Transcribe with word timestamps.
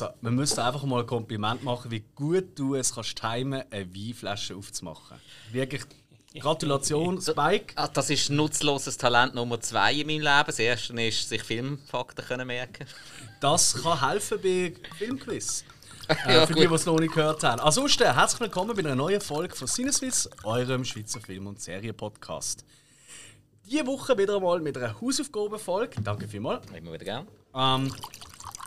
Also, 0.00 0.14
man 0.22 0.34
müsste 0.34 0.64
einfach 0.64 0.82
mal 0.84 1.00
ein 1.00 1.06
Kompliment 1.06 1.62
machen, 1.62 1.90
wie 1.90 2.02
gut 2.14 2.58
du 2.58 2.74
es 2.74 2.94
kannst 2.94 3.16
timen, 3.20 3.64
eine 3.70 3.94
Weinflasche 3.94 4.56
aufzumachen. 4.56 5.18
Wirklich, 5.52 5.82
Gratulation, 6.38 7.20
Spike. 7.22 7.74
Ah, 7.76 7.88
das 7.88 8.08
ist 8.08 8.30
nutzloses 8.30 8.96
Talent 8.96 9.34
Nummer 9.34 9.60
zwei 9.60 9.92
in 9.94 10.06
meinem 10.06 10.22
Leben. 10.22 10.46
Das 10.46 10.58
erste 10.58 11.02
ist, 11.02 11.28
sich 11.28 11.42
Filmfakten 11.42 12.24
können 12.24 12.46
merken 12.46 12.86
Das 13.40 13.74
kann 13.82 14.08
helfen 14.08 14.38
bei 14.42 14.74
Filmquiz. 14.96 15.64
Äh, 16.26 16.34
Ja, 16.34 16.44
für 16.46 16.54
die, 16.54 16.62
gut. 16.62 16.70
die 16.70 16.74
es 16.74 16.86
noch 16.86 16.98
nicht 16.98 17.14
gehört 17.14 17.44
haben. 17.44 17.60
Ansonsten, 17.60 18.02
herzlich 18.12 18.40
willkommen 18.40 18.74
bei 18.74 18.80
einer 18.80 18.96
neuen 18.96 19.20
Folge 19.20 19.54
von 19.54 19.68
Cineswiss, 19.68 20.28
eurem 20.42 20.84
Schweizer 20.84 21.20
Film- 21.20 21.46
und 21.46 21.60
Serienpodcast. 21.60 22.64
Diese 23.64 23.86
Woche 23.86 24.18
wieder 24.18 24.34
einmal 24.34 24.58
mit 24.58 24.76
einer 24.76 25.00
Hausaufgabenfolge. 25.00 26.00
Danke 26.02 26.26
vielmals. 26.26 26.66
Immer 26.76 26.94
wieder 26.94 27.04
gern. 27.04 27.28
Ähm, 27.54 27.94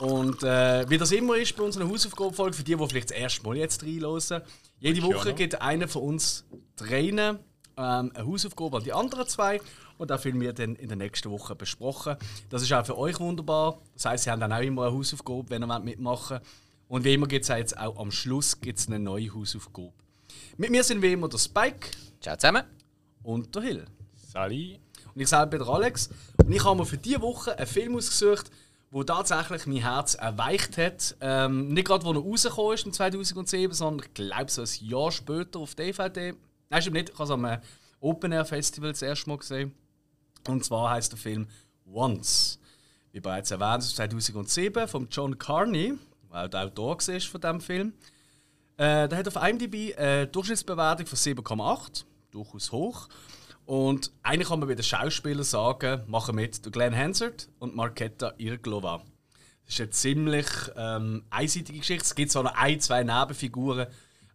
und 0.03 0.43
äh, 0.43 0.89
wie 0.89 0.97
das 0.97 1.13
immer 1.13 1.37
ist 1.37 1.55
bei 1.55 1.63
unseren 1.63 1.89
Hausaufgabenfolgen, 1.89 2.53
für 2.53 2.63
die, 2.63 2.75
die 2.75 2.87
vielleicht 2.87 3.11
das 3.11 3.17
erste 3.17 3.43
Mal 3.43 3.55
jetzt 3.55 3.83
reinhören, 3.83 4.41
jede 4.79 4.97
Ich 4.97 5.03
Woche 5.03 5.33
gibt 5.33 5.61
einer 5.61 5.87
von 5.87 6.01
uns 6.01 6.43
dreien 6.75 7.17
ähm, 7.19 7.39
eine 7.77 8.11
Hausaufgabe 8.25 8.77
an 8.77 8.83
die 8.83 8.91
anderen 8.91 9.25
zwei. 9.27 9.61
Und 9.97 10.09
das 10.09 10.21
filmen 10.21 10.41
wir 10.41 10.51
dann 10.51 10.75
in 10.75 10.89
der 10.89 10.97
nächsten 10.97 11.31
Woche 11.31 11.55
besprochen. 11.55 12.17
Das 12.49 12.61
ist 12.61 12.73
auch 12.73 12.85
für 12.85 12.97
euch 12.97 13.17
wunderbar. 13.21 13.79
Das 13.93 14.03
heißt, 14.03 14.25
sie 14.25 14.31
haben 14.31 14.41
dann 14.41 14.51
auch 14.51 14.59
immer 14.59 14.87
eine 14.87 14.93
Hausaufgabe, 14.93 15.49
wenn 15.49 15.63
ihr 15.63 15.79
mitmachen 15.79 16.37
wollt. 16.37 16.41
Und 16.89 17.05
wie 17.05 17.13
immer 17.13 17.27
gibt 17.27 17.43
es 17.43 17.47
jetzt 17.47 17.77
auch 17.77 17.97
am 17.97 18.11
Schluss 18.11 18.59
gibt's 18.59 18.87
eine 18.87 18.99
neue 18.99 19.33
Hausaufgabe. 19.33 19.93
Mit 20.57 20.69
mir 20.69 20.83
sind 20.83 21.01
wie 21.01 21.13
immer 21.13 21.29
der 21.29 21.37
Spike 21.37 21.91
Ciao 22.19 22.35
zusammen. 22.35 22.63
und 23.23 23.55
der 23.55 23.61
Hill. 23.61 23.85
Sali. 24.17 24.81
Und 25.15 25.21
ich 25.21 25.29
selber 25.29 25.45
bin 25.45 25.59
der 25.59 25.69
Alex. 25.69 26.09
Und 26.43 26.51
ich 26.51 26.61
habe 26.61 26.77
mir 26.77 26.85
für 26.85 26.97
diese 26.97 27.21
Woche 27.21 27.57
einen 27.57 27.67
Film 27.67 27.95
ausgesucht, 27.95 28.51
der 28.93 29.05
tatsächlich 29.05 29.65
mein 29.65 29.77
Herz 29.77 30.13
erweicht 30.13 30.77
hat. 30.77 31.15
Ähm, 31.19 31.69
nicht 31.69 31.87
gerade, 31.87 32.05
wo 32.05 32.11
er 32.11 32.19
rausgekommen 32.19 32.73
ist, 32.75 32.85
im 32.85 32.93
2007, 32.93 33.73
sondern 33.73 34.05
ich 34.05 34.13
glaube 34.13 34.51
so 34.51 34.61
ein 34.61 34.67
Jahr 34.81 35.11
später 35.11 35.59
auf 35.59 35.73
DVD. 35.75 36.35
Nein, 36.69 36.81
stimmt 36.81 36.95
nicht. 36.95 37.09
Ich 37.09 37.15
habe 37.15 37.23
es 37.23 37.31
am 37.31 37.45
äh, 37.45 37.59
Open 37.99 38.31
Air 38.31 38.45
Festival 38.45 38.91
das 38.91 39.01
erste 39.01 39.29
Mal 39.29 39.37
gesehen. 39.37 39.73
Und 40.47 40.63
zwar 40.63 40.91
heißt 40.91 41.11
der 41.11 41.19
Film 41.19 41.47
Once. 41.91 42.59
Wie 43.11 43.19
bereits 43.19 43.51
erwähnt, 43.51 43.83
aus 43.83 43.95
2007 43.95 44.87
von 44.87 45.07
John 45.09 45.37
Carney, 45.37 45.93
der 46.31 46.45
auch 46.45 46.49
der 46.49 46.65
Autor 46.65 46.97
war 46.97 47.19
von 47.21 47.41
diesem 47.41 47.61
Film. 47.61 47.93
Äh, 48.77 49.07
der 49.07 49.17
hat 49.17 49.27
auf 49.27 49.35
IMDb 49.35 49.95
eine 49.97 50.27
Durchschnittsbewertung 50.27 51.05
von 51.05 51.17
7,8, 51.17 52.03
durchaus 52.31 52.71
hoch. 52.71 53.07
Und 53.65 54.11
eigentlich 54.23 54.49
kann 54.49 54.59
man 54.59 54.67
bei 54.67 54.75
den 54.75 54.83
Schauspielern 54.83 55.43
sagen, 55.43 56.01
machen 56.07 56.35
mit 56.35 56.61
Glenn 56.71 56.95
Hansard 56.95 57.49
und 57.59 57.75
Marketa 57.75 58.33
Irglova. 58.37 59.01
Das 59.65 59.75
ist 59.75 59.81
eine 59.81 59.89
ziemlich 59.91 60.47
ähm, 60.75 61.23
einseitige 61.29 61.79
Geschichte. 61.79 62.03
Es 62.03 62.15
gibt 62.15 62.31
zwar 62.31 62.43
noch 62.43 62.55
ein, 62.55 62.79
zwei 62.81 63.03
Nebenfiguren, 63.03 63.87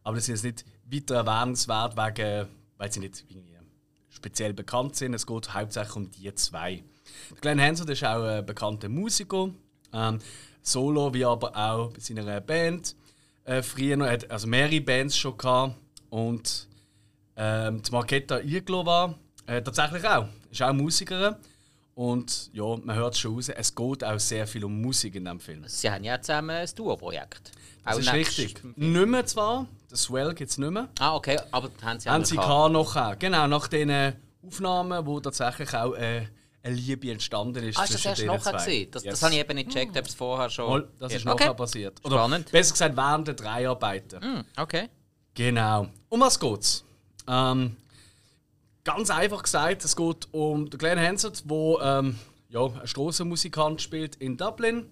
aber 0.02 0.16
das 0.16 0.28
ist 0.28 0.44
jetzt 0.44 0.64
nicht 0.90 1.10
weiter 1.10 1.16
erwähnenswert, 1.16 1.96
wegen, 1.96 2.48
weil 2.78 2.92
sie 2.92 3.00
nicht 3.00 3.24
speziell 4.08 4.54
bekannt 4.54 4.96
sind. 4.96 5.14
Es 5.14 5.26
geht 5.26 5.52
hauptsächlich 5.52 5.96
um 5.96 6.10
die 6.10 6.34
zwei. 6.34 6.82
Glenn 7.40 7.60
Hansard 7.60 7.90
ist 7.90 8.04
auch 8.04 8.22
ein 8.22 8.46
bekannter 8.46 8.88
Musiker, 8.88 9.50
ähm, 9.92 10.18
solo 10.62 11.12
wie 11.12 11.24
aber 11.24 11.54
auch 11.54 11.92
bei 11.92 12.00
seiner 12.00 12.40
Band. 12.40 12.96
Äh, 13.44 13.62
früher 13.62 13.96
noch, 13.96 14.06
also 14.06 14.46
mehrere 14.46 14.80
Bands 14.80 15.16
schon 15.16 15.36
gehabt 15.36 15.76
und 16.10 16.67
ähm, 17.38 17.80
die 17.82 17.90
Marketa 17.92 18.40
Irglova 18.40 19.14
äh, 19.46 19.62
tatsächlich 19.62 20.04
auch. 20.06 20.26
Ist 20.50 20.60
auch 20.62 20.72
Musikerin. 20.72 21.36
Und 21.94 22.50
ja, 22.52 22.76
man 22.84 22.94
hört 22.94 23.14
es 23.14 23.20
schon 23.20 23.34
raus, 23.34 23.48
es 23.48 23.74
geht 23.74 24.04
auch 24.04 24.20
sehr 24.20 24.46
viel 24.46 24.64
um 24.64 24.80
Musik 24.80 25.16
in 25.16 25.24
diesem 25.24 25.40
Film. 25.40 25.64
Sie 25.66 25.90
haben 25.90 26.04
ja 26.04 26.20
zusammen 26.20 26.50
ein 26.50 26.68
Duo-Projekt. 26.76 27.50
Das 27.84 27.96
Auch 27.96 28.00
ist 28.00 28.12
richtig. 28.12 28.62
Nicht 28.76 29.06
mehr 29.08 29.26
zwar, 29.26 29.66
das 29.88 30.02
Swell 30.02 30.32
gibt 30.34 30.50
es 30.50 30.58
nicht 30.58 30.70
mehr. 30.70 30.88
Ah, 31.00 31.16
okay, 31.16 31.40
aber 31.50 31.70
haben 31.82 31.98
sie 31.98 32.08
auch 32.08 32.12
Haben 32.12 32.20
noch 32.20 32.28
sie 32.28 32.36
gehabt 32.36 32.72
noch 32.72 32.96
auch. 32.96 33.18
Genau, 33.18 33.46
nach 33.48 33.66
diesen 33.66 34.12
Aufnahmen, 34.46 35.06
wo 35.06 35.18
tatsächlich 35.18 35.74
auch 35.74 35.94
äh, 35.94 36.26
eine 36.62 36.74
Liebe 36.74 37.10
entstanden 37.10 37.64
ist 37.64 37.78
Ah, 37.78 37.84
ist 37.84 37.94
das 37.94 38.04
erst 38.04 38.24
nachher 38.26 38.52
gewesen? 38.52 38.90
Das, 38.92 39.02
Yes. 39.02 39.12
das 39.14 39.22
habe 39.22 39.34
ich 39.34 39.40
eben 39.40 39.54
nicht 39.56 39.68
gecheckt, 39.70 39.96
ob 39.96 40.04
es 40.06 40.14
vorher 40.14 40.50
schon... 40.50 40.68
Mal, 40.70 40.88
das 41.00 41.14
ist 41.14 41.24
Ja. 41.24 41.34
nachher 41.34 41.50
okay. 41.50 41.56
passiert. 41.56 41.98
Oder 42.04 42.16
Spannend. 42.18 42.52
besser 42.52 42.72
gesagt, 42.74 42.96
während 42.96 43.26
der 43.26 43.34
Dreharbeiten. 43.34 44.20
Hm, 44.22 44.44
okay. 44.56 44.88
Genau. 45.34 45.88
Um 46.10 46.20
was 46.20 46.38
geht's? 46.38 46.84
Ähm, 47.28 47.76
ganz 48.84 49.10
einfach 49.10 49.42
gesagt, 49.42 49.84
es 49.84 49.94
geht 49.94 50.28
um 50.32 50.70
Glenn 50.70 50.98
Hansard, 50.98 51.48
der 51.48 51.76
ähm, 51.82 52.18
ja, 52.48 52.64
ein 52.64 52.86
Strassenmusikant 52.86 53.82
spielt 53.82 54.16
in 54.16 54.36
Dublin, 54.36 54.86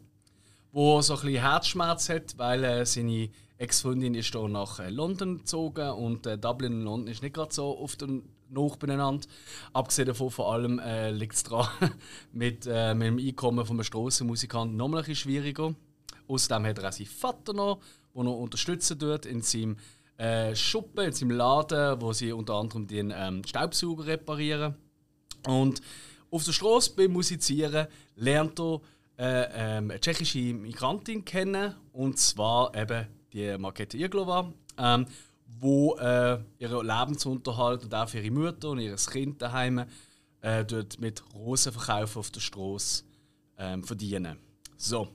wo 0.73 1.01
so 1.01 1.15
ein 1.15 1.21
bisschen 1.23 1.41
Herzschmerz 1.41 2.09
hat, 2.11 2.37
weil 2.37 2.63
äh, 2.65 2.85
seine 2.85 3.31
Ex-Freundin 3.59 4.15
ist 4.15 4.35
da 4.35 4.47
nach 4.47 4.79
äh, 4.81 4.91
London 4.91 5.39
gezogen 5.39 5.91
und 5.91 6.27
äh, 6.27 6.37
Dublin 6.37 6.75
und 6.75 6.85
London 6.85 7.09
ist 7.09 7.23
nicht 7.23 7.35
gerade 7.35 7.55
so 7.55 7.89
den 7.99 8.23
noch 8.51 8.77
beieinander. 8.77 9.27
Abgesehen 9.73 10.09
davon 10.09 10.31
vor 10.31 10.53
allem 10.53 10.79
äh, 10.79 11.11
liegt 11.11 11.35
es 11.35 11.43
daran, 11.43 11.69
mit, 12.33 12.67
äh, 12.71 12.95
mit 12.95 13.09
dem 13.09 13.19
Einkommen 13.19 13.65
von 13.65 13.77
einem 13.77 13.85
Strassenmusikanten 13.85 14.77
noch 14.77 14.87
ein 14.87 14.93
bisschen 14.93 15.17
schwieriger. 15.17 15.75
Außerdem 16.29 16.67
hat 16.67 16.79
er 16.79 16.89
auch 16.89 16.93
seinen 16.93 17.07
Vater 17.07 17.53
noch, 17.53 17.81
der 18.15 18.25
noch 18.25 18.37
unterstützen 18.37 18.99
tut 18.99 19.27
in 19.27 19.43
seinem 19.43 19.77
äh, 20.19 20.55
Schuppen, 20.55 21.05
in 21.05 21.13
seinem 21.13 21.31
Laden, 21.33 22.01
wo 22.01 22.13
sie 22.13 22.33
unter 22.33 22.55
anderem 22.55 22.87
den 22.87 23.13
ähm, 23.15 23.45
Staubsauger 23.45 24.07
reparieren. 24.07 24.75
Und 25.47 25.81
auf 26.31 26.45
der 26.45 26.53
Straße 26.53 26.93
beim 26.97 27.13
Musizieren 27.13 27.87
lernt 28.17 28.59
er 28.59 28.81
äh, 29.19 29.79
ähm, 29.79 29.91
eine 29.91 30.01
tschechische 30.01 30.39
Migrantin 30.55 31.25
kennen, 31.25 31.75
und 31.93 32.19
zwar 32.19 32.75
eben 32.75 33.07
die 33.33 33.57
Markete 33.59 33.97
Irglova, 33.97 34.53
ähm, 34.79 35.07
wo 35.47 35.97
äh, 35.97 36.39
ihren 36.59 36.87
Lebensunterhalt 36.87 37.85
und 37.85 37.95
auch 37.95 38.09
für 38.09 38.19
ihre 38.19 38.31
Mutter 38.31 38.71
und 38.71 38.81
ihr 38.81 38.97
Kind 38.97 39.41
daheim 39.41 39.85
äh, 40.43 40.65
mit 40.99 41.23
Rosenverkauf 41.35 42.17
auf 42.17 42.31
der 42.31 42.41
Straße 42.41 43.05
ähm, 43.59 43.83
verdienen. 43.83 44.39
So. 44.77 45.09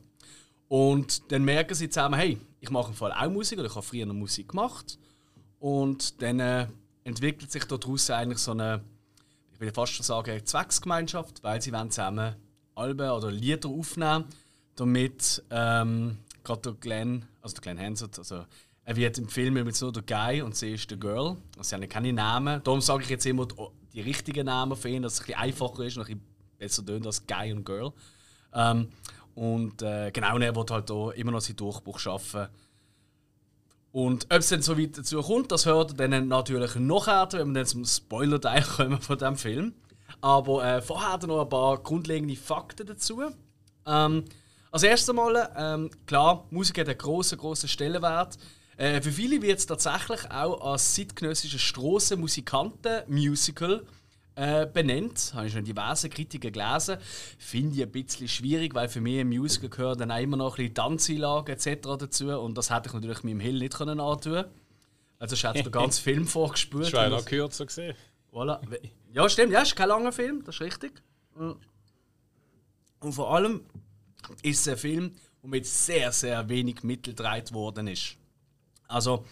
Und 0.67 1.31
dann 1.31 1.43
merken 1.43 1.75
sie 1.75 1.89
zusammen, 1.89 2.15
hey, 2.15 2.37
ich 2.61 2.69
mache 2.69 2.89
im 2.89 2.93
Fall 2.95 3.11
auch 3.11 3.29
Musik 3.29 3.59
oder 3.59 3.67
ich 3.67 3.75
habe 3.75 3.85
früher 3.85 4.05
noch 4.05 4.13
Musik 4.13 4.49
gemacht. 4.49 4.97
Und 5.59 6.21
dann 6.21 6.39
äh, 6.39 6.67
entwickelt 7.03 7.51
sich 7.51 7.65
daraus 7.65 8.09
eigentlich 8.09 8.39
so 8.39 8.51
eine, 8.51 8.81
ich 9.53 9.59
will 9.59 9.73
fast 9.73 9.93
schon 9.93 10.05
sagen, 10.05 10.45
Zwecksgemeinschaft, 10.45 11.43
weil 11.43 11.61
sie 11.61 11.73
wollen 11.73 11.91
zusammen 11.91 12.35
Alben 12.75 13.09
oder 13.09 13.31
Lieder 13.31 13.67
aufnehmen, 13.69 14.25
damit 14.75 15.43
ähm, 15.49 16.19
gerade 16.43 16.61
der 16.61 16.73
Glenn, 16.73 17.25
also 17.41 17.55
der 17.55 17.61
Glenn 17.61 17.79
Hansard, 17.79 18.17
also 18.17 18.45
er 18.83 18.95
wird 18.95 19.17
im 19.17 19.27
Film 19.27 19.57
immer 19.57 19.71
nur 19.79 19.91
der 19.91 20.03
Guy 20.03 20.41
und 20.41 20.55
sie 20.55 20.73
ist 20.73 20.89
der 20.89 20.97
Girl. 20.97 21.37
Also 21.57 21.69
sie 21.69 21.75
haben 21.75 21.89
keine 21.89 22.13
Namen. 22.13 22.61
Darum 22.63 22.81
sage 22.81 23.03
ich 23.03 23.09
jetzt 23.09 23.25
immer 23.25 23.45
die, 23.45 23.55
die 23.93 24.01
richtigen 24.01 24.45
Namen 24.45 24.75
für 24.75 24.89
ihn, 24.89 25.01
dass 25.01 25.13
es 25.13 25.19
ein 25.21 25.25
bisschen 25.27 25.39
einfacher 25.39 25.83
ist 25.83 25.97
und 25.97 26.03
ein 26.03 26.17
bisschen 26.17 26.25
besser 26.57 26.85
tönt 26.85 27.05
als 27.05 27.25
Guy 27.27 27.53
und 27.53 27.65
Girl. 27.65 27.91
Ähm, 28.53 28.89
und 29.41 29.81
äh, 29.81 30.11
genau, 30.11 30.37
er 30.37 30.55
wird 30.55 30.69
halt 30.69 30.91
auch 30.91 31.09
immer 31.09 31.31
noch 31.31 31.41
seinen 31.41 31.55
Durchbruch 31.55 31.97
schaffen. 31.97 32.47
Und 33.91 34.25
ob 34.25 34.37
es 34.37 34.49
dann 34.49 34.61
so 34.61 34.77
weit 34.77 34.99
dazu 34.99 35.19
kommt, 35.19 35.51
das 35.51 35.65
hört 35.65 35.99
ihr 35.99 36.07
dann 36.07 36.27
natürlich 36.27 36.75
noch 36.75 37.07
härter, 37.07 37.39
wenn 37.39 37.47
wir 37.47 37.55
dann 37.55 37.65
zum 37.65 37.83
Spoiler-Teil 37.83 38.61
kommen 38.77 39.01
von 39.01 39.17
diesem 39.17 39.37
Film. 39.37 39.73
Aber 40.21 40.63
äh, 40.63 40.79
vorher 40.79 41.17
er 41.19 41.25
noch 41.25 41.41
ein 41.41 41.49
paar 41.49 41.79
grundlegende 41.79 42.35
Fakten 42.35 42.85
dazu. 42.85 43.19
Ähm, 43.87 44.25
als 44.69 44.83
erstes 44.83 45.15
Mal, 45.15 45.51
ähm, 45.57 45.89
klar, 46.05 46.45
Musik 46.51 46.77
hat 46.77 46.87
einen 46.87 46.99
grossen, 46.99 47.39
grossen 47.39 47.67
Stellenwert. 47.67 48.37
Äh, 48.77 49.01
für 49.01 49.11
viele 49.11 49.41
wird 49.41 49.57
es 49.57 49.65
tatsächlich 49.65 50.29
auch 50.29 50.61
als 50.61 50.93
zeitgenössisches 50.93 51.61
Strassenmusikanten-Musical 51.61 53.87
äh, 54.35 54.65
benannt. 54.65 55.31
Habe 55.33 55.47
ich 55.47 55.53
schon 55.53 55.59
in 55.59 55.65
diversen 55.65 56.09
Kritiken 56.09 56.51
gelesen. 56.51 56.97
Finde 57.37 57.75
ich 57.75 57.83
ein 57.83 57.91
bisschen 57.91 58.27
schwierig, 58.27 58.73
weil 58.73 58.89
für 58.89 59.01
mich 59.01 59.17
im 59.17 59.29
Musical 59.29 59.69
gehören 59.69 59.99
dann 59.99 60.11
auch 60.11 60.19
immer 60.19 60.37
noch 60.37 60.53
ein 60.53 60.57
bisschen 60.57 60.75
Tanzeinlagen 60.75 61.53
etc. 61.55 61.81
dazu. 61.99 62.29
Und 62.39 62.57
das 62.57 62.69
hätte 62.69 62.87
ich 62.87 62.93
natürlich 62.93 63.23
mit 63.23 63.33
dem 63.33 63.39
Hill 63.39 63.59
nicht 63.59 63.75
können 63.75 63.99
antun 63.99 64.45
Also, 65.19 65.35
ich 65.35 65.43
hätte 65.43 65.63
den 65.63 65.71
ganzen 65.71 66.01
Film 66.03 66.27
vorgespürt. 66.27 66.85
Das 66.85 66.93
war 66.93 67.09
noch 67.09 67.25
kürzer 67.25 67.65
gesehen. 67.65 67.95
Voilà. 68.31 68.59
Ja, 69.13 69.27
stimmt, 69.27 69.51
ja, 69.51 69.61
ist 69.61 69.75
kein 69.75 69.89
langer 69.89 70.11
Film, 70.11 70.43
das 70.45 70.55
ist 70.55 70.61
richtig. 70.61 71.01
Und 71.35 73.13
vor 73.13 73.35
allem 73.35 73.65
ist 74.41 74.61
es 74.61 74.67
ein 74.67 74.77
Film, 74.77 75.15
der 75.41 75.49
mit 75.49 75.65
sehr, 75.65 76.11
sehr 76.11 76.47
wenig 76.47 76.83
Mittel 76.83 77.13
gedreht 77.13 77.51
worden 77.51 77.87
ist. 77.87 78.15
Also, 78.87 79.25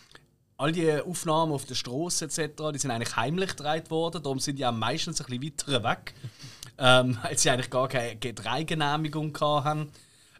all 0.59 0.73
die 0.73 0.91
Aufnahmen 0.91 1.53
auf 1.53 1.65
der 1.65 1.75
Straße 1.75 2.25
etc., 2.25 2.71
die 2.73 2.79
sind 2.79 2.91
eigentlich 2.91 3.15
heimlich 3.15 3.55
gedreht 3.55 3.89
worden, 3.89 4.21
darum 4.21 4.39
sind 4.39 4.59
die 4.59 4.65
auch 4.65 4.73
meistens 4.73 5.21
ein 5.21 5.39
bisschen 5.39 5.79
weiter 5.79 5.83
weg, 5.83 6.13
ähm, 6.77 7.17
weil 7.23 7.37
sie 7.37 7.49
eigentlich 7.49 7.69
gar 7.69 7.87
keine 7.87 8.17
Drehgenehmigung 8.17 9.35
hatten. 9.39 9.89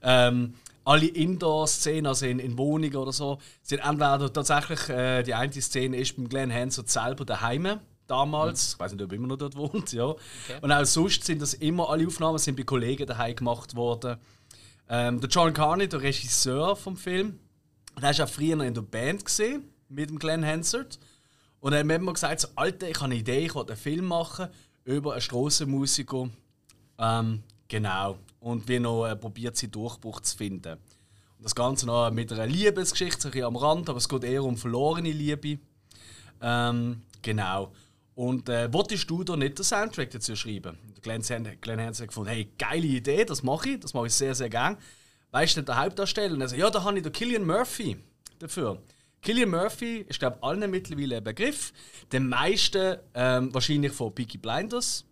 Ähm, 0.01 0.55
alle 0.83 1.05
Indoor-Szenen, 1.05 2.05
also 2.05 2.25
in, 2.25 2.39
in 2.39 2.57
Wohnungen 2.57 2.95
oder 2.97 3.13
so, 3.13 3.37
sind 3.61 3.79
entweder 3.79 4.31
tatsächlich, 4.31 4.89
äh, 4.89 5.23
die 5.23 5.33
eine 5.33 5.53
Szene 5.53 5.95
ist 5.97 6.17
beim 6.17 6.27
Glenn 6.27 6.53
Hansard 6.53 6.89
selber 6.89 7.23
daheim 7.23 7.79
damals. 8.07 8.73
Ich 8.73 8.79
weiß 8.79 8.91
nicht, 8.91 9.03
ob 9.03 9.11
er 9.11 9.15
immer 9.15 9.27
noch 9.27 9.37
dort 9.37 9.55
wohnt, 9.55 9.93
ja. 9.93 10.15
Und 10.61 10.71
auch 10.71 10.83
sonst 10.83 11.23
sind 11.23 11.41
das 11.41 11.53
immer, 11.53 11.89
alle 11.89 12.05
Aufnahmen 12.05 12.39
sind 12.39 12.57
bei 12.57 12.63
Kollegen 12.63 13.07
daheim 13.07 13.35
gemacht 13.35 13.73
worden. 13.75 14.17
Ähm, 14.89 15.21
der 15.21 15.29
John 15.29 15.53
Carney, 15.53 15.87
der 15.87 16.01
Regisseur 16.01 16.75
vom 16.75 16.97
Film, 16.97 17.39
der 18.01 18.17
war 18.17 18.25
auch 18.25 18.29
früher 18.29 18.61
in 18.63 18.73
der 18.73 18.81
Band 18.81 19.23
gesehen 19.23 19.63
mit 19.89 20.09
dem 20.09 20.19
Glenn 20.19 20.45
Hansard. 20.45 20.99
Und 21.59 21.73
er 21.73 21.79
hat 21.79 21.85
mir 21.85 21.95
immer 21.95 22.13
gesagt, 22.13 22.39
so, 22.39 22.47
Alter, 22.55 22.87
ich 22.87 22.95
habe 22.95 23.05
eine 23.05 23.15
Idee, 23.15 23.45
ich 23.45 23.55
will 23.55 23.65
einen 23.67 23.75
Film 23.75 24.05
machen 24.05 24.47
über 24.85 25.13
einen 25.13 25.21
Strassenmusiker. 25.21 26.29
Ähm, 26.97 27.43
genau. 27.67 28.17
Und 28.39 28.67
wie 28.67 28.79
noch 28.79 29.05
äh, 29.05 29.15
probiert, 29.15 29.57
seinen 29.57 29.71
Durchbruch 29.71 30.21
zu 30.21 30.37
finden. 30.37 30.73
Und 30.73 31.43
das 31.43 31.55
Ganze 31.55 31.85
noch 31.85 32.11
mit 32.11 32.31
einer 32.31 32.47
Liebesgeschichte, 32.47 33.27
ein 33.27 33.31
bisschen 33.31 33.45
am 33.45 33.55
Rand, 33.55 33.89
aber 33.89 33.97
es 33.97 34.07
geht 34.07 34.23
eher 34.23 34.43
um 34.43 34.57
verlorene 34.57 35.11
Liebe. 35.11 35.59
Ähm, 36.41 37.01
genau. 37.21 37.73
Und 38.15 38.49
äh, 38.49 38.71
wolltest 38.73 39.09
du 39.09 39.23
da 39.23 39.35
nicht 39.35 39.57
den 39.57 39.63
Soundtrack 39.63 40.11
dazu 40.11 40.35
schreiben? 40.35 40.77
Und 40.87 41.01
Glenn, 41.01 41.21
Glenn 41.61 41.79
Hansard 41.79 42.01
hat 42.01 42.07
gefunden, 42.09 42.29
hey, 42.29 42.49
geile 42.57 42.87
Idee, 42.87 43.23
das 43.25 43.43
mache 43.43 43.69
ich, 43.69 43.79
das 43.79 43.93
mache 43.93 44.07
ich 44.07 44.13
sehr, 44.13 44.35
sehr 44.35 44.49
gern. 44.49 44.77
Weißt 45.31 45.57
du, 45.57 45.61
der 45.61 45.77
Hauptdarsteller? 45.77 46.33
Und 46.33 46.41
er 46.41 46.49
sagt, 46.49 46.59
ja, 46.59 46.69
da 46.69 46.83
habe 46.83 46.97
ich 46.97 47.03
den 47.03 47.13
Killian 47.13 47.45
Murphy 47.45 47.97
dafür. 48.39 48.81
Killian 49.21 49.49
Murphy 49.49 50.05
ist, 50.07 50.19
glaube 50.19 50.37
ich, 50.37 50.43
allen 50.43 50.69
mittlerweile 50.71 51.17
ein 51.17 51.23
Begriff. 51.23 51.73
Den 52.11 52.29
meisten 52.29 52.97
ähm, 53.13 53.53
wahrscheinlich 53.53 53.91
von 53.91 54.13
Peaky 54.13 54.37
Blinders. 54.37 55.05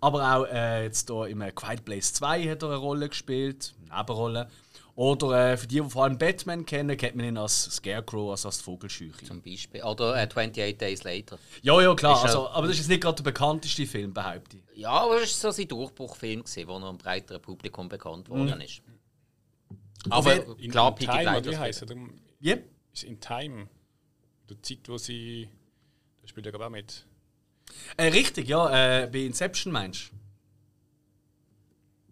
Aber 0.00 0.36
auch 0.36 0.44
äh, 0.46 0.84
jetzt 0.84 1.08
hier 1.08 1.26
im 1.26 1.40
äh, 1.40 1.52
Quiet 1.52 1.84
Place 1.84 2.12
2 2.14 2.48
hat 2.50 2.62
er 2.62 2.68
eine 2.70 2.76
Rolle 2.78 3.08
gespielt, 3.08 3.74
eine 3.88 3.98
Nebenrolle. 4.00 4.48
Oder 4.94 5.52
äh, 5.52 5.56
für 5.56 5.66
die, 5.66 5.80
die 5.80 5.88
vor 5.90 6.04
allem 6.04 6.18
Batman 6.18 6.66
kennen, 6.66 6.96
kennt 6.98 7.16
man 7.16 7.24
ihn 7.24 7.38
als 7.38 7.64
Scarecrow, 7.64 8.30
also 8.30 8.48
als 8.48 8.60
Vogelscheuche. 8.60 9.24
Zum 9.24 9.40
Beispiel. 9.40 9.82
Oder 9.82 10.16
äh, 10.16 10.26
28 10.26 10.76
Days 10.76 11.02
Later. 11.04 11.38
Ja, 11.62 11.80
ja, 11.80 11.94
klar. 11.94 12.16
Ist 12.16 12.24
Also, 12.24 12.48
aber 12.50 12.66
das 12.66 12.76
ist 12.76 12.80
jetzt 12.82 12.88
nicht 12.90 13.02
gerade 13.02 13.16
der 13.16 13.22
bekannteste 13.24 13.86
Film, 13.86 14.12
behaupte 14.12 14.58
ich. 14.58 14.78
Ja, 14.78 14.90
aber 14.90 15.22
es 15.22 15.42
war 15.42 15.50
so 15.52 15.56
sein 15.56 15.68
Durchbruchfilm, 15.68 16.40
gewesen, 16.44 16.68
wo 16.68 16.76
er 16.76 16.88
einem 16.88 16.98
breiteren 16.98 17.40
Publikum 17.40 17.88
bekannt 17.88 18.28
worden 18.28 18.60
ist. 18.60 18.82
Aber 20.10 20.30
Auf 20.32 20.58
In, 20.58 20.70
klar, 20.70 20.88
in 20.90 20.94
Peaky 20.96 21.10
oder 21.10 21.36
wie 21.36 21.40
Blinders. 21.40 21.58
heisst 21.58 21.82
er? 21.82 21.96
Wie? 22.40 22.56
Ist 22.92 23.04
in 23.04 23.20
Time. 23.20 23.68
Die 24.48 24.60
Zeit, 24.60 24.88
wo 24.88 24.98
sie. 24.98 25.48
Da 26.20 26.28
spielt 26.28 26.46
er 26.46 26.54
aber 26.54 26.66
auch 26.66 26.70
mit. 26.70 27.06
Äh, 27.96 28.08
richtig, 28.08 28.48
ja. 28.48 29.02
Äh, 29.02 29.06
bei 29.06 29.20
Inception 29.20 29.72
meinst 29.72 30.10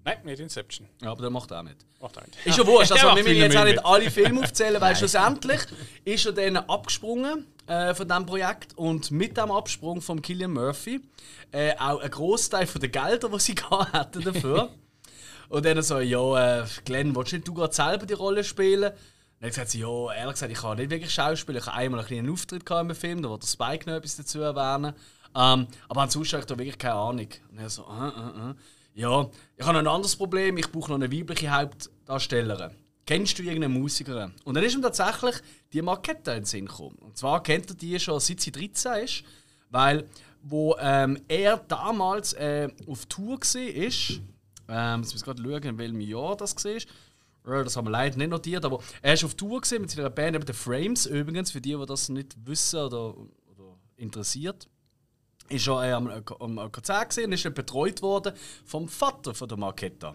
Nein, 0.05 0.19
nicht 0.25 0.41
Inception. 0.41 0.89
du? 0.99 1.05
Ja, 1.05 1.13
aber 1.13 1.23
der 1.23 1.31
macht 1.31 1.53
auch 1.53 1.63
mit. 1.63 1.77
Macht 2.01 2.17
er 2.17 2.27
nicht. 2.27 2.47
Ist 2.47 2.59
ja 2.59 2.67
wurscht, 2.67 2.93
also 2.93 3.07
Der 3.07 3.17
wir 3.17 3.25
müssen 3.25 3.37
jetzt 3.37 3.57
auch 3.57 3.65
nicht 3.65 3.85
alle 3.85 4.11
Filme 4.11 4.41
aufzählen, 4.41 4.81
weil 4.81 4.97
schlussendlich 4.97 5.61
ist 6.05 6.27
er 6.27 6.33
dann 6.33 6.57
abgesprungen 6.57 7.47
äh, 7.67 7.95
von 7.95 8.09
diesem 8.09 8.27
Projekt 8.27 8.77
und 8.79 9.11
mit 9.11 9.37
dem 9.37 9.51
Absprung 9.51 10.01
von 10.01 10.23
Killian 10.23 10.53
Murphy 10.53 11.01
äh, 11.53 11.75
auch 11.77 12.01
ein 12.01 12.11
Großteil 12.11 12.67
von 12.67 12.81
den 12.81 12.91
Geldern, 12.91 13.33
die 13.33 13.39
sie 13.41 13.55
dafür. 14.25 14.71
und 15.51 15.65
dann 15.67 15.83
so, 15.83 16.01
ja, 16.01 16.63
äh, 16.63 16.67
Glenn, 16.85 17.15
willst 17.15 17.33
nicht 17.33 17.47
du 17.47 17.53
gerade 17.53 17.75
selber 17.75 18.07
die 18.07 18.15
Rolle 18.15 18.43
spielen? 18.43 18.93
Dann 19.41 19.51
hat 19.51 19.71
sie, 19.71 19.81
ja, 19.81 20.13
ehrlich 20.13 20.35
gesagt, 20.35 20.53
ich 20.53 20.59
kann 20.59 20.77
nicht 20.77 20.91
wirklich 20.91 21.13
Schauspielen. 21.13 21.61
Ich 21.61 21.67
habe 21.67 21.77
einmal 21.77 22.01
einen 22.01 22.07
kleinen 22.07 22.31
Auftritt 22.31 22.69
im 22.71 22.95
Film, 22.95 23.23
da 23.23 23.31
wollte 23.31 23.47
Spike 23.47 23.89
noch 23.89 23.97
etwas 23.97 24.17
dazu 24.17 24.41
erwähnen. 24.41 24.95
Ähm, 25.35 25.67
aber 25.89 26.03
ansonsten 26.03 26.35
habe 26.35 26.43
ich 26.43 26.47
da 26.47 26.59
wirklich 26.59 26.79
keine 26.79 26.95
Ahnung. 26.95 27.29
Und 27.51 27.59
er 27.59 27.71
so, 27.71 27.83
äh, 27.85 28.09
äh, 28.09 28.51
äh. 28.51 28.55
Ja, 28.95 29.31
ich 29.57 29.65
habe 29.65 29.75
noch 29.75 29.81
ein 29.81 29.87
anderes 29.87 30.17
Problem. 30.17 30.59
Ich 30.59 30.71
brauche 30.71 30.91
noch 30.91 30.97
eine 30.97 31.11
weibliche 31.11 31.51
Hauptdarstellerin. 31.51 32.73
Kennst 33.07 33.39
du 33.39 33.43
irgendeine 33.43 33.73
Musikerin? 33.73 34.35
Und 34.45 34.55
dann 34.55 34.65
ist 34.65 34.75
ihm 34.75 34.83
tatsächlich 34.83 35.37
die 35.73 35.81
Marketta 35.81 36.33
in 36.33 36.41
den 36.41 36.45
Sinn 36.45 36.67
gekommen. 36.67 36.97
Und 37.01 37.17
zwar 37.17 37.43
kennt 37.43 37.71
er 37.71 37.77
die 37.77 37.99
schon 37.99 38.21
seit 38.21 38.41
sie 38.41 38.53
13 38.53 39.05
ist, 39.05 39.25
weil 39.71 40.07
wo 40.43 40.77
ähm, 40.79 41.19
er 41.29 41.57
damals 41.57 42.33
äh, 42.35 42.69
auf 42.87 43.07
Tour 43.07 43.39
war, 43.39 44.21
ähm, 44.69 45.01
jetzt 45.03 45.13
muss 45.13 45.15
ich 45.15 45.23
gerade 45.23 45.43
schauen, 45.43 45.63
in 45.63 45.79
welchem 45.79 46.01
Jahr 46.01 46.37
das 46.37 46.57
war. 46.65 46.81
Das 47.45 47.77
haben 47.77 47.87
wir 47.87 47.91
leider 47.91 48.19
nicht 48.19 48.31
notiert, 48.31 48.65
aber 48.65 48.81
er 49.03 49.15
ist 49.15 49.25
auf 49.25 49.35
Tour 49.35 49.61
gewesen 49.61 49.81
mit 49.81 49.91
seiner 49.91 50.11
Band, 50.11 50.37
eben 50.37 50.47
The 50.47 50.53
Frames 50.53 51.07
übrigens, 51.07 51.51
für 51.51 51.61
die, 51.61 51.75
die 51.75 51.87
das 51.87 52.09
nicht 52.09 52.37
wissen 52.47 52.81
oder, 52.81 53.17
oder 53.17 53.79
interessiert 53.97 54.69
ist 55.51 55.67
er 55.67 55.83
äh, 55.83 55.93
am, 55.93 56.09
am 56.09 56.73
Konzert 56.73 57.09
gesehen 57.09 57.27
und 57.27 57.33
ist 57.33 57.45
dann 57.45 57.55
betreut 57.55 58.03
worden 58.03 58.33
vom 58.65 58.89
Vater 58.89 59.35
von 59.35 59.49
der 59.49 59.59
Marketta. 59.59 60.15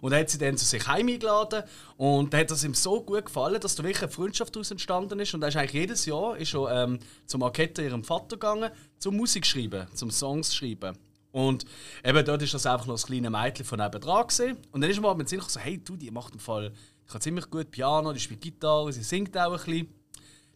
Und 0.00 0.12
er 0.12 0.20
hat 0.20 0.30
sie 0.30 0.38
dann 0.38 0.56
zu 0.56 0.64
sich 0.64 0.86
heim 0.86 1.08
eingeladen 1.08 1.64
und 1.96 2.32
da 2.32 2.38
hat 2.38 2.50
es 2.50 2.64
ihm 2.64 2.74
so 2.74 3.02
gut 3.02 3.26
gefallen, 3.26 3.60
dass 3.60 3.74
da 3.74 3.82
wirklich 3.82 4.02
eine 4.02 4.12
Freundschaft 4.12 4.54
daraus 4.54 4.70
entstanden 4.70 5.18
ist. 5.20 5.34
Und 5.34 5.42
er 5.42 5.48
ist 5.48 5.56
eigentlich 5.56 5.72
jedes 5.72 6.06
Jahr 6.06 6.36
ist 6.36 6.54
er, 6.54 6.84
ähm, 6.84 6.98
zur 7.26 7.40
Marketta 7.40 7.82
ihrem 7.82 8.04
Vater 8.04 8.36
gegangen, 8.36 8.70
zum 8.98 9.16
Musik 9.16 9.46
schreiben, 9.46 9.86
zum 9.94 10.10
Songs 10.10 10.54
schreiben. 10.54 10.96
Und 11.34 11.64
eben 12.04 12.24
dort 12.24 12.42
ist 12.42 12.54
das 12.54 12.64
einfach 12.64 12.86
noch 12.86 12.94
das 12.94 13.06
kleine 13.06 13.28
Mädchen 13.28 13.66
von 13.66 13.80
nebenan 13.80 14.24
gesehen. 14.24 14.56
Und 14.70 14.80
dann 14.80 14.88
ist 14.88 14.98
er 14.98 15.02
mal 15.02 15.16
mit 15.16 15.28
Sinn 15.28 15.40
so, 15.44 15.58
hey, 15.58 15.82
du, 15.82 15.96
die 15.96 16.12
macht 16.12 16.32
im 16.32 16.38
Fall, 16.38 16.70
die 16.70 17.10
kann 17.10 17.20
ziemlich 17.20 17.50
gut 17.50 17.72
Piano, 17.72 18.12
die 18.12 18.20
spielt 18.20 18.40
Gitarre, 18.40 18.92
sie 18.92 19.02
singt 19.02 19.36
auch 19.36 19.50
ein 19.50 19.56
bisschen. 19.56 19.88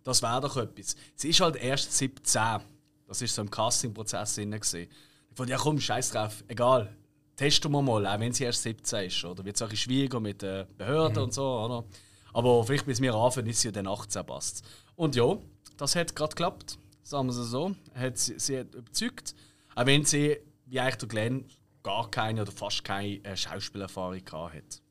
Das 0.05 0.23
wäre 0.23 0.41
doch 0.41 0.57
etwas. 0.57 0.95
Sie 1.17 1.31
ist 1.31 1.41
halt 1.41 1.57
erst 1.57 1.93
17. 1.99 2.61
Das 3.09 3.21
war 3.21 3.29
so 3.29 3.43
im 3.43 3.51
Casting-Prozess 3.51 4.37
drin. 4.37 4.53
Ich 4.53 4.89
fand, 5.35 5.51
ja 5.51 5.57
komm, 5.57 5.81
scheiß 5.81 6.13
drauf, 6.13 6.45
egal. 6.47 6.95
Testen 7.35 7.73
wir 7.73 7.83
mal, 7.83 8.07
auch 8.07 8.21
wenn 8.21 8.33
sie 8.33 8.45
erst 8.45 8.63
17 8.63 9.07
ist. 9.07 9.25
Oder 9.25 9.45
wird 9.45 9.57
es 9.57 9.63
auch 9.63 9.75
schwieriger 9.75 10.21
mit 10.21 10.43
den 10.43 10.65
Behörden 10.77 11.25
und 11.25 11.35
so. 11.35 11.59
Oder? 11.59 11.85
Aber 12.33 12.63
vielleicht 12.63 12.87
bis 12.87 13.01
wir 13.01 13.17
anfangen, 13.17 13.49
ist 13.49 13.63
sie 13.63 13.69
ja 13.69 13.73
dann 13.73 13.89
18 13.89 14.25
passt. 14.25 14.65
Und 14.95 15.17
ja, 15.17 15.39
das 15.77 15.97
hat 15.97 16.15
gerade 16.15 16.37
geklappt. 16.37 16.79
Sagen 17.03 17.27
wir 17.27 17.37
es 17.37 17.51
so. 17.51 17.75
Hat 17.95 18.17
sie, 18.17 18.39
sie 18.39 18.61
hat 18.61 18.73
überzeugt. 18.77 19.35
Auch 19.75 19.87
wenn 19.87 20.05
sie, 20.05 20.39
wie 20.69 20.81
eigentlich 20.81 20.97
der 20.97 21.09
Glenn, 21.09 21.45
gar 21.83 22.11
keine 22.11 22.43
oder 22.43 22.53
fast 22.53 22.85
keine 22.85 23.25
äh, 23.25 23.37
Schauspielerfahrung 23.37 24.21
hat. 24.33 24.83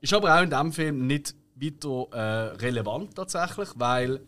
Ist 0.00 0.12
aber 0.12 0.36
auch 0.36 0.42
in 0.42 0.50
diesem 0.50 0.72
Film 0.72 1.06
nicht 1.06 1.34
weiter 1.54 2.06
äh, 2.12 2.56
relevant 2.56 3.14
tatsächlich, 3.14 3.68
weil, 3.76 4.20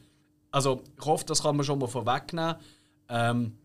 also 0.51 0.83
ich 0.99 1.05
hoffe, 1.05 1.25
das 1.27 1.43
kann 1.43 1.57
man 1.57 1.65
schon 1.65 1.79
mal 1.79 1.87
vorwegnehmen. 1.87 2.57
Ähm, 3.09 3.59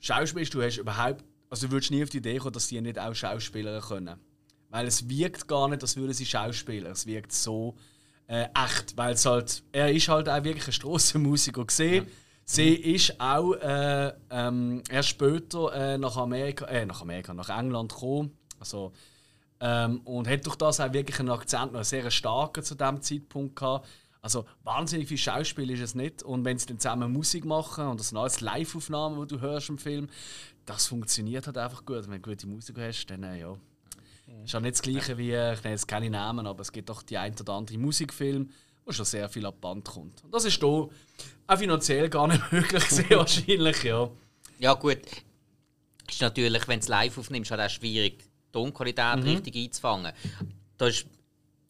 Schauspiel, 0.00 0.48
du 0.48 0.62
hast 0.62 0.78
überhaupt, 0.78 1.24
also 1.50 1.66
du 1.66 1.72
würdest 1.72 1.90
nie 1.90 2.02
auf 2.02 2.10
die 2.10 2.18
Idee 2.18 2.38
kommen, 2.38 2.52
dass 2.52 2.68
die 2.68 2.80
nicht 2.80 2.98
auch 2.98 3.14
Schauspieler 3.14 3.80
können. 3.80 4.18
Weil 4.70 4.86
es 4.86 5.08
wirkt 5.08 5.46
gar 5.48 5.68
nicht, 5.68 5.82
als 5.82 5.96
würden 5.96 6.14
sie 6.14 6.24
Schauspieler. 6.24 6.90
Es 6.90 7.06
wirkt 7.06 7.32
so 7.32 7.76
äh, 8.26 8.48
echt, 8.54 8.96
weil 8.96 9.14
es 9.14 9.26
halt, 9.26 9.62
er 9.72 9.92
ist 9.92 10.08
halt 10.08 10.28
auch 10.28 10.42
wirklich 10.42 10.66
ein 10.66 10.72
Strassenmusiker 10.72 11.64
gesehen. 11.66 12.06
Sie 12.54 12.74
ist 12.74 13.18
auch 13.18 13.54
äh, 13.54 14.12
ähm, 14.28 14.82
erst 14.90 15.08
später 15.08 15.72
äh, 15.72 15.96
nach 15.96 16.18
Amerika, 16.18 16.66
äh, 16.66 16.84
nach 16.84 17.00
Amerika, 17.00 17.32
nach 17.32 17.48
England 17.48 17.94
gekommen. 17.94 18.36
Also, 18.60 18.92
ähm, 19.58 20.02
und 20.04 20.28
hat 20.28 20.44
durch 20.44 20.56
das 20.56 20.78
auch 20.78 20.92
wirklich 20.92 21.18
einen 21.18 21.30
Akzent, 21.30 21.72
noch 21.72 21.78
einen 21.78 21.84
sehr 21.84 22.10
starken 22.10 22.62
zu 22.62 22.74
dem 22.74 23.00
Zeitpunkt 23.00 23.56
gehabt. 23.56 23.88
Also 24.20 24.44
wahnsinnig 24.64 25.08
viel 25.08 25.16
Schauspiel 25.16 25.70
ist 25.70 25.80
es 25.80 25.94
nicht. 25.94 26.22
Und 26.24 26.44
wenn 26.44 26.58
sie 26.58 26.66
dann 26.66 26.78
zusammen 26.78 27.10
Musik 27.10 27.46
machen 27.46 27.86
und 27.86 27.98
das 27.98 28.10
sind 28.10 28.18
alles 28.18 28.42
Live-Aufnahmen, 28.42 29.26
die 29.26 29.34
du 29.34 29.40
hörst 29.40 29.70
im 29.70 29.78
Film, 29.78 30.08
das 30.66 30.88
funktioniert 30.88 31.46
halt 31.46 31.56
einfach 31.56 31.86
gut. 31.86 32.06
Wenn 32.06 32.20
du 32.20 32.30
gute 32.30 32.46
Musik 32.46 32.76
hast, 32.78 33.06
dann 33.06 33.22
äh, 33.22 33.40
ja. 33.40 33.56
Ist 34.44 34.52
ja 34.52 34.60
nicht 34.60 34.74
das 34.74 34.82
gleiche 34.82 35.16
wie, 35.16 35.30
ich 35.30 35.62
nenne 35.62 35.70
jetzt 35.70 35.88
keine 35.88 36.10
Namen, 36.10 36.46
aber 36.46 36.60
es 36.60 36.70
gibt 36.70 36.90
doch 36.90 37.02
die 37.02 37.16
ein 37.16 37.34
oder 37.40 37.54
andere 37.54 37.78
Musikfilm, 37.78 38.50
wo 38.84 38.92
schon 38.92 39.04
sehr 39.04 39.28
viel 39.28 39.46
ab 39.46 39.60
Band 39.60 39.84
kommt. 39.88 40.22
Und 40.24 40.32
das 40.34 40.44
ist 40.44 40.58
hier 40.60 40.88
auch 41.46 41.58
finanziell 41.58 42.08
gar 42.08 42.26
nicht 42.28 42.40
möglich 42.52 42.88
gewesen, 42.88 43.10
wahrscheinlich, 43.10 43.82
ja. 43.84 44.10
Ja, 44.58 44.74
gut. 44.74 44.98
Ist 46.08 46.20
natürlich, 46.20 46.66
wenn 46.68 46.80
du 46.80 46.84
es 46.84 46.88
live 46.88 47.18
aufnimmst, 47.18 47.50
halt 47.50 47.60
auch 47.60 47.70
schwierig, 47.70 48.18
die 48.18 48.52
Tonqualität 48.52 49.16
Mhm. 49.16 49.22
richtig 49.22 49.56
einzufangen. 49.56 50.12
Da 50.76 50.86
ist 50.86 51.06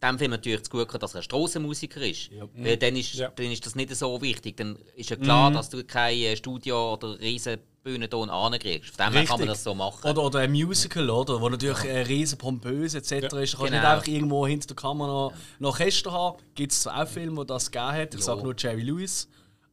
dem 0.03 0.19
Film 0.19 0.33
natürlich 0.33 0.63
zu 0.65 0.71
gut, 0.71 1.01
dass 1.03 1.15
er 1.15 1.21
ein 1.21 1.23
Strassenmusiker 1.23 2.01
ist. 2.03 2.31
Weil 2.55 2.77
dann 2.77 2.97
ist, 2.97 3.15
Ja. 3.15 3.29
dann 3.29 3.47
ist 3.53 3.65
das 3.65 3.75
nicht 3.77 3.95
so 3.95 4.21
wichtig. 4.21 4.57
Dann 4.57 4.77
ist 4.97 5.11
ja 5.11 5.17
klar, 5.17 5.51
Mhm. 5.51 5.55
dass 5.55 5.71
du 5.71 5.85
kein 5.85 6.37
Studio- 6.37 6.95
oder 6.95 7.21
riesen 7.21 7.59
Bühnenton 7.83 8.31
ankriegst. 8.31 8.97
Von 8.97 9.07
dem 9.07 9.13
her 9.15 9.25
kann 9.25 9.39
man 9.41 9.49
das 9.49 9.65
so 9.65 9.75
machen. 9.75 10.09
Oder, 10.09 10.23
oder 10.23 10.39
ein 10.41 10.53
Musical, 10.53 11.11
oder? 11.11 11.41
Wo 11.41 11.49
natürlich 11.49 11.85
äh, 11.85 12.03
riesen 12.03 12.39
pompös 12.39 12.95
etc. 12.95 13.13
ist. 13.13 13.23
Du 13.33 13.37
kannst 13.37 13.57
Genau. 13.59 13.71
nicht 13.71 13.85
einfach 13.85 14.07
irgendwo 14.07 14.47
hinter 14.47 14.69
der 14.69 14.77
Kamera 14.77 15.07
noch, 15.09 15.33
noch 15.59 15.71
Orchester 15.71 16.13
haben. 16.13 16.39
Gibt 16.55 16.73
es 16.73 16.87
auch 16.87 17.07
Filme, 17.09 17.37
wo 17.39 17.45
das 17.45 17.71
gegeben 17.71 17.93
hat. 17.93 18.15
Ich 18.15 18.21
Ja. 18.21 18.27
sage 18.27 18.43
nur 18.43 18.55
Jerry 18.57 18.83
Lewis. 18.83 19.29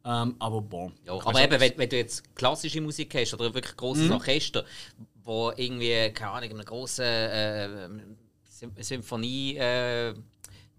Ähm, 0.05 0.35
aber 0.39 0.61
bon. 0.61 0.93
Ja, 1.05 1.13
aber 1.13 1.43
eben, 1.43 1.59
wenn, 1.59 1.77
wenn 1.77 1.89
du 1.89 1.97
jetzt 1.97 2.33
klassische 2.35 2.81
Musik 2.81 3.13
hast 3.15 3.33
oder 3.33 3.53
wirklich 3.53 3.75
grosses 3.75 4.05
Mhm. 4.05 4.13
Orchester, 4.13 4.63
wo 5.23 5.51
irgendwie, 5.55 6.09
keine 6.13 6.31
Ahnung, 6.31 6.49
in 6.51 6.55
einem 6.55 6.65
grossen 6.65 7.03
äh, 7.05 7.89
Sym- 8.49 8.81
Symphonietheater 8.81 10.09
äh, 10.09 10.13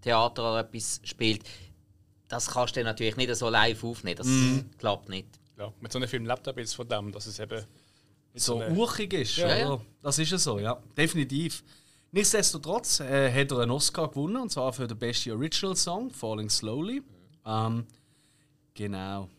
Theater 0.01 0.41
oder 0.51 0.59
etwas 0.61 0.99
spielt, 1.03 1.43
das 2.27 2.47
kannst 2.49 2.75
du 2.75 2.83
natürlich 2.83 3.15
nicht 3.15 3.33
so 3.35 3.47
live 3.49 3.83
aufnehmen. 3.83 4.17
Das 4.17 4.27
Mhm. 4.27 4.69
klappt 4.79 5.07
nicht. 5.09 5.27
Ja, 5.57 5.71
mit 5.79 5.91
so 5.91 5.99
einem 5.99 6.07
Film 6.07 6.25
lebt 6.25 6.47
er 6.47 6.57
jetzt 6.57 6.75
von 6.75 6.87
dem, 6.87 7.11
dass 7.11 7.25
es 7.27 7.39
eben. 7.39 7.63
so 8.33 8.59
eine- 8.59 8.73
urchig 8.75 9.13
ist. 9.13 9.37
Ja, 9.37 9.55
ja. 9.55 9.81
Das 10.01 10.17
ist 10.19 10.31
ja 10.31 10.37
so, 10.37 10.57
ja. 10.59 10.81
Definitiv. 10.97 11.63
Nichtsdestotrotz 12.11 12.99
äh, 12.99 13.31
hat 13.31 13.51
er 13.51 13.59
einen 13.59 13.71
Oscar 13.71 14.07
gewonnen, 14.09 14.37
und 14.37 14.49
zwar 14.51 14.73
für 14.73 14.87
den 14.87 14.97
besten 14.97 15.31
Original 15.31 15.75
Song, 15.75 16.09
Falling 16.11 16.49
Slowly. 16.49 17.01
Ähm, 17.45 17.85
genau. 18.73 19.29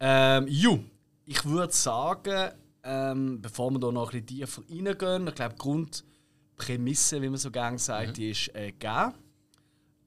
Ähm, 0.00 0.46
ju, 0.48 0.78
ich 1.24 1.44
würde 1.44 1.72
sagen, 1.72 2.52
ähm, 2.82 3.40
bevor 3.42 3.70
wir 3.70 3.78
da 3.78 3.90
noch 3.92 4.12
ein 4.12 4.24
bisschen 4.24 4.38
tiefer 4.46 4.62
reingehen, 4.70 5.26
ich 5.28 5.34
glaube, 5.34 5.54
die 5.54 5.58
Grundprämisse, 5.58 7.20
wie 7.22 7.28
man 7.28 7.38
so 7.38 7.50
gerne 7.50 7.78
sagt, 7.78 8.16
die 8.16 8.30
ist 8.30 8.48
äh, 8.54 8.72
gegeben. 8.72 9.14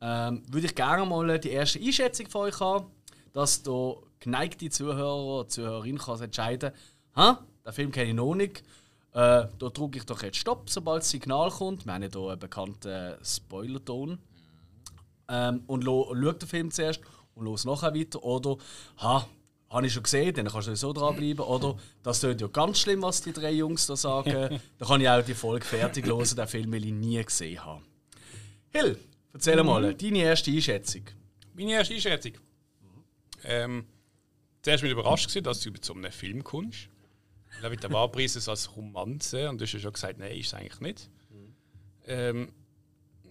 ähm, 0.02 0.44
würde 0.50 0.68
ich 0.68 0.76
gerne 0.76 1.06
mal 1.06 1.40
die 1.40 1.50
erste 1.52 1.80
Einschätzung 1.80 2.28
von 2.30 2.42
euch 2.48 2.60
haben, 2.60 2.88
dass 3.34 3.62
der 3.64 3.96
geneigte 4.22 4.70
Zuhörer 4.70 5.18
oder 5.18 5.50
Zuhörerin 5.50 5.98
kann 5.98 6.22
entscheiden 6.22 6.72
kann, 7.14 7.38
den 7.66 7.74
Film 7.74 7.92
kenne 7.92 8.10
ich 8.10 8.16
noch 8.16 8.36
nicht. 8.36 8.64
Äh, 9.14 9.48
da 9.60 9.70
drücke 9.74 9.98
ich 9.98 10.06
doch 10.06 10.24
jetzt 10.24 10.38
Stopp, 10.38 10.70
sobald 10.70 11.02
das 11.02 11.10
Signal 11.10 11.50
kommt. 11.52 11.86
Wir 11.86 11.94
haben 11.94 12.04
ja 12.04 12.10
hier 12.10 12.30
einen 12.30 12.40
bekannten 12.40 13.16
Spoiler-Ton. 13.24 14.20
Ähm, 15.28 15.64
und 15.68 15.84
schaue 15.84 16.34
den 16.34 16.48
Film 16.48 16.72
zuerst 16.72 17.02
und 17.36 17.46
los 17.46 17.66
nachher 17.66 17.94
weiter. 17.94 18.24
Oder, 18.24 18.58
ha, 18.98 19.28
habe 19.70 19.88
ich 19.88 19.94
schon 19.94 20.04
gesehen, 20.04 20.34
dann 20.34 20.48
kannst 20.48 20.68
du 20.68 20.76
sowieso 20.76 20.94
dranbleiben. 20.94 21.44
Oder, 21.46 21.78
das 22.04 22.22
tut 22.22 22.40
ja 22.40 22.48
ganz 22.48 22.80
schlimm, 22.80 23.02
was 23.02 23.22
die 23.22 23.34
drei 23.34 23.52
Jungs 23.52 23.86
da 23.86 23.96
sagen. 23.96 24.60
dann 24.78 24.88
kann 24.88 25.02
ich 25.02 25.10
auch 25.10 25.24
die 25.24 25.34
Folge 25.34 25.66
fertig 25.66 26.06
hören, 26.06 26.28
den 26.36 26.48
Film 26.48 26.72
will 26.72 26.86
ich 26.86 26.94
nie 26.94 27.24
gesehen 27.24 27.64
haben. 27.64 27.84
Hill, 28.70 28.98
erzähl 29.34 29.62
mal, 29.64 29.94
deine 29.94 30.20
erste 30.20 30.52
Einschätzung. 30.52 31.04
Meine 31.54 31.74
erste 31.74 31.94
Einschätzung. 31.94 32.34
Ähm, 33.44 33.86
zuerst 34.62 34.84
war 34.84 34.88
ich 34.88 34.94
überrascht, 34.94 35.28
gewesen, 35.28 35.44
dass 35.44 35.62
du 35.62 35.72
so 35.82 35.94
einem 35.94 36.12
Film 36.12 36.44
kommst. 36.44 36.90
Weil 37.60 37.70
mit 37.70 37.84
der 37.84 37.92
Wahlpreis 37.92 38.36
es 38.36 38.48
als 38.48 38.76
Romanze 38.76 39.50
und 39.50 39.60
du 39.60 39.66
hast 39.66 39.74
ja 39.74 39.80
schon 39.80 39.94
gesagt, 39.94 40.18
nein, 40.18 40.38
ist 40.38 40.48
es 40.48 40.54
eigentlich 40.54 40.80
nicht. 40.80 41.10
Ähm, 42.08 42.54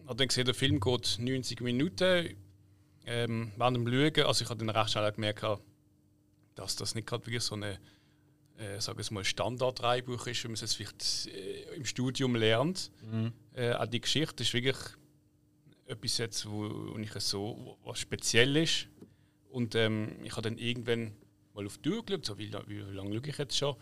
habe 0.07 0.17
dann 0.17 0.29
gesehen, 0.29 0.45
der 0.45 0.55
Film 0.55 0.79
geht 0.79 1.17
90 1.19 1.61
Minuten. 1.63 2.37
Ähm, 3.07 3.53
während 3.57 3.77
dem 3.77 3.87
Schauen, 3.87 4.27
also 4.27 4.45
ich 4.45 4.51
habe 4.51 4.65
dann 4.65 4.77
recht 4.77 4.91
schnell 4.91 5.11
gemerkt, 5.13 5.47
dass 6.55 6.77
das 6.77 6.95
nicht 6.95 7.09
gerade 7.09 7.27
wirklich 7.27 7.43
so 7.43 7.55
eine 7.55 7.79
äh, 8.61 8.81
sagen 8.81 8.99
wir 8.99 9.15
mal, 9.15 9.25
Standard-Dreibuch 9.25 10.27
ist, 10.27 10.45
wie 10.45 10.49
man 10.49 10.55
es 10.55 10.75
vielleicht 10.75 11.29
äh, 11.29 11.77
im 11.77 11.85
Studium 11.87 12.37
lernt. 12.37 12.91
Mhm. 13.11 13.33
Äh, 13.55 13.73
auch 13.73 13.87
die 13.87 14.01
Geschichte 14.01 14.43
ist 14.43 14.53
wirklich 14.53 14.77
etwas 15.87 16.19
jetzt, 16.19 16.49
wo, 16.49 16.69
wo 16.93 16.99
ich 16.99 17.13
so 17.13 17.79
was 17.85 17.99
speziell 17.99 18.57
ist. 18.57 18.89
Und 19.51 19.75
ähm, 19.75 20.17
ich 20.23 20.33
habe 20.33 20.43
dann 20.43 20.59
irgendwann 20.59 21.13
mal 21.55 21.67
auf 21.67 21.79
die 21.79 21.91
Tür 21.91 22.03
geschaut, 22.03 22.25
so 22.25 22.39
wie, 22.39 22.53
wie, 22.67 22.79
lange 22.79 23.15
schaue 23.15 23.29
ich 23.29 23.39
jetzt 23.39 23.57
schon. 23.57 23.77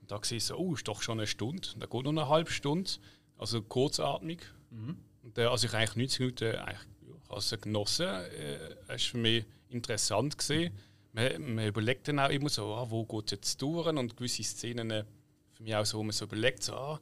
Und 0.00 0.10
da 0.10 0.18
gesehen, 0.18 0.40
so, 0.40 0.56
oh, 0.56 0.74
ist 0.74 0.86
doch 0.86 1.02
schon 1.02 1.18
eine 1.18 1.26
Stunde. 1.26 1.68
Und 1.74 1.80
dann 1.80 1.88
geht 1.88 2.02
noch 2.04 2.10
eine 2.10 2.28
halbe 2.28 2.50
Stunde. 2.50 2.90
Also 3.38 3.62
kurzatmig. 3.62 4.42
Mhm. 4.70 4.98
Und, 5.22 5.38
äh, 5.38 5.44
also 5.44 5.66
ich 5.66 5.74
eigentlich 5.74 5.96
90 5.96 6.20
Minuten 6.20 6.56
eigentlich, 6.56 6.88
ja, 7.06 7.34
also 7.34 7.58
genossen. 7.58 8.06
Äh, 8.06 8.56
es 8.82 8.88
war 8.88 8.98
für 8.98 9.18
mich 9.18 9.44
interessant 9.68 10.36
gesehen. 10.36 10.74
Man, 11.12 11.54
man, 11.54 11.66
überlegt 11.66 12.08
dann 12.08 12.18
auch 12.18 12.28
immer 12.28 12.48
so, 12.48 12.74
ah, 12.74 12.90
wo 12.90 13.04
geht 13.06 13.26
es 13.26 13.30
jetzt 13.32 13.62
durch? 13.62 13.86
Und 13.86 14.16
gewisse 14.16 14.42
Szenen 14.42 14.90
äh, 14.90 15.04
für 15.52 15.62
mich 15.62 15.74
auch 15.74 15.86
so, 15.86 15.98
wo 15.98 16.02
man 16.02 16.12
so 16.12 16.26
überlegt, 16.26 16.62
so, 16.62 16.74
ah, 16.74 17.00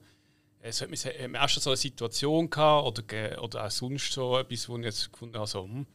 es 0.60 0.80
hat 0.80 0.90
mich 0.90 1.04
im 1.04 1.34
ersten 1.34 1.60
so 1.60 1.70
eine 1.70 1.76
Situation 1.76 2.48
gehabt 2.48 2.86
oder, 2.86 3.42
oder 3.42 3.66
auch 3.66 3.70
sonst 3.70 4.12
so 4.12 4.38
etwas, 4.38 4.68
wo 4.68 4.78
ich 4.78 4.84
jetzt 4.84 5.12
gefunden 5.12 5.36
habe, 5.36 5.48
so, 5.48 5.64
hm, 5.64 5.86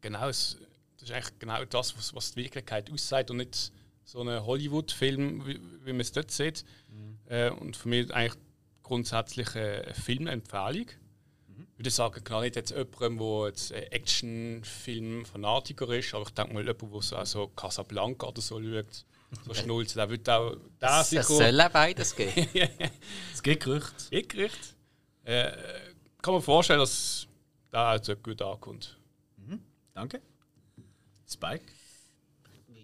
genau, 0.00 0.28
es, 0.28 0.58
das 1.04 1.10
ist 1.10 1.16
eigentlich 1.16 1.38
genau 1.38 1.64
das, 1.64 1.96
was, 1.96 2.14
was 2.14 2.32
die 2.32 2.44
Wirklichkeit 2.44 2.90
aussagt 2.90 3.30
und 3.30 3.38
nicht 3.38 3.72
so 4.04 4.22
ein 4.22 4.44
Hollywood-Film, 4.44 5.46
wie, 5.46 5.58
wie 5.84 5.92
man 5.92 6.00
es 6.00 6.12
dort 6.12 6.30
sieht. 6.30 6.64
Mhm. 6.88 7.18
Äh, 7.26 7.50
und 7.50 7.76
für 7.76 7.88
mich 7.88 8.12
eigentlich 8.12 8.40
grundsätzlich 8.82 9.54
eine 9.54 9.94
Filmempfehlung. 9.94 10.86
Mhm. 11.48 11.66
Ich 11.72 11.78
würde 11.78 11.90
sagen, 11.90 12.24
klar 12.24 12.40
nicht 12.42 12.56
jetzt 12.56 12.70
jemandem, 12.70 13.18
der 13.18 13.46
jetzt 13.48 13.72
Actionfilm-Fanatiker 13.72 15.88
ist, 15.90 16.14
aber 16.14 16.24
ich 16.24 16.30
denke 16.30 16.54
mal 16.54 16.64
jemand, 16.64 16.82
der 16.82 17.02
so 17.02 17.16
also 17.16 17.48
Casablanca 17.48 18.28
oder 18.28 18.40
so 18.40 18.62
schaut, 18.62 19.04
so 19.44 19.54
Schnulze, 19.54 19.96
der 19.96 20.08
wird 20.10 20.28
auch 20.28 20.56
da 20.78 21.02
sicher... 21.02 21.22
Es 21.22 21.28
soll 21.28 21.60
auch 21.60 21.70
beides 21.70 22.14
geben. 22.14 22.46
es 23.34 23.42
gibt 23.42 23.64
Gerüchte. 23.64 23.96
Es 23.96 24.10
gibt 24.10 24.28
Gerüchte. 24.30 24.68
Äh, 25.24 25.50
kann 26.22 26.34
man 26.34 26.42
vorstellen, 26.42 26.78
dass 26.80 27.26
da 27.70 27.96
auch 27.96 28.22
gut 28.22 28.40
ankommt. 28.40 28.96
Mhm. 29.36 29.60
Danke. 29.92 30.22
Spike? 31.28 31.64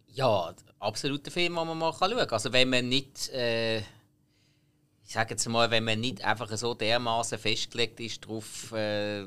Ja, 0.08 0.54
absoluter 0.78 1.30
Film, 1.30 1.54
den 1.54 1.66
man 1.66 1.78
mal 1.78 1.92
schauen 1.92 2.16
kann. 2.16 2.30
Also 2.30 2.52
wenn 2.52 2.70
man 2.70 2.88
nicht, 2.88 3.28
äh, 3.30 3.78
ich 3.78 5.14
sage 5.14 5.30
jetzt 5.30 5.48
mal, 5.48 5.70
wenn 5.70 5.84
man 5.84 6.00
nicht 6.00 6.24
einfach 6.24 6.50
so 6.56 6.74
dermaßen 6.74 7.38
festgelegt 7.38 8.00
ist, 8.00 8.24
darauf 8.24 8.72
äh, 8.72 9.24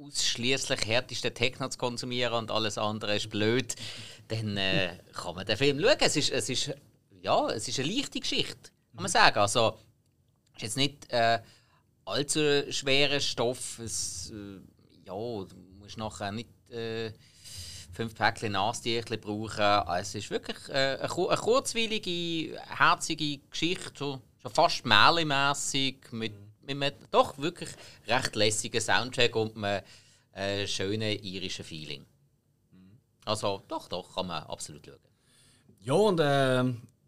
ausschließlich 0.00 0.86
härteste 0.86 1.32
Techno 1.32 1.68
zu 1.68 1.78
konsumieren 1.78 2.34
und 2.34 2.50
alles 2.50 2.78
andere 2.78 3.16
ist 3.16 3.30
blöd, 3.30 3.74
dann 4.28 4.56
äh, 4.56 4.98
kann 5.12 5.34
man 5.34 5.46
den 5.46 5.56
Film 5.56 5.80
schauen. 5.80 5.96
Es 6.00 6.16
ist, 6.16 6.30
es 6.30 6.48
ist, 6.48 6.74
ja, 7.22 7.48
es 7.50 7.68
ist 7.68 7.78
eine 7.78 7.92
leichte 7.92 8.20
Geschichte, 8.20 8.70
kann 8.94 9.02
man 9.02 9.10
sagen. 9.10 9.38
Also, 9.38 9.78
es 10.52 10.56
ist 10.56 10.62
jetzt 10.62 10.76
nicht 10.76 11.12
äh, 11.12 11.40
allzu 12.04 12.64
schwerer 12.70 13.20
Stoff. 13.20 13.78
Es, 13.78 14.30
äh, 14.30 14.60
ja, 15.06 15.14
du 15.14 15.48
musst 15.78 15.98
nachher 15.98 16.32
nicht 16.32 16.48
äh, 16.70 17.12
fünf 17.96 18.14
Päckchen 18.14 18.52
Nasentücher 18.52 19.16
brauchen. 19.16 19.60
Also, 19.60 20.18
es 20.18 20.24
ist 20.24 20.30
wirklich 20.30 20.56
äh, 20.68 20.98
eine, 21.00 21.10
eine 21.10 21.36
kurzweilige, 21.36 22.60
herzige 22.68 23.38
Geschichte, 23.50 23.90
so, 23.98 24.20
schon 24.42 24.50
fast 24.52 24.84
märchenmässig 24.84 26.12
mit, 26.12 26.34
mit 26.62 26.82
einem 26.82 26.94
doch 27.10 27.38
wirklich 27.38 27.70
recht 28.06 28.36
lässigen 28.36 28.80
Soundtrack 28.80 29.34
und 29.34 29.56
einem 29.56 29.82
äh, 30.32 30.66
schönen 30.66 31.18
irischen 31.22 31.64
Feeling. 31.64 32.04
Also 33.24 33.62
doch, 33.66 33.88
doch, 33.88 34.14
kann 34.14 34.26
man 34.26 34.44
absolut 34.44 34.84
schauen. 34.84 34.98
Ja, 35.80 35.94
und 35.94 36.20
äh, 36.20 36.64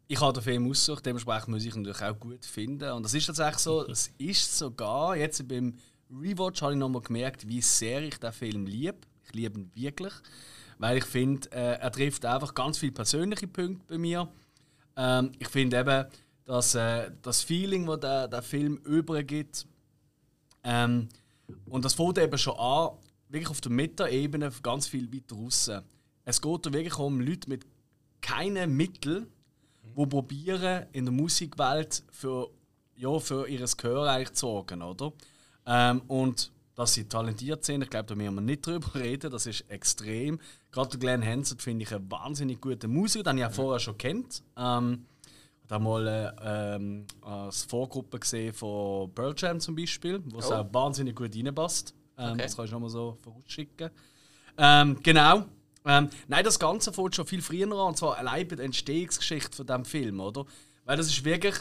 ich 0.09 0.21
habe 0.21 0.33
den 0.33 0.43
Film 0.43 0.71
ausgesucht, 0.71 1.05
dementsprechend 1.05 1.49
muss 1.49 1.65
ich 1.65 1.75
ihn 1.75 1.83
natürlich 1.83 2.03
auch 2.03 2.19
gut 2.19 2.45
finden. 2.45 2.91
Und 2.93 3.03
das 3.05 3.15
ist 3.15 3.27
tatsächlich 3.27 3.59
so, 3.59 3.87
es 3.91 4.11
ist 4.19 4.57
sogar, 4.57 5.17
jetzt 5.17 5.47
beim 5.47 5.79
Rewatch 6.11 6.63
habe 6.63 6.73
ich 6.73 6.79
nochmal 6.79 7.03
gemerkt, 7.03 7.47
wie 7.47 7.61
sehr 7.61 8.03
ich 8.03 8.19
den 8.19 8.33
Film 8.33 8.67
liebe. 8.67 8.99
Ich 9.27 9.35
liebe 9.35 9.61
ihn 9.61 9.71
wirklich 9.75 10.15
weil 10.79 10.99
ich 10.99 11.05
finde, 11.05 11.51
äh, 11.53 11.79
er 11.79 11.93
trifft 11.93 12.25
einfach 12.25 12.55
ganz 12.55 12.79
viele 12.79 12.93
persönliche 12.93 13.47
Punkte 13.47 13.85
bei 13.89 13.99
mir. 13.99 14.29
Ähm, 14.97 15.33
ich 15.39 15.49
finde 15.49 15.79
eben, 15.79 16.07
dass 16.45 16.75
äh, 16.75 17.11
das 17.23 17.43
Feeling, 17.43 17.87
das 17.87 18.01
der, 18.01 18.29
der 18.29 18.43
Film 18.43 18.77
übergibt, 18.79 19.67
ähm, 20.65 21.09
und 21.67 21.85
das 21.85 21.95
fängt 21.95 22.19
eben 22.19 22.39
schon 22.39 22.59
an, 22.59 22.91
wirklich 23.29 23.51
auf 23.51 23.61
der 23.61 23.73
Meta-Ebene 23.73 24.51
ganz 24.63 24.87
viel 24.87 25.13
weiter 25.13 25.37
raus. 25.37 25.71
Es 26.25 26.41
geht 26.41 26.67
da 26.67 26.73
wirklich 26.73 26.99
um 26.99 27.21
Leute 27.21 27.49
mit 27.49 27.67
keinen 28.21 28.77
Mitteln, 28.77 29.27
die 29.83 30.07
probieren, 30.07 30.87
in 30.93 31.07
der 31.07 31.13
Musikwelt 31.15 32.03
für, 32.11 32.51
ja, 32.97 33.19
für 33.19 33.49
ihr 33.49 33.65
Gehör 33.77 34.07
eigentlich 34.09 34.33
zu 34.35 34.47
sorgen, 34.47 34.83
oder? 34.83 35.13
Ähm, 35.67 36.03
und 36.09 36.53
dass 36.79 36.95
sie 36.95 37.09
talentiert 37.09 37.65
sind. 37.65 37.83
Ich 37.83 37.91
glaube, 37.91 38.07
da 38.07 38.15
müssen 38.15 38.37
wir 38.37 38.41
nicht 38.41 38.65
drüber 38.65 38.95
reden. 38.95 39.33
Das 39.33 39.47
ist 39.47 39.69
extrem. 39.69 40.39
Gerade 40.71 40.97
Glenn 40.97 41.27
Hansard 41.27 41.61
finde 41.61 41.83
ich 41.83 41.93
einen 41.93 42.09
wahnsinnig 42.09 42.61
guten 42.61 42.93
Musiker, 42.93 43.25
den 43.25 43.39
ich 43.39 43.41
ja 43.41 43.51
vorher 43.51 43.81
schon 43.81 43.99
kennt. 43.99 44.45
Ähm, 44.57 45.05
ich 45.65 45.73
habe 45.73 45.83
mal 45.83 46.07
äh, 46.07 46.77
ähm, 46.77 47.05
als 47.21 47.65
Vorgruppe 47.65 48.21
gesehen 48.21 48.55
von 48.55 49.13
Pearl 49.13 49.35
Jam 49.37 49.59
zum 49.59 49.75
Beispiel, 49.75 50.23
wo 50.27 50.39
es 50.39 50.53
oh. 50.53 50.55
auch 50.55 50.73
wahnsinnig 50.73 51.17
gut 51.17 51.35
reinpasst. 51.35 51.95
Ähm, 52.17 52.35
okay. 52.35 52.43
Das 52.43 52.55
kann 52.55 52.65
ich 52.67 52.71
schon 52.71 52.81
mal 52.81 52.91
so 52.91 53.19
vorausschicken. 53.23 53.91
Ähm, 54.57 55.01
genau. 55.03 55.47
Ähm, 55.85 56.09
nein, 56.29 56.45
das 56.45 56.61
Ganze 56.61 56.93
fängt 56.93 57.17
schon 57.17 57.27
viel 57.27 57.43
früher 57.43 57.67
an, 57.67 57.73
und 57.73 57.97
zwar 57.97 58.19
allein 58.19 58.47
bei 58.47 58.55
der 58.55 58.67
Entstehungsgeschichte 58.67 59.57
von 59.57 59.67
diesem 59.67 59.85
Film, 59.85 60.21
oder? 60.21 60.45
Weil 60.85 60.97
das 60.97 61.09
ist 61.09 61.25
wirklich 61.25 61.57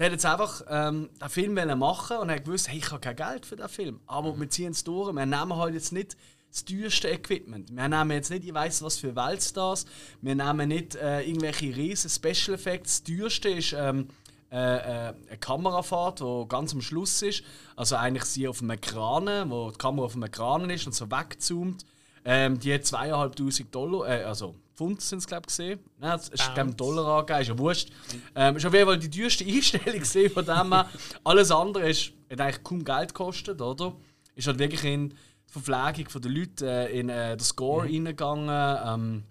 der 0.00 0.06
hat 0.06 0.12
jetzt 0.12 0.24
einfach 0.24 0.62
ähm, 0.66 1.10
den 1.20 1.28
Film 1.28 1.78
machen 1.78 2.16
und 2.16 2.30
hat 2.30 2.46
gewusst, 2.46 2.68
hey, 2.68 2.78
ich 2.78 2.90
habe 2.90 3.00
kein 3.00 3.16
Geld 3.16 3.44
für 3.44 3.56
den 3.56 3.68
Film. 3.68 4.00
Aber 4.06 4.32
mhm. 4.32 4.40
wir 4.40 4.48
ziehen 4.48 4.72
es 4.72 4.82
durch. 4.82 5.14
Wir 5.14 5.26
nehmen 5.26 5.56
halt 5.56 5.74
jetzt 5.74 5.92
nicht 5.92 6.16
das 6.50 6.64
teuerste 6.64 7.10
Equipment. 7.10 7.68
Wir 7.70 7.86
nehmen 7.86 8.10
jetzt 8.12 8.30
nicht, 8.30 8.46
ich 8.46 8.54
weiß 8.54 8.80
was 8.82 8.96
für 8.96 9.14
Weltstars. 9.14 9.84
Wir 10.22 10.34
nehmen 10.34 10.68
nicht 10.68 10.94
äh, 10.94 11.20
irgendwelche 11.20 11.76
riesen 11.76 12.08
Special 12.08 12.54
Effects. 12.54 13.02
Das 13.02 13.14
teuerste 13.14 13.50
ist 13.50 13.74
ähm, 13.74 14.08
äh, 14.50 14.56
äh, 14.56 15.12
eine 15.28 15.38
Kamerafahrt, 15.38 16.20
die 16.20 16.44
ganz 16.48 16.72
am 16.72 16.80
Schluss 16.80 17.20
ist. 17.20 17.42
Also 17.76 17.96
eigentlich 17.96 18.24
sie 18.24 18.48
auf 18.48 18.62
einem 18.62 18.80
Kran, 18.80 19.50
wo 19.50 19.70
die 19.70 19.76
Kamera 19.76 20.06
auf 20.06 20.16
einem 20.16 20.30
Kran 20.30 20.70
ist 20.70 20.86
und 20.86 20.94
so 20.94 21.10
wegzoomt. 21.10 21.84
Ähm, 22.24 22.58
die 22.58 22.72
hat 22.72 22.86
zweieinhalbtausend 22.86 23.74
Dollar, 23.74 24.08
äh, 24.08 24.24
also 24.24 24.54
Pfund 24.80 25.02
sind 25.02 25.18
es, 25.18 25.26
glaube 25.26 25.42
ich, 25.42 25.48
gesehen. 25.48 25.80
Nein, 25.98 26.18
es 26.18 26.30
ist, 26.30 26.50
Dollar 26.78 27.18
angegeben, 27.18 27.40
ist 27.42 27.48
ja 27.48 27.58
wurscht. 27.58 27.90
Ähm, 28.34 28.56
ist 28.56 28.64
auf 28.64 28.72
jeden 28.72 28.86
Fall 28.86 28.98
die 28.98 29.10
teuerste 29.10 29.44
Einstellung 29.46 29.98
gesehen 29.98 30.30
von 30.30 30.46
dem 30.46 30.74
Alles 31.22 31.50
andere 31.50 31.90
ist, 31.90 32.12
hat 32.30 32.40
eigentlich 32.40 32.62
kaum 32.62 32.82
Geld 32.82 33.08
gekostet, 33.08 33.60
oder? 33.60 33.94
Ist 34.34 34.46
halt 34.46 34.58
wirklich 34.58 34.82
in 34.84 35.10
die 35.10 35.16
Verpflegung 35.46 36.22
der 36.22 36.30
Leute, 36.30 36.66
äh, 36.66 36.98
in 36.98 37.10
äh, 37.10 37.36
den 37.36 37.44
Score 37.44 37.86
mhm. 37.86 38.06
reingegangen, 38.06 38.80
ähm, 38.86 39.24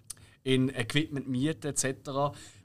in 0.44 0.68
Equipment 0.68 1.28
mieten 1.28 1.66
etc. 1.66 1.96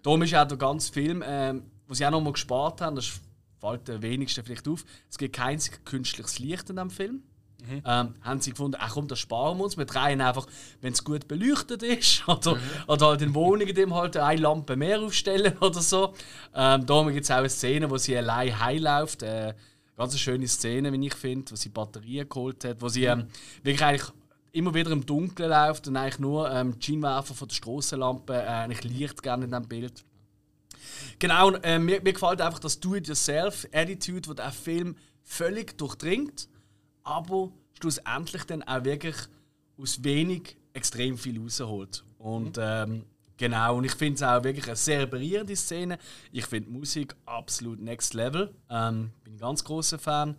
Darum 0.03 0.21
ist 0.21 0.35
auch 0.35 0.47
der 0.47 0.57
ganze 0.57 0.93
Film, 0.93 1.23
äh, 1.23 1.55
was 1.87 1.97
sie 1.97 2.05
auch 2.05 2.11
noch 2.11 2.21
mal 2.21 2.33
gespart 2.33 2.81
haben, 2.81 2.95
das 2.95 3.19
fällt 3.59 3.87
den 3.87 4.03
wenigsten 4.03 4.45
vielleicht 4.45 4.67
auf, 4.67 4.85
es 5.09 5.17
gibt 5.17 5.35
kein 5.35 5.59
künstliches 5.85 6.37
Licht 6.37 6.69
in 6.69 6.75
diesem 6.75 6.91
Film. 6.91 7.23
Mhm. 7.69 7.81
Ähm, 7.85 8.13
haben 8.21 8.41
sie 8.41 8.51
gefunden, 8.51 8.77
ach 8.79 8.93
komm, 8.93 9.07
das 9.07 9.19
sparen 9.19 9.57
wir 9.57 9.63
uns. 9.63 9.77
Wir 9.77 9.85
drehen 9.85 10.21
einfach, 10.21 10.47
wenn 10.81 10.93
es 10.93 11.03
gut 11.03 11.27
beleuchtet 11.27 11.83
ist, 11.83 12.23
oder, 12.27 12.55
mhm. 12.55 12.61
oder 12.87 13.07
halt 13.07 13.21
in 13.21 13.33
Wohnungen 13.33 13.73
dem 13.73 13.93
halt 13.93 14.17
eine 14.17 14.41
Lampe 14.41 14.75
mehr 14.75 15.01
aufstellen 15.01 15.57
oder 15.61 15.81
so. 15.81 16.13
Ähm, 16.53 16.85
da 16.85 17.03
gibt 17.09 17.23
es 17.23 17.31
auch 17.31 17.37
eine 17.37 17.49
Szene, 17.49 17.89
wo 17.89 17.97
sie 17.97 18.17
allein 18.17 18.59
heimläuft. 18.59 19.23
Äh, 19.23 19.53
ganz 19.97 20.19
schöne 20.19 20.47
Szene, 20.47 20.91
wie 20.91 21.07
ich 21.07 21.15
finde, 21.15 21.51
wo 21.51 21.55
sie 21.55 21.69
Batterien 21.69 22.27
geholt 22.27 22.63
hat, 22.65 22.81
wo 22.81 22.89
sie 22.89 23.05
ähm, 23.05 23.27
wirklich 23.63 23.83
eigentlich 23.83 24.11
immer 24.51 24.73
wieder 24.73 24.91
im 24.91 25.05
Dunkeln 25.05 25.49
läuft 25.49 25.87
und 25.87 25.97
eigentlich 25.97 26.19
nur 26.19 26.49
ähm, 26.49 26.77
die 26.79 26.85
Scheinwerfer 26.85 27.33
von 27.33 27.47
der 27.47 27.55
Strassenlampe 27.55 28.33
äh, 28.33 28.45
eigentlich 28.45 28.83
Licht 28.83 29.21
gerne 29.21 29.45
in 29.45 29.51
diesem 29.51 29.67
Bild. 29.67 30.03
Genau, 31.19 31.51
äh, 31.51 31.79
mir, 31.79 32.01
mir 32.01 32.13
gefällt 32.13 32.41
einfach 32.41 32.59
das 32.59 32.79
Do-it-yourself-Attitude, 32.79 34.29
die 34.29 34.35
der 34.35 34.51
Film 34.51 34.95
völlig 35.23 35.77
durchdringt, 35.77 36.47
aber 37.05 37.51
schlussendlich 37.79 38.43
dann 38.43 38.63
auch 38.63 38.83
wirklich 38.83 39.15
aus 39.77 40.03
wenig 40.03 40.57
extrem 40.73 41.17
viel 41.17 41.39
rausholt. 41.39 42.03
Und 42.17 42.57
ähm, 42.59 43.05
genau, 43.37 43.77
und 43.77 43.85
ich 43.85 43.93
finde 43.93 44.15
es 44.15 44.23
auch 44.23 44.43
wirklich 44.43 44.65
eine 44.65 44.75
sehr 44.75 45.05
berührende 45.05 45.55
Szene. 45.55 45.97
Ich 46.31 46.45
finde 46.45 46.69
Musik 46.69 47.15
absolut 47.25 47.79
next 47.79 48.13
level. 48.13 48.53
Ähm, 48.69 49.11
bin 49.23 49.35
ein 49.35 49.39
ganz 49.39 49.63
großer 49.63 49.99
Fan. 49.99 50.35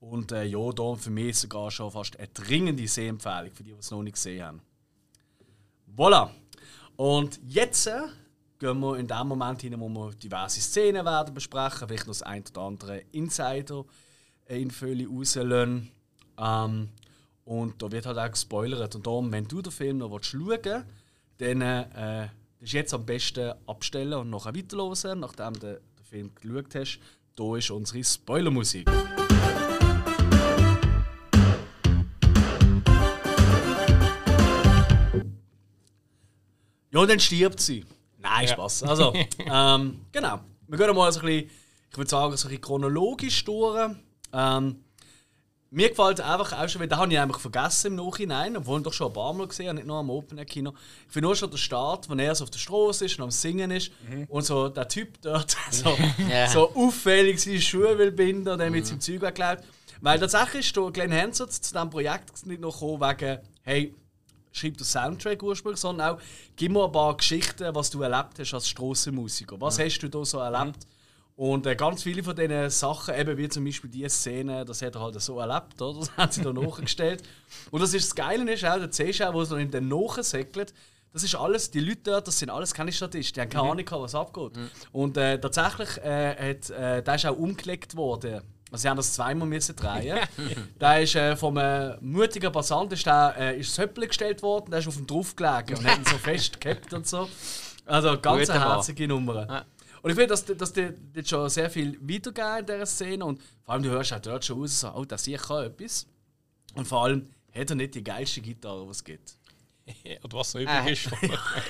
Und 0.00 0.32
äh, 0.32 0.44
ja, 0.44 0.72
da 0.72 0.94
für 0.96 1.10
mich 1.10 1.38
sogar 1.38 1.70
schon 1.70 1.90
fast 1.90 2.18
eine 2.18 2.28
dringende 2.28 2.86
Sehempfehlung 2.88 3.52
für 3.52 3.62
die, 3.62 3.72
die 3.72 3.78
es 3.78 3.90
noch 3.90 4.02
nicht 4.02 4.14
gesehen 4.14 4.44
haben. 4.44 4.62
Voilà! 5.96 6.30
Und 6.96 7.40
jetzt 7.46 7.86
äh, 7.86 8.00
gehen 8.58 8.80
wir 8.80 8.96
in 8.96 9.06
dem 9.06 9.28
Moment 9.28 9.62
hin, 9.62 9.78
wo 9.78 9.88
wir 9.88 10.10
diverse 10.14 10.60
Szenen 10.60 11.04
werden 11.04 11.32
besprechen, 11.32 11.86
vielleicht 11.86 12.06
noch 12.06 12.14
das 12.14 12.22
ein 12.22 12.42
oder 12.50 12.62
andere 12.62 12.98
Insider 13.12 13.84
in 14.56 14.70
Fülle 14.70 15.06
rauslassen. 15.08 15.90
Ähm, 16.38 16.88
und 17.44 17.82
da 17.82 17.90
wird 17.90 18.06
halt 18.06 18.18
auch 18.18 18.30
gespoilert. 18.30 18.94
Und 18.94 19.06
darum, 19.06 19.32
wenn 19.32 19.48
du 19.48 19.62
den 19.62 19.72
Film 19.72 19.98
noch 19.98 20.22
schauen 20.22 20.46
willst, 20.46 20.84
dann 21.38 21.60
äh, 21.60 22.28
ist 22.60 22.72
jetzt 22.72 22.94
am 22.94 23.04
besten 23.04 23.52
abstellen 23.66 24.14
und 24.14 24.30
nachher 24.30 24.54
weiterhören, 24.54 25.20
nachdem 25.20 25.54
du 25.54 25.60
den 25.60 25.78
Film 26.04 26.30
geschaut 26.34 26.74
hast. 26.74 27.00
Hier 27.36 27.56
ist 27.56 27.70
unsere 27.70 28.04
Spoilermusik. 28.04 28.88
Ja, 36.90 37.06
dann 37.06 37.20
stirbt 37.20 37.60
sie. 37.60 37.84
Nein, 38.18 38.46
Ja. 38.46 38.52
Spaß. 38.52 38.82
Also, 38.84 39.12
ähm, 39.38 40.00
genau. 40.12 40.40
Wir 40.68 40.78
gehen 40.78 40.94
mal 40.94 41.10
so 41.10 41.20
ein 41.20 41.26
bisschen, 41.26 41.50
ich 41.90 41.96
würde 41.96 42.10
sagen, 42.10 42.36
so 42.36 42.46
ein 42.46 42.50
bisschen 42.50 42.60
chronologisch 42.60 43.44
durch. 43.44 43.90
Ähm, 44.32 44.76
mir 45.70 45.88
gefällt 45.88 46.20
einfach 46.20 46.52
auch 46.58 46.68
schon, 46.68 46.82
weil 46.82 46.88
den 46.88 46.98
habe 46.98 47.10
ich 47.12 47.18
einfach 47.18 47.40
vergessen 47.40 47.98
im 47.98 48.04
Nachhinein, 48.04 48.56
obwohl 48.58 48.80
ich 48.80 48.84
doch 48.84 48.92
schon 48.92 49.06
ein 49.06 49.12
paar 49.14 49.32
Mal 49.32 49.48
gesehen 49.48 49.68
habe, 49.68 49.76
nicht 49.76 49.86
nur 49.86 49.96
am 49.96 50.10
Open 50.10 50.44
Kino. 50.44 50.74
Ich 51.06 51.12
finde 51.12 51.28
nur 51.28 51.36
schon 51.36 51.50
der 51.50 51.56
Start, 51.56 52.10
wenn 52.10 52.18
er 52.18 52.34
so 52.34 52.44
auf 52.44 52.50
der 52.50 52.58
Straße 52.58 53.06
ist 53.06 53.16
und 53.18 53.24
am 53.24 53.30
Singen 53.30 53.70
ist 53.70 53.90
und 54.28 54.44
so 54.44 54.68
der 54.68 54.86
Typ 54.86 55.20
dort 55.22 55.56
so, 55.70 55.96
Ja. 56.30 56.46
so 56.48 56.74
auffällig 56.74 57.40
seine 57.40 57.60
Schuhe 57.60 57.96
will 57.96 58.12
binden 58.12 58.48
und 58.48 58.58
dann 58.58 58.70
mit 58.70 58.86
seinem 58.86 59.00
Zeug 59.00 59.22
weggeklaut. 59.22 59.60
Weil 60.02 60.18
tatsächlich 60.18 60.66
ist 60.76 60.92
Glenn 60.92 61.12
Hansard 61.12 61.52
zu 61.52 61.60
diesem 61.72 61.88
Projekt 61.88 62.44
nicht 62.44 62.60
noch 62.60 62.78
gekommen 62.78 63.00
wegen, 63.00 63.38
hey, 63.62 63.94
schreib 64.50 64.76
den 64.76 64.84
Soundtrack 64.84 65.42
ursprünglich, 65.42 65.80
sondern 65.80 66.16
auch, 66.16 66.20
gib 66.56 66.72
mir 66.72 66.84
ein 66.84 66.92
paar 66.92 67.16
Geschichten, 67.16 67.74
was 67.74 67.88
du 67.88 68.02
erlebt 68.02 68.38
hast 68.38 68.52
als 68.52 68.68
Strassenmusiker. 68.68 69.58
Was 69.60 69.78
hast 69.78 70.00
du 70.00 70.08
da 70.08 70.22
so 70.24 70.38
erlebt? 70.38 70.86
Und 71.34 71.66
äh, 71.66 71.74
ganz 71.74 72.02
viele 72.02 72.22
von 72.22 72.36
diesen 72.36 72.68
Sachen, 72.70 73.14
eben 73.14 73.36
wie 73.38 73.48
zum 73.48 73.64
Beispiel 73.64 73.90
diese 73.90 74.10
Szene, 74.10 74.64
das 74.64 74.82
hat 74.82 74.94
er 74.94 75.00
halt 75.00 75.20
so 75.20 75.38
erlebt, 75.38 75.80
oder? 75.80 76.00
Das 76.00 76.16
haben 76.16 76.32
sie 76.32 76.42
da 76.42 76.52
nachgestellt. 76.52 77.22
Und 77.70 77.80
das 77.80 77.94
ist 77.94 78.06
das 78.06 78.14
Geile 78.14 78.50
ist 78.52 78.64
auch, 78.64 78.76
du 78.78 79.28
auch, 79.28 79.34
wo 79.34 79.40
es 79.42 79.50
noch 79.50 79.58
in 79.58 79.70
den 79.70 79.88
nachsäckelt, 79.88 80.74
das 81.12 81.24
ist 81.24 81.34
alles, 81.34 81.70
die 81.70 81.80
Leute 81.80 82.00
dort, 82.04 82.26
das 82.26 82.38
sind 82.38 82.50
alles 82.50 82.72
keine 82.72 82.90
Statisten, 82.90 83.34
die 83.34 83.40
haben 83.40 83.48
keine 83.50 83.70
Ahnung, 83.70 83.84
gehabt, 83.84 84.02
was 84.02 84.14
abgeht. 84.14 84.52
Und 84.92 85.16
äh, 85.16 85.38
tatsächlich 85.38 85.98
äh, 85.98 86.54
hat, 86.54 86.70
äh, 86.70 87.02
der 87.02 87.14
ist 87.14 87.26
auch 87.26 87.36
umgelegt 87.36 87.96
worden. 87.96 88.40
Also 88.70 88.82
sie 88.82 88.88
haben 88.88 88.96
das 88.96 89.12
zweimal 89.12 89.46
müssen 89.46 89.76
drehen. 89.76 90.18
da 90.78 90.96
ist 90.96 91.14
äh, 91.14 91.36
vom 91.36 91.58
äh, 91.58 91.98
mutigen 92.00 92.50
Passant 92.50 92.90
ist 92.94 93.04
der, 93.04 93.34
äh, 93.38 93.60
ist 93.60 93.76
das 93.76 93.84
Höppel 93.84 94.06
gestellt 94.06 94.42
worden, 94.42 94.70
der 94.70 94.80
ist 94.80 94.88
auf 94.88 94.96
dem 94.96 95.06
drauf 95.06 95.36
gelegen 95.36 95.76
und 95.76 95.84
hat 95.86 95.98
ihn 95.98 96.06
so 96.06 96.16
festgehabt 96.16 96.92
und 96.94 97.06
so. 97.06 97.28
Also 97.84 98.18
ganz 98.18 98.48
Mann. 98.48 98.58
herzige 98.58 99.06
Nummer. 99.06 99.46
Ja. 99.46 99.64
Und 100.02 100.10
ich 100.10 100.16
finde, 100.16 100.28
dass, 100.56 100.72
die, 100.72 100.90
die 100.92 101.24
schon 101.24 101.48
sehr 101.48 101.70
viel 101.70 101.96
weitergehen 102.00 102.58
in 102.58 102.66
dieser 102.66 102.86
Szene 102.86 103.24
und 103.24 103.40
vor 103.64 103.74
allem 103.74 103.82
du 103.84 103.90
hörst 103.90 104.12
auch 104.12 104.20
dort 104.20 104.44
schon 104.44 104.58
raus, 104.60 104.80
so, 104.80 104.92
oh, 104.92 105.04
das 105.04 105.24
sehe 105.24 105.36
ich 105.36 105.50
auch 105.50 105.62
etwas. 105.62 106.06
Und 106.74 106.86
vor 106.86 107.04
allem 107.04 107.28
hat 107.54 107.70
er 107.70 107.76
nicht 107.76 107.94
die 107.94 108.02
geilste 108.02 108.40
Gitarre, 108.40 108.84
die 108.84 108.90
es 108.90 109.04
gibt. 109.04 109.36
Oder 110.24 110.38
was 110.38 110.54
noch 110.54 110.60
Äh. 110.60 110.64
übrig 110.64 110.92
ist. 111.06 111.12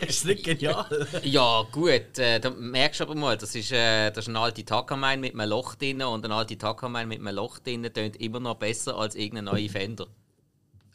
ist 0.09 0.25
nicht 0.25 0.45
genial? 0.45 1.07
Ja, 1.25 1.62
gut, 1.71 2.18
äh, 2.18 2.40
da 2.40 2.51
merkst 2.51 3.01
du 3.01 3.05
aber 3.05 3.14
mal, 3.14 3.37
das 3.37 3.55
ist, 3.55 3.71
äh, 3.73 4.11
das 4.11 4.25
ist 4.25 4.29
ein 4.29 4.37
alter 4.37 4.64
Takamine 4.64 5.18
mit 5.18 5.35
einem 5.35 5.51
Loch 5.51 5.75
drin 5.75 6.01
und 6.03 6.25
ein 6.25 6.33
alter 6.33 6.57
Takamine 6.59 7.07
mit 7.07 7.18
einem 7.21 7.35
Loch 7.35 7.59
drin 7.59 7.83
tönt 7.92 8.16
immer 8.16 8.40
noch 8.40 8.55
besser 8.57 8.97
als 8.97 9.14
irgendeine 9.14 9.51
neue 9.51 9.68
Fender. 9.68 10.07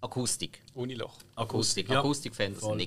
Akustik. 0.01 0.61
Ohne 0.73 0.93
Loch. 0.95 1.17
Akustik. 1.35 1.89
ja. 1.89 1.99
Akustik-Fender 1.99 2.59
sind 2.59 2.69
Voll. 2.69 2.77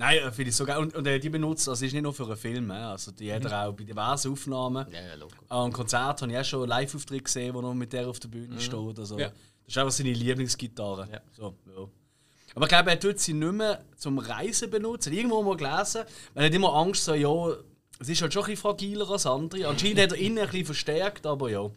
Nein, 0.00 0.16
äh, 0.16 0.32
finde 0.32 0.48
ich 0.48 0.56
so 0.56 0.64
geil. 0.64 0.78
Und, 0.78 0.94
und 0.94 1.06
äh, 1.06 1.18
die 1.20 1.28
benutzt, 1.28 1.68
das 1.68 1.82
ist 1.82 1.92
nicht 1.92 2.02
nur 2.02 2.14
für 2.14 2.24
einen 2.24 2.36
Film, 2.36 2.70
äh, 2.70 2.74
also 2.74 3.12
die 3.12 3.30
hat 3.30 3.44
er 3.44 3.68
auch 3.68 3.72
bei 3.74 3.84
diversen 3.84 4.32
Aufnahmen. 4.32 4.86
Ja, 4.90 5.08
ja, 5.08 5.14
logo. 5.14 5.34
An 5.50 5.70
Konzert 5.74 6.22
habe 6.22 6.32
ich 6.32 6.38
auch 6.38 6.44
schon 6.44 6.66
Live-Auftritt 6.66 7.22
gesehen, 7.26 7.52
wo 7.54 7.60
er 7.60 7.74
mit 7.74 7.92
der 7.92 8.08
auf 8.08 8.18
der 8.18 8.28
Bühne 8.28 8.58
steht. 8.58 8.98
Also, 8.98 9.18
Ja. 9.18 9.28
Das 9.28 9.76
ist 9.76 9.78
einfach 9.78 9.92
seine 9.92 10.14
Lieblingsgitarre. 10.14 11.06
Ja. 11.12 11.20
So, 11.36 11.54
ja. 11.66 11.86
Aber 12.54 12.64
ich 12.64 12.68
glaube, 12.70 12.90
er 12.90 12.98
tut 12.98 13.18
sie 13.20 13.34
nicht 13.34 13.52
mehr 13.52 13.84
zum 13.98 14.18
Reisen 14.18 14.70
benutzen. 14.70 15.12
Irgendwo 15.12 15.42
mal 15.42 15.56
gelesen, 15.56 16.04
er 16.34 16.46
hat 16.46 16.54
immer 16.54 16.74
Angst 16.74 17.04
so, 17.04 17.12
ja, 17.12 17.54
es 17.98 18.08
ist 18.08 18.22
halt 18.22 18.32
schon 18.32 18.42
ein 18.44 18.46
bisschen 18.46 18.62
fragiler 18.62 19.08
als 19.10 19.26
andere. 19.26 19.68
Anscheinend 19.68 20.00
hat 20.00 20.12
er 20.12 20.18
innen 20.18 20.38
ein 20.38 20.46
bisschen 20.46 20.64
verstärkt, 20.64 21.26
aber 21.26 21.50
ja, 21.50 21.70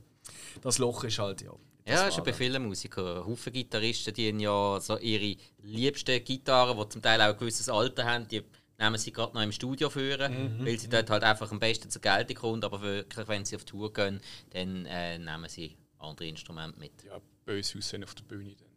das 0.61 0.77
Loch 0.77 1.03
ist 1.03 1.19
halt, 1.19 1.41
ja. 1.41 1.51
Das 1.85 1.99
Ja, 2.01 2.07
ist 2.07 2.17
ja 2.17 2.23
bei 2.23 2.33
vielen 2.33 2.65
Musikern. 2.65 3.25
Haufen 3.25 3.51
Gitarristen, 3.53 4.13
die 4.13 4.29
haben 4.29 4.39
ja 4.39 4.79
so 4.79 4.97
ihre 4.97 5.35
liebsten 5.63 6.23
Gitarren, 6.23 6.77
die 6.77 6.89
zum 6.89 7.01
Teil 7.01 7.21
auch 7.21 7.25
ein 7.33 7.37
gewisses 7.37 7.67
Alter 7.69 8.05
haben, 8.05 8.27
die 8.27 8.41
nehmen 8.79 8.97
sie 8.97 9.11
gerade 9.11 9.33
noch 9.33 9.41
im 9.41 9.51
Studio 9.51 9.89
führen, 9.89 10.59
Mhm. 10.59 10.65
weil 10.65 10.79
sie 10.79 10.89
dort 10.89 11.09
halt 11.09 11.23
einfach 11.23 11.51
am 11.51 11.59
besten 11.59 11.89
zur 11.89 12.01
Geltung 12.01 12.35
kommen. 12.37 12.63
Aber 12.63 12.81
wirklich, 12.81 13.27
wenn 13.27 13.45
sie 13.45 13.55
auf 13.55 13.65
Tour 13.65 13.91
gehen, 13.93 14.19
dann 14.51 14.85
äh, 14.85 15.17
nehmen 15.19 15.47
sie 15.47 15.75
andere 15.99 16.27
Instrumente 16.27 16.79
mit. 16.79 16.91
Ja, 17.05 17.19
böse 17.45 17.77
aussehen 17.77 18.03
auf 18.03 18.13
der 18.15 18.23
Bühne. 18.23 18.55
Dann. 18.55 18.67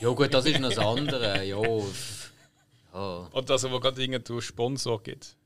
Ja 0.00 0.08
gut, 0.10 0.32
das 0.34 0.44
ist 0.46 0.60
noch 0.60 0.68
das 0.70 0.78
andere. 0.78 1.44
Ja, 1.46 1.62
ja. 1.64 1.82
Oder 3.32 3.42
dass 3.46 3.64
es 3.64 3.70
gerade 3.70 4.00
irgendeinen 4.02 4.40
Sponsor 4.42 5.02
gibt. 5.02 5.36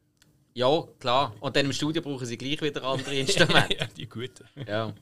ja, 0.55 0.83
klar. 0.99 1.35
Und 1.41 1.55
dann 1.57 1.67
im 1.67 1.73
Studio 1.73 2.03
brauchen 2.03 2.27
sie 2.27 2.37
gleich 2.37 2.61
wieder 2.61 2.83
andere 2.83 3.15
Instrumente. 3.19 3.77
ja, 3.79 3.87
die 3.87 4.09
guten. 4.09 4.45
ja. 4.67 4.93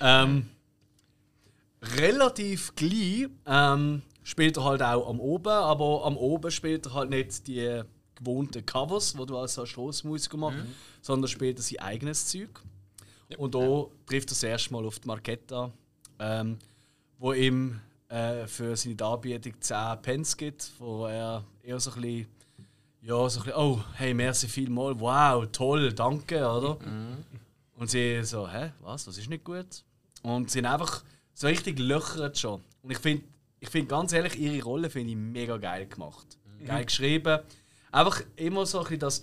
Ähm, 0.00 0.48
relativ 1.96 2.74
gleich 2.74 3.28
ähm, 3.46 4.02
spielt 4.22 4.56
er 4.56 4.64
halt 4.64 4.82
auch 4.82 5.08
am 5.08 5.20
Oben, 5.20 5.48
aber 5.48 6.04
am 6.04 6.16
Oben 6.16 6.50
spielt 6.50 6.86
er 6.86 6.94
halt 6.94 7.10
nicht 7.10 7.46
die 7.46 7.82
gewohnten 8.16 8.64
Covers, 8.64 9.12
die 9.12 9.26
du 9.26 9.36
als 9.38 9.60
Straßenmusiker 9.62 10.36
machst, 10.36 10.58
sondern 11.02 11.28
spielt 11.28 11.58
er 11.58 11.62
sein 11.62 11.78
eigenes 11.80 12.26
Zeug. 12.28 12.62
Und 13.36 13.54
da 13.54 13.84
trifft 14.06 14.28
er 14.28 14.34
das 14.34 14.42
erste 14.42 14.72
Mal 14.72 14.84
auf 14.86 14.98
die 14.98 15.08
Marketta, 15.08 15.70
ähm, 16.18 16.58
wo 17.18 17.32
ihm 17.32 17.80
äh, 18.08 18.46
für 18.46 18.76
seine 18.76 18.94
Darbietung 18.96 19.54
10 19.60 20.02
Pence 20.02 20.36
gibt, 20.36 20.72
wo 20.78 21.06
er 21.06 21.44
eher 21.62 21.80
so 21.80 21.90
ein 21.90 22.00
bisschen, 22.00 22.26
ja, 23.02 23.28
so 23.28 23.40
ein 23.40 23.44
bisschen, 23.46 23.60
oh, 23.60 23.80
hey, 23.94 24.14
merci 24.14 24.48
vielmal, 24.48 24.98
wow, 24.98 25.46
toll, 25.52 25.92
danke, 25.92 26.38
oder? 26.38 26.78
Und 27.76 27.90
sie 27.90 28.22
so, 28.24 28.48
hä, 28.48 28.72
was, 28.80 29.04
das 29.04 29.18
ist 29.18 29.28
nicht 29.28 29.44
gut? 29.44 29.84
Und 30.26 30.50
sie 30.50 30.54
sind 30.58 30.66
einfach 30.66 31.04
so 31.34 31.46
richtig 31.46 31.78
löchert 31.78 32.36
schon. 32.36 32.60
Und 32.82 32.90
ich 32.90 32.98
finde, 32.98 33.24
ich 33.60 33.68
find, 33.68 33.88
ganz 33.88 34.12
ehrlich, 34.12 34.36
ihre 34.38 34.62
Rolle 34.64 34.90
finde 34.90 35.10
ich 35.10 35.16
mega 35.16 35.56
geil 35.56 35.86
gemacht. 35.86 36.26
Geil 36.66 36.84
geschrieben. 36.84 37.38
Einfach 37.92 38.22
immer 38.34 38.66
so 38.66 38.78
ein 38.78 38.84
bisschen 38.84 38.98
das, 39.00 39.22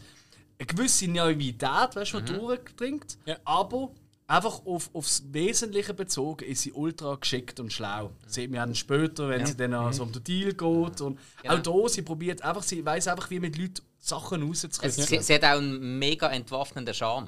eine 0.58 0.66
gewisse 0.66 1.08
Naivität, 1.10 1.96
weißt 1.96 2.14
du, 2.14 2.22
die 2.22 2.34
durchdringt, 2.34 3.18
Ja. 3.26 3.36
aber 3.44 3.92
einfach 4.28 4.66
auf, 4.66 4.90
aufs 4.94 5.24
Wesentliche 5.32 5.94
bezogen 5.94 6.46
ist 6.46 6.62
sie 6.62 6.72
ultra 6.72 7.16
geschickt 7.16 7.60
und 7.60 7.74
schlau. 7.74 8.12
Das 8.24 8.36
sieht 8.36 8.50
man 8.50 8.60
dann 8.62 8.76
später, 8.76 9.28
wenn 9.28 9.46
sie 9.46 9.58
dann 9.58 9.92
so 9.92 10.04
um 10.04 10.12
den 10.14 10.24
Deal 10.24 10.54
geht. 10.54 11.02
Und 11.02 11.20
Genau. 11.42 11.54
auch 11.56 11.60
da, 11.84 11.90
sie 11.90 12.02
probiert 12.04 12.42
einfach, 12.44 12.64
sie 12.64 12.84
weiß 12.86 13.10
einfach, 13.10 13.30
wie 13.30 13.42
mit 13.42 13.58
Leuten 13.58 13.82
Sachen 14.00 14.42
rauszukriegen. 14.44 14.92
Sie, 15.06 15.20
sie 15.22 15.34
hat 15.36 15.44
auch 15.44 15.58
einen 15.58 16.00
mega 16.00 16.30
entwaffnenden 16.30 16.94
Charme. 16.94 17.28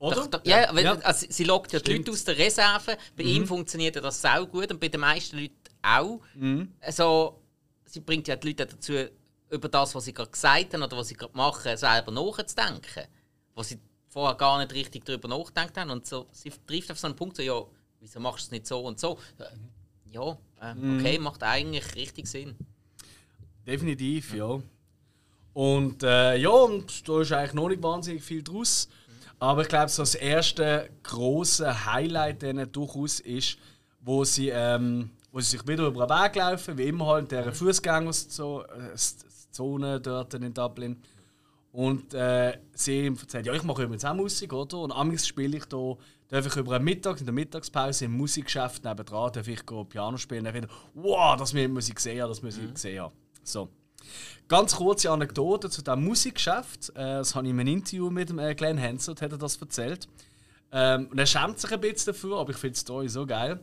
Oder? 0.00 0.16
Doch, 0.16 0.26
doch, 0.28 0.40
ja, 0.44 0.74
weil, 0.74 0.84
Ja. 0.84 0.94
Also, 1.02 1.26
sie 1.28 1.44
lockt 1.44 1.72
ja 1.72 1.78
die. 1.78 1.98
Leute 1.98 2.10
aus 2.10 2.24
der 2.24 2.36
Reserve. 2.38 2.96
Bei 3.16 3.22
ihm 3.22 3.46
funktioniert 3.46 3.94
ja 3.94 4.00
das 4.00 4.20
sau 4.20 4.46
gut 4.46 4.70
und 4.72 4.80
bei 4.80 4.88
den 4.88 5.00
meisten 5.00 5.38
Leuten 5.38 5.54
auch. 5.82 6.20
Also, 6.80 7.40
sie 7.84 8.00
bringt 8.00 8.26
ja 8.26 8.36
die 8.36 8.48
Leute 8.48 8.66
dazu, 8.66 8.94
über 9.50 9.68
das, 9.68 9.94
was 9.94 10.04
sie 10.04 10.14
gerade 10.14 10.30
gesagt 10.30 10.72
haben 10.72 10.82
oder 10.82 10.96
was 10.96 11.08
sie 11.08 11.14
gerade 11.14 11.36
machen, 11.36 11.76
selber 11.76 12.12
nachzudenken. 12.12 13.04
Was 13.54 13.68
sie 13.68 13.78
vorher 14.08 14.36
gar 14.36 14.58
nicht 14.58 14.72
richtig 14.72 15.04
darüber 15.04 15.28
nachgedacht 15.28 15.76
haben. 15.76 15.90
Und 15.90 16.06
so, 16.06 16.26
sie 16.32 16.50
trifft 16.66 16.90
auf 16.90 16.98
so 16.98 17.06
einen 17.06 17.16
Punkt, 17.16 17.36
so, 17.36 17.42
ja, 17.42 17.62
wieso 18.00 18.20
machst 18.20 18.44
du 18.44 18.46
es 18.46 18.50
nicht 18.52 18.66
so 18.66 18.80
und 18.80 18.98
so? 18.98 19.18
Ja, 20.10 20.38
äh, 20.60 20.74
okay, 20.96 21.18
macht 21.18 21.42
eigentlich 21.42 21.94
richtig 21.94 22.26
Sinn. 22.26 22.56
Definitiv, 23.66 24.34
ja. 24.34 24.60
Und 25.52 26.02
äh, 26.02 26.36
ja, 26.36 26.48
und 26.48 27.08
da 27.08 27.20
ist 27.20 27.32
eigentlich 27.32 27.52
noch 27.52 27.68
nicht 27.68 27.82
wahnsinnig 27.82 28.22
viel 28.22 28.42
draus. 28.42 28.88
Aber 29.40 29.62
ich 29.62 29.68
glaube, 29.68 29.88
so 29.88 30.02
das 30.02 30.14
erste 30.14 30.90
große 31.02 31.86
Highlight 31.86 32.42
denen 32.42 32.70
durchaus 32.70 33.20
ist, 33.20 33.58
wo 34.00 34.24
sie 34.24 34.50
ähm, 34.50 35.10
wo 35.32 35.40
sie 35.40 35.56
sich 35.56 35.66
wieder 35.66 35.86
über 35.86 36.06
den 36.06 36.10
Weg 36.10 36.36
laufen, 36.36 36.78
wie 36.78 36.88
immer 36.88 37.06
halt 37.06 37.32
in 37.32 37.38
dieser 37.38 37.52
Fußgängerzone 37.52 40.00
dort 40.00 40.34
in 40.34 40.54
Dublin. 40.54 40.96
Und 41.72 42.14
äh, 42.14 42.58
sie 42.74 43.06
erzählt, 43.06 43.46
ja, 43.46 43.52
ich 43.52 43.62
mache 43.62 43.84
übrigens 43.84 44.04
auch 44.04 44.14
Musik, 44.14 44.52
oder? 44.52 44.78
Und 44.78 44.90
amigs 44.90 45.26
spiele 45.26 45.56
ich 45.56 45.66
da, 45.66 45.96
darf 46.28 46.46
ich 46.46 46.56
über 46.56 46.74
einen 46.74 46.84
Mittag, 46.84 47.20
in 47.20 47.26
der 47.26 47.34
Mittagspause 47.34 48.06
im 48.06 48.16
Musikgeschäft 48.16 48.84
nebenan, 48.84 49.32
darf 49.32 49.46
ich 49.46 49.64
Piano 49.88 50.16
spielen. 50.16 50.40
Und 50.40 50.46
dann 50.46 50.54
wieder, 50.54 50.68
wow, 50.94 51.36
das 51.36 51.54
muss 51.54 51.88
ich 51.88 51.94
gesehen 51.94 52.22
haben, 52.22 52.28
das 52.28 52.42
muss 52.42 52.56
ich 52.56 52.64
mhm. 52.64 52.74
gesehen 52.74 53.02
haben. 53.02 53.14
So. 53.44 53.68
Ganz 54.48 54.74
kurze 54.74 55.10
Anekdote 55.10 55.70
zu 55.70 55.82
diesem 55.82 56.04
Musikgeschäft. 56.04 56.90
Äh, 56.90 57.18
das 57.18 57.34
habe 57.34 57.46
ich 57.46 57.52
in 57.52 57.60
einem 57.60 57.74
Interview 57.74 58.10
mit 58.10 58.30
dem, 58.30 58.38
äh, 58.38 58.54
Glenn 58.54 58.80
Hansard 58.80 59.22
hat 59.22 59.32
er 59.32 59.38
das 59.38 59.56
erzählt. 59.56 60.08
Ähm, 60.72 61.08
und 61.10 61.18
er 61.18 61.26
schämt 61.26 61.58
sich 61.58 61.72
ein 61.72 61.80
bisschen 61.80 62.12
dafür, 62.12 62.38
aber 62.38 62.50
ich 62.50 62.56
finde 62.56 62.74
die 62.74 62.80
Story 62.80 63.08
so 63.08 63.26
geil. 63.26 63.60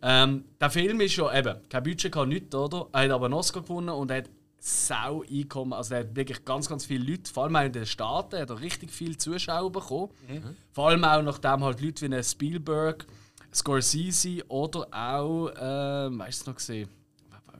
Ähm, 0.00 0.44
der 0.60 0.70
Film 0.70 1.00
ist 1.00 1.16
ja 1.16 1.36
eben, 1.36 1.56
kein 1.68 1.82
Budget, 1.82 2.12
kann 2.12 2.28
nichts, 2.28 2.54
oder? 2.54 2.86
Er 2.92 3.04
hat 3.04 3.10
aber 3.10 3.26
einen 3.26 3.34
Oscar 3.34 3.62
gewonnen 3.62 3.90
und 3.90 4.12
hat 4.12 4.30
sau 4.58 5.22
Einkommen. 5.30 5.72
Also 5.72 5.94
er 5.94 6.00
hat 6.00 6.16
wirklich 6.16 6.44
ganz, 6.44 6.68
ganz 6.68 6.84
viele 6.84 7.10
Leute, 7.10 7.32
vor 7.32 7.44
allem 7.44 7.56
auch 7.56 7.64
in 7.64 7.72
den 7.72 7.86
Staaten, 7.86 8.38
hat 8.38 8.50
er 8.50 8.60
richtig 8.60 8.90
viele 8.90 9.16
Zuschauer 9.16 9.70
bekommen. 9.70 10.10
Mhm. 10.28 10.56
Vor 10.72 10.88
allem 10.88 11.04
auch 11.04 11.22
nachdem 11.22 11.64
halt 11.64 11.80
Leute 11.80 12.10
wie 12.10 12.22
Spielberg, 12.22 13.06
Scorsese 13.52 14.44
oder 14.48 14.86
auch, 14.92 15.48
äh, 15.48 16.18
weißt 16.18 16.46
du 16.46 16.50
noch 16.50 16.56
gesehen? 16.56 16.88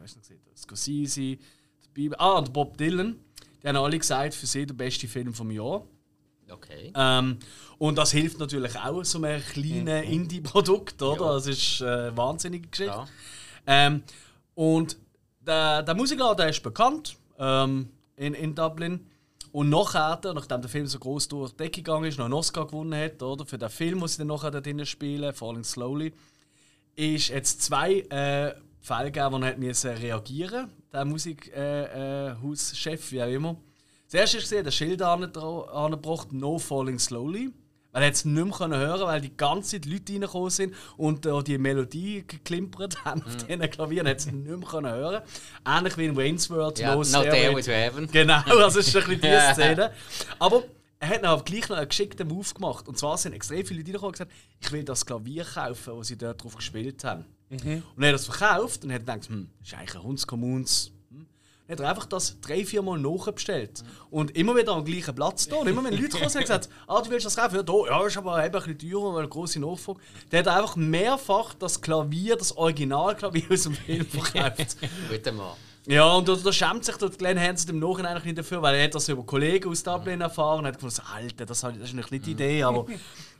Weißt 0.01 0.15
du 0.15 0.19
noch 0.19 0.23
gesehen? 0.23 0.41
Scorsese, 0.57 1.39
ah, 2.19 2.39
und 2.39 2.53
Bob 2.53 2.77
Dylan. 2.77 3.17
Die 3.63 3.69
haben 3.69 3.77
alle 3.77 3.99
gesagt, 3.99 4.35
für 4.35 4.47
sie 4.47 4.67
der 4.67 4.75
beste 4.75 5.09
Film 5.09 5.35
vom 5.35 5.51
Jahr. 5.51 5.83
Okay. 6.51 6.93
Ähm, 6.95 7.39
und 7.79 7.99
das 7.99 8.13
hilft 8.13 8.39
natürlich 8.39 8.79
auch 8.79 9.05
so 9.05 9.23
einem 9.23 9.43
kleinen 9.43 10.05
mhm. 10.07 10.13
Indie-Produkt, 10.13 11.03
oder? 11.03 11.27
Ja. 11.27 11.33
Das 11.35 11.47
ist 11.47 11.83
eine 11.83 12.09
äh, 12.09 12.17
wahnsinnige 12.17 12.69
Geschichte. 12.69 12.93
Ja. 12.93 13.07
Ähm, 13.67 14.03
und 14.55 14.97
der, 15.41 15.83
der 15.83 15.95
Musiker, 15.95 16.35
der 16.35 16.49
ist 16.49 16.63
bekannt 16.63 17.17
ähm, 17.39 17.91
in, 18.17 18.35
in 18.35 18.55
Dublin. 18.55 19.07
Und 19.53 19.71
nachher, 19.71 20.21
nachdem 20.35 20.61
der 20.61 20.71
Film 20.71 20.87
so 20.87 20.99
groß 20.99 21.29
durch 21.29 21.53
die 21.53 21.57
Decke 21.59 21.83
gegangen 21.83 22.05
ist, 22.05 22.19
noch 22.19 22.27
einen 22.27 22.35
Oscar 22.35 22.67
gewonnen 22.67 22.99
hat, 23.01 23.23
oder? 23.23 23.47
Für 23.47 23.59
den 23.59 23.71
Film, 23.71 24.01
den 24.01 24.09
sie 24.09 24.19
dann 24.19 24.27
nachher 24.29 24.51
da 24.51 24.61
drinnen 24.61 24.87
spielen, 24.87 25.33
Falling 25.33 25.65
Slowly, 25.65 26.13
ist 26.97 27.29
jetzt 27.29 27.63
zwei 27.63 28.01
äh, 28.11 28.55
Fälle 28.81 29.11
gegeben, 29.11 29.33
wo 29.33 29.39
er 29.39 29.49
hat 29.49 30.03
reagieren 30.03 30.71
der 30.93 31.05
Musikhauschef, 31.05 31.53
äh, 31.57 32.95
äh, 32.95 33.11
wie 33.11 33.23
auch 33.23 33.29
immer. 33.29 33.57
Zuerst 34.07 34.35
ist 34.35 34.43
gesehen, 34.43 34.65
der 34.65 34.71
Schild 34.71 35.03
angebracht, 35.03 36.33
No 36.33 36.59
Falling 36.59 36.99
Slowly. 36.99 37.53
Weil 37.91 38.03
er 38.03 38.11
es 38.11 38.27
nicht 38.27 38.61
mehr 38.61 38.79
hören 38.79 39.01
weil 39.01 39.21
die 39.23 39.35
ganze 39.35 39.81
Zeit 39.81 39.87
Leute 39.87 40.13
reingekommen 40.13 40.51
sind 40.51 40.75
und 40.99 41.25
äh, 41.25 41.43
die 41.43 41.57
Melodie 41.57 42.23
geklimpert 42.27 43.03
haben 43.05 43.23
auf 43.23 43.33
mhm. 43.33 43.47
diesen 43.47 43.71
Klavieren. 43.71 44.07
Er 44.07 44.11
hat 44.11 44.19
es 44.19 44.27
nicht 44.27 44.45
mehr 44.45 44.93
hören 44.93 45.23
Ähnlich 45.67 45.97
wie 45.97 46.05
in 46.05 46.17
Wayne's 46.17 46.51
World, 46.51 46.79
ja, 46.79 46.95
No, 46.95 47.03
Dare 47.03 47.57
with 47.57 47.67
Heaven. 47.67 48.07
Genau, 48.11 48.41
also 48.45 48.79
ist 48.79 48.95
ein 48.95 49.05
bisschen 49.05 49.21
diese 49.23 49.41
Szene. 49.55 49.93
Aber 50.39 50.65
er 51.01 51.09
hat 51.09 51.25
aber 51.25 51.43
gleich 51.43 51.69
noch 51.71 51.79
einen 51.79 51.89
geschickten 51.89 52.29
Move 52.29 52.53
gemacht. 52.55 52.87
Und 52.89 52.99
zwar 52.99 53.17
sind 53.17 53.33
extrem 53.33 53.65
viele 53.65 53.81
Leute 53.81 53.89
reingekommen 53.93 54.09
und 54.09 54.13
gesagt, 54.13 54.33
ich 54.61 54.73
will 54.73 54.85
das 54.85 55.07
Klavier 55.07 55.45
kaufen, 55.45 55.97
das 55.97 56.09
sie 56.09 56.19
dort 56.19 56.45
drauf 56.45 56.57
gespielt 56.57 57.03
haben. 57.05 57.25
Mhm. 57.51 57.83
Und 57.97 58.03
er 58.03 58.09
hat 58.09 58.15
das 58.15 58.27
verkauft 58.27 58.85
und 58.85 58.93
hat 58.93 59.01
gedacht, 59.01 59.29
hm, 59.29 59.49
das 59.59 59.69
ist 59.69 59.75
eigentlich 59.75 59.95
ein 59.95 60.03
Hundskommuns 60.03 60.93
hat 61.69 61.81
er 61.81 61.89
einfach 61.91 62.07
das 62.07 62.41
drei, 62.41 62.65
vier 62.65 62.83
Mal 62.83 62.99
nachbestellt. 62.99 63.85
Und 64.11 64.35
immer 64.37 64.57
wieder 64.57 64.73
am 64.73 64.85
gleichen 64.85 65.15
Platz 65.15 65.49
da. 65.49 65.57
Und 65.57 65.69
immer 65.69 65.85
wenn 65.85 65.93
Leute 65.93 66.09
kommen, 66.09 66.25
haben 66.25 66.41
gesagt, 66.41 66.69
ah, 66.87 67.03
du 67.03 67.11
willst 67.11 67.27
das 67.27 67.37
kaufen? 67.37 67.57
Ja, 67.57 67.63
da, 67.63 67.73
ja, 67.87 68.07
ist 68.07 68.17
aber 68.17 68.45
eben 68.45 68.55
ein 68.57 68.75
bisschen 68.75 68.91
teurer, 68.91 69.13
weil 69.13 69.21
eine 69.21 69.29
grosse 69.29 69.61
Nachfrage. 69.61 70.01
Der 70.33 70.41
hat 70.41 70.49
einfach 70.49 70.77
mehrfach 70.77 71.55
das 71.55 71.81
Klavier, 71.81 72.37
das 72.37 72.57
Originalklavier 72.57 73.45
aus 73.51 73.65
dem 73.65 73.75
Film 73.75 74.07
verkauft. 74.07 74.77
Bitte 75.11 75.33
mal. 75.33 75.55
Ja, 75.87 76.13
und 76.13 76.29
da, 76.29 76.37
da 76.37 76.53
schämt 76.53 76.85
sich 76.85 76.97
der 76.97 77.09
Glenn 77.09 77.41
Hansen 77.41 77.71
im 77.71 77.79
Nachhinein 77.79 78.21
nicht 78.23 78.37
dafür, 78.37 78.61
weil 78.61 78.75
er 78.75 78.85
hat 78.85 78.95
das 78.95 79.09
über 79.09 79.23
Kollegen 79.23 79.71
aus 79.71 79.83
Dublin 79.83 80.21
erfahren 80.21 80.61
und 80.61 80.67
hat 80.67 80.75
gefunden, 80.75 81.01
Alter, 81.15 81.47
das, 81.47 81.63
das 81.63 81.77
ist 81.77 81.95
nicht 81.95 82.27
die 82.27 82.33
Idee, 82.33 82.63
aber 82.63 82.85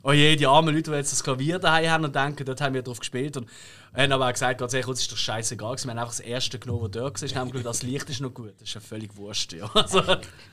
oh 0.01 0.11
je, 0.13 0.35
die 0.35 0.47
armen 0.47 0.73
Leute, 0.73 0.89
die 0.89 0.97
jetzt 0.97 1.11
das 1.11 1.23
Klavier 1.23 1.59
daheim 1.59 1.89
haben 1.89 2.05
und 2.05 2.15
denken, 2.15 2.43
dort 2.45 2.59
haben 2.61 2.73
wir 2.73 2.81
drauf 2.81 2.99
gespielt. 2.99 3.37
Und 3.37 3.47
er 3.93 4.03
hat 4.03 4.11
aber 4.11 4.27
auch 4.27 4.31
gesagt, 4.31 4.59
ganz 4.59 4.73
ehrlich, 4.73 4.87
uns 4.87 5.01
ist 5.01 5.11
doch 5.11 5.17
scheißegal. 5.17 5.75
Wir 5.75 5.81
haben 5.81 5.97
einfach 5.97 6.07
das 6.15 6.19
erste 6.19 6.59
genommen, 6.59 6.91
das 6.91 7.01
dort 7.01 7.35
war. 7.35 7.45
Nämlich, 7.45 7.63
das 7.63 7.83
Licht 7.83 8.09
ist 8.09 8.21
noch 8.21 8.33
gut. 8.33 8.53
Das 8.59 8.67
ist 8.67 8.75
ja 8.75 8.81
völlig 8.81 9.15
wurscht. 9.15 9.53
Ja. 9.53 9.69
Also. 9.73 10.03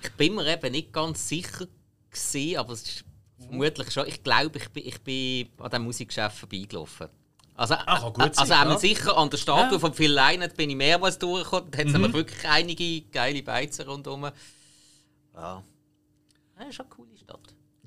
Ich 0.02 0.12
bin 0.16 0.34
mir 0.34 0.46
eben 0.46 0.72
nicht 0.72 0.92
ganz 0.92 1.28
sicher, 1.28 1.66
gewesen, 2.16 2.58
aber 2.58 2.72
es 2.72 2.82
ist 2.82 3.04
vermutlich 3.38 3.90
schon. 3.90 4.06
Ich 4.06 4.22
glaube, 4.22 4.58
ich 4.58 4.68
bin, 4.70 4.86
ich 4.86 5.00
bin 5.02 5.48
an 5.58 5.70
diesem 5.70 5.84
Musikgeschäft 5.84 6.38
vorbeigelaufen. 6.38 7.08
Also, 7.54 7.74
Ach, 7.86 8.12
gut 8.12 8.22
also 8.22 8.44
sein, 8.44 8.68
ja. 8.68 8.78
sicher 8.78 9.16
an 9.16 9.30
der 9.30 9.38
Statue 9.38 9.72
ja. 9.72 9.78
von 9.78 9.94
Phil 9.94 10.12
Lynott 10.12 10.54
bin 10.56 10.68
ich 10.68 10.76
mehrmals 10.76 11.18
durchgekommen. 11.18 11.70
Da 11.70 11.78
hat 11.78 11.86
es 11.86 11.92
mhm. 11.94 12.12
wirklich 12.12 12.46
einige 12.46 13.02
geile 13.10 13.42
Beizen 13.42 13.88
rundherum. 13.88 14.24
Ja. 15.34 15.62
ja 16.58 16.66
ist 16.68 16.74
schon 16.74 16.86
Stadt. 16.86 17.15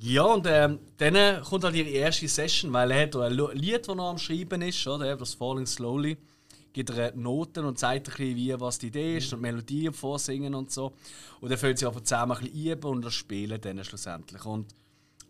Ja, 0.02 0.24
und 0.24 0.48
ähm, 0.48 0.80
dann 0.98 1.44
kommt 1.44 1.66
halt 1.66 1.76
ihre 1.76 1.90
erste 1.90 2.28
Session, 2.28 2.72
weil 2.72 2.92
er 2.92 3.04
hat 3.04 3.16
ein 3.18 3.34
Lied, 3.54 3.86
das 3.86 3.96
noch 3.96 4.12
am 4.12 4.18
Schreiben 4.18 4.62
ist, 4.62 4.88
oder? 4.88 5.18
das 5.18 5.34
Falling 5.34 5.66
Slowly. 5.66 6.18
Gibt 6.72 6.92
er 6.92 7.14
Noten 7.16 7.66
und 7.66 7.78
zeigt 7.78 8.08
ein 8.08 8.14
bisschen, 8.16 8.36
wie, 8.36 8.60
was 8.60 8.80
die 8.80 8.88
Idee 8.88 9.18
ist 9.18 9.34
und 9.34 9.42
Melodien 9.42 9.92
vorsingen 9.92 10.56
und 10.56 10.72
so. 10.72 10.94
Und 11.42 11.50
dann 11.50 11.58
fällt 11.58 11.80
sie 11.80 11.86
einfach 11.86 12.02
zusammen 12.02 12.32
ein 12.32 12.44
bisschen 12.44 12.72
üben 12.72 12.92
und 12.92 13.02
das 13.04 13.14
spielen 13.14 13.60
dann 13.60 13.84
schlussendlich. 13.84 14.46
Und 14.46 14.74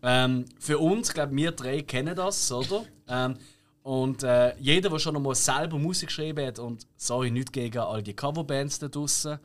ähm, 0.03 0.45
für 0.59 0.77
uns, 0.77 1.07
ich 1.07 1.13
glaube, 1.15 1.35
wir 1.35 1.51
drei 1.51 1.81
kennen 1.81 2.15
das, 2.15 2.51
oder? 2.51 2.85
ähm, 3.07 3.37
und 3.81 4.21
äh, 4.21 4.55
jeder, 4.59 4.89
der 4.89 4.99
schon 4.99 5.15
einmal 5.15 5.33
selber 5.33 5.79
Musik 5.79 6.09
geschrieben 6.09 6.45
hat, 6.45 6.59
und 6.59 6.85
sorry, 6.95 7.31
nicht 7.31 7.51
gegen 7.53 7.79
all 7.79 8.03
die 8.03 8.13
Coverbands 8.13 8.77
da 8.77 8.87
draußen, 8.87 9.39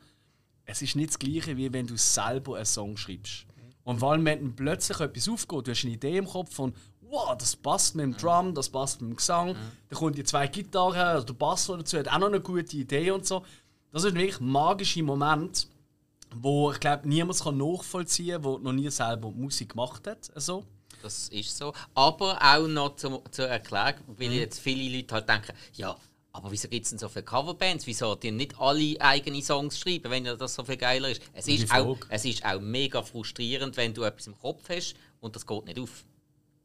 es 0.65 0.81
ist 0.83 0.95
nicht 0.95 1.09
das 1.09 1.19
Gleiche, 1.19 1.57
wie 1.57 1.73
wenn 1.73 1.87
du 1.87 1.97
selber 1.97 2.57
einen 2.57 2.65
Song 2.65 2.95
schreibst. 2.95 3.47
Und 3.85 3.99
vor 3.99 4.11
allem, 4.11 4.25
wenn 4.25 4.39
dann 4.39 4.55
plötzlich 4.55 4.99
etwas 4.99 5.29
aufgeht, 5.29 5.67
du 5.67 5.71
hast 5.71 5.85
eine 5.85 5.93
Idee 5.93 6.17
im 6.17 6.25
Kopf 6.25 6.53
von, 6.53 6.73
wow, 7.01 7.37
das 7.37 7.55
passt 7.55 7.95
mit 7.95 8.03
dem 8.03 8.17
Drum, 8.17 8.53
das 8.53 8.67
passt 8.67 8.99
mit 8.99 9.11
dem 9.11 9.15
Gesang, 9.15 9.49
mhm. 9.49 9.71
dann 9.89 9.99
kommen 9.99 10.13
die 10.13 10.23
zwei 10.23 10.47
Gitarren, 10.47 10.97
also 10.97 11.27
der 11.27 11.33
Bass 11.35 11.67
dazu 11.67 11.99
hat 11.99 12.07
auch 12.07 12.17
noch 12.17 12.27
eine 12.27 12.41
gute 12.41 12.75
Idee 12.75 13.11
und 13.11 13.25
so. 13.25 13.43
Das 13.91 14.03
ist 14.03 14.15
wirklich 14.15 14.41
ein 14.41 14.49
magischer 14.49 15.03
Moment, 15.03 15.67
wo 16.35 16.71
ich 16.71 16.79
glaube, 16.79 17.07
niemand 17.07 17.39
kann 17.39 17.57
nachvollziehen 17.57 18.41
kann, 18.41 18.53
der 18.53 18.59
noch 18.59 18.73
nie 18.73 18.89
selber 18.89 19.31
Musik 19.31 19.69
gemacht 19.69 20.07
hat. 20.07 20.31
Also. 20.33 20.65
Das 21.03 21.29
ist 21.29 21.55
so. 21.55 21.71
Aber 21.93 22.39
auch 22.41 22.67
noch 22.67 22.95
zur, 22.95 23.23
zur 23.29 23.47
Erklärung, 23.47 24.01
weil 24.17 24.29
mhm. 24.29 24.35
jetzt 24.35 24.59
viele 24.59 24.97
Leute 24.97 25.13
halt 25.13 25.29
denken, 25.29 25.53
ja, 25.73 25.95
aber 26.35 26.51
wieso 26.51 26.67
gibt 26.67 26.83
es 26.83 26.89
denn 26.89 26.99
so 26.99 27.07
viele 27.07 27.23
Coverbands? 27.23 27.87
Wieso 27.87 28.15
die 28.15 28.31
nicht 28.31 28.59
alle 28.59 28.99
eigene 28.99 29.41
Songs 29.41 29.79
schreiben, 29.79 30.11
wenn 30.11 30.25
das 30.25 30.53
so 30.53 30.63
viel 30.65 30.75
geiler 30.75 31.09
ist? 31.09 31.21
Es 31.33 31.47
ist, 31.47 31.71
auch, 31.73 31.97
es 32.09 32.25
ist 32.25 32.43
auch 32.45 32.59
mega 32.59 33.01
frustrierend, 33.01 33.77
wenn 33.77 33.93
du 33.93 34.03
etwas 34.03 34.27
im 34.27 34.37
Kopf 34.37 34.67
hast 34.69 34.95
und 35.21 35.35
das 35.35 35.47
geht 35.47 35.65
nicht 35.65 35.79
auf. 35.79 36.03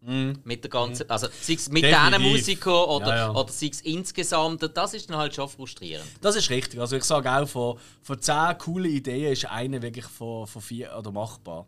Mm. 0.01 0.33
Mit 0.45 0.65
der 0.65 0.71
ganzen, 0.71 1.09
also 1.11 1.29
sei 1.41 1.53
es 1.53 1.69
mit 1.69 1.85
diesen 1.85 2.23
Musikern 2.23 2.89
oder, 2.89 3.09
ja, 3.09 3.17
ja. 3.17 3.31
oder 3.31 3.53
sei 3.53 3.69
es 3.71 3.83
insgesamt, 3.83 4.69
das 4.75 4.95
ist 4.95 5.09
dann 5.09 5.19
halt 5.19 5.35
schon 5.35 5.49
frustrierend. 5.49 6.09
Das 6.21 6.37
ist 6.37 6.51
richtig. 6.51 6.81
Also 6.81 6.97
ich 6.97 7.05
sage 7.05 7.31
auch, 7.31 7.47
von, 7.47 7.79
von 8.03 8.21
zehn 8.21 8.59
coolen 8.59 8.91
Ideen 8.91 9.33
ist 9.33 9.45
eine 9.45 9.81
wirklich 9.81 10.07
von, 10.07 10.47
von 10.47 10.63
vier 10.63 10.97
oder 10.99 11.13
machbar. 11.13 11.67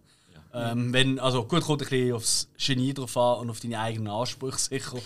Ähm, 0.55 0.93
wenn, 0.93 1.19
also 1.19 1.45
gut, 1.45 1.63
kommt 1.63 1.83
ein 1.83 1.89
bisschen 1.89 2.13
aufs 2.13 2.49
Genie 2.59 2.93
drauf 2.93 3.17
an 3.17 3.41
und 3.41 3.51
auf 3.51 3.61
deine 3.61 3.81
eigenen 3.81 4.13
Ansprüche 4.13 4.59
sicher. 4.59 4.99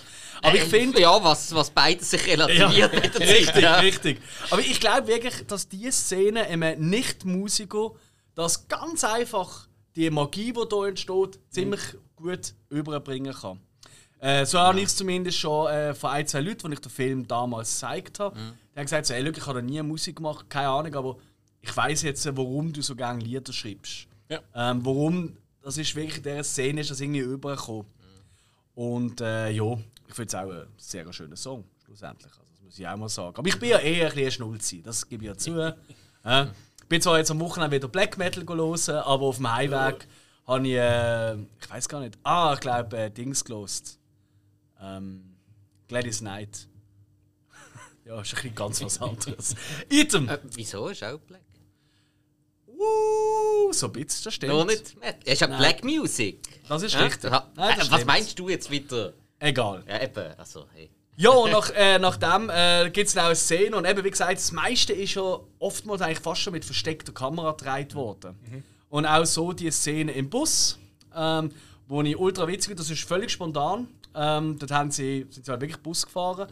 Aber 0.43 0.55
äh, 0.55 0.59
ich 0.59 0.65
finde. 0.65 1.01
Ja, 1.01 1.23
was, 1.23 1.55
was 1.55 1.71
beides 1.71 2.11
sich 2.11 2.27
relativiert. 2.27 2.93
Ja, 2.93 3.01
richtig, 3.21 3.63
ja. 3.63 3.75
richtig. 3.77 4.21
Aber 4.51 4.61
ich 4.61 4.81
glaube 4.81 5.07
wirklich, 5.07 5.47
dass 5.47 5.69
diese 5.69 5.93
Szene 5.93 6.47
einem 6.47 6.91
Nicht-Musiker 6.91 7.93
das 8.35 8.67
ganz 8.67 9.05
einfach 9.05 9.69
die 9.95 10.11
Magie, 10.11 10.53
die 10.53 10.61
hier 10.69 10.89
entsteht, 10.89 11.39
ziemlich 11.51 11.81
gut 12.17 12.55
überbringen 12.69 13.35
kann. 13.35 13.61
Äh, 14.19 14.47
so 14.47 14.59
habe 14.59 14.81
ich 14.81 14.87
es 14.87 14.97
zumindest 14.97 15.39
schon 15.39 15.69
äh, 15.69 15.95
von 15.95 16.11
ein, 16.11 16.27
zwei 16.27 16.41
Leuten, 16.41 16.69
die 16.71 16.75
ich 16.75 16.81
den 16.81 16.91
Film 16.91 17.29
damals 17.29 17.73
gezeigt 17.73 18.19
habe. 18.19 18.37
Mhm. 18.39 18.53
Die 18.75 18.79
haben 18.79 18.85
gesagt, 18.85 19.07
so, 19.07 19.15
hey, 19.15 19.29
ich 19.29 19.47
habe 19.47 19.63
nie 19.63 19.83
Musik 19.83 20.17
gemacht, 20.17 20.47
keine 20.49 20.69
Ahnung, 20.69 20.95
aber 20.95 21.17
ich 21.61 21.77
weiß 21.77 22.03
jetzt, 22.03 22.27
warum 22.37 22.73
du 22.73 22.83
so 22.83 22.97
gerne 22.97 23.21
Lieder 23.21 23.53
schreibst. 23.53 24.06
Ja. 24.29 24.41
Ähm, 24.55 24.85
warum, 24.85 25.37
das 25.62 25.79
ist 25.79 25.95
wirklich 25.95 26.19
in 26.19 26.23
dieser 26.23 26.45
Szene 26.45 26.81
ist 26.81 26.91
das 26.91 27.01
irgendwie 27.01 27.21
übergekommen. 27.21 27.87
Mhm. 27.87 28.83
Und 28.83 29.21
äh, 29.21 29.51
ja, 29.51 29.79
ich 30.09 30.15
finde 30.15 30.29
es 30.29 30.35
auch 30.35 30.51
ein 30.51 30.67
sehr 30.77 31.12
schöner 31.12 31.37
Song, 31.37 31.65
schlussendlich. 31.85 32.33
Also, 32.33 32.43
das 32.53 32.62
muss 32.62 32.79
ich 32.79 32.87
auch 32.87 32.97
mal 32.97 33.09
sagen. 33.09 33.37
Aber 33.37 33.49
ich 33.49 33.59
bin 33.59 33.71
ja 33.71 33.79
eher 33.79 34.09
ein 34.09 34.15
bisschen 34.15 34.31
Schnulzi, 34.33 34.83
das 34.83 35.09
gebe 35.09 35.25
ich 35.25 35.29
ja 35.29 35.37
zu. 35.37 35.59
äh, 36.25 36.47
ich 36.87 36.89
bin 36.89 37.03
zwar 37.03 37.19
jetzt 37.19 37.33
am 37.33 37.41
Wochenende 37.41 37.77
wieder 37.77 37.89
Black 37.89 38.17
Metal 38.17 38.47
hören, 38.47 39.03
aber 39.05 39.27
auf 39.27 39.37
dem 39.37 39.53
Heimweg 39.53 40.07
ja. 40.07 40.53
habe 40.53 40.67
ich, 40.69 40.75
äh, 40.75 41.35
ich 41.35 41.71
weiß 41.71 41.89
gar 41.89 42.01
nicht, 42.01 42.17
ah, 42.23 42.53
ich 42.55 42.61
glaube, 42.61 42.97
äh, 42.97 43.11
Dings 43.11 43.45
gelost. 43.45 43.99
Ähm, 44.81 45.37
Gladys 45.89 46.21
Knight. 46.21 46.69
ja, 48.05 48.21
ist 48.21 48.33
ein 48.33 48.37
bisschen 48.37 48.55
ganz 48.55 48.83
was 48.83 49.01
anderes. 49.01 49.57
Item! 49.91 50.29
Äh, 50.29 50.39
wieso 50.55 50.89
ist 50.89 51.03
auch 51.03 51.19
Black? 51.19 51.46
Uh, 52.87 53.72
so 53.72 53.87
ein 53.87 53.92
bisschen, 53.92 54.25
das 54.25 54.35
stimmt. 54.35 54.53
Noch 54.53 54.66
nicht 54.66 54.94
Metal. 54.96 55.20
Es 55.25 55.33
ist 55.35 55.40
ja 55.40 55.46
Black 55.46 55.85
Music. 55.85 56.40
Das 56.68 56.83
ist 56.83 56.99
richtig. 56.99 57.31
Ja? 57.31 57.51
Nein, 57.57 57.75
das 57.79 57.90
Was 57.90 58.05
meinst 58.05 58.38
du 58.38 58.49
jetzt 58.49 58.70
wieder? 58.70 59.12
Egal. 59.38 59.85
Ja, 59.87 60.03
eben. 60.03 60.35
Also, 60.38 60.66
hey. 60.75 60.90
Ja, 61.18 61.31
und 61.31 61.51
nach, 61.51 61.70
äh, 61.70 61.99
nachdem 61.99 62.51
äh, 62.51 62.90
gibt 62.90 63.09
es 63.09 63.16
auch 63.16 63.25
eine 63.25 63.37
Szene 63.37 63.75
und 63.77 63.87
eben 63.87 64.05
wie 64.05 64.11
gesagt, 64.11 64.35
das 64.35 64.53
meiste 64.53 64.92
ist 64.92 65.14
ja 65.14 65.40
oftmals 65.59 66.03
eigentlich 66.03 66.20
fast 66.20 66.42
schon 66.42 66.53
mit 66.53 66.64
versteckter 66.64 67.12
Kamera 67.12 67.53
gedreht 67.53 67.94
worden. 67.94 68.37
Und 68.90 69.07
auch 69.07 69.25
so 69.25 69.53
die 69.53 69.70
Szene 69.70 70.12
im 70.12 70.29
Bus, 70.29 70.79
ähm, 71.14 71.51
wo 71.88 72.03
ich 72.03 72.16
ultra 72.18 72.46
witzig 72.46 72.68
finde, 72.68 72.83
das 72.83 72.90
ist 72.90 73.05
völlig 73.05 73.31
spontan. 73.31 73.88
Ähm, 74.14 74.59
dort 74.59 74.70
haben 74.70 74.90
sie, 74.90 75.27
sind 75.31 75.46
sie 75.46 75.51
halt 75.51 75.62
wirklich 75.62 75.83
Bus 75.83 76.05
gefahren 76.05 76.49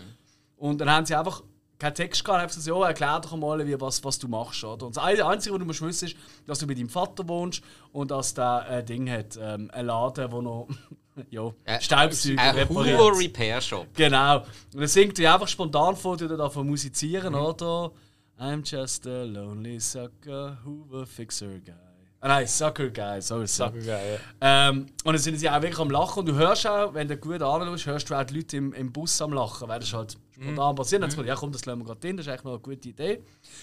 und 0.57 0.79
dann 0.79 0.91
haben 0.91 1.05
sie 1.05 1.15
einfach 1.15 1.43
keinen 1.85 1.95
Text 1.95 2.25
gehabt, 2.25 2.43
einfach 2.43 2.57
gesagt, 2.57 2.79
ja, 2.79 2.87
erklär 2.87 3.21
doch 3.21 3.37
mal, 3.37 3.67
wie, 3.67 3.81
was, 3.81 4.03
was 4.05 4.19
du 4.19 4.29
machst. 4.29 4.65
Oder? 4.65 4.87
Und 4.87 4.97
das 4.97 5.05
Einzige, 5.05 5.55
was 5.55 5.61
du 5.61 5.65
musst 5.67 5.83
wissen, 5.83 6.07
ist, 6.07 6.17
dass 6.47 6.59
du 6.59 6.67
bei 6.67 6.75
deinem 6.75 6.89
Vater 6.89 7.27
wohnst 7.29 7.63
und 7.93 8.11
dass 8.11 8.35
der 8.35 8.67
ein 8.69 8.87
Ding 8.87 9.11
hat, 9.11 9.39
ähm, 9.41 9.71
ein 9.73 9.87
Laden, 9.87 10.33
wo 10.33 10.41
noch 10.41 10.69
ja, 11.31 11.53
Äh, 11.65 11.81
Staubsauger 11.81 12.41
Ein 12.41 12.57
repariert. 12.57 12.99
Hugo 12.99 13.09
Repair 13.09 13.61
Shop. 13.61 13.87
Genau. 13.95 14.39
Und 14.39 14.81
dann 14.81 14.87
singt 14.87 15.19
er 15.19 15.35
einfach 15.35 15.49
spontan 15.49 15.97
vor, 15.97 16.17
du 16.17 16.27
da 16.29 16.49
von 16.49 16.67
musizieren, 16.67 17.35
oder? 17.35 17.93
I'm 18.39 18.63
just 18.65 19.07
a 19.07 19.23
lonely 19.25 19.79
sucker 19.79 20.59
who 20.65 20.85
will 20.91 21.07
fix 21.07 21.41
her 21.41 21.61
guy. 21.65 21.73
Ah, 22.21 22.29
nein, 22.29 22.47
Sucker 22.47 22.89
Guy, 22.89 23.21
sorry, 23.21 23.47
sorry. 23.47 23.81
ich, 23.81 23.87
ja. 23.87 23.99
Ähm, 24.41 24.87
und 25.05 25.13
dann 25.13 25.19
sind 25.19 25.39
sie 25.39 25.51
auch 25.51 25.61
wirklich 25.61 25.79
am 25.79 25.91
Lachen 25.91 26.21
und 26.21 26.27
du 26.27 26.35
hörst 26.35 26.67
auch, 26.67 26.95
wenn 26.95 27.07
du 27.07 27.19
gut 27.19 27.43
anschaust, 27.43 27.85
hörst 27.85 28.09
du 28.09 28.15
auch 28.15 28.25
die 28.25 28.37
Leute 28.37 28.57
im, 28.57 28.73
im 28.73 28.91
Bus 28.91 29.21
am 29.21 29.35
Lachen, 29.35 29.69
weil 29.69 29.79
das 29.79 29.93
halt 29.93 30.17
spontan 30.35 30.75
passiert. 30.75 31.03
Dann 31.03 31.07
haben 31.07 31.11
sie 31.11 31.17
gesagt, 31.17 31.29
ja 31.29 31.35
komm, 31.37 31.53
das 31.53 31.65
lassen 31.65 31.79
wir 31.81 31.85
gerade 31.85 32.01
drin, 32.01 32.17
das 32.17 32.27
ist 32.27 32.31
eigentlich 32.31 32.45
noch 32.45 32.53
eine 32.53 32.61
gute 32.61 32.89
Idee. 32.89 33.23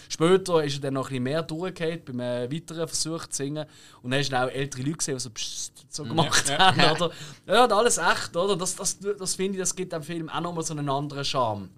Später 0.09 0.63
ist 0.63 0.75
er 0.75 0.81
dann 0.81 0.93
noch 0.93 1.05
ein 1.05 1.09
bisschen 1.09 1.23
mehr 1.23 1.43
durchgehend 1.43 2.05
beim 2.05 2.19
äh, 2.19 2.51
weiteren 2.51 2.87
Versuch 2.87 3.27
zu 3.27 3.37
singen 3.43 3.65
und 4.01 4.11
dann 4.11 4.19
hast 4.19 4.31
du 4.31 4.41
auch 4.41 4.49
ältere 4.49 4.81
Leute 4.83 4.97
gesehen, 4.97 5.15
die 5.15 5.21
so, 5.21 5.29
pssst, 5.29 5.85
so 5.89 6.03
gemacht 6.03 6.49
ja. 6.49 6.75
haben, 6.75 7.01
oder? 7.01 7.11
Ja, 7.47 7.65
alles 7.65 7.97
echt, 7.97 8.35
oder? 8.35 8.55
Das, 8.55 8.75
das, 8.75 8.99
das 8.99 9.35
finde 9.35 9.53
ich, 9.53 9.59
das 9.59 9.75
gibt 9.75 9.93
dem 9.93 10.03
Film 10.03 10.29
auch 10.29 10.41
nochmal 10.41 10.63
so 10.63 10.73
einen 10.73 10.89
anderen 10.89 11.25
Charme. 11.25 11.69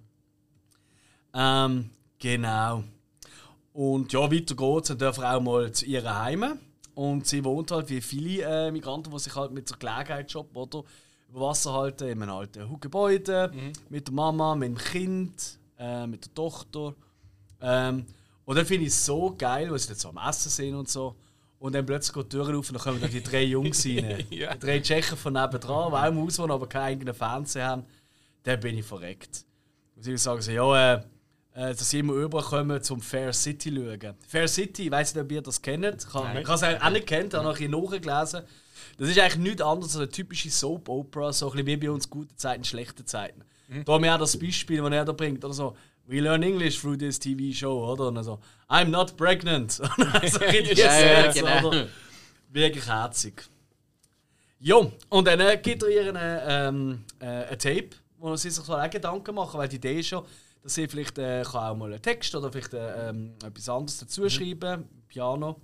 Ähm, 1.33 1.89
genau. 2.19 2.83
Und 3.73 4.13
ja, 4.13 4.31
weiter 4.31 4.55
geht's. 4.55 4.87
Dann 4.87 4.97
dürfen 4.99 5.21
wir 5.21 5.35
auch 5.35 5.41
mal 5.41 5.71
zu 5.71 5.85
ihren 5.85 6.13
Heimen. 6.13 6.59
Und 6.95 7.25
sie 7.25 7.43
wohnt 7.43 7.71
halt 7.71 7.89
wie 7.89 8.01
viele 8.01 8.43
äh, 8.43 8.71
Migranten, 8.71 9.11
die 9.11 9.19
sich 9.19 9.35
halt 9.35 9.51
mit 9.51 9.67
so 9.67 9.75
Gelegenheitsjob 9.77 10.55
oder 10.55 10.83
Wasser 11.39 11.73
halten, 11.73 12.07
in 12.07 12.21
einem 12.21 12.31
alten 12.31 12.79
Gebäude, 12.79 13.51
mit 13.89 14.07
der 14.07 14.13
Mama, 14.13 14.55
mit 14.55 14.69
dem 14.69 14.77
Kind, 14.77 15.57
äh, 15.77 16.07
mit 16.07 16.25
der 16.25 16.33
Tochter. 16.33 16.93
Ähm, 17.61 18.05
und 18.45 18.55
dann 18.55 18.65
finde 18.65 18.85
ich 18.85 18.93
es 18.93 19.05
so 19.05 19.33
geil, 19.37 19.71
weil 19.71 19.79
sie 19.79 19.87
dann 19.87 19.97
so 19.97 20.09
am 20.09 20.17
Essen 20.17 20.49
sind 20.49 20.75
und 20.75 20.89
so. 20.89 21.15
Und 21.59 21.73
dann 21.75 21.85
plötzlich 21.85 22.13
geht 22.13 22.33
die 22.33 22.37
Tür 22.37 22.59
auf 22.59 22.69
und 22.69 22.73
dann 22.73 22.83
kommen 22.83 22.99
dann 22.99 23.09
die 23.09 23.23
drei 23.23 23.43
Jungs 23.43 23.85
rein. 23.85 24.25
Ja. 24.29 24.53
Die 24.53 24.59
drei 24.59 24.79
Tschechen 24.81 25.17
von 25.17 25.33
nebendran, 25.33 25.91
die 25.91 25.97
auch 25.97 26.05
im 26.07 26.21
Haus 26.21 26.37
wohnen, 26.39 26.51
aber 26.51 26.67
keinen 26.67 26.83
eigenen 26.83 27.13
Fernseher 27.13 27.67
haben. 27.67 27.85
Dann 28.43 28.59
bin 28.59 28.77
ich 28.77 28.85
verreckt. 28.85 29.45
Und 29.95 30.03
sie 30.03 30.17
sagen 30.17 30.41
so, 30.41 30.51
ja, 30.51 30.95
äh, 30.95 31.03
äh, 31.55 31.73
dass 31.73 31.89
sie 31.89 31.99
immer 31.99 32.13
rüberkommen 32.13 32.81
zum 32.81 32.99
Fair 32.99 33.31
City 33.31 33.71
schauen. 33.73 34.15
Fair 34.27 34.47
City, 34.47 34.85
ich 34.85 34.91
weiß 34.91 35.15
nicht, 35.15 35.23
ob 35.23 35.31
ihr 35.31 35.41
das 35.41 35.61
kennt. 35.61 35.85
Ich 35.85 36.13
habe 36.13 36.37
es 36.53 36.63
auch 36.63 36.89
nicht 36.89 37.07
kennt, 37.07 37.33
habe 37.33 37.45
noch 37.45 37.57
ein 37.57 37.69
bisschen 37.69 38.01
nachgelesen. 38.01 38.41
Das 38.97 39.09
ist 39.09 39.19
eigentlich 39.19 39.37
nichts 39.37 39.61
anderes 39.61 39.95
als 39.95 40.01
eine 40.01 40.09
typische 40.09 40.49
Soap-Opera, 40.49 41.33
so 41.33 41.47
ein 41.47 41.51
bisschen 41.51 41.67
wie 41.67 41.77
bei 41.77 41.91
uns 41.91 42.09
gute 42.09 42.35
Zeiten, 42.35 42.63
schlechte 42.63 43.05
Zeiten. 43.05 43.43
Da 43.85 43.93
haben 43.93 44.03
wir 44.03 44.13
auch 44.13 44.19
das 44.19 44.37
Beispiel, 44.37 44.81
das 44.81 44.91
er 44.91 45.05
da 45.05 45.11
bringt, 45.13 45.43
oder 45.43 45.53
so. 45.53 45.75
We 46.05 46.19
learn 46.19 46.43
English 46.43 46.81
through 46.81 46.97
this 46.97 47.17
TV 47.17 47.53
show, 47.55 47.91
oder? 47.91 48.09
Und 48.09 48.15
dann 48.15 48.23
so, 48.23 48.39
I'm 48.69 48.89
not 48.89 49.15
pregnant. 49.15 49.71
so 49.71 49.83
in 49.87 50.65
die 50.65 50.73
Ja, 50.73 50.99
ja, 50.99 51.31
genau. 51.31 51.67
oder? 51.69 51.87
Wirklich 52.51 52.85
herzig. 52.85 53.43
Ja, 54.59 54.75
und 55.09 55.27
dann 55.27 55.39
äh, 55.39 55.57
gibt 55.61 55.83
er 55.83 55.89
ihr 55.89 56.13
ähm, 56.15 57.03
äh, 57.19 57.25
ein 57.25 57.59
Tape, 57.59 57.89
wo 58.17 58.35
sie 58.35 58.49
sich 58.49 58.63
so 58.63 58.75
auch 58.75 58.89
Gedanken 58.89 59.35
machen, 59.35 59.57
weil 59.57 59.67
die 59.67 59.77
Idee 59.77 59.99
ist 59.99 60.07
schon, 60.07 60.23
dass 60.61 60.75
sie 60.75 60.87
vielleicht 60.87 61.17
äh, 61.17 61.43
kann 61.43 61.71
auch 61.71 61.75
mal 61.75 61.91
einen 61.91 62.01
Text 62.01 62.35
oder 62.35 62.51
vielleicht 62.51 62.73
äh, 62.73 63.09
ähm, 63.09 63.33
etwas 63.43 63.67
anderes 63.69 63.97
dazu 63.97 64.29
schreiben, 64.29 64.87
Piano. 65.07 65.59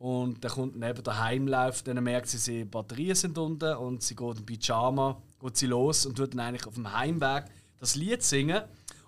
Und 0.00 0.42
dann 0.42 0.52
kommt 0.52 0.76
neben 0.76 1.04
der 1.04 1.22
Heimlauf, 1.22 1.82
dann 1.82 2.02
merkt 2.02 2.28
sie, 2.28 2.60
die 2.60 2.64
Batterien 2.64 3.14
sind 3.14 3.36
unten 3.36 3.76
und 3.76 4.02
sie 4.02 4.16
geht 4.16 4.38
im 4.38 4.46
Pyjama, 4.46 5.20
geht 5.38 5.58
sie 5.58 5.66
los 5.66 6.06
und 6.06 6.16
tut 6.16 6.32
dann 6.32 6.40
eigentlich 6.40 6.66
auf 6.66 6.72
dem 6.72 6.90
Heimweg 6.90 7.44
das 7.78 7.96
Lied 7.96 8.22
singen. 8.22 8.62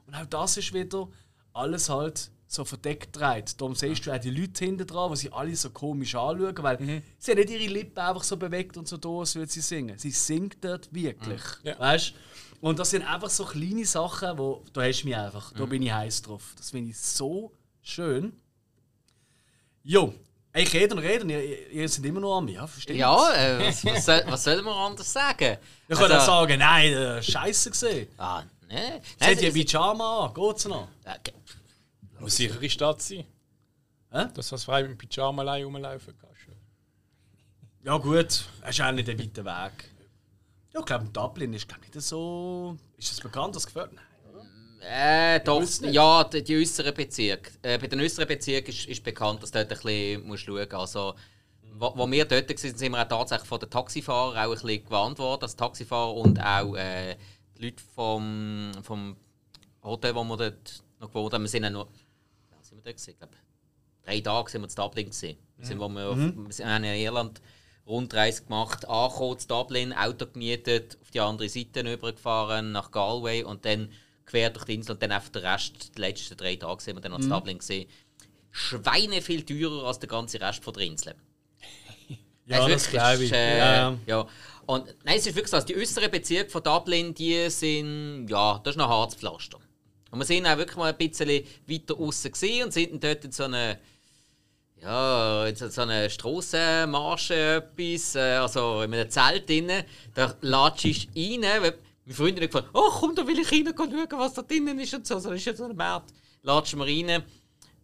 Und 0.06 0.14
auch 0.14 0.26
das 0.26 0.58
ist 0.58 0.74
wieder 0.74 1.08
alles 1.54 1.88
halt 1.88 2.30
so 2.46 2.66
verdeckt 2.66 3.16
dreht. 3.18 3.58
Darum 3.58 3.74
siehst 3.74 4.04
du 4.04 4.12
auch 4.12 4.18
die 4.18 4.28
Leute 4.28 4.66
hinten 4.66 4.86
dran, 4.86 5.10
die 5.12 5.16
sie 5.16 5.32
alle 5.32 5.56
so 5.56 5.70
komisch 5.70 6.14
anschauen, 6.14 6.54
weil 6.58 7.02
sie 7.18 7.30
haben 7.30 7.38
nicht 7.38 7.48
ihre 7.48 7.72
Lippen 7.72 7.98
einfach 7.98 8.22
so 8.22 8.36
bewegt 8.36 8.76
und 8.76 8.86
so 8.86 8.98
da, 8.98 9.08
als 9.08 9.34
würde 9.34 9.50
sie 9.50 9.62
singen. 9.62 9.96
Sie 9.96 10.10
singt 10.10 10.62
dort 10.62 10.92
wirklich. 10.92 11.40
Ja. 11.62 11.78
Weißt? 11.78 12.12
Und 12.60 12.78
das 12.78 12.90
sind 12.90 13.10
einfach 13.10 13.30
so 13.30 13.46
kleine 13.46 13.86
Sachen, 13.86 14.36
wo 14.36 14.62
da 14.74 14.82
hast 14.82 15.00
du 15.00 15.06
mich 15.06 15.16
einfach, 15.16 15.54
da 15.54 15.64
bin 15.64 15.80
ich 15.80 15.90
heiß 15.90 16.20
drauf. 16.20 16.52
Das 16.54 16.70
finde 16.70 16.90
ich 16.90 16.98
so 16.98 17.50
schön. 17.80 18.34
Jo, 19.82 20.12
ich 20.54 20.72
rede 20.74 20.94
und 20.94 21.00
rede 21.00 21.24
und 21.24 21.30
ihr, 21.30 21.70
ihr 21.70 21.88
seid 21.88 22.04
immer 22.04 22.20
noch 22.20 22.38
an 22.38 22.44
mir, 22.44 22.52
ja, 22.54 22.66
versteht 22.66 22.96
ihr? 22.96 23.00
Ja, 23.00 23.32
äh, 23.34 23.66
was, 23.68 23.84
was, 23.84 24.04
soll, 24.04 24.22
was 24.26 24.44
soll 24.44 24.62
man 24.62 24.74
anders 24.74 25.12
sagen? 25.12 25.56
Ich 25.88 25.94
kann 25.98 26.10
Also- 26.12 26.16
auch 26.16 26.26
sagen, 26.46 26.58
nein, 26.58 26.92
äh, 26.92 27.22
scheiße 27.22 27.70
gesehen. 27.70 28.08
Ah, 28.18 28.42
ne? 28.68 29.00
Nein, 29.18 29.38
ihr 29.40 29.52
Pyjama 29.52 30.26
an, 30.26 30.34
geht's 30.34 30.64
noch? 30.66 30.88
ge- 31.24 31.34
Muss 32.18 32.36
sichere 32.36 32.68
Stadt 32.68 33.00
sein. 33.02 33.24
Hä? 34.10 34.26
Dass 34.34 34.48
du 34.50 34.58
frei 34.58 34.82
mit 34.82 34.90
dem 34.92 34.98
Pyjama 34.98 35.42
allein 35.42 35.64
rumlaufen 35.64 36.14
kannst. 36.20 36.32
Ja 37.84 37.96
gut, 37.96 38.26
es 38.26 38.46
ist 38.70 38.80
auch 38.80 38.92
nicht 38.92 39.08
ein 39.08 39.18
weiter 39.18 39.44
Weg. 39.44 39.84
Ja, 40.72 40.80
ich 40.80 40.86
glaube, 40.86 41.06
Dublin 41.12 41.52
ist 41.54 41.66
glaub, 41.68 41.80
nicht 41.80 42.00
so... 42.00 42.76
Ist 42.96 43.10
das 43.10 43.20
bekannt, 43.20 43.56
das 43.56 43.66
gefällt? 43.66 43.92
Nein? 43.92 44.04
Äh, 44.84 45.40
doch, 45.40 45.62
ja, 45.82 46.24
die, 46.24 46.42
die 46.42 46.56
äußeren 46.56 46.94
Bezirke. 46.94 47.52
Äh, 47.62 47.78
bei 47.78 47.86
den 47.86 48.00
äußeren 48.00 48.26
Bezirken 48.26 48.70
ist, 48.70 48.86
ist 48.86 49.04
bekannt, 49.04 49.42
dass 49.42 49.52
du 49.52 49.58
dort 49.58 49.70
ein 49.70 49.76
bisschen 49.76 50.26
musst 50.26 50.44
schauen 50.44 50.56
musst. 50.58 50.74
Also, 50.74 51.14
wo, 51.74 51.92
wo 51.96 52.10
wir 52.10 52.24
dort 52.24 52.48
waren, 52.48 52.56
sind 52.76 52.92
wir 52.92 53.02
auch 53.02 53.08
tatsächlich 53.08 53.48
von 53.48 53.60
den 53.60 54.02
Fahrern 54.02 54.36
auch 54.36 54.42
ein 54.42 54.50
bisschen 54.50 54.84
gewarnt 54.84 55.18
worden. 55.18 55.42
Als 55.42 55.56
Taxifahrer 55.56 56.14
und 56.14 56.40
auch 56.40 56.74
äh, 56.74 57.16
die 57.56 57.64
Leute 57.66 57.82
vom, 57.94 58.72
vom 58.82 59.16
Hotel, 59.82 60.14
wo 60.14 60.24
wir 60.24 60.36
dort 60.36 60.82
noch 60.98 61.08
gewohnt 61.08 61.34
haben. 61.34 61.42
Wir 61.42 61.48
sind 61.48 61.62
ja 61.62 61.70
noch. 61.70 61.88
Wie 61.88 62.50
lange 62.50 62.64
sind 62.64 62.78
wir 62.78 62.82
dort? 62.82 62.96
Gewesen? 62.96 63.10
Ich 63.10 63.18
glaube, 63.18 63.36
drei 64.04 64.20
Tage 64.20 64.50
sind 64.50 64.62
wir 64.62 64.68
in 64.68 64.74
Dublin. 64.74 65.06
Gewesen. 65.06 65.36
Wir, 65.56 65.66
sind, 65.66 65.78
wo 65.78 65.88
wir, 65.88 66.08
auf, 66.08 66.16
wir 66.18 66.66
haben 66.66 66.84
in 66.84 66.94
Irland 66.94 67.40
Rundreise 67.86 68.44
gemacht, 68.44 68.88
angekommen 68.88 69.38
in 69.40 69.48
Dublin, 69.48 69.92
Auto 69.92 70.26
gemietet, 70.26 70.98
auf 71.00 71.10
die 71.10 71.20
andere 71.20 71.48
Seite 71.48 71.80
übergefahren 71.80 72.72
nach 72.72 72.90
Galway 72.90 73.42
und 73.42 73.64
dann 73.64 73.90
quer 74.32 74.48
durch 74.48 74.64
die 74.64 74.74
Insel 74.74 74.92
und 74.92 75.02
dann 75.02 75.12
einfach 75.12 75.28
den 75.28 75.44
Rest, 75.44 75.96
die 75.96 76.00
letzten 76.00 76.36
drei 76.38 76.56
Tage 76.56 76.82
sind 76.82 76.96
wir 76.96 77.02
dann 77.02 77.12
noch 77.12 77.20
in 77.20 77.28
Dublin 77.28 77.58
gesehen. 77.58 77.86
Schweine 78.50 79.20
viel 79.20 79.44
teurer 79.44 79.86
als 79.86 79.98
der 79.98 80.08
ganze 80.08 80.40
Rest 80.40 80.64
von 80.64 80.72
der 80.74 80.82
Insel. 80.84 81.14
Ja, 82.44 82.56
Also 82.56 82.70
das 82.70 82.90
glaube 82.90 83.22
ich. 83.22 83.32
Äh, 83.32 83.58
ja. 83.58 83.96
ja. 84.04 84.26
Und 84.66 84.86
nein, 85.04 85.16
es 85.16 85.26
ist 85.28 85.36
wirklich 85.36 85.48
so, 85.48 85.56
also 85.58 85.66
die 85.68 85.76
äußeren 85.76 86.10
Bezirke 86.10 86.50
von 86.50 86.60
Dublin, 86.60 87.14
die 87.14 87.48
sind, 87.48 88.26
ja, 88.28 88.60
das 88.64 88.72
ist 88.72 88.78
noch 88.78 88.88
Harzpflaster. 88.88 89.58
Und 90.10 90.18
wir 90.18 90.24
sind 90.24 90.44
auch 90.46 90.56
wirklich 90.56 90.76
mal 90.76 90.90
ein 90.90 90.96
bisschen 90.96 91.44
weiter 91.68 91.96
außen 91.96 92.32
gesehen 92.32 92.64
und 92.64 92.72
sind 92.72 92.90
dann 92.90 93.00
dort 93.00 93.24
in 93.24 93.30
so 93.30 93.44
eine, 93.44 93.78
ja, 94.82 95.46
in 95.46 95.54
so 95.54 95.68
so 95.68 95.82
eine 95.82 96.10
Strassenmarsche 96.10 97.62
etwas, 97.76 98.16
äh, 98.16 98.34
also 98.34 98.82
in 98.82 98.92
einem 98.92 99.08
Zelt 99.08 99.48
drin. 99.48 99.70
Da 100.12 100.34
latschst 100.40 101.10
du 101.14 101.20
rein, 101.20 101.62
weil 101.62 101.78
meine 102.04 102.14
Freundin 102.16 102.44
hat 102.44 102.50
gefragt, 102.50 102.70
oh 102.72 102.90
komm, 102.90 103.14
da 103.14 103.26
will 103.26 103.38
ich 103.38 103.50
rein 103.52 103.72
schauen, 103.76 104.08
was 104.18 104.34
da 104.34 104.42
drinnen 104.42 104.78
ist 104.78 104.94
und 104.94 105.06
so. 105.06 105.18
So 105.18 105.30
ist 105.30 105.44
ja 105.44 105.54
so 105.54 105.64
ein 105.64 105.76
Markt. 105.76 106.12
Latschen 106.42 106.80
wir 106.80 106.86
rein. 106.86 107.22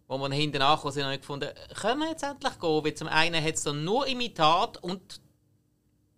Wo 0.07 0.17
wir 0.17 0.29
hinten 0.31 0.61
angekommen 0.61 0.93
sind, 0.93 1.03
habe 1.03 1.13
ich 1.13 1.21
gefunden, 1.21 1.49
können 1.79 1.99
wir 1.99 2.09
jetzt 2.09 2.23
endlich 2.23 2.59
gehen? 2.59 2.83
Weil 2.83 2.93
zum 2.95 3.07
einen 3.07 3.43
hat 3.43 3.53
es 3.53 3.63
da 3.63 3.71
nur 3.71 4.07
Imitat 4.07 4.77
und 4.83 5.21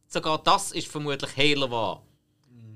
sogar 0.08 0.42
das 0.42 0.72
ist 0.72 0.88
vermutlich 0.88 1.36
Hehler 1.36 1.70
wahr. 1.70 2.02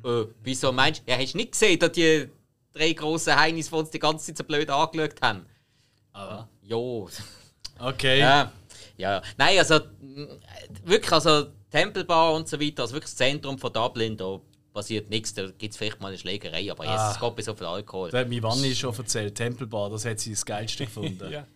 Äh, 0.04 0.26
wieso 0.44 0.72
meinst 0.72 1.04
du? 1.06 1.12
Ja, 1.12 1.18
hast 1.18 1.34
du 1.34 1.38
nicht 1.38 1.54
gesehen, 1.54 1.80
dass 1.80 1.94
die 1.94 2.30
drei 2.74 2.92
grossen 2.92 3.36
Heinis 3.36 3.70
von 3.70 3.80
uns 3.80 3.92
die 3.92 4.00
ganze 4.00 4.26
Zeit 4.26 4.38
so 4.38 4.44
blöd 4.44 4.70
angeschaut 4.70 5.22
haben? 5.22 5.46
Aber, 6.12 6.50
Jo. 6.62 7.10
okay. 7.80 8.20
Ja. 8.20 8.52
ja. 8.98 9.22
Nein, 9.38 9.58
also 9.58 9.80
mh, 10.02 10.28
wirklich, 10.84 11.12
also 11.12 11.48
Tempelbar 11.72 12.34
und 12.34 12.48
so 12.48 12.60
weiter, 12.60 12.84
also 12.84 12.94
wirklich 12.94 13.12
das 13.12 13.16
Zentrum 13.16 13.58
von 13.58 13.72
Dublin, 13.74 14.16
da 14.18 14.40
passiert 14.76 15.10
nichts, 15.10 15.34
da 15.34 15.48
gibt 15.50 15.72
es 15.72 15.78
vielleicht 15.78 16.00
mal 16.00 16.10
eine 16.10 16.18
Schlägerei, 16.20 16.70
aber 16.72 16.84
Ah. 16.88 17.08
jetzt 17.10 17.16
es 17.16 17.22
geht 17.22 17.36
bei 17.36 17.42
so 17.42 17.56
viel 17.56 17.66
Alkohol. 17.66 18.12
Das 18.12 18.20
hat 18.22 18.30
mir 18.30 18.44
Wanni 18.44 18.76
schon 18.76 18.96
erzählt, 18.96 19.34
Tempelbar, 19.34 19.90
das 19.90 20.06
hat 20.06 20.20
sie 20.20 20.32
das 20.32 20.46
Geilste 20.46 20.86
gefunden. 20.86 21.28
Ja. 21.32 21.48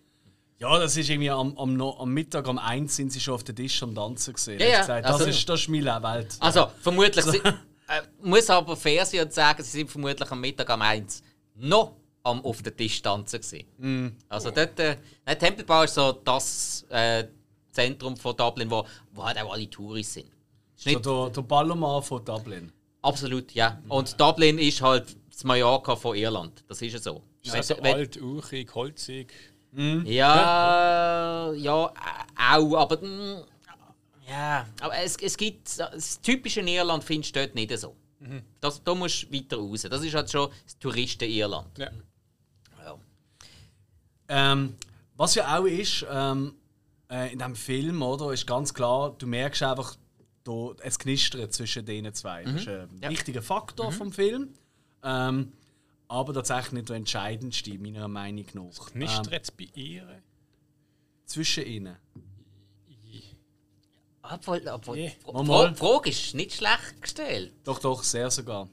Ja, 0.57 0.77
das 0.77 0.97
ist 0.97 1.09
irgendwie 1.09 1.29
am, 1.29 1.57
am, 1.57 1.79
am 1.81 2.09
Mittag 2.13 2.45
um 2.47 2.57
eins 2.57 2.93
sind 2.97 3.13
sie 3.13 3.21
schon 3.21 3.35
auf 3.35 3.43
den 3.45 3.55
Tisch 3.55 3.81
am 3.81 3.95
Tanzen 3.95 4.33
gesehen. 4.33 4.59
Ja, 4.59 4.67
ja, 4.67 4.79
gesagt, 4.81 5.05
also- 5.05 5.25
das, 5.25 5.35
ist, 5.37 5.47
das 5.47 5.61
ist 5.61 5.69
meine 5.69 6.03
Welt. 6.03 6.35
Also, 6.41 6.67
vermutlich. 6.81 7.23
si- 7.23 7.37
äh, 7.37 8.01
muss 8.21 8.49
aber 8.49 8.75
fair 8.75 9.05
sein 9.05 9.21
und 9.21 9.33
sagen, 9.33 9.63
sie 9.63 9.69
sind 9.69 9.89
vermutlich 9.89 10.29
am 10.29 10.41
Mittag 10.41 10.69
am 10.69 10.81
1 10.81 11.23
noch 11.55 11.93
am 12.23 12.43
auf 12.43 12.61
den 12.61 12.75
Tisch 12.75 13.01
tanzen. 13.01 13.39
Gewesen. 13.39 14.17
Also, 14.27 14.51
dort. 14.51 14.77
Äh, 14.81 14.97
nein, 15.25 15.39
Tempelbau 15.39 15.83
ist 15.83 15.93
so 15.93 16.11
das 16.11 16.85
äh, 16.89 17.23
Zentrum 17.71 18.17
von 18.17 18.35
Dublin, 18.35 18.69
wo, 18.69 18.85
wo 19.13 19.23
halt 19.23 19.37
auch 19.41 19.53
alle 19.53 19.69
Touristen 19.69 20.23
sind. 20.23 20.31
Ist 20.75 20.83
so 20.83 20.89
nicht, 20.89 21.05
der, 21.05 21.29
der 21.29 21.41
Balloman 21.43 22.03
von 22.03 22.25
Dublin. 22.25 22.69
Absolut, 23.01 23.51
ja. 23.53 23.81
Und 23.87 24.19
Dublin 24.19 24.57
ist 24.59 24.81
halt 24.81 25.15
das 25.31 25.43
Mallorca 25.43 25.95
von 25.95 26.15
Irland. 26.15 26.63
Das 26.67 26.81
ist 26.81 26.93
ja 26.93 26.99
so. 26.99 27.23
Ist 27.43 27.53
das 27.53 27.67
so 27.69 27.77
Wenn- 27.81 27.95
alt, 27.95 28.21
urig, 28.21 28.73
holzig? 28.75 29.33
Ja, 29.71 31.53
ja, 31.53 31.85
äh, 31.85 31.91
auch, 32.55 32.73
aber 32.75 32.97
mm, 33.05 33.43
ja, 34.27 34.65
aber 34.81 34.97
es, 34.97 35.15
es 35.17 35.37
gibt 35.37 35.79
das 35.79 36.19
typische 36.21 36.61
Irland 36.61 37.03
findest 37.03 37.35
du 37.35 37.39
dort 37.41 37.55
nicht 37.55 37.77
so. 37.77 37.95
Das, 38.59 38.83
da 38.83 38.93
musst 38.95 39.23
du 39.23 39.33
weiter 39.33 39.57
raus. 39.57 39.83
Das 39.89 40.03
ist 40.03 40.13
halt 40.13 40.29
schon 40.29 40.49
das 40.65 40.77
Touristen-Irland. 40.79 41.77
Ja. 41.77 41.89
Ja. 42.83 42.97
Ähm, 44.27 44.75
was 45.15 45.35
ja 45.35 45.57
auch 45.57 45.65
ist, 45.65 46.05
ähm, 46.11 46.55
äh, 47.09 47.31
in 47.31 47.39
diesem 47.39 47.55
Film, 47.55 48.01
oder, 48.01 48.33
ist 48.33 48.45
ganz 48.45 48.73
klar, 48.73 49.15
du 49.17 49.25
merkst 49.25 49.63
einfach, 49.63 49.95
da, 50.49 50.83
es 50.83 50.97
knistert 50.99 51.53
zwischen 51.53 51.85
den 51.85 52.13
zwei. 52.13 52.43
Das 52.43 52.61
ist 52.61 52.67
ein 52.67 52.99
Ja. 53.01 53.09
wichtiger 53.09 53.41
Faktor 53.41 53.91
vom 53.91 54.11
Film. 54.11 54.53
Ähm, 55.03 55.53
aber 56.07 56.33
tatsächlich 56.33 56.71
nicht 56.73 56.89
der 56.89 56.95
entscheidendste, 56.97 57.77
meiner 57.77 58.07
Meinung 58.07 58.45
nach. 58.53 58.93
Nicht 58.95 59.25
Ähm, 59.27 59.31
jetzt 59.31 59.55
bei 59.57 59.67
ihr? 59.75 60.21
zwischen 61.25 61.65
ihnen. 61.65 61.95
Obwohl, 64.21 64.61
obwohl 64.67 64.97
Nee. 64.97 65.75
Frage 65.75 66.09
ist 66.09 66.35
nicht 66.35 66.53
schlecht 66.53 67.01
gestellt. 67.01 67.51
Doch, 67.63 67.79
doch, 67.79 68.03
sehr 68.03 68.29
sogar. 68.29 68.67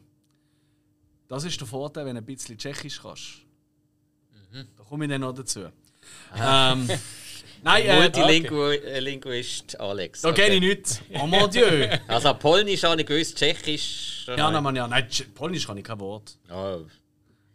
Das 1.29 1.45
ist 1.45 1.59
der 1.61 1.67
Vorteil, 1.67 2.05
wenn 2.07 2.15
du 2.17 2.21
ein 2.23 2.27
bisschen 2.27 2.59
Tschechisch 2.59 3.01
kannst. 3.01 3.43
Da 4.77 4.85
komme 4.85 5.05
ich 5.07 5.11
dann 5.11 5.21
noch 5.23 5.33
dazu. 5.35 5.67
Ähm, 6.35 6.89
nein, 7.63 7.85
äh, 7.85 8.01
Multilinguist 8.01 9.81
Alex. 9.81 10.23
da 10.23 10.33
kenne 10.33 10.55
ich 10.55 10.61
nichts. 10.61 11.03
Oh 11.21 11.27
mon 11.27 11.51
Dieu! 11.51 11.89
Also 12.09 12.35
Polnisch 12.35 12.85
habe 12.85 13.01
ich 13.01 13.07
gewusst, 13.07 13.37
Tschechisch. 13.37 14.27
Ja, 14.29 14.51
nein, 14.51 14.63
Mann, 14.63 14.77
ja. 14.77 14.87
Nein, 14.87 15.07
Polnisch 15.35 15.67
kann 15.67 15.77
ich 15.77 15.85
kein 15.85 16.01
Wort. 16.01 16.39
Oh. 16.51 16.81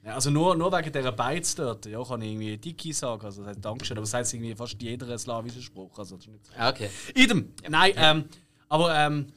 Ja, 0.04 0.16
also 0.16 0.32
nur, 0.32 0.56
nur 0.56 0.72
wegen 0.72 0.92
dieser 0.92 1.12
Beiz 1.12 1.54
dort, 1.54 1.86
ja, 1.86 2.04
kann 2.04 2.22
ich 2.22 2.32
irgendwie 2.32 2.58
Diki 2.58 2.92
sagen, 2.92 3.24
also 3.24 3.42
das 3.42 3.52
heißt 3.52 3.66
Dankeschön, 3.66 3.98
aber 3.98 4.06
das 4.06 4.14
heißt 4.14 4.34
irgendwie 4.34 4.56
fast 4.56 4.82
jeder 4.82 5.18
slawische 5.18 5.62
Spruch. 5.62 5.98
Also 5.98 6.16
das 6.16 6.26
ist 6.26 6.32
nicht 6.32 6.46
so. 6.46 6.54
Okay. 6.60 6.90
Idem! 7.14 7.54
Nein, 7.70 7.94
ähm, 7.98 8.26
aber 8.68 8.96
ähm, 8.96 9.28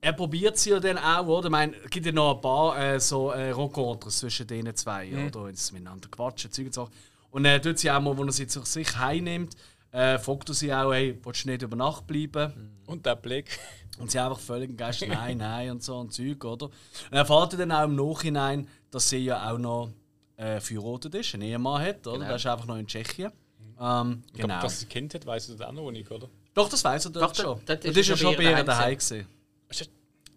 er 0.00 0.12
probiert 0.12 0.54
es 0.54 0.64
ja 0.66 0.78
dann 0.78 0.98
auch, 0.98 1.26
oder? 1.26 1.46
Ich 1.46 1.50
meine, 1.50 1.74
es 1.84 1.90
gibt 1.90 2.06
ja 2.06 2.12
noch 2.12 2.36
ein 2.36 2.40
paar 2.40 2.78
äh, 2.78 3.00
so 3.00 3.30
äh, 3.30 3.50
Rencontres 3.50 4.18
zwischen 4.18 4.46
den 4.46 4.72
zwei, 4.76 5.10
oder? 5.10 5.46
Wenn 5.46 5.56
sie 5.56 5.72
miteinander 5.72 6.08
quatschen, 6.08 6.52
Zeug 6.52 6.66
und 6.66 6.74
so. 6.74 6.88
Und 7.36 7.44
er 7.44 7.60
tut 7.60 7.78
sie 7.78 7.90
auch 7.90 8.00
mal, 8.00 8.16
wo 8.16 8.24
er 8.24 8.32
sie 8.32 8.46
zu 8.46 8.64
sich 8.64 8.96
heimnimmt, 8.96 9.54
äh, 9.92 10.18
fragt 10.18 10.48
er 10.48 10.54
sie 10.54 10.72
auch, 10.72 10.90
hey, 10.94 11.18
willst 11.22 11.44
du 11.44 11.50
nicht 11.50 11.60
über 11.60 11.76
Nacht 11.76 12.06
bleiben? 12.06 12.72
Und 12.86 13.04
der 13.04 13.14
Blick. 13.16 13.58
Und 13.98 14.10
sie 14.10 14.18
einfach 14.18 14.38
völlig 14.40 14.70
entgeistert, 14.70 15.10
nein, 15.10 15.36
nein 15.38 15.70
und 15.70 15.82
so 15.82 15.96
und 15.96 16.12
Zeug, 16.12 16.44
oder? 16.44 16.66
Und 16.66 16.72
er 17.12 17.18
erfahrt 17.20 17.58
dann 17.58 17.72
auch 17.72 17.84
im 17.84 17.94
Nachhinein, 17.94 18.68
dass 18.90 19.08
sie 19.08 19.18
ja 19.18 19.50
auch 19.50 19.56
noch 19.58 19.90
äh, 20.36 20.60
verheiratet 20.60 21.14
ist, 21.14 21.32
einen 21.34 21.42
Ehemann 21.44 21.80
hat, 21.82 22.06
oder? 22.06 22.16
Genau. 22.18 22.26
Der 22.26 22.36
ist 22.36 22.46
einfach 22.46 22.66
noch 22.66 22.76
in 22.76 22.86
Tschechien. 22.86 23.32
Ähm, 23.80 24.22
Ich 24.26 24.32
glaube, 24.34 24.48
genau. 24.52 24.60
dass 24.60 24.80
sie 24.80 24.86
Kind 24.86 25.14
hat, 25.14 25.24
weiß 25.24 25.48
er 25.50 25.56
das 25.56 25.66
auch 25.68 25.72
noch 25.72 25.90
nicht, 25.90 26.10
oder? 26.10 26.28
Doch, 26.54 26.68
das 26.68 26.84
weiß 26.84 27.06
er 27.06 27.10
dort 27.10 27.24
Doch, 27.24 27.32
das- 27.32 27.42
schon. 27.42 27.60
das 27.64 27.80
Das 27.80 27.90
ist 27.90 27.96
ist 27.96 28.08
ja 28.08 28.16
schon 28.18 28.34
schon 28.34 28.36
bei 28.44 28.50
ihr 28.50 28.64
daheim 28.64 28.90
gewesen. 28.98 29.26
Ist 29.70 29.80
das 29.80 29.88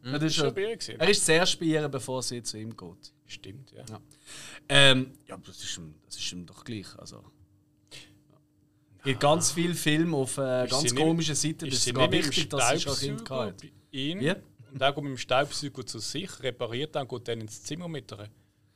Das 0.04 0.24
ist 0.24 0.36
schon, 0.36 0.54
bei 0.54 0.62
ihr 0.62 0.78
gewesen? 0.78 1.00
er 1.00 1.10
ist 1.10 1.26
zuerst 1.26 1.60
bei 1.60 1.66
ihr, 1.66 1.88
bevor 1.90 2.24
sie 2.24 2.42
zu 2.44 2.58
ihm 2.58 2.76
geht. 2.78 3.14
Stimmt, 3.30 3.72
ja. 3.72 3.86
Ja. 3.88 4.02
Ähm, 4.68 5.14
ja, 5.28 5.36
aber 5.36 5.44
das 5.46 5.64
ist, 5.64 5.78
ihm, 5.78 5.94
das 6.06 6.18
ist 6.18 6.32
ihm 6.32 6.46
doch 6.46 6.64
gleich. 6.64 6.88
Also. 6.98 7.24
Es 8.98 9.04
gibt 9.04 9.20
ganz 9.20 9.52
viele 9.52 9.76
Filme 9.76 10.18
auf 10.18 10.38
äh, 10.38 10.68
ganz 10.68 10.94
komischen 10.94 11.36
Seiten. 11.36 11.70
Das 11.70 11.76
ist 11.76 11.86
sogar 11.86 12.08
dem 12.08 12.26
wichtig, 12.26 12.50
dass 12.50 12.70
sie 12.70 12.80
schon 12.82 12.96
Kind 12.98 13.26
gehabt 13.26 13.64
ihm 13.92 14.20
Wie? 14.20 14.30
und 14.72 14.82
er 14.82 14.94
geht 14.94 15.04
mit 15.04 15.12
dem 15.12 15.18
Staubsauger 15.18 15.86
zu 15.86 16.00
sich, 16.00 16.42
repariert 16.42 16.96
dann, 16.96 17.08
geht 17.08 17.28
dann 17.28 17.42
ins 17.42 17.64
Zimmer 17.64 17.88
mit 17.88 18.12
ihr. 18.12 18.30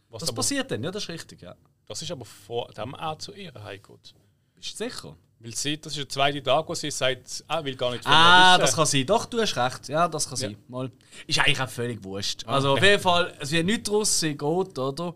Was 0.09 0.21
Das 0.21 0.29
aber, 0.29 0.37
passiert 0.37 0.71
dann, 0.71 0.83
ja, 0.83 0.91
das 0.91 1.03
ist 1.03 1.09
richtig. 1.09 1.41
Ja. 1.41 1.55
das 1.87 2.01
ist 2.01 2.11
aber 2.11 2.25
vor 2.25 2.71
dem 2.73 2.93
er 2.93 3.17
zu 3.19 3.33
ihr 3.33 3.53
heimgeht. 3.53 4.13
Bist 4.55 4.79
du 4.79 4.83
sicher? 4.85 5.17
Weil 5.43 5.53
sie, 5.55 5.77
das 5.79 5.91
ist 5.93 5.99
der 5.99 6.07
zweite 6.09 6.41
Tag, 6.41 6.67
wo 6.69 6.73
sie 6.73 6.89
sagt, 6.89 7.43
er 7.49 7.65
will 7.65 7.75
gar 7.75 7.91
nicht 7.91 8.03
von 8.03 8.13
Ah, 8.13 8.57
das 8.57 8.73
kann 8.75 8.85
sein. 8.85 9.05
Doch, 9.05 9.25
du 9.25 9.41
hast 9.41 9.57
recht. 9.57 9.89
Ja, 9.89 10.07
das 10.07 10.23
kann 10.29 10.37
Ja. 10.39 10.47
sein. 10.47 10.57
Mal. 10.69 10.89
Ist 11.27 11.37
eigentlich 11.39 11.59
auch 11.59 11.67
völlig 11.69 12.01
wurscht. 12.03 12.47
Also 12.47 12.73
auf 12.73 12.81
jeden 12.81 13.01
Fall, 13.01 13.33
es 13.39 13.51
wird 13.51 13.65
nichts 13.65 13.89
draus 13.89 14.19
sein, 14.21 14.37
geht, 14.37 14.79
oder? 14.79 15.13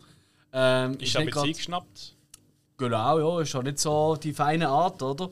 Ähm, 0.52 0.98
Ist 1.00 1.16
er 1.16 1.20
nicht 1.22 1.26
mit 1.28 1.34
grad- 1.34 1.46
sie 1.46 1.54
geschnappt? 1.54 2.16
Genau, 2.78 3.20
ja, 3.38 3.42
ist 3.42 3.54
ja 3.54 3.64
nicht 3.64 3.80
so 3.80 4.16
die 4.18 4.34
feine 4.34 4.68
Art, 4.68 5.02
oder? 5.02 5.30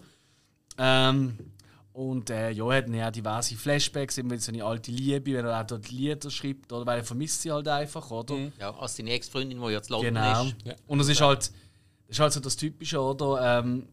Ähm, 0.77 1.37
und 1.93 2.29
äh, 2.29 2.51
ja, 2.51 2.69
er 2.71 2.77
hat 2.77 2.89
ja 2.89 3.11
diverse 3.11 3.55
Flashbacks, 3.55 4.17
eben 4.17 4.37
so 4.39 4.51
eine 4.51 4.63
alte 4.63 4.91
Liebe, 4.91 5.33
wenn 5.33 5.45
er 5.45 5.61
auch 5.61 5.65
dort 5.67 5.89
Lieder 5.89 6.29
schreibt, 6.29 6.71
oder? 6.73 6.85
Weil 6.85 6.99
er 6.99 7.03
vermisst 7.05 7.41
sie 7.41 7.51
halt 7.51 7.67
einfach, 7.67 8.09
oder? 8.11 8.35
Ja, 8.59 8.73
als 8.77 8.95
seine 8.97 9.11
Ex-Freundin, 9.11 9.61
die 9.61 9.67
jetzt 9.67 9.89
London 9.89 10.13
Genau. 10.15 10.45
ist. 10.45 10.55
Ja. 10.65 10.73
Und 10.87 10.99
es 10.99 11.07
ist 11.09 11.21
halt, 11.21 11.39
das 11.39 11.51
ist 12.09 12.19
halt 12.19 12.33
so 12.33 12.39
das 12.39 12.55
Typische, 12.57 12.99
oder? 13.01 13.59
Ähm, 13.59 13.87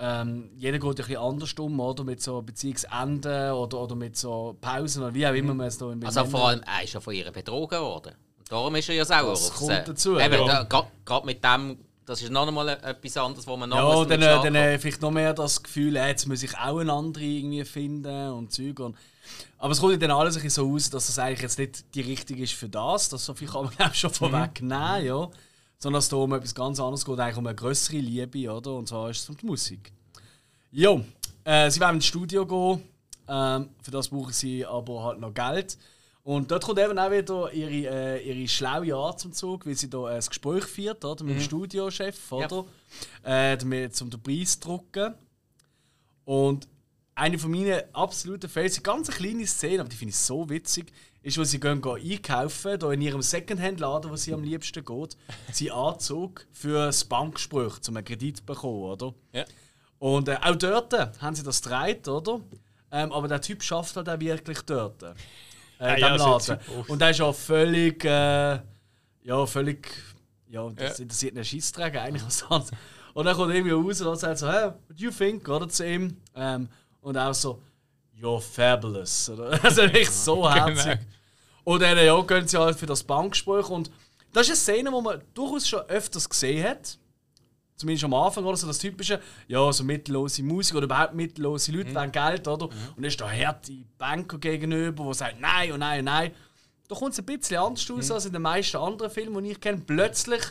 ähm, 0.00 0.50
jeder 0.56 0.78
geht 0.78 0.88
ein 0.90 0.94
bisschen 0.94 1.16
anders 1.16 1.52
um, 1.54 1.80
oder? 1.80 2.04
Mit 2.04 2.22
so 2.22 2.40
Beziehungsenden 2.42 3.52
oder, 3.52 3.78
oder 3.80 3.94
mit 3.96 4.16
so 4.16 4.56
Pausen 4.60 5.02
oder 5.02 5.14
wie 5.14 5.26
auch 5.26 5.34
immer 5.34 5.54
man 5.54 5.66
es 5.66 5.78
da 5.78 5.90
im 5.90 6.04
Also 6.04 6.24
vor 6.24 6.48
allem, 6.48 6.62
er 6.62 6.84
ist 6.84 6.92
ja 6.94 7.00
von 7.00 7.14
ihr 7.14 7.30
betrogen 7.30 7.80
worden. 7.80 8.14
Und 8.38 8.50
darum 8.52 8.74
ist 8.76 8.88
er 8.88 8.94
ja 8.94 9.04
sauer 9.04 9.30
Das 9.32 9.52
kommt 9.52 9.70
sie. 9.72 9.82
dazu, 9.84 10.18
Eben, 10.18 10.46
ja. 10.46 10.64
da- 10.64 10.86
Gerade 11.04 11.26
mit 11.26 11.42
dem, 11.44 11.78
das 12.06 12.22
ist 12.22 12.30
noch 12.30 12.46
einmal 12.46 12.68
etwas 12.68 13.16
anderes, 13.16 13.46
wo 13.46 13.56
man 13.56 13.68
noch 13.68 13.76
Ja, 13.76 14.04
dann, 14.04 14.22
äh, 14.22 14.42
dann 14.42 14.54
äh, 14.54 14.78
vielleicht 14.78 15.02
noch 15.02 15.10
mehr 15.10 15.34
das 15.34 15.62
Gefühl, 15.62 15.96
äh, 15.96 16.08
jetzt 16.08 16.26
muss 16.26 16.42
ich 16.42 16.56
auch 16.56 16.78
eine 16.78 16.92
andere 16.92 17.24
irgendwie 17.24 17.64
finden 17.64 18.30
und 18.30 18.52
Zeug. 18.52 18.78
Und 18.80 18.96
aber 19.58 19.72
es 19.72 19.80
kommt 19.80 20.00
dann 20.02 20.10
alles 20.12 20.36
ein 20.36 20.42
bisschen 20.42 20.64
so 20.64 20.74
aus, 20.74 20.88
dass 20.90 21.06
das 21.08 21.18
eigentlich 21.18 21.42
jetzt 21.42 21.58
nicht 21.58 21.94
die 21.94 22.00
richtige 22.00 22.42
ist 22.44 22.54
für 22.54 22.68
das. 22.68 23.08
Das 23.10 23.24
so 23.26 23.34
viel 23.34 23.48
kann 23.48 23.64
man 23.64 23.74
glaub 23.76 23.92
ich, 23.92 23.98
schon 24.00 24.10
vorwegnehmen, 24.10 25.04
ja. 25.04 25.28
Sondern 25.78 25.98
dass 25.98 26.04
es 26.04 26.10
da 26.10 26.16
um 26.16 26.32
etwas 26.32 26.54
ganz 26.54 26.80
anderes 26.80 27.04
geht, 27.04 27.18
eigentlich 27.18 27.36
um 27.36 27.46
eine 27.46 27.54
größere 27.54 27.98
Liebe, 27.98 28.52
oder? 28.52 28.74
Und 28.74 28.88
zwar 28.88 29.10
ist 29.10 29.22
es 29.22 29.28
um 29.28 29.36
die 29.36 29.46
Musik. 29.46 29.92
Jo, 30.72 31.04
äh, 31.44 31.70
sie 31.70 31.80
wollen 31.80 31.96
ins 31.96 32.06
Studio 32.06 32.44
gehen. 32.44 32.82
Ähm, 33.28 33.70
für 33.82 33.90
das 33.90 34.08
brauchen 34.08 34.32
sie 34.32 34.66
aber 34.66 35.04
halt 35.04 35.20
noch 35.20 35.32
Geld. 35.32 35.78
Und 36.24 36.50
dort 36.50 36.64
kommt 36.64 36.78
eben 36.78 36.98
auch 36.98 37.10
wieder 37.10 37.52
ihre, 37.52 38.18
äh, 38.18 38.28
ihre 38.28 38.48
schlaue 38.48 38.94
Art 38.94 39.20
zum 39.20 39.32
Zug, 39.32 39.64
weil 39.64 39.76
sie 39.76 39.88
da 39.88 40.04
ein 40.06 40.20
Gespräch 40.20 40.64
führt 40.64 41.04
oder, 41.04 41.24
mit 41.24 41.36
dem 41.36 41.40
Studiochef, 41.42 42.32
oder? 42.32 42.66
Äh, 43.22 43.56
damit, 43.56 44.00
um 44.02 44.10
den 44.10 44.22
Preis 44.22 44.58
zu 44.58 44.68
drucken. 44.68 45.14
Und 46.26 46.68
eine 47.14 47.38
von 47.38 47.50
meinen 47.50 47.80
absoluten 47.94 48.50
Fails, 48.50 48.76
eine 48.76 48.82
ganz 48.82 49.08
kleine 49.08 49.46
Szene, 49.46 49.80
aber 49.80 49.88
die 49.88 49.96
finde 49.96 50.10
ich 50.10 50.18
so 50.18 50.48
witzig, 50.50 50.92
ist, 51.28 51.38
wo 51.38 51.44
sie 51.44 51.60
gehen, 51.60 51.80
gehen 51.80 51.96
einkaufen, 52.12 52.78
da 52.78 52.90
in 52.92 53.00
ihrem 53.00 53.22
Secondhand-Laden, 53.22 54.10
wo 54.10 54.16
sie 54.16 54.34
am 54.34 54.42
liebsten 54.42 54.84
geht, 54.84 55.16
sie 55.52 55.70
Anzug 55.70 56.46
für 56.52 56.86
das 56.86 57.04
Bankgespräch, 57.04 57.74
um 57.88 57.96
einen 57.96 58.04
Kredit 58.04 58.38
zu 58.38 58.44
bekommen, 58.44 58.82
oder? 58.82 59.14
Ja. 59.32 59.44
Und 59.98 60.28
äh, 60.28 60.36
auch 60.42 60.56
dort 60.56 60.92
haben 61.20 61.34
sie 61.34 61.42
das 61.42 61.60
gedreht, 61.62 62.06
oder? 62.08 62.40
Ähm, 62.90 63.12
aber 63.12 63.28
der 63.28 63.40
Typ 63.40 63.62
schafft 63.62 63.96
halt 63.96 64.08
auch 64.08 64.20
wirklich 64.20 64.60
dort. 64.62 65.02
Äh, 65.02 65.14
Ah, 65.80 65.94
in 65.94 66.00
ja, 66.00 66.18
sieht 66.40 66.48
Laden. 66.48 66.84
Und 66.88 67.00
der 67.00 67.10
ist 67.10 67.20
auch 67.20 67.34
völlig, 67.34 68.04
äh, 68.04 68.58
ja, 69.22 69.46
völlig, 69.46 69.88
ja, 70.48 70.68
das 70.70 70.98
Ja. 70.98 71.02
interessiert 71.04 71.36
einen 71.36 71.44
Scheissdreck 71.44 71.94
eigentlich 71.96 72.26
was 72.26 72.42
anderes. 72.44 72.70
Und 73.14 73.24
dann 73.26 73.36
kommt 73.36 73.50
er 73.52 73.56
irgendwie 73.58 73.74
raus 73.88 74.00
und 74.00 74.16
sagt 74.18 74.38
so, 74.38 74.48
hey, 74.50 74.64
what 74.70 74.74
do 74.90 75.04
you 75.04 75.10
think, 75.12 75.48
oder, 75.48 75.68
zu 75.68 75.86
ihm. 75.86 76.16
Ähm, 76.34 76.68
und 77.00 77.16
auch 77.16 77.32
so, 77.32 77.62
you're 78.20 78.40
fabulous. 78.40 79.30
Oder? 79.30 79.52
Also 79.64 79.82
echt 79.82 80.12
so 80.12 80.50
herzig. 80.50 80.98
Und 81.00 81.06
dann 81.76 81.98
ja, 81.98 82.20
gehen 82.22 82.48
sie 82.48 82.58
halt 82.58 82.78
für 82.78 82.86
das 82.86 83.02
Bankgespräch. 83.04 83.68
Und 83.68 83.90
das 84.32 84.48
ist 84.48 84.68
eine 84.68 84.76
Szene, 84.78 84.90
die 84.96 85.02
man 85.02 85.22
durchaus 85.34 85.68
schon 85.68 85.80
öfters 85.80 86.28
gesehen 86.28 86.66
hat. 86.66 86.98
Zumindest 87.76 88.04
am 88.04 88.14
Anfang 88.14 88.44
oder 88.44 88.56
so 88.56 88.66
das 88.66 88.78
typische, 88.78 89.20
ja, 89.46 89.70
so 89.72 89.84
mittellose 89.84 90.42
Musik 90.42 90.76
oder 90.76 90.86
überhaupt 90.86 91.14
mittellose 91.14 91.70
Leute 91.70 91.94
wollen 91.94 92.10
Geld, 92.10 92.48
oder? 92.48 92.66
Und 92.66 92.96
dann 92.96 93.04
ist 93.04 93.20
da 93.20 93.30
harte 93.30 93.72
Banker 93.98 94.38
gegenüber, 94.38 95.04
die 95.04 95.14
sagen 95.14 95.36
nein 95.40 95.72
und 95.72 95.80
nein 95.80 96.00
und 96.00 96.06
nein. 96.06 96.32
Da 96.88 96.94
kommt 96.96 97.12
es 97.12 97.18
ein 97.18 97.26
bisschen 97.26 97.58
anders 97.58 97.88
aus 97.90 98.10
als 98.10 98.26
in 98.26 98.32
den 98.32 98.42
meisten 98.42 98.78
anderen 98.78 99.10
Filmen, 99.10 99.44
die 99.44 99.50
ich 99.52 99.60
kenne. 99.60 99.82
Plötzlich 99.86 100.42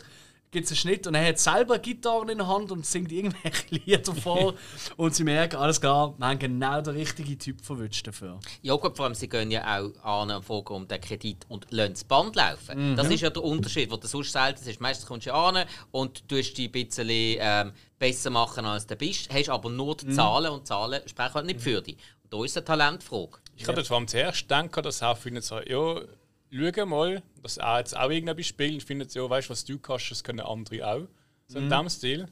gibt 0.50 0.64
es 0.64 0.70
einen 0.72 0.76
Schnitt 0.78 1.06
und 1.06 1.14
er 1.14 1.26
hat 1.28 1.38
selber 1.38 1.74
eine 1.74 1.82
Gitarre 1.82 2.30
in 2.32 2.38
der 2.38 2.46
Hand 2.46 2.72
und 2.72 2.86
singt 2.86 3.12
irgendwelche 3.12 3.64
Lieder 3.70 4.14
vor. 4.14 4.54
und 4.96 5.14
sie 5.14 5.24
merken, 5.24 5.56
alles 5.56 5.80
klar, 5.80 6.14
wir 6.16 6.26
haben 6.26 6.38
genau 6.38 6.80
den 6.80 6.94
richtigen 6.94 7.38
Typ 7.38 7.60
verwünscht 7.60 8.06
dafür. 8.06 8.38
Ja 8.62 8.74
gut, 8.76 8.96
vor 8.96 9.04
allem, 9.06 9.14
sie 9.14 9.28
gehen 9.28 9.50
ja 9.50 9.62
auch 9.80 10.04
an 10.04 10.30
und 10.30 10.44
fragen 10.44 10.74
um 10.74 10.88
den 10.88 11.00
Kredit 11.00 11.44
und 11.48 11.66
lassen 11.70 11.92
das 11.94 12.04
Band 12.04 12.36
laufen. 12.36 12.92
Mhm. 12.92 12.96
Das 12.96 13.08
ist 13.10 13.20
ja 13.20 13.30
der 13.30 13.42
Unterschied, 13.44 13.90
der 13.90 13.98
sonst 14.08 14.32
selten 14.32 14.68
ist. 14.68 14.80
Meistens 14.80 15.06
kommst 15.06 15.26
du 15.26 15.34
an 15.34 15.64
und 15.90 16.28
tust 16.28 16.56
dich 16.56 16.66
ein 16.68 16.72
bisschen 16.72 17.08
ähm, 17.10 17.72
besser 17.98 18.30
machen, 18.30 18.64
als 18.64 18.86
du 18.86 18.96
bist, 18.96 19.28
hast 19.32 19.48
aber 19.50 19.68
nur 19.70 19.94
Mhm. 19.94 20.08
die 20.08 20.14
Zahlen 20.14 20.50
und 20.52 20.66
Zahlen 20.66 21.02
sprechen 21.06 21.34
halt 21.34 21.46
nicht 21.46 21.60
für 21.60 21.80
dich. 21.82 21.96
Und 22.24 22.32
da 22.32 22.44
ist 22.44 22.56
eine 22.56 22.64
Talentfrage. 22.64 23.38
Ich 23.56 23.66
hatte 23.66 23.84
vor 23.84 23.96
allem 23.96 24.06
zuerst 24.06 24.42
gedacht, 24.42 24.84
dass 24.84 25.02
er 25.02 25.16
findet 25.16 25.44
so, 25.44 25.58
ja, 25.60 26.00
schau 26.50 26.86
mal, 26.86 27.22
dass 27.42 27.56
er 27.56 27.78
jetzt 27.78 27.96
auch 27.96 28.10
irgendetwas 28.10 28.46
spielt. 28.46 28.74
Ich 28.74 28.84
finde, 28.84 29.06
ja, 29.10 29.28
weißt 29.28 29.48
du, 29.48 29.52
was 29.52 29.64
du 29.64 29.78
kannst, 29.78 30.10
das 30.10 30.24
können 30.24 30.40
andere 30.40 30.86
auch. 30.86 31.08
So 31.46 31.58
in 31.58 31.68
diesem 31.68 31.88
Stil. 31.88 32.26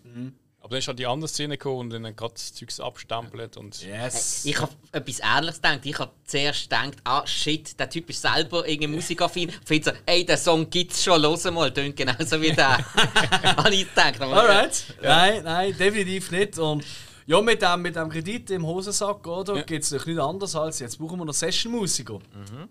Aber 0.67 0.71
dann 0.71 0.79
ist 0.81 0.89
halt 0.89 0.99
die 0.99 1.07
andere 1.07 1.29
Szene 1.29 1.57
gekommen 1.57 1.79
und 1.79 1.91
dann 1.91 2.17
gerade 2.17 2.35
das 2.35 2.53
Zeugs 2.53 2.81
abstempelt 2.81 3.57
und. 3.57 3.85
Yes. 3.85 4.45
Ich 4.45 4.61
habe 4.61 4.73
etwas 4.91 5.21
Ähnliches 5.21 5.63
gedacht. 5.63 5.81
Ich 5.85 5.99
habe 5.99 6.11
zuerst 6.25 6.63
gedacht, 6.65 6.97
ah 7.05 7.25
shit, 7.25 7.79
der 7.79 7.89
Typ 7.89 8.11
ist 8.11 8.21
selber 8.21 8.67
irgendwie 8.67 8.97
musikaffin. 8.97 9.53
Findet 9.65 9.85
so, 9.85 10.01
ey, 10.07 10.27
der 10.27 10.37
Song 10.37 10.69
gibt's 10.69 11.05
schon, 11.05 11.23
los 11.23 11.45
mal, 11.45 11.73
tönt 11.73 11.95
genauso 11.95 12.43
wie 12.43 12.51
der. 12.53 12.79
habe 13.57 13.75
ich 13.75 13.89
gedacht. 13.89 14.21
Alright. 14.21 14.95
Nein, 15.01 15.45
nein, 15.45 15.79
definitiv 15.79 16.33
nicht. 16.33 16.59
Und 16.59 16.85
ja, 17.27 17.41
mit 17.43 17.61
dem, 17.63 17.83
mit 17.83 17.97
dem 17.97 18.09
Kredit 18.09 18.51
im 18.51 18.65
Hosensack 18.67 19.27
oder, 19.27 19.57
Ja. 19.57 19.63
gibt 19.63 19.85
es 19.85 19.91
nicht 20.07 20.19
anders 20.19 20.55
als 20.57 20.79
jetzt 20.79 20.99
brauchen 20.99 21.19
wir 21.19 21.25
noch 21.25 21.35
Session-Musiker. 21.35 22.19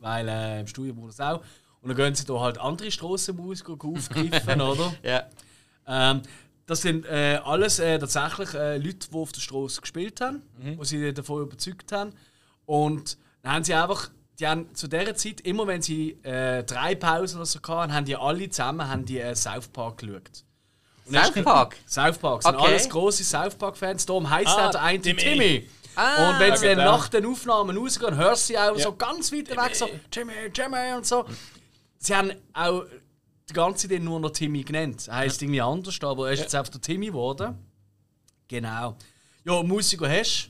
Weil 0.02 0.28
äh, 0.30 0.60
im 0.62 0.68
Studio 0.68 0.94
brauchen 0.94 1.06
wir 1.08 1.10
es 1.10 1.20
auch. 1.20 1.42
Und 1.82 1.90
dann 1.90 1.98
gehen 1.98 2.16
sie 2.16 2.26
da 2.26 2.40
halt 2.40 2.58
andere 2.58 2.90
Strassenmusiker 2.90 3.76
aufgreifen, 3.84 4.62
oder? 4.62 4.94
Ja. 5.04 5.24
Ähm, 5.88 6.22
das 6.66 6.82
sind 6.82 7.06
äh, 7.06 7.40
alles 7.44 7.78
äh, 7.80 8.00
tatsächlich 8.00 8.54
äh, 8.56 8.78
Leute, 8.78 9.08
die 9.12 9.16
auf 9.16 9.32
der 9.32 9.42
Straße 9.42 9.82
gespielt 9.82 10.20
haben, 10.22 10.42
Mhm. 10.58 10.80
die 10.80 10.86
sie 10.86 11.14
davon 11.14 11.44
überzeugt 11.44 11.92
haben. 11.92 12.12
Und 12.66 13.18
dann 13.44 13.54
haben 13.54 13.64
sie 13.64 13.76
einfach, 13.76 14.10
die 14.40 14.48
haben 14.48 14.74
zu 14.74 14.88
dieser 14.88 15.14
Zeit, 15.16 15.42
immer 15.42 15.68
wenn 15.68 15.82
sie 15.84 16.18
äh, 16.24 16.64
drei 16.64 16.96
Pausen 16.96 17.38
oder 17.38 17.46
so 17.46 17.60
hatten, 17.68 17.94
haben 17.94 18.06
die 18.06 18.16
alle 18.16 18.50
zusammen 18.50 18.88
haben 18.90 19.06
die, 19.06 19.20
äh, 19.20 19.36
South 19.36 19.68
Park 19.68 20.00
geschaut. 20.00 20.44
South 21.12 21.44
Park? 21.44 21.76
South 21.88 22.18
Park 22.18 22.44
sind 22.44 22.56
Okay. 22.56 22.66
alles 22.68 22.90
grosse 22.90 23.24
South 23.24 23.56
Park-Fans. 23.56 24.06
Darum 24.06 24.30
heisst 24.30 24.48
Ah, 24.58 24.66
er 24.66 24.72
der 24.72 24.82
eine 24.82 25.02
Timmy. 25.02 25.22
Timmy. 25.22 25.70
Ah. 25.96 26.32
und 26.34 26.40
wenn 26.40 26.58
sie 26.58 26.66
Ja, 26.66 26.76
dann 26.76 26.80
genau. 26.86 26.98
nach 26.98 27.08
den 27.10 27.26
Aufnahmen 27.26 27.78
rausgehen, 27.78 28.16
hörst 28.16 28.50
du 28.50 28.54
sie 28.54 28.58
auch 28.60 28.76
Ja. 28.78 28.84
so 28.84 28.96
ganz 28.96 29.32
weit 29.32 29.50
weg 29.50 29.76
so 29.76 29.88
Timmy, 30.12 30.34
Timmy 30.52 30.94
und 30.96 31.06
so. 31.06 31.26
Sie 32.00 32.14
haben 32.16 32.32
auch 32.54 32.84
die 33.50 33.54
ganze 33.54 33.88
Zeit 33.88 34.02
nur 34.02 34.20
noch 34.20 34.32
Timmy 34.32 34.64
genannt. 34.64 35.08
Er 35.08 35.18
heisst 35.18 35.42
irgendwie 35.42 35.62
anders, 35.62 35.98
aber 36.02 36.28
er 36.28 36.34
ist 36.34 36.40
jetzt 36.42 36.56
einfach 36.56 36.72
der 36.72 36.82
Timmy 36.82 37.08
geworden. 37.08 37.58
Genau. 38.48 38.96
Ja, 39.46 39.64
Musiker 39.64 40.10
hast 40.10 40.50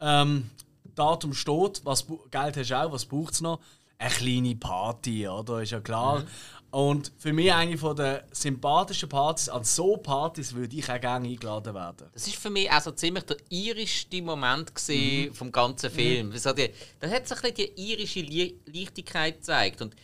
ähm, 0.00 0.50
Datum 0.94 1.32
steht, 1.32 1.80
was 1.84 2.06
Geld 2.30 2.56
hast 2.56 2.70
du 2.70 2.74
auch, 2.78 2.92
was 2.92 3.04
braucht 3.04 3.34
es 3.34 3.40
noch? 3.40 3.60
Eine 3.98 4.10
kleine 4.10 4.56
Party, 4.56 5.26
oder? 5.26 5.62
Ist 5.62 5.72
ja 5.72 5.80
klar. 5.80 6.22
Und 6.76 7.10
für 7.16 7.32
mich 7.32 7.50
eine 7.50 7.78
von 7.78 7.96
den 7.96 8.20
sympathischen 8.32 9.08
Partys, 9.08 9.48
an 9.48 9.64
so 9.64 9.96
Partys 9.96 10.52
würde 10.52 10.76
ich 10.76 10.90
auch 10.90 11.00
gerne 11.00 11.26
eingeladen 11.26 11.72
werden. 11.72 12.06
Das 12.12 12.26
ist 12.26 12.36
für 12.36 12.50
mich 12.50 12.70
auch 12.70 12.82
so 12.82 12.90
ziemlich 12.90 13.24
der 13.24 13.38
irischste 13.48 14.20
Moment 14.20 14.74
gewesen 14.74 15.32
vom 15.32 15.50
ganzen 15.50 15.90
Film. 15.90 16.36
So 16.36 16.52
die, 16.52 16.68
da 17.00 17.08
hat 17.08 17.26
sich 17.26 17.42
ein 17.42 17.54
bisschen 17.54 17.74
die 17.74 17.92
irische 17.92 18.20
Leichtigkeit 18.66 19.36
gezeigt. 19.36 19.80
Und 19.80 19.96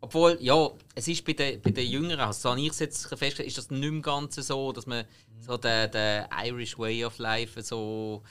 obwohl, 0.00 0.38
ja, 0.40 0.70
es 0.94 1.08
ist 1.08 1.24
bei 1.24 1.32
den, 1.32 1.60
bei 1.60 1.72
den 1.72 1.90
Jüngeren, 1.90 2.20
also 2.20 2.40
so 2.40 2.50
habe 2.50 2.60
ich 2.60 2.68
es 2.68 2.78
jetzt 2.78 3.04
festgestellt, 3.04 3.48
ist 3.48 3.58
das 3.58 3.70
nicht 3.72 3.90
mehr 3.90 4.02
ganz 4.02 4.36
so, 4.36 4.70
dass 4.70 4.86
man 4.86 5.04
so 5.40 5.56
den, 5.56 5.90
den 5.90 6.26
Irish 6.44 6.78
Way 6.78 7.04
of 7.04 7.18
Life 7.18 7.60
so, 7.62 8.22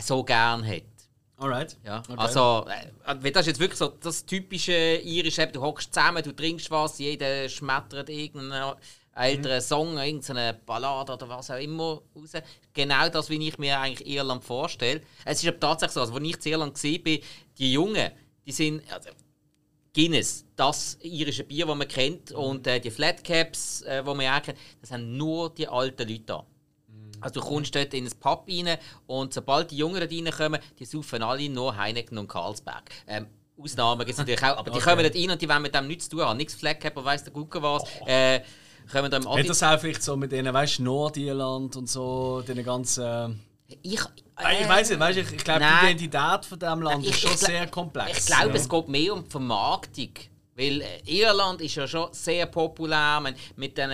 so 0.00 0.22
gern 0.22 0.64
hat. 0.64 0.93
Alright. 1.36 1.76
Ja, 1.84 2.02
Okay. 2.08 2.14
also, 2.16 2.66
äh, 2.68 3.32
das 3.32 3.42
ist 3.42 3.46
jetzt 3.48 3.60
wirklich 3.60 3.78
so 3.78 3.88
das 3.88 4.24
typische 4.24 4.96
irische, 5.02 5.46
du 5.48 5.60
hockst 5.60 5.92
zusammen, 5.92 6.22
du 6.22 6.32
trinkst 6.32 6.70
was, 6.70 6.98
jeder 6.98 7.48
schmettert 7.48 8.08
irgendeinen 8.08 8.74
älteren 9.16 9.60
Song, 9.60 9.98
irgendeine 9.98 10.54
Ballade 10.64 11.12
oder 11.12 11.28
was 11.28 11.50
auch 11.50 11.58
immer 11.58 12.00
raus. 12.16 12.32
Genau 12.72 13.08
das, 13.08 13.30
wie 13.30 13.48
ich 13.48 13.58
mir 13.58 13.78
eigentlich 13.78 14.08
Irland 14.08 14.44
vorstelle. 14.44 15.02
Es 15.24 15.42
ist 15.42 15.48
aber 15.48 15.60
tatsächlich 15.60 15.94
so, 15.94 16.00
also, 16.00 16.14
als 16.14 16.24
ich 16.24 16.46
in 16.46 16.52
Irland 16.52 16.82
war, 16.84 17.18
die 17.58 17.72
Jungen, 17.72 18.10
die 18.46 18.52
sind... 18.52 18.82
Also, 18.92 19.10
Guinness, 19.96 20.44
das 20.56 20.98
irische 21.02 21.44
Bier, 21.44 21.66
das 21.66 21.76
man 21.76 21.86
kennt, 21.86 22.32
und 22.32 22.66
äh, 22.66 22.80
die 22.80 22.90
Flatcaps, 22.90 23.82
äh, 23.82 24.02
die 24.02 24.12
man 24.12 24.26
auch 24.26 24.42
kennt, 24.42 24.58
das 24.80 24.90
sind 24.90 25.16
nur 25.16 25.54
die 25.54 25.68
alten 25.68 26.08
Leute 26.08 26.24
da. 26.26 26.44
Also 27.24 27.40
du 27.40 27.46
kommst 27.46 27.74
dort 27.74 27.94
in 27.94 28.04
ein 28.06 28.12
Pub 28.20 28.46
rein 28.48 28.76
und 29.06 29.32
sobald 29.32 29.70
die 29.70 29.78
dort 29.78 30.10
reinkommen, 30.10 30.60
die 30.78 30.84
saufen 30.84 31.22
alle 31.22 31.48
nur 31.48 31.76
Heineken 31.76 32.18
und 32.18 32.28
Carlsberg. 32.28 32.90
Ähm, 33.06 33.26
Ausnahmen 33.58 34.00
gibt 34.00 34.10
es 34.12 34.18
natürlich 34.18 34.42
auch, 34.42 34.58
aber 34.58 34.70
die 34.70 34.76
Okay. 34.78 34.90
kommen 34.90 35.02
dort 35.04 35.14
rein 35.14 35.30
und 35.30 35.40
die 35.40 35.48
wollen 35.48 35.62
mit 35.62 35.74
dem 35.74 35.86
nichts 35.86 36.04
zu 36.08 36.16
tun 36.16 36.26
haben. 36.26 36.36
Nichts 36.36 36.54
Fleck 36.54 36.84
haben, 36.84 37.04
weiss 37.04 37.24
der 37.24 37.32
Gucke 37.32 37.62
was. 37.62 37.82
Äh, 38.06 38.40
kommen 38.92 39.10
da 39.10 39.16
im 39.16 39.28
Hat 39.28 39.48
das 39.48 39.62
auch 39.62 39.78
vielleicht 39.78 40.02
so 40.02 40.16
mit 40.16 40.32
denen, 40.32 40.52
weißt 40.52 40.80
du, 40.80 40.82
Nordirland 40.82 41.74
und 41.76 41.88
so, 41.88 42.42
den 42.42 42.62
ganzen. 42.64 43.40
ich, 43.82 44.00
Äh, 44.36 44.62
ich 44.62 44.68
weiß 44.68 44.90
nicht, 44.90 44.98
weißt, 45.00 45.18
ich, 45.20 45.32
ich 45.32 45.44
glaube, 45.44 45.60
die. 45.60 45.86
Identität 45.92 46.44
von 46.44 46.58
diesem 46.58 46.82
Land 46.82 47.06
ist 47.06 47.20
schon 47.20 47.30
gla- 47.30 47.46
sehr 47.46 47.66
komplex. 47.68 48.18
Ich 48.18 48.26
glaube, 48.26 48.48
ja. 48.48 48.54
es 48.56 48.68
geht 48.68 48.88
mehr 48.88 49.14
um 49.14 49.24
die 49.24 49.30
Vermarktung. 49.30 50.10
Weil 50.56 50.82
äh, 50.82 50.86
Irland 51.06 51.60
ist 51.60 51.74
ja 51.74 51.86
schon 51.88 52.12
sehr 52.12 52.46
populär 52.46 53.18
man, 53.20 53.34
mit 53.56 53.76
den 53.76 53.90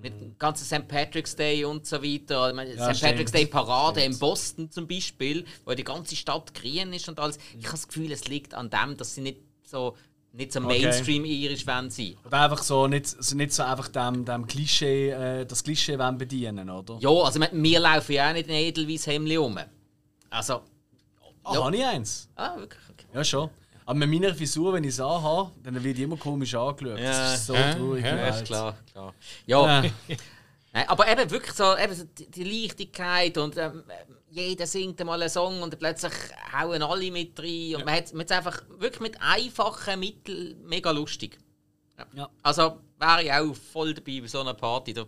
mit 0.00 0.20
dem 0.20 0.36
ganzen 0.38 0.64
St. 0.66 0.86
Patrick's 0.86 1.34
Day 1.34 1.64
und 1.64 1.86
so 1.86 2.02
weiter. 2.02 2.54
Ja, 2.54 2.92
St. 2.94 3.02
Patrick's 3.02 3.30
stimmt. 3.30 3.34
Day 3.34 3.46
Parade 3.46 4.02
in 4.02 4.18
Boston 4.18 4.70
zum 4.70 4.86
Beispiel, 4.86 5.44
wo 5.64 5.72
die 5.72 5.82
ganze 5.82 6.14
Stadt 6.14 6.52
grün 6.54 6.92
ist 6.92 7.08
und 7.08 7.18
alles. 7.18 7.38
Ich 7.58 7.64
habe 7.64 7.72
das 7.72 7.88
Gefühl, 7.88 8.12
es 8.12 8.28
liegt 8.28 8.52
an 8.54 8.68
dem, 8.68 8.96
dass 8.98 9.14
sie 9.14 9.22
nicht 9.22 9.40
so, 9.64 9.96
nicht 10.32 10.52
so 10.52 10.60
Okay. 10.60 10.82
Mainstream-irisch 10.82 11.66
wollen 11.66 11.88
sein. 11.90 12.16
Oder 12.26 12.42
einfach 12.42 12.62
so, 12.62 12.86
nicht, 12.86 13.16
nicht 13.34 13.52
so 13.54 13.62
einfach 13.62 13.88
dem, 13.88 14.24
dem 14.26 14.46
Klischee, 14.46 15.08
äh, 15.10 15.46
das 15.46 15.64
Klischee 15.64 15.98
wollen 15.98 16.18
bedienen, 16.18 16.68
oder? 16.68 16.98
Ja, 17.00 17.08
also 17.10 17.40
wir, 17.40 17.48
wir 17.50 17.80
laufen 17.80 18.12
ja 18.12 18.28
auch 18.28 18.34
nicht 18.34 18.48
in 18.48 18.54
Edelweiss 18.54 19.06
Hemd 19.06 19.36
um. 19.38 19.58
Also, 20.30 20.60
Ah, 21.46 21.54
Ja. 21.54 21.64
habe 21.64 21.76
ich 21.76 21.84
eins? 21.84 22.28
ah, 22.36 22.56
wirklich, 22.56 22.80
okay. 22.90 23.06
Ja, 23.14 23.24
schon. 23.24 23.50
Aber 23.86 23.98
mit 23.98 24.08
meiner 24.08 24.34
Frisur, 24.34 24.72
wenn 24.72 24.84
ich 24.84 24.90
es 24.90 25.00
anhabe, 25.00 25.50
dann 25.62 25.82
wird 25.82 25.96
ich 25.98 26.04
immer 26.04 26.16
komisch 26.16 26.54
angeschaut. 26.54 26.98
Das 26.98 27.34
ist 27.34 27.46
so 27.46 27.54
Ja, 27.54 27.74
traurig. 27.74 28.04
ja, 28.04 28.28
ist. 28.28 28.44
Klar, 28.44 28.76
klar. 28.92 29.14
Ja, 29.46 29.82
Ja. 29.82 29.90
Nein, 30.72 30.88
aber 30.88 31.06
eben 31.06 31.30
wirklich 31.30 31.52
so, 31.52 31.76
eben 31.76 31.94
so 31.94 32.02
die, 32.18 32.28
die 32.28 32.42
Leichtigkeit 32.62 33.38
und 33.38 33.56
ähm, 33.58 33.84
jeder 34.28 34.66
singt 34.66 35.00
einmal 35.00 35.20
einen 35.20 35.30
Song 35.30 35.62
und 35.62 35.72
dann 35.72 35.78
plötzlich 35.78 36.12
hauen 36.52 36.82
alle 36.82 37.10
mit 37.12 37.38
rein. 37.38 37.76
Und 37.76 37.84
man 37.84 37.94
hat 37.94 38.12
es 38.12 38.30
einfach 38.32 38.60
wirklich 38.78 39.00
mit 39.00 39.22
einfachen 39.22 40.00
Mitteln 40.00 40.56
mega 40.66 40.90
lustig. 40.90 41.38
Ja. 41.96 42.06
Ja. 42.14 42.28
Also 42.42 42.80
wäre 42.98 43.22
ich 43.22 43.32
auch 43.32 43.54
voll 43.54 43.94
dabei 43.94 44.20
bei 44.22 44.26
so 44.26 44.40
einer 44.40 44.54
Party. 44.54 44.92
Da. 44.94 45.04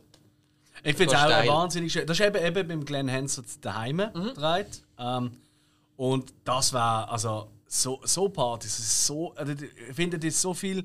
Ich 0.84 0.94
finde 0.96 1.14
es 1.14 1.20
auch 1.20 1.24
steil. 1.26 1.48
wahnsinnig 1.48 1.92
schön. 1.92 2.06
Das 2.06 2.20
ist 2.20 2.24
eben, 2.24 2.44
eben 2.44 2.68
beim 2.68 2.84
Glenn 2.84 3.10
Hansard 3.10 3.46
daheim 3.64 3.96
Mhm. 3.96 4.28
gedreht. 4.34 4.82
Ähm, 4.98 5.32
und 5.96 6.32
das 6.44 6.72
war 6.72 7.10
also 7.10 7.50
so, 7.82 8.00
so 8.04 8.28
Partys. 8.28 8.78
Es 8.78 8.86
ist 8.86 9.06
so, 9.06 9.32
also, 9.34 9.52
ich 9.52 9.94
finde, 9.94 10.18
da 10.18 10.26
ist 10.26 10.40
so 10.40 10.54
viel, 10.54 10.84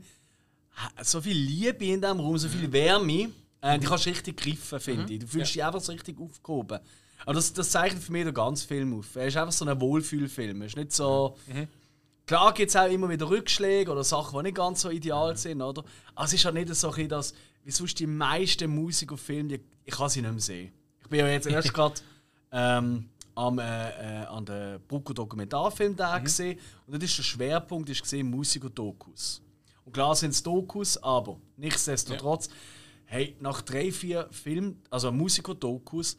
so 1.02 1.22
viel 1.22 1.38
Liebe 1.38 1.86
in 1.86 2.02
diesem 2.02 2.20
Raum, 2.20 2.38
so 2.38 2.48
Mhm. 2.48 2.52
viel 2.52 2.72
Wärme. 2.72 3.30
Äh, 3.62 3.78
die 3.80 3.86
kannst 3.86 4.06
du 4.06 4.10
richtig 4.10 4.38
greifen, 4.38 4.80
finde 4.80 5.14
ich. 5.14 5.20
Du 5.20 5.28
fühlst 5.28 5.54
dich 5.54 5.64
einfach 5.64 5.82
so 5.82 5.92
richtig 5.92 6.20
aufgehoben. 6.20 6.80
Aber 7.24 7.34
das, 7.36 7.54
das 7.54 7.70
zeichnet 7.70 8.02
für 8.02 8.12
mich 8.12 8.24
den 8.26 8.34
ganzen 8.34 8.68
Film 8.68 8.98
auf. 8.98 9.16
Er 9.16 9.28
ist 9.28 9.38
einfach 9.38 9.52
so 9.54 9.66
ein 9.66 9.80
Wohlfühlfilm. 9.80 10.62
Er 10.62 10.68
ist 10.68 10.76
nicht 10.78 10.92
so. 10.92 11.38
Klar 12.26 12.54
gibt 12.54 12.70
es 12.70 12.76
auch 12.76 12.90
immer 12.90 13.10
wieder 13.10 13.30
Rückschläge 13.30 13.92
oder 13.92 14.04
Sachen, 14.04 14.38
die 14.40 14.44
nicht 14.44 14.56
ganz 14.56 14.82
so 14.82 14.90
ideal 14.90 15.36
sind, 15.38 15.62
oder? 15.62 15.84
Aber 16.16 16.26
es 16.26 16.34
ist 16.34 16.46
halt 16.46 16.56
nicht 16.56 16.74
so, 16.74 16.90
dass, 16.92 17.34
wie 17.64 17.72
sonst 17.72 18.00
die 18.00 18.08
meisten 18.08 18.74
Musiker 18.74 19.18
Filme, 19.18 19.50
die, 19.58 19.60
ich 19.84 19.94
kann 19.94 20.10
sie 20.10 20.22
nicht 20.22 20.32
mehr 20.32 20.40
sehen. 20.40 20.72
Ich 21.02 21.08
bin 21.10 21.20
ja 21.20 21.28
jetzt 21.28 21.48
erst 21.48 21.74
gerade 21.74 21.96
ähm, 22.52 23.10
am, 23.36 23.60
äh, 23.60 23.64
äh, 23.64 24.26
an 24.26 24.46
der 24.46 24.80
Brucko 24.80 25.14
Dokumentarfilm 25.14 25.96
da 25.96 26.18
gesehen 26.20 26.60
und 26.86 26.94
dort 26.94 27.04
ist 27.04 27.18
der 27.18 27.24
Schwerpunkt 27.24 27.90
ist 27.90 28.02
gesehen 28.02 28.30
Musiker-Dokus. 28.30 29.42
Und 29.86 29.94
klar 29.94 30.16
sind 30.16 30.32
es 30.32 30.44
Dokus, 30.44 30.98
aber 30.98 31.40
nichtsdestotrotz, 31.58 32.50
hey, 33.06 33.36
nach 33.40 33.62
drei, 33.62 33.92
vier 33.92 34.28
Filmen, 34.32 34.82
also 34.90 35.12
Musiker-Dokus, 35.12 36.18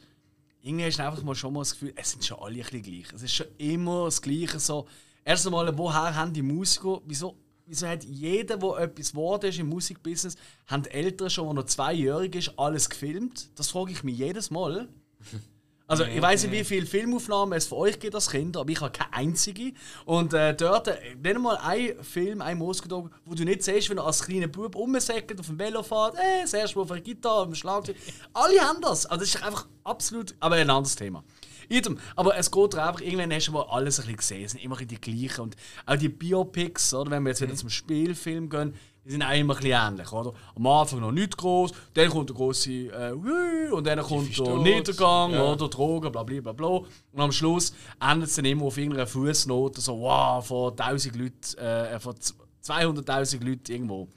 irgendwie 0.60 0.84
hast 0.86 0.98
du 0.98 1.04
einfach 1.04 1.22
mal 1.22 1.34
schon 1.34 1.52
mal 1.52 1.60
das 1.60 1.72
Gefühl, 1.72 1.92
es 1.96 2.10
sind 2.10 2.24
schon 2.24 2.38
alle 2.38 2.54
ein 2.54 2.60
bisschen 2.60 2.82
gleich. 2.82 3.12
Es 3.12 3.22
ist 3.22 3.34
schon 3.34 3.46
immer 3.58 4.04
das 4.04 4.22
Gleiche. 4.22 4.58
So. 4.60 4.86
Erst 5.24 5.46
einmal, 5.46 5.76
woher 5.76 6.14
haben 6.14 6.32
die 6.32 6.42
Musiker, 6.42 7.00
wieso, 7.04 7.36
wieso 7.66 7.88
hat 7.88 8.04
jeder, 8.04 8.56
der 8.56 8.76
etwas 8.78 9.10
geworden 9.10 9.46
ist 9.46 9.58
im 9.58 9.68
Musikbusiness, 9.68 10.36
haben 10.66 10.84
die 10.84 10.90
Eltern 10.90 11.30
schon, 11.30 11.46
der 11.46 11.54
noch 11.54 11.64
zweijährig 11.64 12.34
ist, 12.36 12.58
alles 12.58 12.88
gefilmt? 12.88 13.50
Das 13.58 13.70
frage 13.70 13.92
ich 13.92 14.04
mich 14.04 14.18
jedes 14.18 14.50
Mal. 14.50 14.88
Also 15.92 16.04
ich 16.04 16.22
weiß 16.22 16.44
nicht, 16.44 16.52
wie 16.52 16.64
viele 16.64 16.86
Filmaufnahmen 16.86 17.52
es 17.52 17.66
für 17.66 17.76
euch 17.76 18.00
gibt 18.00 18.14
als 18.14 18.30
Kinder, 18.30 18.60
aber 18.60 18.70
ich 18.70 18.80
habe 18.80 18.92
keine 18.92 19.12
einzige. 19.12 19.72
Und 20.06 20.32
äh, 20.32 20.54
dort, 20.54 20.88
äh, 20.88 20.96
nenn 21.22 21.42
mal 21.42 21.58
einen 21.58 22.02
Film, 22.02 22.40
einen 22.40 22.60
Muskeldoku, 22.60 23.10
wo 23.26 23.34
du 23.34 23.44
nicht 23.44 23.62
siehst, 23.62 23.90
wenn 23.90 23.98
er 23.98 24.06
als 24.06 24.24
kleiner 24.24 24.46
Bub 24.46 24.74
rumsäckelt, 24.74 25.38
auf 25.38 25.48
dem 25.48 25.58
Velo 25.58 25.82
fährt, 25.82 26.14
äh, 26.14 26.40
das 26.40 26.54
erste 26.54 26.78
Mal 26.78 26.84
auf 26.84 26.92
einer 26.92 27.02
Gitarre, 27.02 27.40
auf 27.42 27.48
dem 27.48 27.54
Schlagzeug. 27.54 27.96
Alle 28.32 28.58
haben 28.60 28.80
das. 28.80 29.04
Also 29.04 29.20
das 29.20 29.34
ist 29.34 29.44
einfach 29.44 29.66
absolut, 29.84 30.34
aber 30.40 30.54
ein 30.54 30.70
anderes 30.70 30.96
Thema. 30.96 31.22
Idem. 31.68 31.98
Aber 32.16 32.38
es 32.38 32.50
geht 32.50 32.74
einfach, 32.74 33.02
irgendwann 33.02 33.34
hast 33.34 33.48
du 33.48 33.52
mal 33.52 33.66
alles 33.68 33.98
ein 33.98 34.06
bisschen 34.06 34.16
gesehen. 34.16 34.44
Es 34.44 34.52
sind 34.52 34.64
immer 34.64 34.76
die 34.76 34.98
gleichen. 34.98 35.42
Und 35.42 35.56
auch 35.84 35.96
die 35.96 36.08
Biopics, 36.08 36.94
oder, 36.94 37.10
wenn 37.10 37.22
wir 37.22 37.30
jetzt 37.30 37.42
wieder 37.42 37.54
zum 37.54 37.68
Spielfilm 37.68 38.48
gehen, 38.48 38.74
die 39.04 39.10
sind 39.10 39.22
auch 39.22 39.32
immer 39.34 39.54
ein 39.54 39.60
bisschen 39.60 39.88
ähnlich. 39.88 40.12
Oder? 40.12 40.32
Am 40.54 40.66
Anfang 40.66 41.00
noch 41.00 41.10
nicht 41.12 41.36
groß, 41.36 41.72
dann 41.94 42.08
kommt 42.08 42.28
der 42.28 42.36
große 42.36 42.70
äh, 42.70 43.12
und 43.72 43.86
dann 43.86 44.00
kommt 44.00 44.38
der. 44.38 44.56
Niedergang 44.58 45.32
Ja. 45.32 45.44
oder 45.52 45.68
Drogen, 45.68 46.12
bla 46.12 46.22
bla 46.22 46.40
bla 46.40 46.52
bla. 46.52 46.66
Und 46.68 46.88
am 47.20 47.32
Schluss 47.32 47.74
endet 48.00 48.28
es 48.28 48.36
dann 48.36 48.44
immer 48.44 48.66
auf 48.66 48.76
irgendeiner 48.78 49.06
Fußnote, 49.06 49.80
so 49.80 50.00
wow, 50.00 50.46
von 50.46 50.72
1000 50.78 51.16
Leuten, 51.16 51.58
äh, 51.58 51.98
von 51.98 52.14
z- 52.20 52.36
200.000 52.64 53.44
Leuten 53.44 53.72
irgendwo. 53.72 54.08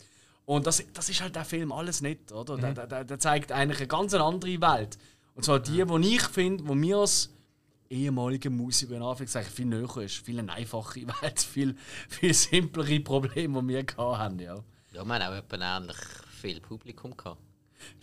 Und 0.46 0.68
das, 0.68 0.84
das 0.94 1.10
ist 1.10 1.22
halt 1.22 1.36
der 1.36 1.46
Film 1.46 1.72
alles 1.72 2.02
nicht, 2.02 2.32
oder? 2.32 2.56
Der, 2.58 2.74
der, 2.74 2.86
der, 2.86 3.04
der 3.04 3.18
zeigt 3.20 3.52
eigentlich 3.52 3.80
eine 3.80 3.88
ganz 3.88 4.14
andere 4.14 4.62
Welt. 4.62 4.98
Und 5.34 5.44
zwar 5.44 5.60
die, 5.60 5.84
die 5.84 6.16
ich 6.16 6.22
finde, 6.22 6.64
die 6.64 6.76
mir 6.76 6.98
als 6.98 7.32
ehemaliger 7.90 8.50
Musiker 8.52 8.96
in 8.96 9.02
Anführungszeichen 9.02 9.52
viel 9.52 9.66
näher 9.66 9.98
ist. 9.98 10.18
Viel 10.18 10.38
eine 10.40 10.54
einfache 10.54 11.02
Welt, 11.22 11.40
viel, 11.40 11.76
viel 12.08 12.34
simplere 12.36 13.00
Probleme, 13.00 13.62
die 13.64 13.68
wir 13.68 13.86
haben. 13.98 14.40
Ja. 14.40 14.58
Ja, 14.96 15.04
wir 15.06 15.14
haben 15.16 15.22
auch 15.34 15.38
etwa 15.38 15.78
ähnlich 15.78 15.98
viel 16.42 16.62
Publikum 16.62 17.16
gehabt. 17.16 17.42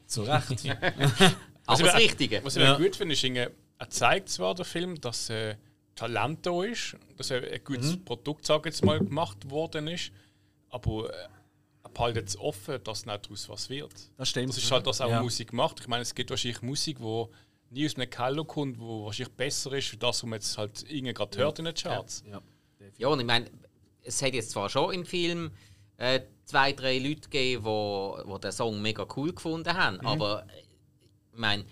Zu 0.07 0.23
Recht. 0.23 0.49
Aber 1.67 1.81
ich- 1.81 1.87
das 1.87 1.97
Richtige. 1.97 2.45
Was 2.45 2.57
ich 2.57 2.63
Ja. 2.63 2.77
gut 2.77 2.97
finde, 2.97 3.15
ist, 3.15 3.25
irgendwie, 3.25 3.47
er 3.79 3.91
zeigt 3.91 4.29
zwar 4.29 4.55
der 4.55 4.65
Film, 4.65 5.01
dass 5.01 5.31
äh, 5.31 5.57
Talent 5.95 6.45
da 6.47 6.63
ist, 6.65 6.97
dass 7.17 7.31
er 7.31 7.43
ein 7.51 7.65
gutes 7.65 7.97
Mhm. 7.97 8.05
Produkt, 8.05 8.47
sag 8.47 8.61
ich 8.61 8.73
jetzt 8.75 8.85
mal, 8.85 8.99
gemacht 8.99 9.49
worden 9.51 9.89
ist, 9.89 10.11
aber 10.71 11.11
äh, 11.13 11.29
er 11.85 11.91
behaltet 11.91 12.29
es 12.29 12.39
offen, 12.39 12.83
dass 12.85 13.07
nicht 13.07 13.25
daraus 13.27 13.49
was 13.49 13.69
wird. 13.71 13.93
Das 14.17 14.29
stimmt. 14.29 14.51
Das 14.51 14.59
ist 14.59 14.71
halt, 14.71 14.87
dass 14.87 15.01
auch 15.01 15.09
Ja. 15.11 15.23
Musik 15.23 15.53
macht. 15.53 15.81
Ich 15.81 15.89
meine, 15.89 16.03
es 16.03 16.15
gibt 16.15 16.31
wahrscheinlich 16.31 16.63
Musik, 16.63 16.99
die 16.99 17.25
nie 17.71 17.87
aus 17.87 17.97
einem 17.97 18.11
Keller 18.11 18.45
kommt, 18.45 18.79
wo 18.79 19.07
wahrscheinlich 19.07 19.35
besser 19.35 19.73
ist, 19.73 19.89
für 19.89 19.97
das, 19.97 20.23
was 20.23 20.23
man 20.25 20.39
jetzt 20.39 20.59
halt 20.59 20.85
irgendwie 20.89 21.15
gerade 21.15 21.39
hört 21.39 21.59
in 21.59 21.65
den 21.65 21.75
Charts. 21.75 22.23
Ja. 22.29 22.41
Ja, 22.99 23.09
und 23.09 23.21
ich 23.21 23.27
meine, 23.27 23.51
es 24.03 24.21
hat 24.21 24.35
jetzt 24.35 24.51
zwar 24.51 24.69
schon 24.69 24.93
im 24.93 25.05
Film 25.07 25.51
äh, 26.03 26.21
zwei, 26.45 26.73
drei 26.73 26.99
Leute 26.99 27.29
gegeben, 27.29 27.63
die 27.63 27.65
wo, 27.65 28.19
wo 28.25 28.39
den 28.39 28.51
Song 28.51 28.83
mega 28.83 29.07
cool 29.17 29.33
gefunden 29.33 29.73
haben, 29.73 30.01
aber 30.01 30.45
äh, 30.49 30.63
ich 31.33 31.39
meine, 31.39 31.65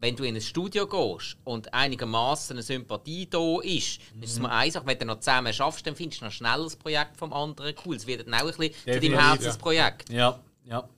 wenn 0.00 0.16
du 0.16 0.24
in 0.24 0.34
ein 0.34 0.40
Studio 0.40 0.86
gehst 0.86 1.36
und 1.44 1.72
einigermaßen 1.72 2.54
eine 2.56 2.62
Sympathie 2.62 3.28
da 3.28 3.60
ist, 3.62 4.00
dann 4.12 4.22
ist 4.22 4.32
es 4.32 4.38
mal 4.38 4.50
eins, 4.50 4.76
auch 4.76 4.86
wenn 4.86 4.98
du 4.98 5.06
noch 5.06 5.20
zusammen 5.20 5.52
schaffst, 5.52 5.86
dann 5.86 5.96
findest 5.96 6.20
du 6.20 6.26
noch 6.26 6.32
schnell 6.32 6.62
das 6.62 6.76
Projekt 6.76 7.16
vom 7.16 7.32
anderen 7.32 7.74
cool. 7.84 7.96
Es 7.96 8.06
wird 8.06 8.26
dann 8.26 8.34
auch 8.34 8.40
ein 8.40 8.46
bisschen 8.46 8.74
zu 8.74 8.86
deinem 8.86 9.00
Definitiv, 9.00 9.26
Herzensprojekt. 9.26 10.10
ja, 10.10 10.40
ja. 10.64 10.88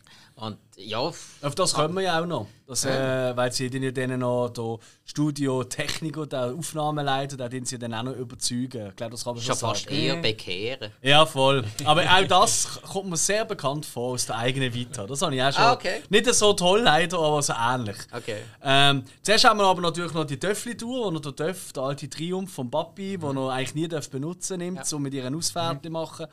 Und 0.40 0.58
ja, 0.76 0.98
Auf 0.98 1.54
das 1.56 1.74
kommen 1.74 1.94
wir 1.94 2.02
ja 2.02 2.20
auch 2.20 2.26
noch. 2.26 2.46
Das, 2.66 2.84
äh, 2.84 3.36
weil 3.36 3.50
sie 3.52 3.68
dann 3.68 3.82
ja 3.82 3.90
dann 3.90 4.18
noch 4.20 4.48
da 4.48 4.76
Studio 5.04 5.64
Technik 5.64 6.16
und 6.16 6.32
auch 6.34 6.56
Aufnahmen 6.56 7.04
leiten, 7.04 7.36
da 7.36 7.48
den 7.48 7.64
sie 7.64 7.78
dann 7.80 7.92
auch 7.92 8.04
noch 8.04 8.14
überzeugen. 8.14 8.88
Ich 8.90 8.96
glaube, 8.96 9.10
das 9.10 9.24
kann 9.24 9.34
man 9.34 9.42
schon 9.42 9.56
schon 9.56 9.68
fast 9.68 9.84
sagen. 9.86 9.96
eher 9.96 10.16
bekehren. 10.16 10.92
Ja, 11.02 11.26
voll. 11.26 11.64
Aber 11.84 12.02
auch 12.04 12.24
das 12.28 12.80
kommt 12.92 13.10
mir 13.10 13.16
sehr 13.16 13.44
bekannt 13.44 13.84
vor 13.86 14.12
aus 14.12 14.26
der 14.26 14.36
eigenen 14.38 14.72
Vita. 14.72 15.04
Das 15.04 15.20
habe 15.20 15.34
ich 15.34 15.42
auch 15.42 15.52
schon. 15.52 15.62
Ah, 15.64 15.72
okay. 15.72 16.02
Nicht 16.10 16.32
so 16.32 16.52
toll 16.52 16.82
leider, 16.82 17.18
aber 17.18 17.42
so 17.42 17.52
ähnlich. 17.52 17.96
Okay. 18.12 18.36
Ähm, 18.62 19.02
zuerst 19.20 19.44
haben 19.44 19.58
wir 19.58 19.66
aber 19.66 19.80
natürlich 19.82 20.14
noch 20.14 20.24
die 20.24 20.38
Töffli-Tour, 20.38 21.06
wo 21.06 21.10
noch 21.10 21.20
der 21.20 21.34
Töff, 21.34 21.72
der 21.72 21.82
alte 21.82 22.08
Triumph 22.08 22.54
vom 22.54 22.70
Papi, 22.70 23.18
Mhm. 23.18 23.20
den 23.26 23.36
er 23.36 23.50
eigentlich 23.50 23.74
nie 23.74 23.88
benutzen 24.10 24.58
nimmt, 24.58 24.90
um 24.92 25.02
mit 25.02 25.12
ihren 25.12 25.34
Ausfahrt 25.34 25.82
zu 25.82 25.90
machen. 25.90 26.26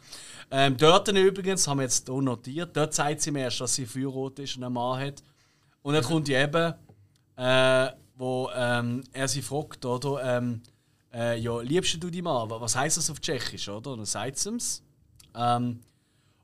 Ähm, 0.52 0.78
dort 0.78 1.08
übrigens, 1.10 1.68
haben 1.68 1.80
wir 1.80 1.84
jetzt 1.84 2.08
hier 2.08 2.22
notiert, 2.22 2.78
dort 2.78 2.94
zeigt 2.94 3.22
sie 3.22 3.32
mir 3.32 3.42
erst, 3.46 3.60
dass 3.60 3.74
sie 3.76 3.86
Feuerrot 3.98 4.40
ist 4.40 4.58
und 4.58 4.64
einen 4.64 4.74
Mann 4.74 5.00
hat. 5.00 5.24
Und 5.82 5.94
dann 5.94 6.04
kommt 6.04 6.28
die 6.28 6.34
eben, 6.34 6.74
äh, 7.36 7.92
wo 8.16 8.50
ähm, 8.54 9.04
er 9.14 9.28
sie 9.28 9.42
fragt, 9.42 9.86
oder? 9.86 10.38
Ähm, 10.38 10.62
äh, 11.14 11.40
ja, 11.40 11.60
liebst 11.62 12.02
du 12.02 12.10
die 12.10 12.22
Mann? 12.22 12.50
Was 12.50 12.76
heißt 12.76 12.98
das 12.98 13.10
auf 13.10 13.20
Tschechisch, 13.20 13.70
oder? 13.70 13.92
Und 13.92 14.00
dann 14.00 14.06
sagt 14.06 14.38
sie 14.38 14.56
es. 14.56 14.84
Ähm, 15.36 15.80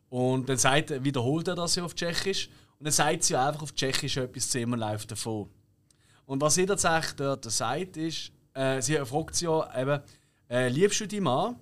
und 0.09 0.47
dann 0.47 0.57
sagt, 0.57 1.03
wiederholt 1.03 1.47
er 1.47 1.55
das 1.55 1.75
ja 1.75 1.83
auf 1.83 1.95
Tschechisch. 1.95 2.47
Und 2.79 2.85
dann 2.85 2.93
sagt 2.93 3.23
sie 3.23 3.33
ja 3.33 3.47
einfach 3.47 3.63
auf 3.63 3.73
Tschechisch 3.73 4.17
etwas 4.17 4.49
zu 4.49 4.59
ihm 4.59 4.73
und 4.73 4.79
läuft 4.79 5.11
davon. 5.11 5.49
Und 6.25 6.41
was 6.41 6.55
sie 6.55 6.65
tatsächlich 6.65 7.13
dort 7.13 7.51
sagt, 7.51 7.97
ist, 7.97 8.31
äh, 8.53 8.81
sie 8.81 8.95
fragt 9.05 9.35
sie 9.35 9.45
ja 9.45 9.81
eben, 9.81 10.01
äh, 10.49 10.69
liebst 10.69 11.01
du 11.01 11.07
die 11.07 11.21
Mann? 11.21 11.55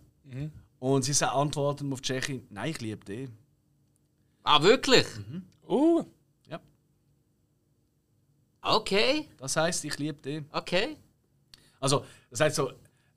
Und 0.79 1.03
sie 1.03 1.25
antwortet 1.25 1.91
auf 1.91 2.01
Tschechisch, 2.01 2.41
nein, 2.49 2.71
ich 2.71 2.81
liebe 2.81 3.05
dich. 3.05 3.29
Ah, 4.43 4.61
wirklich? 4.61 5.05
Uh, 5.71 6.03
Ja, 6.49 6.59
Okay, 8.61 9.27
das 9.37 9.55
heißt, 9.55 9.85
ich 9.85 9.97
liebe 9.97 10.19
dich. 10.21 10.43
okay, 10.51 10.97
Also, 11.79 12.05
das 12.29 12.41
heißt 12.41 12.55
so, 12.57 12.71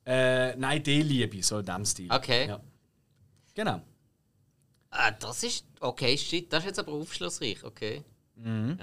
äh, 0.05 0.55
nein, 0.55 0.81
die 0.81 1.01
liebe 1.03 1.37
ich, 1.37 1.45
so 1.45 1.59
in 1.59 1.65
dem 1.65 1.85
Stil. 1.85 2.11
okay. 2.11 2.47
Ja. 2.47 2.59
Genau. 3.53 3.81
Ah, 4.89 5.11
das 5.11 5.43
ist. 5.43 5.65
Okay, 5.79 6.17
shit, 6.17 6.51
das 6.51 6.59
ist 6.63 6.67
jetzt 6.67 6.79
aber 6.79 6.93
aufschlussreich, 6.93 7.63
okay. 7.63 8.03
Mhm. 8.35 8.77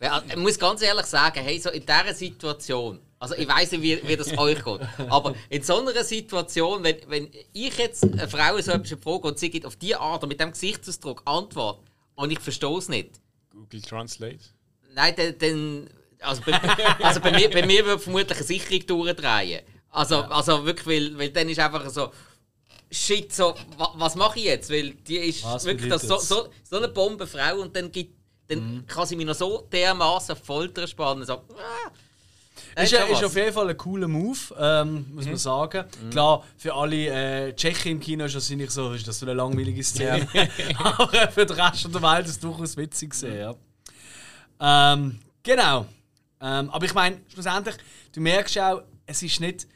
Ja. 0.00 0.22
Ich 0.28 0.36
muss 0.36 0.58
ganz 0.58 0.80
ehrlich 0.82 1.06
sagen, 1.06 1.40
hey, 1.42 1.58
so 1.58 1.70
in 1.70 1.84
dieser 1.84 2.14
Situation, 2.14 3.00
also 3.18 3.34
ich 3.34 3.48
weiß 3.48 3.72
nicht, 3.72 3.82
wie, 3.82 4.08
wie 4.08 4.16
das 4.16 4.36
euch 4.38 4.62
geht, 4.64 4.80
aber 5.10 5.34
in 5.50 5.62
so 5.62 5.80
einer 5.80 6.04
Situation, 6.04 6.82
wenn, 6.84 6.96
wenn 7.08 7.30
ich 7.52 7.76
jetzt 7.76 8.04
eine 8.04 8.28
Frau 8.28 8.56
so 8.60 8.70
etwas 8.72 8.98
frage 9.02 9.26
und 9.28 9.38
sie 9.38 9.50
gibt 9.50 9.66
auf 9.66 9.74
diese 9.76 9.98
Art 10.00 10.22
und 10.22 10.28
mit 10.28 10.38
dem 10.40 10.52
Gesichtsausdruck 10.52 11.22
Antwort 11.24 11.80
und 12.18 12.32
ich 12.32 12.40
verstehe 12.40 12.76
es 12.76 12.88
nicht, 12.88 13.20
Google 13.50 13.80
Translate. 13.80 14.40
nein, 14.94 15.14
dann. 15.16 15.38
dann 15.38 15.90
also 16.20 16.42
bei, 16.44 16.52
also 17.02 17.20
bei 17.20 17.30
mir, 17.30 17.48
bei 17.48 17.64
mir 17.64 17.84
würde 17.86 18.00
vermutlich 18.00 18.36
eine 18.36 18.44
Sicherung 18.44 18.84
durchdrehen. 18.86 19.62
Also, 19.90 20.16
also 20.22 20.64
wirklich, 20.66 20.86
weil, 20.86 21.18
weil 21.18 21.30
dann 21.30 21.48
ist 21.48 21.60
einfach 21.60 21.88
so. 21.90 22.10
Shit, 22.90 23.32
so, 23.32 23.54
wa, 23.76 23.92
was 23.96 24.16
mache 24.16 24.38
ich 24.38 24.46
jetzt? 24.46 24.70
Weil 24.70 24.94
die 24.94 25.18
ist 25.18 25.44
Was 25.44 25.64
wirklich 25.64 25.90
das, 25.90 26.02
so, 26.02 26.16
so, 26.18 26.48
so 26.64 26.76
eine 26.76 26.88
Bombenfrau 26.88 27.60
und 27.60 27.76
dann, 27.76 27.92
gibt, 27.92 28.16
dann 28.48 28.84
kann 28.86 29.06
sie 29.06 29.14
mich 29.14 29.26
noch 29.26 29.34
so 29.34 29.68
dermaßen 29.70 30.34
Folter 30.34 30.86
spannen. 30.86 31.24
So, 31.24 31.34
ah, 31.34 31.90
Ist, 32.84 32.92
ja- 32.92 33.04
ist 33.04 33.24
auf 33.24 33.34
jeden 33.36 33.52
Fall 33.52 33.68
ein 33.70 33.76
cooler 33.76 34.08
Move, 34.08 34.38
ähm, 34.58 35.06
muss 35.14 35.26
man 35.26 35.36
sagen. 35.36 35.84
Klar, 36.10 36.44
für 36.56 36.74
alle 36.74 37.48
äh, 37.48 37.52
Tschechen 37.54 37.92
im 37.92 38.00
Kino 38.00 38.24
ist 38.24 38.34
das 38.36 38.48
nicht 38.50 38.70
so, 38.70 38.92
ist 38.92 39.06
das 39.06 39.18
so 39.18 39.26
eine 39.26 39.34
langweilige 39.34 39.82
Szene. 39.84 40.26
Aber 40.78 41.08
für 41.32 41.46
den 41.46 41.58
Rest 41.60 41.84
der 41.92 42.02
Welt 42.02 42.26
ist 42.26 42.32
es 42.32 42.40
durchaus 42.40 42.76
witzig 42.76 43.10
gesehen. 43.10 43.38
Ja. 43.38 44.92
Ähm, 44.92 45.18
genau. 45.42 45.86
Ähm, 46.40 46.70
aber 46.70 46.84
ich 46.86 46.94
meine, 46.94 47.20
schlussendlich, 47.32 47.74
du 48.12 48.20
merkst 48.20 48.58
auch, 48.58 48.82
es 49.06 49.22
ist 49.22 49.40
nicht. 49.40 49.66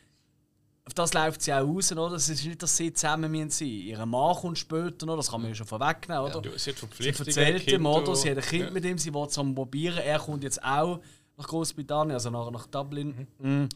Auf 0.85 0.95
das 0.95 1.15
läuft 1.15 1.43
sie 1.43 1.53
auch 1.53 1.61
raus, 1.67 1.93
oder? 1.93 2.13
Es 2.17 2.29
ist 2.29 2.45
nicht, 2.45 2.61
dass 2.63 2.77
sie 2.77 2.93
zusammen 2.93 3.33
sein 3.33 3.45
müssen. 3.47 3.67
Ihr 3.69 4.05
Mann 4.05 4.35
kommt 4.37 4.59
später 4.59 5.07
noch, 5.07 5.17
das 5.17 5.31
kann 5.31 5.41
man 5.41 5.51
ja 5.51 5.55
schon 5.55 5.67
vorwegnehmen, 5.67 6.25
oder? 6.25 6.41
Du, 6.41 6.51
sie 6.59 6.71
hat 6.71 6.77
Sie 6.99 7.09
erzählt 7.09 7.67
ihm, 7.71 7.87
oder? 7.87 8.15
Sie 8.17 8.31
hat 8.31 8.39
ein 8.39 8.43
Kind 8.45 8.65
Ja. 8.67 8.71
mit 8.73 8.85
ihm, 8.85 8.99
sie 8.99 9.15
will 9.15 9.27
es 9.29 9.35
probieren. 9.35 9.99
Er 9.99 10.19
kommt 10.19 10.43
jetzt 10.43 10.63
auch 10.63 11.01
nach 11.43 11.49
Großbritannien, 11.49 12.15
also 12.15 12.31
nach, 12.31 12.51
nach 12.51 12.67
Dublin. 12.67 13.27
Mhm. 13.39 13.69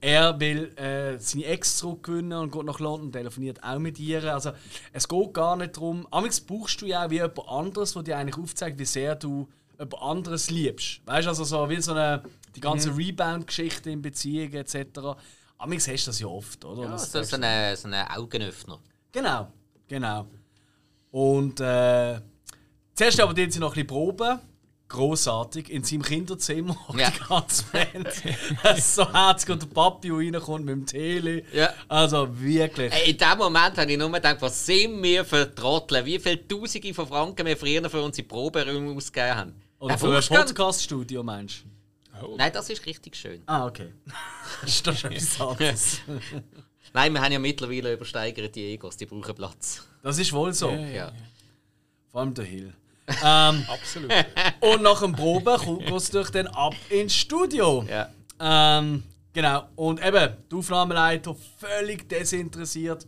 Er 0.00 0.38
will 0.38 0.76
äh, 0.76 1.18
seine 1.18 1.44
Ex 1.46 1.78
zurückgewinnen 1.78 2.38
und 2.38 2.52
geht 2.52 2.64
nach 2.64 2.78
London, 2.78 3.10
telefoniert 3.10 3.62
auch 3.64 3.78
mit 3.78 3.98
ihr. 3.98 4.22
Also, 4.34 4.52
es 4.92 5.08
geht 5.08 5.32
gar 5.32 5.56
nicht 5.56 5.76
darum. 5.76 6.06
Amigs 6.10 6.40
brauchst 6.40 6.80
du 6.82 6.86
ja 6.86 7.06
auch 7.06 7.10
wie 7.10 7.14
jemand 7.14 7.48
anderes, 7.48 7.94
der 7.94 8.02
dir 8.02 8.18
eigentlich 8.18 8.36
aufzeigt, 8.36 8.78
wie 8.78 8.84
sehr 8.84 9.14
du 9.14 9.48
jemand 9.78 10.02
anderes 10.02 10.50
liebst. 10.50 11.00
Weißt 11.06 11.24
du, 11.24 11.30
also 11.30 11.44
so 11.44 11.68
wie 11.70 11.80
so 11.80 11.92
eine, 11.92 12.22
die 12.54 12.60
ganze 12.60 12.90
Mhm. 12.90 12.96
Rebound-Geschichte 12.98 13.90
in 13.90 14.02
Beziehungen 14.02 14.52
etc. 14.54 14.76
Amigs 15.56 15.88
hast 15.88 16.04
du 16.04 16.10
das 16.10 16.20
ja 16.20 16.26
oft, 16.26 16.64
oder? 16.66 16.82
ja, 16.82 16.88
Das 16.90 17.10
so, 17.10 17.22
so 17.22 17.36
ein 17.40 17.76
so 17.76 17.88
eine 17.88 18.10
Augenöffner. 18.14 18.78
Genau, 19.10 19.48
genau. 19.88 20.26
Und 21.12 21.60
äh, 21.60 22.20
zuerst 22.94 23.20
aber 23.20 23.32
denen 23.32 23.50
sie 23.52 23.58
noch 23.60 23.70
ein 23.70 23.74
bisschen 23.74 23.86
proben. 23.86 24.38
Grossartig, 24.94 25.70
in 25.70 25.82
seinem 25.82 26.02
Kinderzimmer 26.02 26.76
Ja. 26.96 27.10
die 27.10 27.18
ganze 27.28 27.64
Band. 27.72 28.08
Es 28.62 28.78
ist 28.78 28.94
so 28.94 29.12
herzig 29.12 29.50
und 29.50 29.62
der 29.62 29.66
Papi, 29.66 30.08
der 30.08 30.16
reinkommt 30.18 30.64
mit 30.64 30.74
dem 30.74 30.86
Tele. 30.86 31.42
Ja. 31.52 31.72
Also 31.88 32.28
wirklich. 32.40 32.92
Ey, 32.92 33.10
In 33.10 33.18
dem 33.18 33.38
Moment 33.38 33.76
habe 33.76 33.90
ich 33.90 33.98
nur 33.98 34.10
gedacht, 34.12 34.36
was 34.40 34.64
sind 34.66 35.02
wir 35.02 35.24
für 35.24 35.52
Trottel? 35.54 36.04
Wie 36.04 36.18
viele 36.18 36.46
Tausende 36.46 36.94
von 36.94 37.06
Franken 37.08 37.44
wir 37.46 37.56
früher 37.56 37.90
für 37.90 38.00
unsere 38.02 38.26
Proberäume 38.28 38.94
ausgegeben 38.96 39.36
haben? 39.36 39.54
Oder 39.80 39.94
Ja, 39.94 39.98
für 39.98 40.16
ein 40.16 40.22
Podcast-Studio, 40.38 41.22
meinst 41.22 41.64
du? 42.22 42.36
Nein, 42.36 42.52
das 42.52 42.70
ist 42.70 42.86
richtig 42.86 43.16
schön. 43.16 43.42
Ah, 43.46 43.66
okay. 43.66 43.92
das 44.62 44.70
ist 44.70 44.86
doch 44.86 44.96
schon 44.96 45.10
etwas 45.12 45.40
anderes. 45.40 45.98
Nein, 46.92 47.12
wir 47.12 47.20
haben 47.20 47.32
ja 47.32 47.38
mittlerweile 47.40 47.92
übersteigerte 47.94 48.60
Egos, 48.60 48.96
die 48.96 49.06
brauchen 49.06 49.34
Platz. 49.34 49.84
Das 50.02 50.16
ist 50.18 50.32
wohl 50.32 50.52
so. 50.52 50.70
Ja. 50.70 51.10
Vor 52.12 52.20
allem 52.20 52.32
der 52.32 52.44
Hill. 52.44 52.72
Ähm, 53.08 53.64
Absolut. 53.68 54.12
und 54.60 54.82
nach 54.82 55.00
dem 55.00 55.12
Proben 55.12 55.78
geht 55.78 55.90
es 55.94 56.10
durch 56.10 56.30
dann 56.30 56.46
ab 56.48 56.74
ins 56.88 57.14
Studio. 57.14 57.84
ja. 57.88 58.08
Ähm, 58.40 59.04
genau. 59.32 59.62
Und 59.76 60.00
eben, 60.04 60.12
der 60.50 60.58
Aufnahmeleiter 60.58 61.36
völlig 61.58 62.08
desinteressiert. 62.08 63.06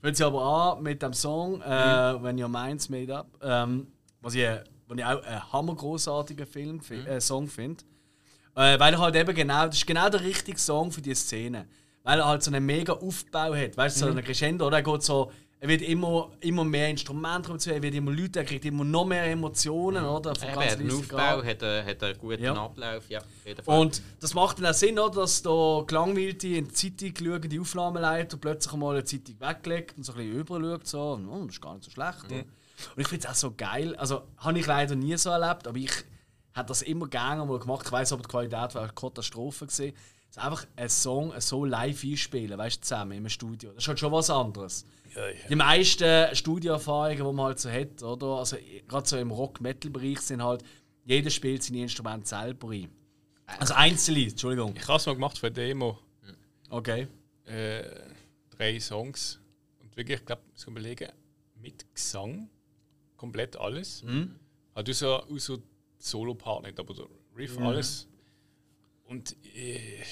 Fängt 0.00 0.16
sie 0.16 0.24
aber 0.24 0.42
an 0.76 0.82
mit 0.82 1.00
dem 1.00 1.12
Song 1.14 1.62
äh, 1.62 2.22
When 2.22 2.42
Your 2.42 2.48
Mind's 2.48 2.88
Made 2.88 3.16
Up. 3.16 3.26
Ähm, 3.40 3.86
was, 4.20 4.34
ich, 4.34 4.46
was 4.88 4.98
ich 4.98 5.04
auch 5.04 5.22
einen 5.22 5.52
hammergroßartigen 5.52 6.46
Film, 6.46 6.80
fi- 6.80 7.06
äh, 7.06 7.20
Song 7.20 7.46
finde. 7.46 7.84
Äh, 8.56 8.78
weil 8.78 8.94
er 8.94 8.98
halt 8.98 9.14
eben 9.16 9.34
genau, 9.34 9.66
das 9.66 9.76
ist 9.76 9.86
genau 9.86 10.08
der 10.08 10.20
richtige 10.22 10.58
Song 10.58 10.90
für 10.92 11.00
die 11.00 11.14
Szene. 11.14 11.66
Weil 12.02 12.18
er 12.18 12.26
halt 12.26 12.42
so 12.42 12.50
einen 12.50 12.66
mega 12.66 12.92
Aufbau 12.92 13.54
hat. 13.54 13.76
Weißt 13.76 13.96
du, 13.96 14.00
so 14.00 14.06
einen 14.10 14.22
Crescendo, 14.24 14.66
oder? 14.66 14.78
Er 14.78 14.82
geht 14.82 15.02
so. 15.02 15.32
Er 15.64 15.70
wird 15.70 15.80
immer, 15.80 16.30
immer 16.40 16.62
mehr 16.62 16.90
Instrumente 16.90 17.50
dazu, 17.50 17.70
er 17.70 17.80
wird 17.80 17.94
immer 17.94 18.12
Leute, 18.12 18.40
er 18.40 18.44
kriegt 18.44 18.66
immer 18.66 18.84
noch 18.84 19.06
mehr 19.06 19.24
Emotionen, 19.24 20.04
oder? 20.04 20.34
Von 20.34 20.48
ganz 20.52 20.72
hat 20.72 20.78
einen 20.78 20.90
Aufbau, 20.90 21.42
hat 21.42 21.62
einen, 21.62 21.86
hat 21.86 22.02
einen 22.02 22.18
guten 22.18 22.42
Ja. 22.44 22.52
Ablauf, 22.52 23.08
ja. 23.08 23.22
Und 23.64 24.02
das 24.20 24.34
macht 24.34 24.58
dann 24.58 24.66
auch 24.66 24.74
Sinn, 24.74 24.98
oder, 24.98 25.22
dass 25.22 25.40
da 25.40 25.82
gelangweilte, 25.86 26.48
in 26.48 26.68
die 26.68 26.72
Zeitung 26.74 27.16
schauende 27.16 27.60
Aufnahmeleiter 27.62 28.36
plötzlich 28.36 28.74
mal 28.74 28.94
eine 28.94 29.04
Zeitung 29.04 29.40
weglegt 29.40 29.96
und 29.96 30.04
so 30.04 30.12
ein 30.12 30.18
bisschen 30.18 30.40
überschaut, 30.40 30.86
so, 30.86 31.18
oh, 31.32 31.44
das 31.46 31.54
ist 31.54 31.62
gar 31.62 31.72
nicht 31.72 31.84
so 31.84 31.90
schlecht. 31.90 32.24
oder? 32.26 32.34
Und 32.96 33.00
ich 33.00 33.08
finde 33.08 33.26
es 33.26 33.30
auch 33.32 33.34
so 33.34 33.54
geil, 33.56 33.96
also 33.96 34.20
habe 34.36 34.58
ich 34.58 34.66
leider 34.66 34.94
nie 34.96 35.16
so 35.16 35.30
erlebt, 35.30 35.66
aber 35.66 35.78
ich 35.78 35.92
hat 36.52 36.68
das 36.68 36.82
immer 36.82 37.08
gerne 37.08 37.42
mal 37.46 37.58
gemacht. 37.58 37.86
Ich 37.86 37.92
weiß, 37.92 38.12
aber 38.12 38.20
die 38.20 38.28
Qualität 38.28 38.74
war 38.74 38.82
eine 38.82 38.92
Katastrophe 38.92 39.66
ist 40.36 40.44
einfach 40.44 40.66
einen 40.76 40.88
Song 40.88 41.32
so 41.38 41.64
live 41.64 42.02
einspielen, 42.02 42.58
weißt 42.58 42.78
du, 42.78 42.80
zusammen 42.82 43.12
im 43.12 43.28
Studio. 43.28 43.70
Das 43.70 43.84
ist 43.84 43.88
halt 43.88 44.00
schon 44.00 44.12
was 44.12 44.30
anderes. 44.30 44.84
Die 45.48 45.54
meisten 45.54 46.34
Studioerfahrungen, 46.34 47.16
die 47.18 47.32
man 47.32 47.46
halt 47.46 47.58
so 47.60 47.70
hat, 47.70 48.02
oder? 48.02 48.38
Also 48.38 48.56
gerade 48.88 49.08
so 49.08 49.16
im 49.16 49.30
Rock-Metal-Bereich 49.30 50.20
sind 50.20 50.42
halt, 50.42 50.62
jeder 51.04 51.30
spielt 51.30 51.62
seine 51.62 51.82
Instrumente 51.82 52.28
selber 52.28 52.70
ein. 52.70 52.88
Also 53.46 53.74
einzelne, 53.74 54.24
Entschuldigung. 54.24 54.74
Ich 54.76 54.88
habe 54.88 54.96
es 54.96 55.06
mal 55.06 55.14
gemacht 55.14 55.38
für 55.38 55.46
eine 55.46 55.54
Demo. 55.54 55.98
Okay. 56.70 57.06
Äh, 57.44 57.84
drei 58.50 58.80
Songs. 58.80 59.40
Und 59.80 59.96
wirklich, 59.96 60.20
ich 60.20 60.26
glaube, 60.26 60.42
muss 60.50 60.66
überlegen, 60.66 61.10
mit 61.60 61.94
Gesang. 61.94 62.48
Komplett 63.16 63.56
alles. 63.56 64.02
Mhm. 64.02 64.34
Also 64.72 64.92
so, 64.92 65.14
auch 65.14 65.38
so 65.38 65.62
Solo-Part 65.98 66.64
nicht, 66.64 66.80
aber 66.80 66.94
der 66.94 67.06
Riff, 67.36 67.58
alles. 67.58 68.08
Und 69.04 69.36
äh, 69.54 70.02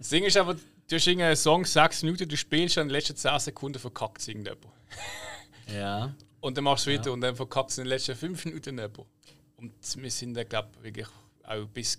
Ding 0.10 0.24
ist 0.24 0.36
aber, 0.36 0.56
du 0.88 0.96
hast 0.96 1.06
irgendeinen 1.06 1.36
Song, 1.36 1.64
sechs 1.64 2.02
Minuten, 2.02 2.28
du 2.28 2.36
spielst 2.36 2.76
und 2.78 2.82
in 2.82 2.88
den 2.88 2.92
letzten 2.92 3.16
10 3.16 3.38
Sekunden 3.38 3.78
verkackt 3.78 4.20
es 4.20 4.28
irgendjemand. 4.28 4.66
Ja. 5.72 6.14
Und 6.40 6.56
dann 6.56 6.64
machst 6.64 6.86
du 6.86 6.92
weiter 6.92 7.12
und 7.12 7.20
dann 7.20 7.34
verkackt 7.34 7.70
es 7.70 7.78
in 7.78 7.84
den 7.84 7.88
letzten 7.90 8.14
5 8.14 8.44
Minuten 8.44 8.76
jemand. 8.78 8.98
Und 9.56 9.72
wir 10.02 10.10
sind 10.10 10.34
dann, 10.34 10.48
glaube 10.48 10.68
ich, 10.78 10.84
wirklich 10.84 11.06
auch 11.44 11.66
bis 11.66 11.98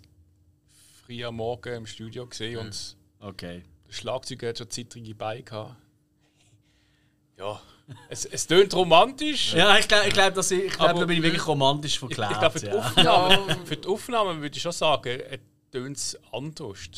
früh 1.06 1.24
am 1.26 1.36
Morgen 1.36 1.74
im 1.74 1.86
Studio 1.86 2.26
gesehen 2.28 2.58
und 2.60 2.96
Okay. 3.20 3.64
der 3.88 3.94
Schlagzeuger 3.94 4.50
hat 4.50 4.58
schon 4.60 4.70
zittrige 4.70 5.16
Beine 5.16 5.42
gehabt. 5.44 5.76
Ja, 7.38 7.62
es, 8.10 8.26
es 8.26 8.48
tönt 8.48 8.74
romantisch. 8.74 9.54
Ja, 9.54 9.78
ich 9.78 9.88
glaube, 9.88 10.08
ich 10.08 10.14
glaub, 10.14 10.34
dass 10.34 10.52
ich, 10.52 10.66
ich 10.66 10.74
glaub, 10.74 10.96
da 11.00 11.06
bin 11.06 11.18
ich 11.18 11.24
wirklich 11.24 11.46
romantisch 11.48 11.94
Ich, 11.94 12.00
verklärt. 12.00 12.32
ich 12.32 12.38
glaube, 12.40 12.60
für, 12.60 12.66
die 12.66 13.02
ja. 13.04 13.28
Aufnahme- 13.28 13.58
für 13.66 13.78
die 13.78 13.88
Aufnahme 13.88 14.42
würde 14.42 14.56
ich 14.56 14.62
schon 14.62 14.72
sagen, 14.72 15.20
tönt 15.78 15.98
es 15.98 16.18
anders. 16.32 16.90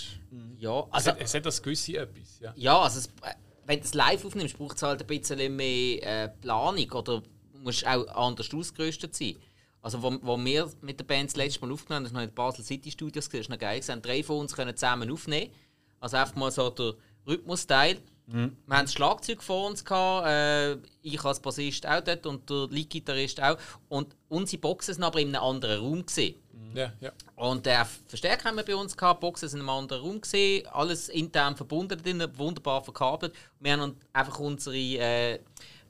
Ja, 0.58 0.80
Es 0.80 0.94
also, 0.94 1.12
hat, 1.12 1.22
es 1.22 1.34
hat 1.34 1.46
das 1.46 1.62
gewisse 1.62 1.98
etwas. 1.98 2.40
Ja. 2.40 2.54
ja, 2.56 2.80
also 2.80 3.00
es, 3.00 3.08
äh, 3.08 3.34
wenn 3.66 3.80
du 3.80 3.86
es 3.86 3.94
live 3.94 4.26
aufnimmst, 4.26 4.58
braucht 4.58 4.78
es 4.78 4.84
halt 4.84 5.02
ein 5.02 5.08
bisschen 5.08 5.56
mehr 5.56 6.04
äh, 6.04 6.30
Planung 6.42 6.92
oder 6.92 7.24
musst 7.54 7.86
auch 7.86 8.08
anders 8.08 8.54
ausgerüstet 8.54 9.16
sein. 9.16 9.36
Also, 9.82 10.02
wo, 10.02 10.18
wo 10.22 10.38
wir 10.44 10.70
mit 10.82 11.00
der 11.00 11.06
Band 11.06 11.30
das 11.30 11.38
letzte 11.38 11.66
Mal 11.66 11.72
aufgenommen 11.72 11.98
haben, 11.98 12.04
das 12.04 12.14
war 12.14 12.22
noch 12.22 12.24
in 12.24 12.32
den 12.32 12.36
Basel 12.36 12.66
City 12.66 12.92
Studios, 12.92 13.30
das 13.30 13.50
war 13.50 13.56
noch 13.56 13.60
geil. 13.60 13.80
gewesen. 13.80 14.02
Drei 14.02 14.24
von 14.24 14.40
uns 14.40 14.54
können 14.54 14.76
zusammen 14.76 15.12
aufnehmen. 15.12 15.52
Also 16.00 16.18
einfach 16.18 16.36
mal 16.36 16.52
so 16.52 16.70
der 16.70 16.96
Rhythmus-Teil. 17.28 18.02
Wir 18.32 18.76
haben 18.78 18.86
das 18.86 18.94
Schlagzeug 18.94 19.42
vor 19.42 19.68
uns, 19.68 19.84
gehabt, 19.84 20.28
äh, 20.28 20.74
ich 21.02 21.24
als 21.24 21.40
Bassist 21.40 21.88
auch 21.88 22.02
dort 22.02 22.28
und 22.28 22.48
der 22.50 22.68
Lead-Gitarrist 22.70 23.42
auch. 23.42 23.58
Und 23.88 24.16
unsere 24.28 24.62
Boxen 24.62 24.94
sind 24.94 25.04
aber 25.04 25.20
in 25.20 25.30
einem 25.30 25.44
anderen 25.44 25.82
Raum. 25.82 26.06
Gewesen. 26.06 26.36
Ja, 26.74 26.92
ja. 27.00 27.12
Und 27.36 27.66
der 27.66 27.86
Verstärker 28.08 28.46
haben 28.46 28.58
wir 28.58 28.66
bei 28.66 28.76
uns 28.76 28.96
gehabt, 28.96 29.22
Boxen 29.22 29.50
sind 29.50 29.60
in 29.60 29.70
einem 29.70 29.78
anderen 29.78 30.04
Raum 30.04 30.22
gesehen, 30.22 30.68
alles 30.68 31.10
intern 31.10 31.56
verbunden 31.56 32.02
drin, 32.02 32.24
wunderbar 32.38 32.84
verkabelt. 32.84 33.34
Wir 33.60 33.74
haben 33.74 33.96
einfach 34.14 34.40
unsere 34.40 34.76
äh, 34.76 35.40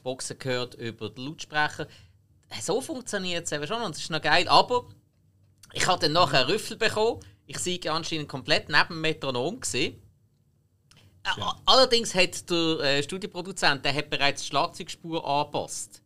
Boxen 0.03 0.39
gehört 0.39 0.75
über 0.75 1.09
den 1.09 1.25
Lautsprecher. 1.25 1.87
So 2.61 2.81
funktioniert 2.81 3.45
es 3.45 3.51
eben 3.51 3.67
schon 3.67 3.81
und 3.81 3.95
es 3.95 4.01
ist 4.01 4.11
noch 4.11 4.21
geil. 4.21 4.47
Aber 4.47 4.85
ich 5.73 5.87
habe 5.87 5.99
dann 5.99 6.13
nachher 6.13 6.41
einen 6.41 6.51
Rüffel 6.51 6.77
bekommen. 6.77 7.19
Ich 7.45 7.59
sehe 7.59 7.79
anscheinend 7.91 8.29
komplett 8.29 8.69
neben 8.69 8.87
dem 8.89 9.01
Metronom 9.01 9.59
gesehen. 9.59 10.01
Äh, 11.23 11.41
Allerdings 11.65 12.15
hat 12.15 12.49
der 12.49 12.79
äh, 12.79 13.03
Studioproduzent 13.03 13.83
der 13.83 13.93
hat 13.93 14.09
bereits 14.09 14.43
die 14.43 14.47
Schlagzeugspur 14.47 15.25
angepasst. 15.27 16.01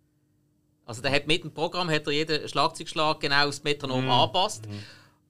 Also 0.85 1.01
der 1.01 1.11
hat 1.11 1.27
mit 1.27 1.43
dem 1.43 1.53
Programm 1.53 1.89
hat 1.89 2.07
er 2.07 2.13
jeden 2.13 2.47
Schlagzeugschlag 2.47 3.19
genau 3.19 3.45
das 3.45 3.63
Metronom 3.63 4.09
angepasst. 4.09 4.63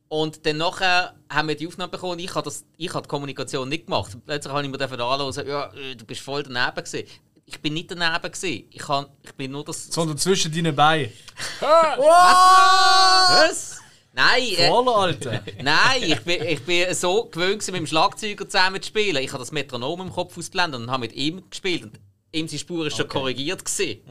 Und 0.07 0.45
dann 0.45 0.57
nachher 0.57 1.15
haben 1.27 1.47
wir 1.47 1.55
die 1.55 1.67
Aufnahme 1.67 1.89
bekommen. 1.89 2.19
Ich 2.19 2.35
habe, 2.35 2.45
das, 2.45 2.65
ich 2.77 2.93
habe 2.93 3.01
die 3.01 3.07
Kommunikation 3.07 3.67
nicht 3.67 3.87
gemacht. 3.87 4.15
Plötzlich 4.25 4.53
habe 4.53 4.63
ich 4.63 4.69
mir 4.69 4.77
dafür 4.77 4.99
anhören, 4.99 5.47
ja, 5.47 5.73
äh, 5.73 5.95
du 5.95 6.05
bist 6.05 6.21
voll 6.21 6.43
daneben 6.43 6.75
gewesen. 6.75 7.07
Ich 7.45 7.59
bin 7.59 7.73
nicht 7.73 7.89
daneben 7.89 8.31
gewesen. 8.31 8.67
Ich, 8.69 8.77
kann, 8.77 9.07
ich 9.23 9.33
bin 9.33 9.51
nur 9.51 9.63
das. 9.63 9.87
Sondern 9.87 10.17
zwischen 10.17 10.53
deinen 10.53 10.75
Beinen. 10.75 11.11
Was? 11.59 13.79
Nein, 14.13 14.43
äh, 14.55 14.67
Voll, 14.67 14.87
Alter. 14.87 15.41
Nein, 15.63 16.03
ich 16.03 16.21
bin, 16.21 16.43
ich 16.43 16.63
bin 16.63 16.93
so 16.93 17.25
gewöhnt, 17.25 17.65
mit 17.65 17.75
dem 17.75 17.87
Schlagzeuger 17.87 18.47
zusammen 18.47 18.81
zu 18.81 18.89
spielen. 18.89 19.23
Ich 19.23 19.31
habe 19.31 19.39
das 19.39 19.51
Metronom 19.51 20.01
im 20.01 20.11
Kopf 20.11 20.37
ausblendet 20.37 20.79
und 20.79 20.91
habe 20.91 21.01
mit 21.01 21.13
ihm 21.13 21.41
gespielt. 21.49 21.85
Und 21.85 21.99
ihm 22.33 22.47
seine 22.47 22.59
Spur 22.59 22.87
ist 22.87 22.97
schon 22.97 23.07
korrigiert. 23.07 23.63
Gewesen. 23.63 24.01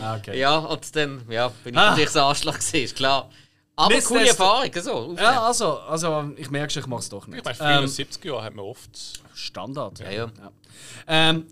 Ah, 0.00 0.16
okay. 0.16 0.38
Ja, 0.38 0.58
und 0.58 0.96
dann 0.96 1.22
ja, 1.28 1.48
bin 1.62 1.74
ich 1.74 1.80
Ah. 1.80 1.90
natürlich 1.90 2.10
so 2.10 2.20
Arschloch 2.20 2.54
gewesen, 2.54 2.76
ist 2.84 2.96
klar. 2.96 3.28
Aber 3.76 3.92
Nichtsdestotrotz- 3.94 4.08
coole 4.08 4.28
Erfahrung, 4.28 4.70
so. 4.82 5.14
Ja, 5.20 5.42
also, 5.42 5.78
also 5.80 6.30
ich 6.36 6.48
merke 6.50 6.72
schon, 6.72 6.82
ich 6.84 6.86
mache 6.86 7.00
es 7.00 7.08
doch 7.08 7.26
nicht. 7.26 7.38
Ich 7.40 7.44
meine, 7.44 7.56
früher 7.56 7.68
Ähm, 7.70 7.80
den 7.80 7.88
70er 7.88 8.26
Jahren 8.28 8.44
hat 8.44 8.54
man 8.54 8.64
oft. 8.64 8.90
Standard. 9.34 9.98
Ja, 9.98 10.10
ja. 10.10 10.30
Ähm, 11.08 11.46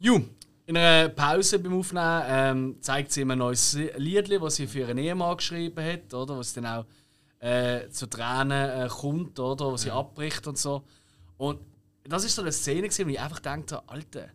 Ju, 0.00 0.20
in 0.66 0.76
einer 0.76 1.08
Pause 1.08 1.58
beim 1.60 1.78
Aufnehmen 1.78 2.22
ähm, 2.26 2.76
zeigt 2.80 3.12
sie 3.12 3.20
ihm 3.20 3.30
ein 3.30 3.38
neues 3.38 3.74
Lied, 3.96 4.30
das 4.42 4.56
sie 4.56 4.66
für 4.66 4.80
ihren 4.80 4.98
Ehemann 4.98 5.36
geschrieben 5.36 5.84
hat, 5.84 6.12
oder? 6.12 6.36
Was 6.38 6.52
dann 6.52 6.66
auch 6.66 6.84
äh, 7.40 7.88
zu 7.90 8.06
Tränen 8.08 8.50
äh, 8.86 8.88
kommt, 8.88 9.38
oder? 9.38 9.72
Was 9.72 9.82
sie 9.82 9.90
abbricht 9.92 10.46
und 10.48 10.58
so. 10.58 10.82
Und 11.36 11.60
das 12.04 12.24
ist 12.24 12.34
so 12.34 12.42
eine 12.42 12.50
Szene, 12.50 12.82
gewesen, 12.82 13.06
wo 13.06 13.10
ich 13.10 13.20
einfach 13.20 13.38
dachte, 13.40 13.80
Alter, 13.88 14.28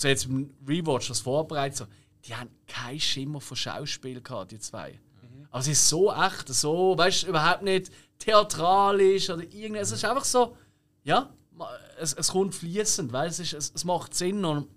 so 0.00 0.08
jetzt 0.08 0.26
im 0.26 0.54
Rewatch 0.66 1.08
das 1.08 1.20
vorbereitet, 1.20 1.78
so, 1.78 1.86
die 2.24 2.34
haben 2.34 2.50
keinen 2.66 3.00
Schimmer 3.00 3.40
von 3.40 3.56
Schauspiel 3.56 4.20
gehabt, 4.20 4.52
die 4.52 4.58
zwei. 4.58 4.98
Aber 5.50 5.62
sie 5.62 5.72
ist 5.72 5.88
so 5.88 6.12
echt, 6.12 6.48
so, 6.48 6.96
weißt 6.96 7.24
du, 7.24 7.26
überhaupt 7.28 7.62
nicht 7.62 7.90
theatralisch 8.18 9.30
oder 9.30 9.42
irgendwas. 9.42 9.88
Es 9.88 9.98
ist 9.98 10.04
einfach 10.04 10.24
so, 10.24 10.56
ja, 11.02 11.30
es, 11.98 12.14
es 12.14 12.28
kommt 12.28 12.54
fließend, 12.54 13.12
weil 13.12 13.28
es, 13.28 13.40
ist, 13.40 13.54
es, 13.54 13.72
es 13.74 13.84
macht 13.84 14.14
Sinn 14.14 14.44
und 14.44 14.68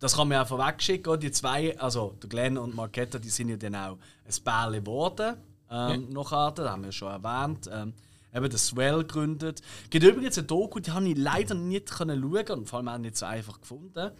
das 0.00 0.16
kann 0.16 0.28
man 0.28 0.38
auch 0.42 0.48
vorwegschicken. 0.48 1.18
Die 1.20 1.30
zwei, 1.32 1.78
also 1.78 2.14
der 2.22 2.28
Glenn 2.28 2.56
und 2.56 2.74
Marketta, 2.74 3.18
die 3.18 3.30
sind 3.30 3.48
ja 3.48 3.56
dann 3.56 3.74
auch 3.74 3.98
ein 4.24 4.44
Pärchen 4.44 4.84
geworden. 4.84 5.36
Ähm, 5.70 6.08
Nachher, 6.10 6.52
das 6.52 6.68
haben 6.68 6.84
wir 6.84 6.92
schon 6.92 7.10
erwähnt. 7.10 7.68
Ähm, 7.70 7.92
eben 8.38 8.50
das 8.50 8.66
Swell 8.66 8.98
gegründet. 8.98 9.60
Es 9.84 9.90
gibt 9.90 10.04
übrigens 10.04 10.38
eine 10.38 10.46
Doku, 10.46 10.80
die 10.80 10.90
habe 10.90 11.08
ich 11.08 11.16
leider 11.16 11.54
nicht 11.54 11.90
können 11.90 12.20
schauen 12.20 12.58
und 12.60 12.68
vor 12.68 12.78
allem 12.78 12.88
auch 12.88 12.98
nicht 12.98 13.16
so 13.16 13.26
einfach 13.26 13.60
gefunden. 13.60 14.12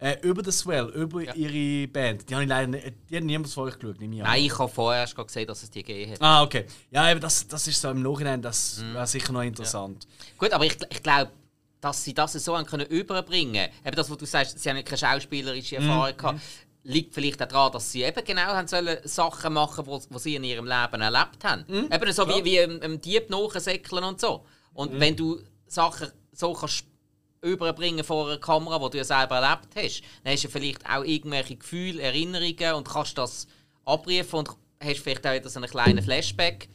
Äh, 0.00 0.16
über 0.22 0.42
das 0.42 0.60
Swell, 0.60 0.86
über 0.94 1.34
ihre 1.34 1.88
Band. 1.88 2.30
Die 2.30 2.34
habe 2.34 2.44
ich 2.44 2.48
leider 2.48 2.68
nicht, 2.68 2.92
die 3.10 3.16
hat 3.16 3.24
niemand 3.24 3.52
von 3.52 3.64
euch 3.64 3.78
geschaut, 3.78 3.96
ich 4.00 4.04
an. 4.04 4.18
Nein, 4.18 4.44
ich 4.44 4.56
habe 4.56 4.72
vorher 4.72 5.00
erst 5.00 5.16
gerade 5.16 5.26
gesehen, 5.26 5.46
dass 5.48 5.64
es 5.64 5.70
die 5.70 5.82
gegeben 5.82 6.12
hat. 6.12 6.22
Ah, 6.22 6.42
okay. 6.44 6.66
Ja, 6.92 7.10
eben 7.10 7.20
das, 7.20 7.48
das 7.48 7.66
ist 7.66 7.80
so 7.80 7.90
im 7.90 8.02
Nachhinein, 8.02 8.40
das 8.40 8.80
wäre 8.92 9.06
sicher 9.08 9.32
noch 9.32 9.42
interessant. 9.42 10.06
Gut, 10.36 10.52
aber 10.52 10.64
ich, 10.66 10.76
ich 10.88 11.02
glaube, 11.02 11.32
dass 11.80 12.04
sie 12.04 12.14
das 12.14 12.32
so 12.32 12.56
haben 12.56 12.66
können 12.66 12.86
überbringen 12.86 13.68
Eben 13.84 13.96
das, 13.96 14.10
was 14.10 14.16
du 14.16 14.24
sagst, 14.24 14.58
sie 14.58 14.70
haben 14.70 14.84
keine 14.84 14.98
schauspielerische 14.98 15.76
Erfahrung 15.76 16.16
gehabt, 16.16 16.40
liegt 16.84 17.14
vielleicht 17.14 17.42
auch 17.42 17.48
daran, 17.48 17.72
dass 17.72 17.92
sie 17.92 18.02
eben 18.02 18.24
genau 18.24 18.46
haben 18.46 18.68
sollen 18.68 18.98
Sachen 19.04 19.52
machen 19.52 19.84
sollen, 19.84 20.02
die 20.10 20.18
sie 20.18 20.34
in 20.36 20.44
ihrem 20.44 20.66
Leben 20.66 21.00
erlebt 21.00 21.44
haben. 21.44 21.64
Eben 21.92 22.12
so 22.12 22.26
wie, 22.28 22.44
wie 22.44 22.58
im, 22.58 22.80
im 22.82 23.00
Dieb 23.00 23.30
nachsäckeln 23.30 24.04
und 24.04 24.20
so. 24.20 24.44
Und 24.74 24.98
wenn 25.00 25.16
du 25.16 25.40
Sachen 25.66 26.10
so 26.32 26.52
kannst 26.52 26.84
überbringen 27.40 28.04
vor 28.04 28.28
einer 28.28 28.38
Kamera, 28.38 28.78
die 28.78 28.90
du 28.90 28.98
ja 28.98 29.04
selber 29.04 29.36
erlebt 29.36 29.68
hast, 29.76 30.02
dann 30.24 30.32
hast 30.32 30.44
du 30.44 30.48
vielleicht 30.48 30.88
auch 30.88 31.04
irgendwelche 31.04 31.56
Gefühle, 31.56 32.02
Erinnerungen 32.02 32.74
und 32.74 32.88
kannst 32.88 33.18
das 33.18 33.46
abrufen 33.84 34.40
und 34.40 34.50
hast 34.82 35.00
vielleicht 35.00 35.26
auch 35.26 35.32
wieder 35.32 35.48
so 35.48 35.60
einen 35.60 35.70
kleinen 35.70 36.02
Flashback. 36.02 36.68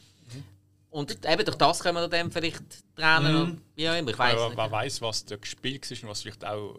Und 0.89 1.25
eben 1.25 1.43
durch 1.45 1.57
das 1.57 1.79
können 1.79 1.97
wir 1.97 2.07
dann 2.07 2.31
vielleicht 2.31 2.61
Tränen 2.95 3.35
und 3.35 3.61
wie 3.75 3.89
auch 3.89 3.97
immer, 3.97 4.11
ich 4.11 4.17
nicht. 4.17 4.57
wer 4.57 4.71
weiß, 4.71 5.01
was 5.01 5.25
da 5.25 5.37
gespielt 5.37 5.89
war 5.89 6.03
und 6.03 6.09
was 6.09 6.21
vielleicht 6.21 6.45
auch 6.45 6.75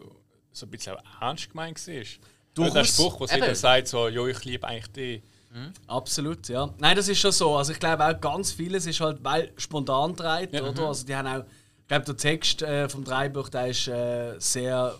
so 0.53 0.65
ein 0.65 0.69
bisschen 0.69 0.95
auch 0.95 1.21
ernst 1.21 1.49
gemeint 1.49 1.85
war. 1.85 2.03
Durchaus. 2.55 2.73
Der 2.73 2.83
Spruch, 2.85 3.19
wo 3.19 3.27
sie 3.27 3.35
Eben. 3.35 3.45
dann 3.45 3.55
sagt, 3.55 3.87
so, 3.87 4.07
jo, 4.07 4.27
ich 4.27 4.43
liebe 4.45 4.67
eigentlich 4.67 4.91
dich. 4.91 5.21
Absolut, 5.87 6.47
ja. 6.49 6.69
Nein, 6.79 6.95
das 6.95 7.07
ist 7.07 7.19
schon 7.19 7.31
so. 7.31 7.55
Also 7.55 7.71
ich 7.71 7.79
glaube 7.79 8.05
auch 8.05 8.19
ganz 8.19 8.51
vieles 8.51 8.85
ist 8.85 8.99
halt, 8.99 9.23
weil 9.23 9.51
spontan 9.57 10.15
dreht, 10.15 10.53
oder? 10.53 10.87
Also 10.87 11.05
die 11.05 11.15
haben 11.15 11.27
auch, 11.27 11.45
ich 11.79 11.87
glaube 11.87 12.05
der 12.05 12.17
Text 12.17 12.61
äh, 12.61 12.89
vom 12.89 13.03
Dreibuch, 13.03 13.49
der 13.49 13.67
ist 13.67 13.87
äh, 13.87 14.37
sehr, 14.37 14.95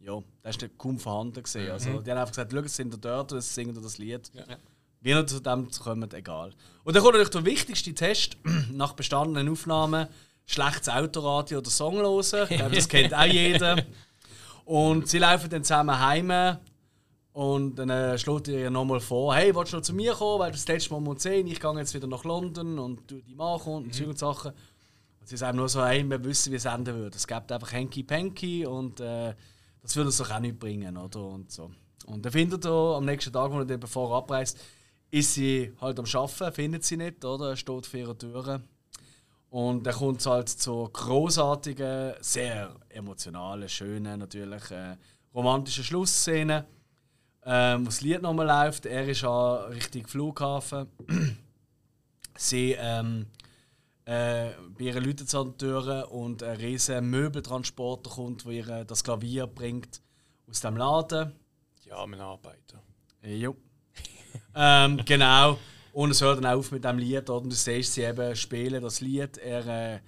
ja, 0.00 0.18
der 0.42 0.50
ist 0.50 0.60
nicht 0.60 0.76
kaum 0.76 0.98
vorhanden 0.98 1.42
gesehen. 1.42 1.70
Also 1.70 2.00
die 2.00 2.10
haben 2.10 2.18
einfach 2.18 2.32
gesagt, 2.32 2.52
schau, 2.52 2.58
es 2.58 2.76
sind 2.76 3.04
dort, 3.04 3.32
und 3.32 3.38
es 3.38 3.54
singen 3.54 3.80
das 3.82 3.98
Lied. 3.98 4.30
Wie 5.00 5.10
ihr 5.10 5.26
zu 5.26 5.40
dem 5.40 5.70
kommen, 5.70 6.10
egal. 6.12 6.52
Und 6.82 6.94
dann 6.96 7.02
kommt 7.02 7.14
natürlich 7.14 7.30
der 7.30 7.44
wichtigste 7.44 7.94
Test 7.94 8.36
nach 8.72 8.92
bestandenen 8.92 9.50
Aufnahmen: 9.50 10.08
schlechtes 10.46 10.88
Autoradio 10.88 11.58
oder 11.58 11.70
Song 11.70 11.96
hören. 11.96 12.46
Ich 12.50 12.56
glaube, 12.56 12.74
das 12.74 12.88
kennt 12.88 13.14
auch 13.14 13.24
jeder. 13.24 13.82
Und 14.64 15.08
sie 15.08 15.18
laufen 15.18 15.50
dann 15.50 15.62
zusammen 15.62 15.98
heim 15.98 16.58
und 17.34 17.74
dann 17.74 17.90
äh, 17.90 18.16
schlägt 18.16 18.46
ihr 18.46 18.70
nochmal 18.70 19.00
vor, 19.00 19.34
hey, 19.34 19.52
willst 19.56 19.72
du 19.72 19.78
noch 19.78 19.82
zu 19.82 19.92
mir 19.92 20.14
kommen, 20.14 20.38
weil 20.38 20.52
das 20.52 20.68
letzte 20.68 20.94
Mal 20.94 21.04
um 21.04 21.18
10 21.18 21.48
ich 21.48 21.58
gehe 21.58 21.78
jetzt 21.78 21.92
wieder 21.92 22.06
nach 22.06 22.22
London 22.22 22.78
und 22.78 23.10
du 23.10 23.20
die 23.20 23.34
kommt 23.34 23.66
und 23.66 24.00
mhm. 24.00 24.16
Sachen. 24.16 24.52
Und 24.52 25.28
sie 25.28 25.36
sagen 25.36 25.56
nur 25.58 25.68
so, 25.68 25.84
hey, 25.84 26.08
wir 26.08 26.22
wissen, 26.22 26.52
wie 26.52 26.56
es 26.56 26.64
enden 26.64 26.94
würde. 26.94 27.16
Es 27.16 27.26
gibt 27.26 27.50
einfach 27.50 27.72
Henky 27.72 28.04
Panky 28.04 28.64
und 28.64 29.00
äh, 29.00 29.34
das 29.82 29.96
würde 29.96 30.10
es 30.10 30.18
doch 30.18 30.30
auch 30.30 30.38
nicht 30.38 30.60
bringen, 30.60 30.96
oder? 30.96 31.24
Und 31.24 31.50
so. 31.50 31.72
Und 32.06 32.24
dann 32.24 32.30
findet 32.30 32.66
er 32.66 32.94
am 32.96 33.04
nächsten 33.04 33.32
Tag, 33.32 33.50
wo 33.50 33.58
er 33.58 33.64
dann 33.64 33.80
bevor 33.80 34.12
er 34.12 34.18
abreist, 34.18 34.56
ist 35.10 35.34
sie 35.34 35.72
halt 35.80 35.98
am 35.98 36.04
Arbeiten, 36.04 36.54
findet 36.54 36.84
sie 36.84 36.96
nicht, 36.96 37.24
oder? 37.24 37.50
Er 37.50 37.56
steht 37.56 37.86
vor 37.86 37.98
ihrer 37.98 38.16
Tür. 38.16 38.62
Und 39.50 39.84
dann 39.84 39.94
kommt 39.94 40.20
es 40.20 40.26
halt 40.26 40.48
zu 40.48 40.88
großartigen, 40.92 42.14
sehr 42.20 42.76
emotionalen, 42.90 43.68
schönen, 43.68 44.20
natürlich 44.20 44.70
äh, 44.70 44.96
romantischen 45.34 45.82
Schlussszenen, 45.82 46.64
ähm, 47.46 47.82
wo 47.82 47.86
das 47.86 48.00
Lied 48.00 48.22
nochmal 48.22 48.46
läuft. 48.46 48.86
Er 48.86 49.06
ist 49.06 49.24
an 49.24 49.72
Richtung 49.72 50.06
Flughafen. 50.06 50.88
sie 52.36 52.76
ähm, 52.78 53.26
äh, 54.04 54.50
bei 54.76 54.84
ihren 54.84 55.04
Leuten 55.04 55.36
an 55.36 55.46
der 55.46 55.58
Tür 55.58 56.12
und 56.12 56.42
ein 56.42 56.56
riesen 56.56 57.08
Möbeltransporter 57.10 58.10
kommt, 58.10 58.44
wo 58.44 58.50
ihr 58.50 58.84
das 58.84 59.04
Klavier 59.04 59.46
bringt 59.46 60.00
aus 60.48 60.60
dem 60.60 60.76
Laden. 60.76 61.32
Ja, 61.84 62.04
mein 62.06 62.20
Arbeiter. 62.20 62.82
Jo. 63.22 63.56
ähm, 64.54 65.00
genau. 65.04 65.58
Und 65.92 66.10
es 66.10 66.20
hört 66.20 66.42
dann 66.42 66.46
auf 66.46 66.72
mit 66.72 66.84
dem 66.84 66.98
Lied. 66.98 67.30
Und 67.30 67.50
du 67.50 67.56
siehst 67.56 67.94
sie 67.94 68.02
eben 68.02 68.34
spielen 68.34 68.82
das 68.82 69.00
Lied. 69.00 69.38
Er 69.38 69.66
äh, 69.66 70.00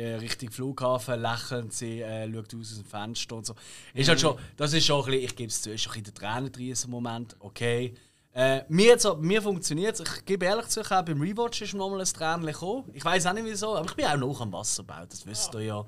äh, 0.00 0.14
Richtung 0.16 0.50
Flughafen 0.50 1.20
lächelnd, 1.20 1.72
sie 1.72 2.00
äh, 2.00 2.32
schaut 2.32 2.54
aus 2.54 2.74
dem 2.74 2.84
Fenster 2.84 3.36
und 3.36 3.46
so. 3.46 3.54
Ist 3.94 4.08
halt 4.08 4.20
schon, 4.20 4.38
das 4.56 4.72
ist 4.72 4.86
schon 4.86 5.00
ein 5.00 5.06
bisschen, 5.06 5.24
ich 5.24 5.36
gebe 5.36 5.48
es 5.48 5.62
zu, 5.62 5.70
ist 5.70 5.82
schon 5.82 5.92
bisschen 5.92 6.04
der 6.04 6.14
Tränen 6.14 6.52
drin 6.52 6.74
im 6.84 6.90
Moment. 6.90 7.36
Okay. 7.38 7.94
Äh, 8.32 8.62
mir, 8.68 8.96
mir 9.18 9.42
funktioniert 9.42 9.98
es. 9.98 10.00
Ich 10.00 10.24
gebe 10.24 10.46
ehrlich 10.46 10.68
zu, 10.68 10.80
auch 10.80 11.02
beim 11.02 11.20
Rewatch 11.20 11.62
ist 11.62 11.74
noch 11.74 11.90
mal 11.90 12.00
ein 12.00 12.06
Tränchen 12.06 12.46
gekommen. 12.46 12.90
Ich 12.94 13.04
weiß 13.04 13.26
auch 13.26 13.32
nicht 13.32 13.44
wieso, 13.44 13.76
aber 13.76 13.86
ich 13.86 13.94
bin 13.94 14.06
auch 14.06 14.16
noch 14.16 14.40
am 14.40 14.52
Wasserbau, 14.52 15.04
das 15.06 15.26
wisst 15.26 15.54
ihr 15.54 15.62
ja. 15.62 15.86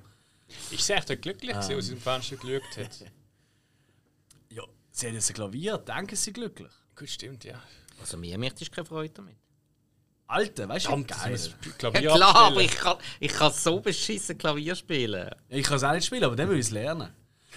Ich 0.70 0.82
sehe 0.82 0.96
echt 0.96 1.22
glücklich, 1.22 1.56
ähm. 1.56 1.78
aus 1.78 1.88
dem 1.88 1.98
Fenster 1.98 2.36
geschaut 2.36 2.76
hat. 2.76 3.00
ja, 4.50 4.62
sie 4.90 5.06
hat 5.06 5.14
jetzt 5.14 5.30
ein 5.30 5.34
Klavier, 5.34 5.78
denken 5.78 6.16
sie 6.16 6.32
glücklich. 6.32 6.72
Gut, 6.96 7.08
stimmt, 7.08 7.44
ja. 7.44 7.62
Also 8.00 8.16
mir 8.16 8.36
macht 8.38 8.60
ich 8.60 8.70
keine 8.70 8.86
Freude 8.86 9.14
damit. 9.14 9.36
Alter, 10.32 10.68
weißt 10.68 10.86
du, 10.86 11.04
geil. 11.04 11.38
Klavier 11.76 12.00
ja, 12.00 12.14
klar, 12.14 12.34
aber 12.34 12.60
ich 12.62 12.74
kann, 12.74 12.96
ich 13.20 13.32
kann 13.32 13.52
so 13.52 13.80
beschissen 13.80 14.38
Klavier 14.38 14.74
spielen. 14.74 15.30
Ich 15.50 15.64
kann 15.64 15.76
es 15.76 15.84
auch 15.84 15.92
nicht 15.92 16.06
spielen, 16.06 16.24
aber 16.24 16.36
dann 16.36 16.48
will 16.48 16.58
ich 16.58 16.66
es 16.66 16.70
lernen. 16.70 17.10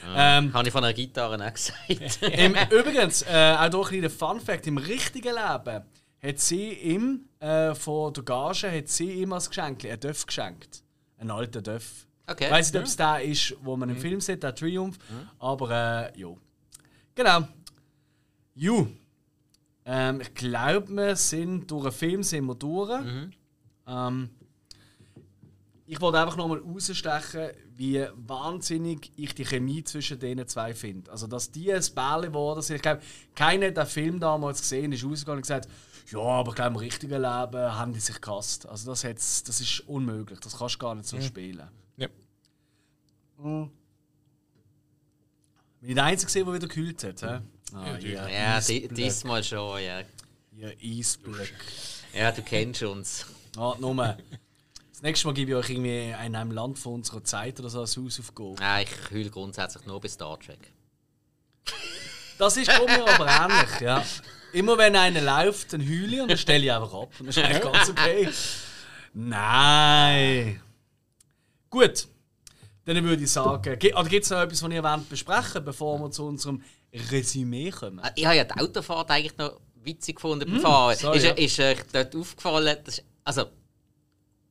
Ah, 0.06 0.40
ähm, 0.40 0.54
Habe 0.54 0.68
ich 0.68 0.74
von 0.74 0.84
einer 0.84 0.94
Gitarre 0.94 1.36
auch 1.36 1.54
gesagt. 1.54 2.22
im, 2.22 2.56
übrigens, 2.70 3.22
äh, 3.22 3.56
auch 3.58 3.70
durch 3.70 3.94
ein 3.94 4.10
Fun 4.10 4.42
Fact: 4.42 4.68
im 4.68 4.78
richtigen 4.78 5.36
Leben 5.36 5.84
hat 6.22 6.40
sie 6.40 6.74
ihm 6.74 7.30
äh, 7.40 7.74
von 7.76 8.14
der 8.14 8.24
Gage 8.24 8.72
hat 8.72 8.90
sie 8.90 9.12
ihm 9.22 9.32
als 9.32 9.50
Geschenk 9.50 9.86
einen 9.86 10.00
Döff 10.00 10.26
geschenkt. 10.26 10.84
Einen 11.18 11.32
alten 11.32 11.64
Döff. 11.64 12.08
Okay. 12.28 12.46
Ich 12.46 12.52
weiß 12.52 12.74
nicht, 12.74 12.82
ob 12.82 12.88
es 12.88 12.98
der 12.98 13.24
ist, 13.24 13.56
wo 13.62 13.78
man 13.78 13.90
im 13.90 13.96
mhm. 13.96 14.02
Film 14.02 14.22
sieht, 14.22 14.44
der 14.44 14.54
Triumph. 14.54 14.98
Mhm. 15.10 15.30
Aber 15.40 16.12
äh, 16.14 16.20
ja. 16.20 16.30
Genau. 17.16 17.48
You. 18.54 18.88
Ähm, 19.86 20.22
ich 20.22 20.34
glaube, 20.34 20.90
wir 20.90 21.16
sind 21.16 21.70
durch 21.70 21.86
einen 21.86 21.94
Film 21.94 22.24
sind 22.24 22.46
wir 22.46 22.56
durch. 22.56 23.04
Mhm. 23.04 23.32
Ähm, 23.88 24.30
ich 25.86 26.02
wollte 26.02 26.20
einfach 26.20 26.36
nochmal 26.36 26.58
rausstechen, 26.58 27.52
wie 27.76 28.04
wahnsinnig 28.16 29.12
ich 29.16 29.36
die 29.36 29.46
Chemie 29.46 29.84
zwischen 29.84 30.20
den 30.20 30.48
zwei 30.48 30.74
finde. 30.74 31.12
Also, 31.12 31.28
dass 31.28 31.52
die 31.52 31.72
ein 31.72 31.84
Bärli 31.94 32.28
geworden 32.28 32.64
sind. 32.64 32.78
Ich 32.78 32.82
glaube, 32.82 33.02
keiner 33.36 33.68
hat 33.68 33.78
den 33.78 33.86
Film 33.86 34.20
damals 34.20 34.62
gesehen, 34.62 34.92
ist 34.92 35.06
rausgegangen 35.06 35.38
und 35.38 35.44
gesagt, 35.44 35.68
ja, 36.12 36.20
aber 36.20 36.50
ich 36.50 36.56
glaube, 36.56 36.72
im 36.72 36.76
richtigen 36.78 37.22
Leben 37.22 37.26
haben 37.26 37.94
die 37.94 38.00
sich 38.00 38.20
gehasst. 38.20 38.68
Also, 38.68 38.90
das, 38.90 39.04
das 39.44 39.62
ist 39.62 39.82
unmöglich. 39.82 40.40
Das 40.40 40.58
kannst 40.58 40.76
du 40.76 40.80
gar 40.80 40.96
nicht 40.96 41.08
so 41.08 41.18
mhm. 41.18 41.22
spielen. 41.22 41.70
Ja. 41.98 42.08
Mhm. 43.38 43.70
Bin 45.80 45.90
ich 45.90 45.96
der 45.96 46.04
Einzige, 46.06 46.32
der 46.32 46.54
wieder 46.54 46.68
gekühlt 46.68 47.04
hat? 47.04 47.22
He? 47.22 47.46
Ah, 47.74 47.98
ja, 47.98 48.28
ja 48.28 48.60
diesmal 48.62 49.44
schon, 49.44 49.82
ja. 49.82 50.02
Ja, 50.58 50.70
Eisblick. 50.82 51.54
Ja, 52.14 52.32
du 52.32 52.42
kennst 52.42 52.84
uns. 52.84 53.26
Ah, 53.58 53.76
nur. 53.80 53.96
Das 53.96 55.02
nächste 55.02 55.28
Mal 55.28 55.34
gebe 55.34 55.52
ich 55.52 55.58
euch 55.58 55.70
irgendwie 55.70 56.12
in 56.12 56.36
einem 56.36 56.52
Land 56.52 56.80
von 56.80 56.94
unserer 56.94 57.24
Zeit 57.24 57.60
oder 57.60 57.70
so 57.70 57.82
ein 57.82 58.06
Hausaufgabe. 58.06 58.56
Ja, 58.62 58.80
ich 58.80 58.90
heule 59.12 59.30
grundsätzlich 59.30 59.86
nur 59.86 60.00
bei 60.00 60.08
Star 60.08 60.40
Trek. 60.40 60.72
Das 62.38 62.56
ist 62.56 62.68
bei 62.68 62.86
mir 62.86 63.06
aber 63.06 63.28
ähnlich, 63.28 63.82
ja. 63.82 64.04
Immer 64.54 64.78
wenn 64.78 64.96
einer 64.96 65.22
läuft, 65.22 65.74
dann 65.74 65.82
heule 65.82 66.16
ich 66.16 66.22
und 66.22 66.30
dann 66.30 66.38
stelle 66.38 66.64
ich 66.64 66.72
einfach 66.72 66.94
ab. 66.94 67.12
Und 67.20 67.28
das 67.28 67.36
ist 67.36 67.44
eigentlich 67.44 67.62
ganz 67.62 67.90
okay. 67.90 68.30
Nein. 69.14 70.62
Gut. 71.70 72.08
Dann 72.86 73.04
würde 73.04 73.24
ich 73.24 73.32
sagen, 73.32 73.50
oder 73.50 73.76
gibt 74.10 74.24
es 74.24 74.30
noch 74.30 74.40
etwas, 74.40 74.64
was 74.64 74.72
ihr 74.72 74.84
wollt 74.84 75.10
besprechen 75.10 75.66
bevor 75.66 76.00
wir 76.00 76.12
zu 76.12 76.26
unserem 76.26 76.62
Resümee 77.12 77.72
kommen? 77.72 78.00
Ah, 78.00 78.12
ich 78.16 78.26
habe 78.26 78.38
ja 78.38 78.44
die 78.44 78.60
Autofahrt 78.60 79.12
eigentlich 79.12 79.38
noch 79.38 79.60
witzig 79.84 80.16
gefunden 80.16 80.50
beim 80.50 80.60
mm, 80.60 80.62
Fahren. 80.62 80.98
So, 80.98 81.12
ist, 81.12 81.24
ja. 81.24 81.32
ist 81.32 81.60
euch 81.60 81.80
dort 81.92 82.16
aufgefallen, 82.16 82.78
dass, 82.84 83.02
also 83.24 83.46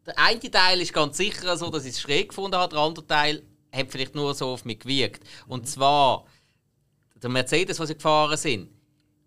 der 0.06 0.18
eine 0.18 0.50
Teil 0.50 0.80
ist 0.80 0.92
ganz 0.92 1.16
sicher 1.16 1.56
so, 1.56 1.70
dass 1.70 1.84
ich 1.84 1.92
es 1.92 2.00
schräg 2.00 2.28
gefunden 2.28 2.56
habe, 2.56 2.74
der 2.74 2.82
andere 2.82 3.06
Teil 3.06 3.42
hat 3.72 3.90
vielleicht 3.90 4.14
nur 4.14 4.34
so 4.34 4.48
auf 4.48 4.64
mich 4.64 4.80
gewirkt. 4.80 5.24
Und 5.46 5.62
mhm. 5.62 5.66
zwar 5.66 6.26
der 7.22 7.30
Mercedes, 7.30 7.78
was 7.78 7.88
sie 7.88 7.94
gefahren 7.94 8.36
sind, 8.36 8.70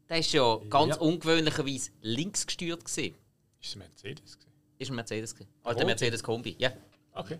der 0.08 0.20
ist 0.20 0.32
ja 0.32 0.58
ganz 0.70 0.96
ja. 0.96 1.02
ungewöhnlicherweise 1.02 1.92
links 2.02 2.46
gesteuert 2.46 2.86
gewesen. 2.86 3.16
Ist 3.60 3.70
es 3.70 3.76
ein 3.76 3.80
Mercedes? 3.80 4.38
Gewesen? 4.38 4.52
Ist 4.78 4.90
ein 4.92 4.96
Mercedes 4.96 5.36
gewesen. 5.36 5.50
Alter 5.64 5.86
Mercedes 5.86 6.24
Kombi, 6.24 6.56
ja. 6.60 6.72
Okay. 7.14 7.40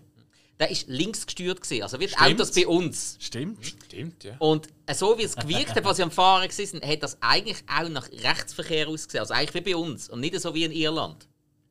Der 0.58 0.70
ist 0.70 0.88
links 0.88 1.24
gesteuert 1.24 1.62
gewesen. 1.62 1.82
Also 1.84 2.00
wie 2.00 2.06
die 2.06 2.16
Autos 2.16 2.52
bei 2.52 2.66
uns. 2.66 3.16
Stimmt. 3.20 3.64
Stimmt, 3.64 4.24
ja. 4.24 4.36
Und 4.38 4.68
so 4.92 5.16
wie 5.16 5.22
es 5.22 5.36
gewirkt 5.36 5.76
hat, 5.76 5.84
was 5.84 5.98
sie 5.98 6.02
am 6.02 6.10
Fahren 6.10 6.48
waren, 6.48 6.90
hat 6.90 7.02
das 7.02 7.16
eigentlich 7.20 7.62
auch 7.68 7.88
nach 7.88 8.08
Rechtsverkehr 8.10 8.88
ausgesehen. 8.88 9.20
Also 9.20 9.34
eigentlich 9.34 9.54
wie 9.54 9.72
bei 9.72 9.76
uns 9.76 10.08
und 10.08 10.20
nicht 10.20 10.38
so 10.40 10.54
wie 10.54 10.64
in 10.64 10.72
Irland. 10.72 11.28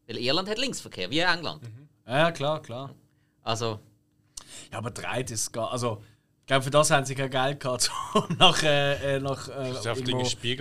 Weil 0.08 0.18
Irland 0.20 0.50
hat 0.50 0.58
Linksverkehr, 0.58 1.10
wie 1.10 1.20
England. 1.20 1.64
Mhm. 1.64 1.90
Ja, 2.08 2.32
klar, 2.32 2.62
klar. 2.62 2.96
Also. 3.44 3.80
Ja, 4.72 4.78
aber 4.78 4.92
dreit 4.92 5.30
ist 5.32 5.52
gar. 5.52 5.72
Also, 5.72 6.02
ich 6.42 6.48
glaube, 6.48 6.64
für 6.64 6.72
das 6.72 6.90
haben 6.92 7.06
sie 7.06 7.14
kein 7.14 7.30
Geld 7.30 7.60
gehabt, 7.60 7.92
um 8.14 8.38
nach, 8.38 8.64
äh, 8.64 9.16
äh 9.16 9.20
nach 9.20 9.50
äh, 9.50 9.74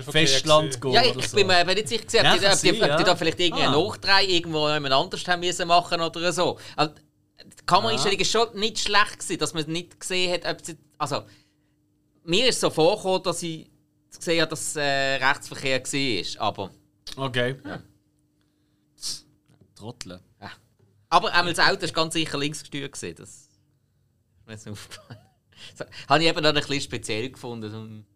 Festland 0.03 0.73
zu 0.73 0.81
gehen. 0.81 0.93
Ja, 0.93 1.03
ich, 1.05 1.29
so. 1.29 1.37
bin 1.37 1.47
mir 1.47 1.65
nicht 1.65 1.89
sicher, 1.89 2.05
gewesen, 2.05 2.25
ja, 2.25 2.33
ob, 2.33 2.41
die, 2.41 2.71
ob, 2.71 2.77
die, 2.77 2.91
ob 2.91 2.97
die 2.99 3.05
da 3.05 3.17
vielleicht 3.17 3.39
irgendeinen 3.39 3.75
ah. 3.75 3.87
Nachdreh 3.87 4.25
irgendwo 4.25 4.69
jemand 4.69 4.93
anders 4.93 5.27
haben 5.29 5.41
müssen 5.41 5.69
machen 5.69 6.01
oder 6.01 6.33
so. 6.33 6.59
Also, 6.75 6.93
die 7.45 7.67
Kameraeinstellung 7.67 8.19
war 8.19 8.25
schon 8.25 8.59
nicht 8.59 8.79
schlecht, 8.79 9.19
gewesen, 9.19 9.39
dass 9.39 9.55
man 9.55 9.65
nicht 9.67 10.01
gesehen 10.01 10.33
hat, 10.33 10.47
ob 10.47 10.65
sie. 10.65 10.77
Also, 10.99 11.25
mir 12.25 12.49
ist 12.49 12.61
so 12.61 12.71
vorgekommen, 12.71 13.23
dass 13.23 13.43
ich 13.43 13.71
gesehen 14.17 14.41
habe, 14.41 14.51
dass 14.51 14.77
äh, 14.77 14.83
Rechtsverkehr 14.83 15.83
war. 15.83 16.43
Aber. 16.43 16.71
Okay. 17.17 17.57
Ja. 17.65 17.83
Trottel. 19.75 20.21
Ja. 20.41 20.51
Aber 21.11 21.33
einmal 21.33 21.53
das 21.53 21.67
Auto 21.67 21.83
war 21.83 21.93
ganz 21.93 22.15
sicher 22.15 22.39
links 22.39 22.61
gesteuert. 22.61 22.95
Das 22.95 23.03
ist 23.23 23.51
mir 24.47 24.53
jetzt 24.53 24.69
aufgefallen. 24.69 25.21
Das 25.77 25.87
habe 26.09 26.23
ich 26.23 26.29
eben 26.29 26.43
dann 26.43 26.57
ein 26.57 26.63
bisschen 26.63 26.81
speziell 26.81 27.31
gefunden. 27.31 27.75
Und 27.75 28.07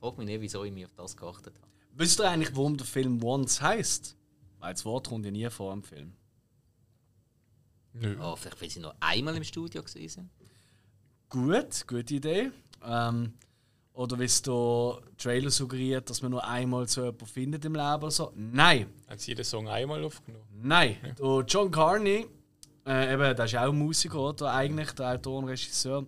frage 0.00 0.18
mich 0.18 0.26
nicht, 0.26 0.40
wieso 0.40 0.64
ich 0.64 0.72
mich 0.72 0.84
auf 0.84 0.94
das 0.94 1.16
geachtet 1.16 1.54
habe. 1.56 1.68
Wisst 1.92 2.20
ihr 2.20 2.28
eigentlich, 2.28 2.54
warum 2.54 2.76
der 2.76 2.86
Film 2.86 3.22
Once 3.22 3.60
heißt? 3.60 4.16
Weil 4.58 4.74
das 4.74 4.84
Wort 4.84 5.08
kommt 5.08 5.24
ja 5.24 5.30
nie 5.30 5.48
vor 5.50 5.72
im 5.72 5.82
Film. 5.82 6.12
Nö. 8.00 8.16
Oh, 8.20 8.36
vielleicht, 8.36 8.60
weil 8.60 8.70
sie 8.70 8.80
noch 8.80 8.94
einmal 9.00 9.36
im 9.36 9.44
Studio 9.44 9.82
waren. 9.82 10.30
Gut, 11.28 11.86
gute 11.86 12.14
Idee. 12.14 12.50
Ähm, 12.84 13.32
oder 13.96 14.18
wie 14.18 14.24
es 14.24 14.42
der 14.42 14.98
Trailer 15.16 15.50
suggeriert, 15.50 16.10
dass 16.10 16.20
man 16.20 16.30
nur 16.30 16.46
einmal 16.46 16.86
so 16.86 17.02
jemanden 17.02 17.26
findet 17.26 17.64
im 17.64 17.74
Leben 17.74 17.94
oder 17.94 18.10
so. 18.10 18.30
Nein! 18.34 18.88
Hat 19.08 19.20
sie 19.20 19.30
jeden 19.30 19.44
Song 19.44 19.68
einmal 19.68 20.04
aufgenommen? 20.04 20.44
Nein! 20.52 20.98
Ja. 21.02 21.14
Der 21.14 21.44
John 21.46 21.70
Carney, 21.70 22.26
äh, 22.86 23.14
eben, 23.14 23.34
der 23.34 23.44
ist 23.46 23.56
auch 23.56 23.72
Musiker, 23.72 24.20
oder? 24.20 24.52
Eigentlich, 24.52 24.92
der 24.92 25.14
Autor 25.14 25.38
und 25.38 25.46
Regisseur. 25.46 26.04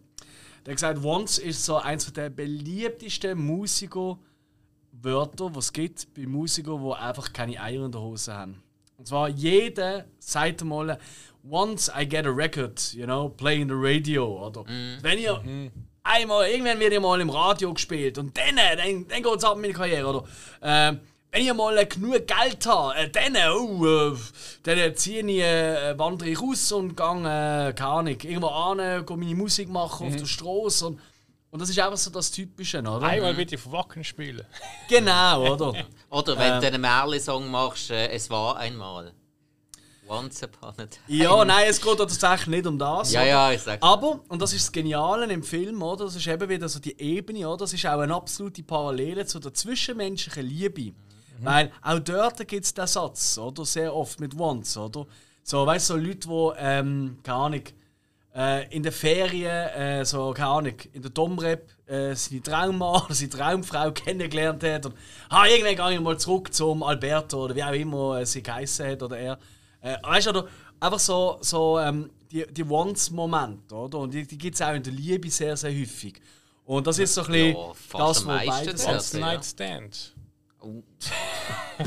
Der 0.66 0.72
hat 0.72 0.76
gesagt, 0.76 1.02
Once 1.02 1.38
ist 1.38 1.64
so 1.64 1.76
eins 1.76 2.12
der 2.12 2.28
beliebtesten 2.28 3.38
Musiker-Wörter, 3.38 5.50
die 5.50 5.58
es 5.58 5.72
gibt 5.72 6.12
bei 6.12 6.26
Musikern, 6.26 6.84
die 6.84 6.92
einfach 6.92 7.32
keine 7.32 7.58
Eier 7.58 7.86
in 7.86 7.92
der 7.92 8.02
Hose 8.02 8.34
haben. 8.34 8.62
Und 8.98 9.06
zwar 9.06 9.30
jeder 9.30 10.04
sagt 10.18 10.62
mal, 10.62 10.98
once 11.48 11.90
I 11.94 12.04
get 12.04 12.26
a 12.26 12.30
record, 12.30 12.80
you 12.92 13.06
know, 13.06 13.28
playing 13.28 13.68
the 13.68 13.74
radio. 13.74 14.46
Oder 14.46 14.62
mm. 14.62 15.02
wenn 15.02 15.18
ihr 15.18 15.34
mm 15.34 15.70
einmal, 16.08 16.48
irgendwann 16.48 16.80
wird 16.80 16.92
ihr 16.92 17.00
mal 17.00 17.20
im 17.20 17.30
Radio 17.30 17.72
gespielt 17.74 18.18
und 18.18 18.36
dann, 18.36 18.56
dann, 18.56 19.06
dann 19.08 19.22
geht 19.22 19.36
es 19.36 19.44
ab 19.44 19.56
mit 19.56 19.70
der 19.70 19.76
Karriere. 19.76 20.06
Oder, 20.06 20.24
äh, 20.60 20.96
wenn 21.30 21.46
ich 21.46 21.52
mal 21.52 21.86
genug 21.86 22.26
Geld 22.26 22.66
habe, 22.66 22.96
äh, 22.96 23.10
dann, 23.10 23.36
oh, 23.52 23.84
äh, 23.84 24.16
dann 24.62 24.96
ziehe 24.96 25.26
ich, 25.26 25.40
äh, 25.40 25.98
wandere 25.98 26.30
ich 26.30 26.40
raus 26.40 26.72
und 26.72 26.96
gehe, 26.96 27.06
äh, 27.06 27.72
keine 27.74 27.90
Ahnung, 27.90 28.16
irgendwo 28.22 28.48
an, 28.48 29.04
gehe 29.04 29.16
meine 29.16 29.34
Musik 29.34 29.68
machen 29.68 30.06
mhm. 30.06 30.14
auf 30.14 30.20
der 30.20 30.26
Straße. 30.26 30.86
Und, 30.86 31.00
und 31.50 31.60
das 31.60 31.68
ist 31.68 31.78
einfach 31.78 31.98
so 31.98 32.10
das 32.10 32.30
Typische, 32.30 32.80
oder? 32.80 33.02
Einmal 33.02 33.36
wird 33.36 33.52
ich 33.52 33.70
Wacken 33.70 34.04
spielen. 34.04 34.44
Genau, 34.88 35.52
oder? 35.52 35.74
oder 36.10 36.38
wenn 36.38 36.54
äh, 36.54 36.60
du 36.60 36.66
einen 36.68 36.80
Merli-Song 36.80 37.50
machst, 37.50 37.90
äh, 37.90 38.08
es 38.08 38.30
war 38.30 38.56
einmal. 38.56 39.12
Once 40.08 40.42
upon 40.42 40.70
a 40.70 40.86
time. 40.86 40.88
Ja, 41.06 41.44
nein, 41.44 41.66
es 41.68 41.80
geht 41.80 41.98
tatsächlich 41.98 42.46
nicht 42.48 42.66
um 42.66 42.78
das. 42.78 43.12
Ja, 43.12 43.24
ja, 43.24 43.52
ich 43.52 43.62
sag's. 43.62 43.82
Aber, 43.82 44.20
und 44.28 44.40
das 44.40 44.52
ist 44.52 44.66
das 44.66 44.72
Geniale 44.72 45.26
im 45.32 45.42
Film, 45.42 45.82
oder? 45.82 46.06
Das 46.06 46.16
ist 46.16 46.26
eben 46.26 46.48
wieder 46.48 46.68
so 46.68 46.80
die 46.80 46.98
Ebene, 47.00 47.48
oder? 47.48 47.58
Das 47.58 47.72
ist 47.72 47.84
auch 47.86 47.98
eine 47.98 48.14
absolute 48.14 48.62
Parallele 48.62 49.26
zu 49.26 49.38
der 49.38 49.52
zwischenmenschlichen 49.54 50.46
Liebe. 50.46 50.92
Weil 51.40 51.70
auch 51.82 52.00
dort 52.00 52.48
gibt 52.48 52.64
es 52.64 52.74
den 52.74 52.86
Satz, 52.86 53.38
oder? 53.38 53.64
Sehr 53.64 53.94
oft 53.94 54.18
mit 54.20 54.38
Once, 54.38 54.76
oder? 54.76 55.06
So, 55.42 55.64
weißt 55.64 55.90
du, 55.90 55.94
so 55.94 56.00
Leute, 56.00 56.28
die, 56.28 56.52
ähm, 56.58 57.18
keine 57.22 57.38
Ahnung, 57.38 57.62
äh, 58.34 58.74
in 58.74 58.82
der 58.82 58.92
Ferien, 58.92 59.68
äh, 59.68 60.04
so, 60.04 60.32
keine 60.32 60.48
Ahnung, 60.48 60.74
in 60.92 61.02
der 61.02 61.10
Domrep 61.10 61.70
äh, 61.86 62.14
seine 62.14 62.42
Traummann 62.42 63.02
oder 63.04 63.14
seine 63.14 63.30
Traumfrau 63.30 63.90
kennengelernt 63.92 64.62
hat. 64.62 64.86
Und 64.86 64.94
ah, 65.28 65.46
irgendwann 65.46 65.76
gehe 65.76 65.94
ich 65.96 66.00
mal 66.00 66.18
zurück 66.18 66.52
zum 66.52 66.82
Alberto 66.82 67.44
oder 67.44 67.54
wie 67.54 67.64
auch 67.64 67.72
immer 67.72 68.20
äh, 68.20 68.26
sie 68.26 68.42
geheißen 68.42 68.86
hat 68.86 69.02
oder 69.02 69.18
er. 69.18 69.38
Äh, 69.80 69.96
weißt 70.02 70.26
du, 70.26 70.30
oder 70.30 70.48
einfach 70.80 70.98
so, 70.98 71.38
so 71.40 71.78
ähm, 71.78 72.10
die, 72.30 72.46
die 72.50 72.64
Once-Momente, 72.64 73.74
oder? 73.74 73.98
Und 73.98 74.12
die, 74.14 74.26
die 74.26 74.38
gibt 74.38 74.54
es 74.54 74.62
auch 74.62 74.74
in 74.74 74.82
der 74.82 74.92
Liebe 74.92 75.30
sehr, 75.30 75.56
sehr 75.56 75.70
häufig. 75.70 76.20
Und 76.64 76.86
das 76.86 76.98
ist 76.98 77.14
so 77.14 77.22
ein 77.22 77.32
bisschen 77.32 77.56
Ja, 77.56 77.72
das, 77.98 78.26
was 78.26 78.46
beides 78.46 79.12
ja. 79.12 79.18
Night 79.20 79.44
Stand. 79.44 80.14
Oh. 80.60 80.82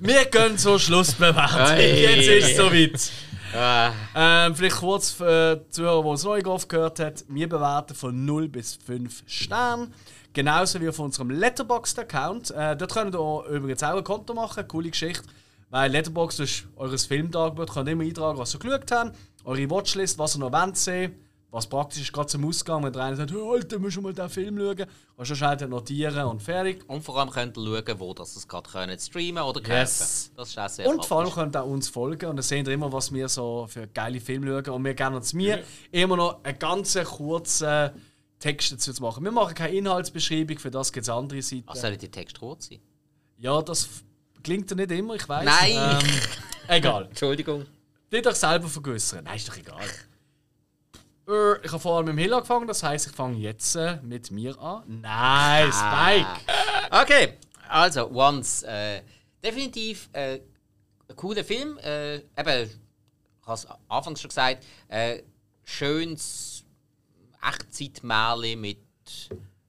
Wir 0.00 0.24
gehen 0.26 0.58
zur 0.58 0.78
Schlussbewertung. 0.78 1.76
Jetzt 1.78 2.26
ist 2.28 2.50
es 2.50 2.56
soweit. 2.56 3.12
Ah, 3.54 3.92
Ähm, 4.14 4.54
vielleicht 4.54 4.76
kurz 4.76 5.10
für 5.10 5.56
die 5.56 5.70
Zuhörer, 5.70 6.02
die 6.02 6.10
es 6.10 6.24
noch 6.24 6.34
nicht 6.34 6.46
oft 6.46 6.68
gehört 6.68 7.00
haben. 7.00 7.14
Wir 7.28 7.48
bewerten 7.48 7.94
von 7.94 8.24
0 8.24 8.48
bis 8.48 8.76
5 8.76 9.22
Sterne. 9.26 9.90
Genauso 10.34 10.80
wie 10.80 10.88
auf 10.88 10.98
unserem 10.98 11.30
Letterboxd-Account. 11.30 12.50
Äh, 12.50 12.76
dort 12.76 12.92
könnt 12.92 13.14
ihr 13.14 13.44
übrigens 13.50 13.82
auch 13.82 13.96
ein 13.96 14.04
Konto 14.04 14.34
machen. 14.34 14.68
Coole 14.68 14.90
Geschichte. 14.90 15.22
Weil 15.70 15.90
Letterboxd 15.92 16.40
ist 16.40 16.64
eures 16.76 17.06
Filmtagebuch. 17.06 17.72
Könnt 17.72 17.88
ihr 17.88 17.92
immer 17.92 18.04
eintragen, 18.04 18.38
was 18.38 18.54
ihr 18.54 18.58
geschaut 18.60 18.90
habt. 18.90 19.16
Eure 19.44 19.70
Watchlist, 19.70 20.18
was 20.18 20.36
ihr 20.36 20.40
noch 20.40 20.52
wollt 20.52 20.76
sehen. 20.76 21.14
Was 21.50 21.66
praktisch 21.66 22.02
ist, 22.02 22.12
gerade 22.12 22.26
zum 22.26 22.44
Ausgang, 22.46 22.84
wenn 22.84 22.92
der 22.92 23.04
eine 23.04 23.16
sagt, 23.16 23.30
hey, 23.32 23.40
Alter, 23.40 23.78
musst 23.78 23.96
du 23.96 24.02
mal 24.02 24.12
diesen 24.12 24.28
Film 24.28 24.58
schauen. 24.58 24.84
Kannst 25.16 25.30
du 25.30 25.34
schnell 25.34 25.68
notieren 25.68 26.26
und 26.26 26.42
fertig. 26.42 26.84
und 26.88 27.02
vor 27.02 27.16
allem 27.18 27.30
könnt 27.30 27.56
ihr 27.56 27.64
schauen, 27.64 28.00
wo 28.00 28.12
das 28.12 28.36
es 28.36 28.46
gerade 28.46 28.68
können 28.68 28.98
streamen 28.98 29.42
oder 29.42 29.62
kaufen. 29.62 29.72
Yes. 29.78 30.30
Das 30.36 30.50
ist 30.50 30.58
auch 30.58 30.68
sehr 30.68 30.86
Und 30.86 31.06
vor 31.06 31.18
allem 31.20 31.28
praktisch. 31.28 31.42
könnt 31.42 31.56
ihr 31.56 31.62
auch 31.62 31.70
uns 31.70 31.88
folgen 31.88 32.28
und 32.28 32.36
dann 32.36 32.42
seht 32.42 32.66
ihr 32.66 32.74
immer, 32.74 32.92
was 32.92 33.14
wir 33.14 33.30
so 33.30 33.66
für 33.66 33.86
geile 33.86 34.20
Filme 34.20 34.62
schauen. 34.62 34.74
Und 34.74 34.84
wir 34.84 34.92
geben 34.92 35.14
uns 35.14 35.32
mir 35.32 35.62
immer 35.90 36.18
noch 36.18 36.44
einen 36.44 36.58
ganz 36.58 36.98
kurzen 37.04 37.92
Text 38.38 38.70
dazu 38.72 38.92
zu 38.92 39.02
machen. 39.02 39.24
Wir 39.24 39.32
machen 39.32 39.54
keine 39.54 39.74
Inhaltsbeschreibung, 39.74 40.58
für 40.58 40.70
das 40.70 40.92
gibt 40.92 41.04
es 41.04 41.08
andere 41.08 41.40
Seiten. 41.40 41.64
Ach, 41.66 41.76
sollen 41.76 41.98
die 41.98 42.10
Texte 42.10 42.40
rot 42.40 42.62
sein? 42.62 42.80
ja, 43.38 43.62
das 43.62 43.88
klingt 44.42 44.70
ja 44.70 44.76
nicht 44.76 44.90
immer, 44.90 45.14
ich 45.14 45.28
weiß. 45.28 45.44
Nein. 45.44 45.72
Ähm, 46.02 46.20
egal. 46.68 47.06
Entschuldigung. 47.06 47.66
Nicht 48.10 48.26
euch 48.26 48.34
selber 48.36 48.68
vergewissern. 48.68 49.24
Nein, 49.24 49.36
ist 49.36 49.48
doch 49.48 49.56
egal. 49.56 49.84
Äh, 51.28 51.64
Ich 51.64 51.70
habe 51.72 51.78
vorher 51.80 52.02
mit 52.04 52.14
dem 52.14 52.18
Hill 52.18 52.32
angefangen, 52.32 52.66
das 52.66 52.82
heisst, 52.82 53.08
ich 53.08 53.12
fange 53.12 53.36
jetzt 53.38 53.74
äh, 53.76 53.98
mit 54.02 54.30
mir 54.30 54.58
an. 54.58 54.82
Nein, 55.02 55.70
Spike! 55.72 56.28
Okay, 56.90 57.34
also 57.68 58.10
Once. 58.10 58.62
Äh, 58.62 59.02
definitiv 59.44 60.08
äh, 60.12 60.40
ein 61.08 61.16
cooler 61.16 61.44
Film. 61.44 61.76
Äh, 61.78 62.16
eben, 62.16 62.70
ich 62.70 63.46
habe 63.46 63.54
es 63.54 63.66
anfangs 63.88 64.20
schon 64.20 64.28
gesagt, 64.30 64.64
schönes 65.64 66.64
Echtzeitmärli 67.46 68.56
mit, 68.56 68.78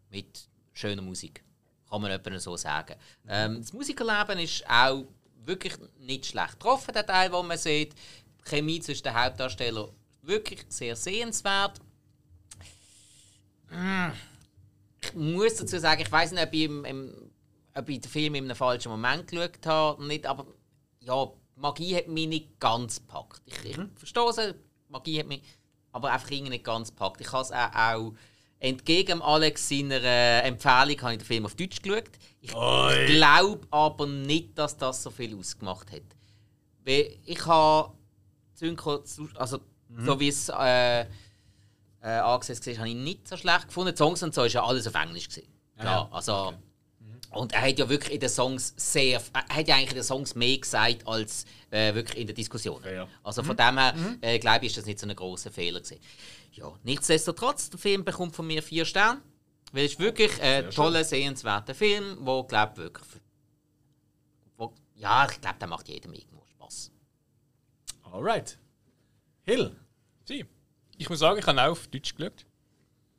mit 0.09 0.47
schöner 0.73 1.01
Musik. 1.01 1.43
Kann 1.89 2.01
man 2.01 2.11
etwa 2.11 2.39
so 2.39 2.55
sagen. 2.55 2.95
Ähm, 3.27 3.57
das 3.57 3.73
Musikerleben 3.73 4.39
ist 4.39 4.63
auch 4.69 5.05
wirklich 5.45 5.73
nicht 5.99 6.27
schlecht 6.27 6.53
getroffen, 6.53 6.93
der 6.93 7.05
Teil, 7.05 7.29
den 7.29 7.47
man 7.47 7.57
sieht. 7.57 7.93
Die 7.93 8.49
Chemie 8.49 8.79
zwischen 8.79 9.03
den 9.03 9.15
Hauptdarstellern 9.15 9.89
wirklich 10.21 10.65
sehr 10.69 10.95
sehenswert. 10.95 11.79
Ich 15.01 15.13
muss 15.13 15.55
dazu 15.55 15.79
sagen, 15.79 16.01
ich 16.01 16.11
weiß 16.11 16.31
nicht, 16.31 16.43
ob 16.43 16.53
ich, 16.53 16.63
im, 16.63 16.85
im, 16.85 17.31
ob 17.73 17.89
ich 17.89 18.01
den 18.01 18.11
Film 18.11 18.35
in 18.35 18.45
einem 18.45 18.55
falschen 18.55 18.89
Moment 18.89 19.27
geschaut 19.27 19.65
habe. 19.65 20.05
Nicht, 20.05 20.25
aber 20.25 20.45
ja, 20.99 21.31
Magie 21.55 21.95
hat 21.95 22.07
mich 22.07 22.27
nicht 22.27 22.59
ganz 22.59 22.99
gepackt. 22.99 23.41
Ich, 23.45 23.65
ich 23.65 23.77
verstehe 23.95 24.29
es, 24.29 24.55
Magie 24.87 25.19
hat 25.19 25.27
mich 25.27 25.43
aber 25.91 26.11
einfach 26.11 26.29
irgendwie 26.29 26.51
nicht 26.51 26.63
ganz 26.63 26.89
gepackt. 26.89 27.21
Ich 27.21 27.31
habe 27.31 27.43
es 27.43 27.51
auch, 27.51 27.73
auch 27.73 28.13
entgegen 28.59 29.21
Alex 29.21 29.69
seiner 29.69 30.01
äh, 30.03 30.41
Empfehlung 30.41 31.01
habe 31.01 31.13
ich 31.13 31.19
den 31.19 31.25
Film 31.25 31.45
auf 31.45 31.55
Deutsch 31.55 31.81
geschaut. 31.81 32.09
Ich 32.41 32.51
glaube 32.51 33.67
aber 33.71 34.05
nicht, 34.05 34.57
dass 34.57 34.77
das 34.77 35.03
so 35.03 35.09
viel 35.09 35.37
ausgemacht 35.37 35.91
hat. 35.91 36.03
Weil 36.85 37.17
ich 37.25 37.45
habe 37.45 37.93
Synchro, 38.53 39.03
also 39.35 39.59
so 39.97 40.19
wie 40.19 40.27
es 40.27 40.49
äh, 40.49 41.01
äh, 41.01 41.05
angesetzt 42.01 42.67
war, 42.67 42.77
habe 42.77 42.89
ich 42.89 42.95
nicht 42.95 43.27
so 43.27 43.37
schlecht 43.37 43.67
gefunden. 43.67 43.93
Die 43.93 43.97
Songs 43.97 44.23
und 44.23 44.33
so 44.33 44.43
ist 44.43 44.53
ja 44.53 44.63
alles 44.63 44.87
auf 44.87 44.95
Englisch 44.95 45.29
gewesen. 45.29 45.47
Klar, 45.77 46.09
also 46.11 46.53
und 47.31 47.53
er 47.53 47.61
hat 47.61 47.77
ja 47.77 47.87
wirklich 47.87 48.15
in 48.15 48.19
den 48.19 48.29
Songs 48.29 48.73
sehr, 48.75 49.21
er 49.33 49.55
hat 49.55 49.67
ja 49.67 49.75
eigentlich 49.75 49.91
in 49.91 49.95
den 49.95 50.03
Songs 50.03 50.33
mehr 50.33 50.57
gesagt 50.57 51.07
als 51.07 51.45
äh, 51.69 51.93
wirklich 51.93 52.17
in 52.17 52.27
der 52.27 52.35
Diskussion. 52.35 52.81
ja. 52.83 53.07
Also 53.23 53.43
von 53.43 53.55
dem 53.55 53.77
her 53.77 53.93
äh, 54.21 54.39
glaube 54.39 54.65
ich, 54.65 54.71
ist 54.71 54.77
das 54.77 54.85
nicht 54.85 54.99
so 54.99 55.07
ein 55.07 55.15
großer 55.15 55.51
Fehler 55.51 55.79
gewesen. 55.79 55.99
Ja, 56.51 56.73
nichtsdestotrotz, 56.83 57.69
der 57.69 57.79
Film 57.79 58.03
bekommt 58.03 58.35
von 58.35 58.47
mir 58.47 58.63
vier 58.63 58.85
Sterne, 58.85 59.21
weil 59.71 59.85
es 59.85 59.93
ist 59.93 59.99
wirklich 59.99 60.41
ein 60.41 60.69
toller, 60.71 61.03
sehenswerter 61.03 61.75
Film, 61.75 62.17
wo 62.21 62.43
glaube 62.43 62.77
wirklich, 62.77 63.07
wo, 64.57 64.73
ja, 64.95 65.27
ich 65.29 65.39
glaube, 65.39 65.59
der 65.59 65.67
macht 65.67 65.87
jedem 65.87 66.13
irgendwo 66.13 66.43
Spaß. 66.45 66.91
Alright. 68.03 68.57
Hill. 69.43 69.75
Sie. 70.25 70.45
Ich 70.97 71.09
muss 71.09 71.19
sagen, 71.19 71.39
ich 71.39 71.47
habe 71.47 71.61
auch 71.61 71.71
auf 71.71 71.87
Deutsch 71.87 72.15
geschaut. 72.15 72.45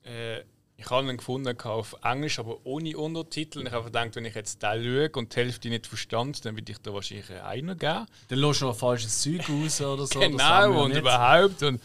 Äh, 0.05 0.43
ich 0.81 0.89
habe 0.89 1.07
ihn 1.09 1.19
gefunden 1.19 1.61
auf 1.61 1.95
Englisch, 2.03 2.39
aber 2.39 2.65
ohne 2.65 2.97
Untertitel. 2.97 3.59
Und 3.59 3.67
ich 3.67 3.73
habe 3.73 3.85
gedacht, 3.85 4.17
wenn 4.17 4.25
ich 4.25 4.35
jetzt 4.35 4.63
den 4.63 4.83
schaue 4.83 5.11
und 5.11 5.35
die 5.35 5.37
Hälfte 5.37 5.69
nicht 5.69 5.87
verstand, 5.87 6.45
dann 6.45 6.57
würde 6.57 6.73
ich 6.73 6.79
da 6.79 6.95
wahrscheinlich 6.95 7.31
einen 7.43 7.79
geben. 7.79 8.07
Dann 8.29 8.39
lässt 8.39 8.63
du 8.63 8.67
noch 8.67 8.77
falsches 8.77 9.21
Zeug 9.21 9.47
raus 9.47 9.81
oder 9.83 10.07
so. 10.07 10.21
genau, 10.21 10.85
und 10.85 10.91
nicht. 10.91 11.01
überhaupt. 11.01 11.63
Und, 11.63 11.83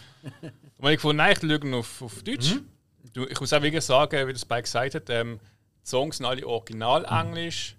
und 0.77 0.85
wenn 0.85 0.91
ich 0.93 0.97
gefunden, 0.97 1.17
nein, 1.17 1.31
ich 1.33 1.39
schaue 1.39 1.55
ihn 1.67 1.73
auf, 1.73 2.01
auf 2.01 2.23
Deutsch. 2.23 2.55
Du, 3.13 3.25
ich 3.25 3.39
muss 3.39 3.53
auch 3.53 3.61
wirklich 3.61 3.83
sagen, 3.83 4.27
wie 4.27 4.33
das 4.33 4.41
Spike 4.41 4.63
gesagt 4.63 4.95
hat, 4.95 5.09
ähm, 5.09 5.39
die 5.83 5.89
Songs 5.89 6.17
sind 6.17 6.25
alle 6.25 6.45
original 6.45 7.05
Englisch. 7.05 7.75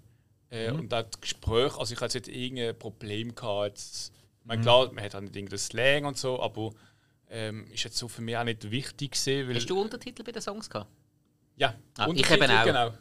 Äh, 0.49 0.71
Und 0.71 0.93
auch 0.93 1.03
das 1.03 1.19
Gespräch, 1.19 1.75
also 1.77 1.93
ich 1.93 1.99
hatte 2.01 2.17
jetzt 2.17 2.29
irgendein 2.29 2.77
Problem 2.79 3.35
gehabt. 3.35 3.67
Jetzt, 3.77 4.13
ich 4.41 4.45
meine, 4.45 4.61
klar, 4.61 4.91
man 4.93 5.03
hat 5.03 5.13
auch 5.15 5.19
nicht 5.21 5.35
irgendeinen 5.35 5.59
Slang 5.59 6.05
und 6.05 6.17
so, 6.17 6.41
aber 6.41 6.71
ähm, 7.29 7.67
ist 7.71 7.83
jetzt 7.83 7.97
so 7.97 8.07
für 8.07 8.21
mich 8.21 8.37
auch 8.37 8.45
nicht 8.45 8.71
wichtig 8.71 9.11
gewesen, 9.11 9.49
weil... 9.49 9.55
Hast 9.57 9.69
du 9.69 9.79
Untertitel 9.81 10.23
bei 10.23 10.31
den 10.31 10.41
Songs 10.41 10.69
gehabt? 10.69 10.89
Ja, 11.57 11.75
Ah, 11.97 12.03
ich 12.03 12.07
Untertitel, 12.09 12.43
eben 12.43 12.57
auch. 12.57 12.63
genau. 12.65 12.93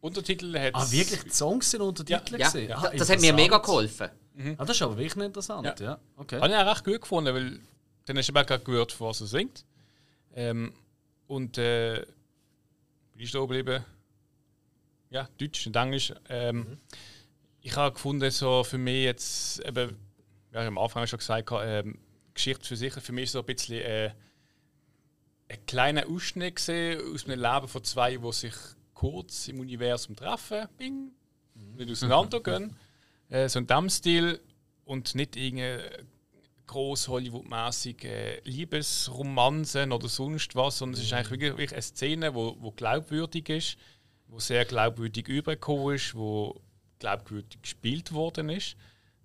Untertitel 0.00 0.58
hat 0.58 0.74
Ah, 0.74 0.90
wirklich? 0.90 1.22
Die 1.24 1.30
Songs 1.30 1.70
sind 1.70 1.80
Untertitel 1.80 2.36
Ja, 2.38 2.50
das, 2.50 2.54
Ah, 2.84 2.92
das 2.96 3.10
hat 3.10 3.20
mir 3.20 3.32
mega 3.32 3.58
geholfen. 3.58 4.10
Ah, 4.56 4.64
das 4.64 4.76
ist 4.76 4.82
aber 4.82 4.96
wirklich 4.96 5.24
interessant, 5.24 5.80
ja. 5.80 5.86
Ja. 5.86 5.98
Okay. 6.16 6.40
Habe 6.40 6.48
ich 6.52 6.54
auch 6.56 6.70
recht 6.70 6.84
gut 6.84 7.00
gefunden, 7.00 7.34
weil 7.34 7.60
dann 8.04 8.18
hast 8.18 8.28
du 8.28 8.32
eben 8.32 8.46
gerade 8.46 8.64
gehört, 8.64 9.00
was 9.00 9.20
er 9.20 9.26
singt. 9.26 9.64
Ähm, 10.34 10.72
und 11.26 11.58
äh, 11.58 12.04
bin 13.14 13.24
ich 13.24 13.30
da 13.30 13.40
geblieben? 13.40 13.84
Ja, 15.10 15.28
Deutsch 15.38 15.66
und 15.66 15.76
Englisch. 15.76 16.12
Ähm, 16.28 16.78
Ich 17.64 17.76
habe 17.76 17.92
gefunden, 17.94 18.30
so 18.30 18.64
für 18.64 18.78
mich 18.78 19.04
jetzt, 19.04 19.60
eben, 19.60 19.96
ja, 20.52 20.62
ich 20.62 20.66
am 20.66 20.78
Anfang 20.78 21.06
schon 21.06 21.20
gesagt, 21.20 21.50
ähm, 21.52 21.98
Geschichte 22.34 22.66
für 22.66 22.76
sich, 22.76 22.92
für 22.92 23.12
mich 23.12 23.30
so 23.30 23.38
ein 23.38 23.44
bisschen 23.44 23.80
äh, 23.80 24.10
ein 25.48 25.66
kleiner 25.66 26.08
Ausschnitt 26.08 26.56
gesehen 26.56 27.00
aus 27.14 27.24
einem 27.24 27.40
Leben 27.40 27.68
von 27.68 27.84
zwei, 27.84 28.16
die 28.16 28.32
sich 28.32 28.54
kurz 28.94 29.46
im 29.48 29.60
Universum 29.60 30.16
treffen, 30.16 30.66
bing, 30.76 31.12
nicht 31.76 31.90
auseinandergehen. 31.90 32.74
Äh, 33.28 33.48
so 33.50 33.60
in 33.60 33.66
diesem 33.66 33.90
Stil 33.90 34.40
und 34.84 35.14
nicht 35.14 35.36
irgendeine 35.36 36.04
groß 36.72 37.08
Hollywood-mäßig 37.08 38.04
äh, 38.04 38.40
Liebesromanzen 38.44 39.92
oder 39.92 40.08
sonst 40.08 40.54
was, 40.56 40.78
sondern 40.78 40.98
es 40.98 41.06
ist 41.06 41.12
eigentlich 41.12 41.40
wirklich, 41.40 41.72
eine 41.72 41.82
Szene, 41.82 42.34
wo, 42.34 42.56
wo 42.60 42.70
glaubwürdig 42.70 43.48
ist, 43.50 43.76
wo 44.26 44.38
sehr 44.38 44.64
glaubwürdig 44.64 45.28
übergekommen 45.28 45.96
ist, 45.96 46.14
wo 46.14 46.58
glaubwürdig 46.98 47.60
gespielt 47.60 48.12
worden 48.12 48.48
ist. 48.48 48.76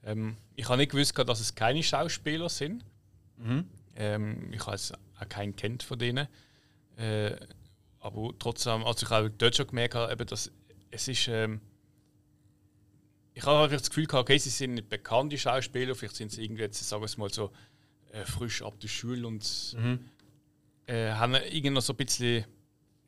Ähm, 0.04 0.36
ich 0.56 0.68
habe 0.68 0.78
nicht 0.78 0.92
gewusst, 0.92 1.18
dass 1.18 1.40
es 1.40 1.56
keine 1.56 1.82
Schauspieler 1.82 2.50
sind. 2.50 2.84
Ähm, 3.96 4.52
ich 4.52 4.66
habe 4.66 4.78
auch 5.20 5.30
keinen 5.30 5.56
kennt 5.56 5.84
von 5.84 5.98
denen. 5.98 6.28
Äh, 6.98 7.32
aber 8.00 8.34
trotzdem, 8.40 8.84
also 8.84 9.06
ich 9.06 9.10
habe 9.10 9.30
dort 9.30 9.56
schon 9.56 9.68
gemerkt, 9.68 9.96
eben, 9.96 10.28
dass 10.28 10.52
es 10.92 11.08
ist. 11.08 11.28
Ähm, 11.30 11.62
ich 13.38 13.46
habe 13.46 13.64
einfach 13.64 13.78
das 13.78 13.90
Gefühl 13.90 14.08
gehabt, 14.08 14.28
okay, 14.28 14.40
sie 14.40 14.50
sind 14.50 14.74
nicht 14.74 14.90
bekannte 14.90 15.38
Schauspieler, 15.38 15.94
vielleicht 15.94 16.16
sind 16.16 16.32
sie 16.32 16.44
irgendwie 16.44 16.64
jetzt, 16.64 16.82
sagen 16.90 17.04
wir 17.04 17.06
es 17.06 17.18
mal 17.18 17.32
so, 17.32 17.52
äh, 18.12 18.26
frisch 18.26 18.64
ab 18.64 18.80
der 18.80 18.88
Schule 18.88 19.28
und 19.28 19.76
äh, 20.88 21.12
haben 21.12 21.36
irgendwie 21.36 21.70
noch 21.70 21.84
so 21.84 21.94
ein 21.94 21.98
bisschen 21.98 22.46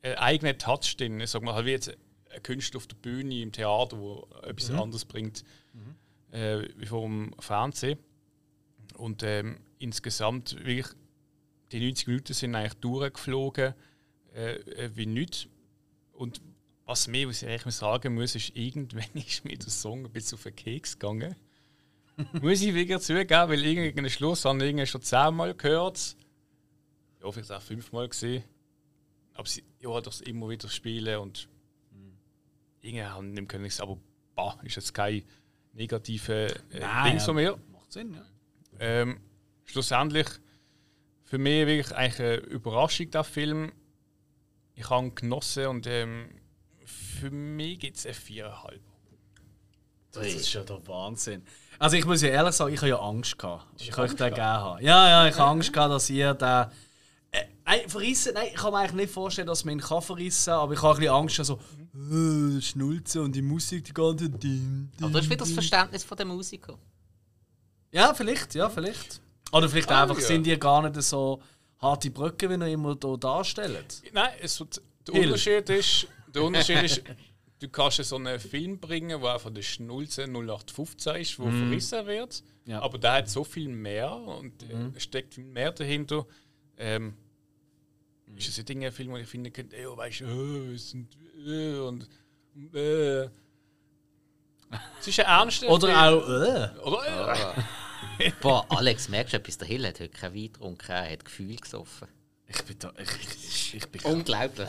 einen 0.02 0.14
eigenen 0.14 0.56
Touch 0.56 0.96
drin. 0.96 1.18
Ich 1.18 1.30
sag 1.30 1.42
mal, 1.42 1.54
halt 1.54 1.66
wie 1.66 1.72
jetzt 1.72 1.88
ein 2.32 2.42
Künstler 2.44 2.78
auf 2.78 2.86
der 2.86 2.94
Bühne 2.96 3.42
im 3.42 3.50
Theater, 3.50 3.98
wo 3.98 4.28
etwas 4.42 4.70
anderes 4.70 5.04
bringt 5.04 5.42
äh, 6.30 6.68
wie 6.76 6.86
vom 6.86 7.34
Fernsehen. 7.40 7.98
Und 8.94 9.24
ähm, 9.24 9.58
insgesamt 9.80 10.64
wirklich 10.64 10.86
die 11.72 11.80
90 11.80 12.06
Minuten 12.06 12.34
sind 12.34 12.54
eigentlich 12.54 12.74
durchgeflogen 12.74 13.74
äh, 14.32 14.54
äh, 14.54 14.90
wie 14.94 15.06
nichts. 15.06 15.48
Und 16.12 16.40
was 16.90 17.06
mehr, 17.06 17.28
was 17.28 17.42
ich 17.42 17.48
eigentlich 17.48 17.74
sagen 17.76 18.14
muss, 18.14 18.34
ist, 18.34 18.56
irgendwann 18.56 19.04
ist 19.14 19.44
mir 19.44 19.56
der 19.56 19.70
Song 19.70 20.04
ein 20.04 20.10
bisschen 20.10 20.36
auf 20.36 20.42
den 20.42 20.56
Keks 20.56 20.98
gegangen. 20.98 21.36
muss 22.42 22.60
ich 22.60 22.74
wieder 22.74 23.00
zugeben, 23.00 23.48
weil 23.48 23.64
irgendeinen 23.64 24.10
Schluss 24.10 24.44
habe 24.44 24.64
ich 24.64 24.90
schon 24.90 25.00
zehnmal 25.00 25.54
gehört. 25.54 26.16
Ja, 27.22 27.30
vielleicht 27.30 27.52
auch 27.52 27.62
fünfmal 27.62 28.08
gesehen. 28.08 28.42
Aber 29.34 29.48
sie 29.48 29.62
ja, 29.78 30.00
das 30.00 30.20
immer 30.22 30.48
wieder 30.48 30.68
spielen 30.68 31.20
und 31.20 31.48
irgendwie 32.80 33.04
haben 33.04 33.28
nicht 33.28 33.36
mehr 33.36 33.46
können, 33.46 33.70
aber 33.78 33.98
bah, 34.34 34.58
ist 34.64 34.76
jetzt 34.76 34.92
kein 34.92 35.22
negative 35.72 36.46
äh, 36.72 36.80
Nein, 36.80 37.12
Ding 37.12 37.20
so 37.20 37.32
mehr. 37.32 37.56
Macht 37.70 37.92
Sinn, 37.92 38.14
ja. 38.14 38.26
Ähm, 38.80 39.20
schlussendlich 39.64 40.26
für 41.22 41.38
mich 41.38 41.66
wirklich 41.66 41.94
eigentlich 41.94 42.20
eine 42.20 42.36
Überraschung, 42.36 43.10
der 43.10 43.22
Film. 43.22 43.72
Ich 44.74 44.90
habe 44.90 45.06
ihn 45.06 45.14
genossen 45.14 45.66
und 45.66 45.86
ähm, 45.86 46.39
für 47.20 47.30
mich 47.30 47.78
gibt 47.78 47.96
es 47.96 48.06
eine 48.06 48.14
4,5. 48.14 48.78
Das 50.12 50.26
ist 50.26 50.52
ja 50.52 50.62
der 50.64 50.84
Wahnsinn. 50.88 51.44
Also 51.78 51.96
ich 51.96 52.04
muss 52.04 52.20
ja 52.20 52.30
ehrlich 52.30 52.54
sagen, 52.54 52.74
ich 52.74 52.80
habe 52.80 52.88
ja 52.88 52.98
Angst 52.98 53.38
gehabt. 53.38 53.66
Ich 53.80 53.90
könnte 53.92 54.16
den 54.16 54.34
gerne 54.34 54.60
haben. 54.60 54.84
Ja, 54.84 55.08
ja, 55.08 55.28
ich 55.28 55.34
habe 55.38 55.50
Angst 55.50 55.72
gehabt, 55.72 55.92
dass 55.92 56.10
ihr 56.10 56.34
den... 56.34 56.66
Äh, 57.32 57.44
nein, 57.64 57.80
verrissen, 57.88 58.32
nein, 58.34 58.48
ich 58.48 58.56
kann 58.56 58.72
mir 58.72 58.78
eigentlich 58.80 58.92
nicht 59.06 59.12
vorstellen, 59.12 59.46
dass 59.46 59.64
man 59.64 59.74
ihn 59.74 59.80
kann 59.80 60.02
verrissen 60.02 60.52
aber 60.52 60.72
ich 60.72 60.82
habe 60.82 60.94
ein 60.94 60.98
bisschen 60.98 61.14
Angst, 61.14 61.36
so 61.44 61.60
äh, 61.94 62.60
Schnulze 62.60 63.22
und 63.22 63.32
die 63.36 63.42
Musik, 63.42 63.84
die 63.84 63.94
ganze 63.94 64.28
Ding, 64.28 64.90
Aber 65.00 65.10
das 65.10 65.20
ist 65.22 65.30
wieder 65.30 65.36
das 65.44 65.52
Verständnis 65.52 66.02
von 66.02 66.16
der 66.16 66.26
Musiker. 66.26 66.76
Ja, 67.92 68.12
vielleicht, 68.14 68.54
ja, 68.56 68.68
vielleicht. 68.68 69.20
Oder 69.52 69.68
vielleicht 69.68 69.90
Ah, 69.92 70.02
einfach 70.02 70.18
ja. 70.18 70.26
sind 70.26 70.44
die 70.44 70.58
gar 70.58 70.82
nicht 70.88 71.00
so 71.02 71.40
harte 71.78 72.10
Brücken, 72.10 72.50
wie 72.50 72.64
ihr 72.66 72.72
immer 72.72 72.96
hier 73.00 73.16
darstellt. 73.16 74.02
Nein, 74.12 74.30
es, 74.42 74.58
wird- 74.58 74.82
der. 75.06 75.14
Unterschied 75.14 75.68
ist, 75.70 76.06
der 76.34 76.42
Unterschied 76.42 76.82
ist, 76.82 77.02
du 77.60 77.68
kannst 77.68 78.02
so 78.04 78.16
einen 78.16 78.40
Film 78.40 78.78
bringen, 78.78 79.20
der 79.20 79.34
einfach 79.34 79.50
der 79.50 79.62
Schnulze 79.62 80.24
0815 80.24 81.16
ist, 81.16 81.38
der 81.38 81.46
verrissen 81.46 82.06
wird. 82.06 82.42
Ja. 82.66 82.82
Aber 82.82 82.98
der 82.98 83.12
hat 83.12 83.28
so 83.28 83.44
viel 83.44 83.68
mehr 83.68 84.12
und 84.12 84.62
äh, 84.62 84.98
steckt 84.98 85.34
viel 85.34 85.44
mehr 85.44 85.72
dahinter. 85.72 86.26
Ähm, 86.76 87.14
Ist 88.36 88.48
es 88.48 88.56
nicht 88.58 88.70
ein 88.70 88.92
Film, 88.92 89.10
wo 89.12 89.16
ich 89.16 89.28
finde, 89.28 89.50
könnte, 89.50 89.76
ey, 89.76 89.86
weißt 89.86 90.20
du, 90.20 90.24
äh, 90.24 90.74
es 90.74 90.90
sind 90.90 91.16
äh, 91.46 91.78
und 91.78 92.08
äh. 92.74 93.24
Es 95.00 95.08
ist 95.08 95.18
ein 95.20 95.26
ernster 95.26 95.66
Film. 95.66 95.72
Oder 95.72 96.08
auch, 96.08 96.28
äh. 96.28 96.78
Oder, 96.80 97.56
äh. 98.18 98.32
Boah, 98.40 98.64
Alex, 98.70 99.08
merkst 99.08 99.34
du 99.34 99.38
etwas? 99.38 99.58
Der 99.58 99.68
Hill 99.68 99.86
hat 99.86 100.00
heute 100.00 100.10
kein 100.10 100.34
Wein 100.34 100.52
getrunken, 100.52 100.90
er 100.90 101.10
hat 101.10 101.24
Gefühl 101.24 101.56
gesoffen. 101.56 102.08
Ich 102.46 102.62
bin 102.62 102.78
da, 102.78 102.92
ich, 102.98 103.44
ich, 103.48 103.74
ich 103.74 103.86
bin 103.88 104.00
Unglaublich. 104.02 104.68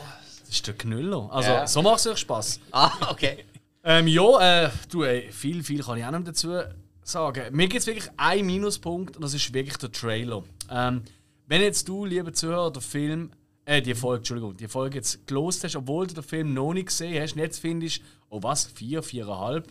Das 0.52 0.58
ist 0.58 0.66
der 0.66 0.74
Knüller. 0.74 1.30
Also, 1.32 1.48
Ja. 1.50 1.66
so 1.66 1.80
macht 1.80 2.00
es 2.00 2.06
euch 2.08 2.18
Spaß. 2.18 2.60
Ah, 2.72 2.92
okay. 3.10 3.44
Ähm, 3.84 4.06
ja, 4.06 4.66
äh, 4.66 4.70
du, 4.92 5.02
ey, 5.02 5.32
viel, 5.32 5.64
viel 5.64 5.82
kann 5.82 5.98
ich 5.98 6.04
auch 6.04 6.12
nicht 6.12 6.28
dazu 6.28 6.60
sagen. 7.02 7.42
Mir 7.50 7.66
gibt 7.66 7.80
es 7.80 7.86
wirklich 7.88 8.08
einen 8.16 8.46
Minuspunkt 8.46 9.16
und 9.16 9.22
das 9.24 9.34
ist 9.34 9.52
wirklich 9.52 9.76
der 9.78 9.90
Trailer. 9.90 10.44
Ähm, 10.70 11.02
wenn 11.48 11.62
jetzt 11.62 11.88
du, 11.88 12.04
lieber 12.04 12.32
Zuhörer, 12.32 12.70
den 12.72 12.80
Film, 12.80 13.32
äh, 13.64 13.82
die 13.82 13.96
Folge, 13.96 14.18
Entschuldigung, 14.18 14.56
die 14.56 14.68
Folge 14.68 14.98
jetzt 14.98 15.26
gelost 15.26 15.64
hast, 15.64 15.74
obwohl 15.74 16.06
du 16.06 16.14
den 16.14 16.22
Film 16.22 16.54
noch 16.54 16.72
nicht 16.72 16.86
gesehen 16.86 17.20
hast, 17.20 17.32
und 17.32 17.40
jetzt 17.40 17.58
findest, 17.58 18.02
oh 18.30 18.40
was, 18.40 18.66
vier, 18.66 19.02
viereinhalb, 19.02 19.66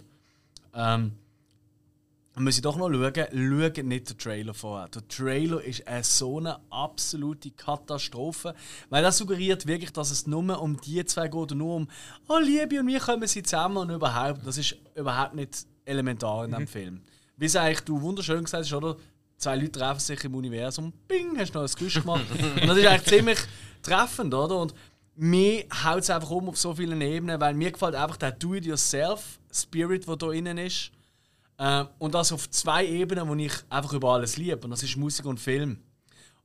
ähm, 0.76 1.14
muss 2.36 2.56
ich 2.56 2.62
doch 2.62 2.78
noch 2.78 2.90
schauen, 2.90 3.14
schau 3.14 3.84
nicht 3.84 4.10
den 4.10 4.18
Trailer 4.18 4.54
vorher. 4.54 4.88
Der 4.88 5.08
Trailer 5.08 5.62
ist 5.62 5.86
eine 5.86 6.04
so 6.04 6.38
eine 6.38 6.60
absolute 6.70 7.52
Katastrophe. 7.52 8.56
Weil 8.90 9.04
das 9.04 9.18
suggeriert 9.18 9.68
wirklich, 9.68 9.92
dass 9.92 10.12
es 10.12 10.28
nur 10.28 10.62
um 10.62 10.80
die 10.80 11.04
zwei 11.06 11.28
geht 11.28 11.52
und 11.52 11.58
nur 11.58 11.76
um 11.76 11.88
«Oh, 12.30 12.38
Liebe 12.38 12.80
und 12.80 12.88
wir 12.88 13.00
kommen 13.00 13.28
sie 13.28 13.44
zusammen» 13.44 13.78
und 13.78 13.90
überhaupt. 13.90 14.46
Das 14.46 14.58
ist 14.58 14.78
überhaupt 14.96 15.36
nicht 15.36 15.66
elementar 15.84 16.46
in 16.46 16.52
diesem 16.52 16.68
Film. 16.68 17.02
Wie 17.36 17.46
es 17.46 17.56
eigentlich 17.56 17.82
du 17.82 18.02
wunderschön 18.02 18.44
gesagt 18.44 18.64
hast, 18.64 18.74
oder? 18.74 18.96
Zwei 19.38 19.56
Leute 19.56 19.72
treffen 19.72 20.00
sich 20.00 20.24
im 20.24 20.36
Universum, 20.36 20.94
bing, 21.08 21.38
hast 21.38 21.54
du 21.54 21.60
noch 21.60 21.68
ein 21.68 21.76
Geräusch 21.76 22.00
gemacht. 22.00 22.26
und 22.62 22.68
das 22.68 22.78
ist 22.78 22.86
eigentlich 22.86 23.18
ziemlich 23.18 23.40
treffend, 23.82 24.34
oder? 24.34 24.58
Und 24.58 24.74
mir 25.16 25.66
haut 25.84 26.00
es 26.02 26.10
einfach 26.10 26.30
um 26.30 26.50
auf 26.50 26.58
so 26.58 26.76
vielen 26.76 27.02
Ebenen, 27.02 27.42
weil 27.42 27.56
mir 27.56 27.72
gefällt 27.72 27.96
einfach 27.96 28.18
der 28.18 28.32
Do-it-yourself-Spirit, 28.32 30.08
der 30.08 30.16
da 30.16 30.32
innen 30.32 30.58
ist. 30.60 30.92
Ähm, 31.62 31.88
und 32.00 32.16
das 32.16 32.32
auf 32.32 32.50
zwei 32.50 32.88
Ebenen, 32.88 33.30
wo 33.30 33.36
ich 33.36 33.54
einfach 33.70 33.94
über 33.94 34.14
alles 34.14 34.36
liebe. 34.36 34.60
Und 34.64 34.72
das 34.72 34.82
ist 34.82 34.98
Musik 34.98 35.28
und 35.28 35.40
Film. 35.40 35.78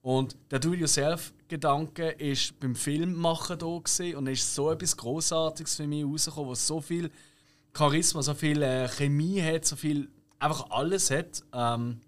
Und 0.02 0.36
der 0.50 0.58
Do-it-yourself-Gedanke 0.58 2.10
ist 2.10 2.60
beim 2.60 2.76
Filmmachen 2.76 3.58
da 3.58 3.66
gewesen, 3.66 4.14
und 4.14 4.26
ist 4.26 4.54
so 4.54 4.70
etwas 4.70 4.94
Großartiges 4.96 5.76
für 5.76 5.86
mich 5.86 6.04
rausgekommen, 6.04 6.50
was 6.50 6.66
so 6.66 6.82
viel 6.82 7.10
Charisma, 7.76 8.22
so 8.22 8.34
viel 8.34 8.62
äh, 8.62 8.88
Chemie 8.88 9.40
hat, 9.40 9.64
so 9.64 9.74
viel 9.74 10.10
einfach 10.38 10.68
alles 10.68 11.10
hat. 11.10 11.42
Ähm, 11.54 12.00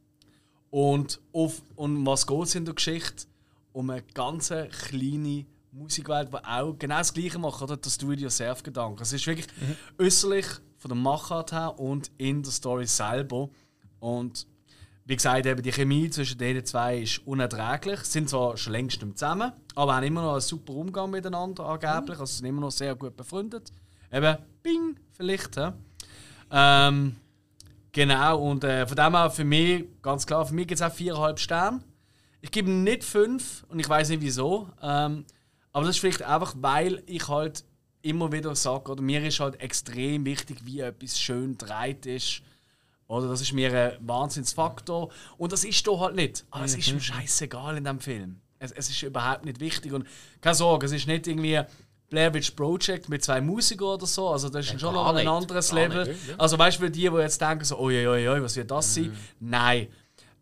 und 0.70 1.18
auf, 1.32 1.62
um 1.76 2.06
was 2.06 2.26
geht 2.26 2.42
es 2.42 2.54
in 2.56 2.66
der 2.66 2.74
Geschichte? 2.74 3.24
Um 3.72 3.88
eine 3.88 4.02
ganz 4.12 4.48
kleine 4.48 5.46
Musikwelt, 5.72 6.28
die 6.30 6.44
auch 6.44 6.74
genau 6.78 6.98
das 6.98 7.14
Gleiche 7.14 7.38
macht, 7.38 7.62
oder? 7.62 7.78
das 7.78 7.96
Do-it-yourself-Gedanke. 7.96 9.02
Es 9.02 9.14
ist 9.14 9.26
wirklich 9.26 9.46
äußerlich 9.98 10.46
von 10.78 10.88
der 10.88 10.96
Machart 10.96 11.52
her 11.52 11.78
und 11.78 12.10
in 12.16 12.42
der 12.42 12.52
Story 12.52 12.86
selber. 12.86 13.50
Und 14.00 14.46
wie 15.04 15.16
gesagt, 15.16 15.46
eben 15.46 15.62
die 15.62 15.72
Chemie 15.72 16.10
zwischen 16.10 16.38
den 16.38 16.64
zwei 16.64 16.98
ist 16.98 17.26
unerträglich. 17.26 18.00
Sie 18.00 18.12
sind 18.12 18.28
zwar 18.28 18.56
schon 18.56 18.72
längst 18.72 19.02
nicht 19.02 19.18
zusammen, 19.18 19.52
aber 19.74 19.96
haben 19.96 20.04
immer 20.04 20.22
noch 20.22 20.32
einen 20.32 20.40
super 20.40 20.74
Umgang 20.74 21.10
miteinander 21.10 21.64
angeblich. 21.64 22.18
Also 22.20 22.36
sind 22.36 22.46
immer 22.46 22.60
noch 22.60 22.70
sehr 22.70 22.94
gut 22.94 23.16
befreundet. 23.16 23.72
Eben, 24.12 24.36
bing, 24.62 24.96
vielleicht. 25.12 25.56
hä? 25.56 25.72
Ähm, 26.50 27.16
genau, 27.92 28.38
und 28.50 28.64
äh, 28.64 28.86
von 28.86 28.96
dem 28.96 29.16
her 29.16 29.30
für 29.30 29.44
mich, 29.44 29.84
ganz 30.02 30.26
klar, 30.26 30.46
für 30.46 30.54
mich 30.54 30.66
gibt 30.66 30.80
es 30.80 30.86
auch 30.86 30.94
4,5 30.94 31.38
Sterne. 31.38 31.80
Ich 32.40 32.50
gebe 32.50 32.70
nicht 32.70 33.02
5 33.02 33.64
und 33.68 33.80
ich 33.80 33.88
weiß 33.88 34.10
nicht 34.10 34.22
wieso. 34.22 34.68
Ähm, 34.80 35.24
aber 35.72 35.86
das 35.86 35.96
ist 35.96 36.00
vielleicht 36.00 36.22
einfach, 36.22 36.54
weil 36.58 37.02
ich 37.06 37.28
halt 37.28 37.64
immer 38.08 38.32
wieder 38.32 38.54
sage, 38.54 38.90
oder 38.90 39.02
mir 39.02 39.22
ist 39.24 39.40
halt 39.40 39.60
extrem 39.60 40.24
wichtig, 40.24 40.58
wie 40.64 40.80
etwas 40.80 41.18
schön 41.18 41.56
dreit 41.58 42.06
ist. 42.06 42.42
Oder 43.06 43.28
das 43.28 43.40
ist 43.40 43.52
mir 43.52 43.72
ein 43.72 44.06
Wahnsinnsfaktor. 44.06 45.10
Und 45.38 45.52
das 45.52 45.64
ist 45.64 45.86
doch 45.86 46.00
halt 46.00 46.14
nicht. 46.14 46.44
Aber 46.50 46.64
es 46.64 46.76
ist 46.76 46.92
mir 46.92 47.00
scheißegal 47.00 47.78
in 47.78 47.84
dem 47.84 48.00
Film. 48.00 48.40
Es, 48.58 48.70
es 48.72 48.90
ist 48.90 49.02
überhaupt 49.02 49.44
nicht 49.44 49.60
wichtig. 49.60 49.92
Und 49.92 50.06
keine 50.40 50.54
Sorge, 50.54 50.86
es 50.86 50.92
ist 50.92 51.06
nicht 51.06 51.26
irgendwie 51.26 51.60
Blair 52.10 52.32
Witch 52.34 52.50
Project 52.52 53.08
mit 53.08 53.24
zwei 53.24 53.40
Musikern 53.40 53.88
oder 53.88 54.06
so. 54.06 54.28
Also 54.28 54.48
das 54.48 54.66
ist 54.66 54.80
schon 54.80 54.94
noch 54.94 55.14
ein 55.14 55.26
anderes 55.26 55.72
Level. 55.72 56.08
nicht, 56.08 56.28
ja. 56.28 56.34
Also 56.36 56.58
weißt 56.58 56.78
du, 56.78 56.84
für 56.84 56.90
die, 56.90 57.08
die 57.08 57.16
jetzt 57.16 57.40
denken, 57.40 57.64
so, 57.64 57.78
oi, 57.78 58.06
oi, 58.06 58.28
oi, 58.28 58.42
was 58.42 58.56
wird 58.56 58.70
das 58.70 58.94
sein? 58.94 59.16
Nein. 59.40 59.88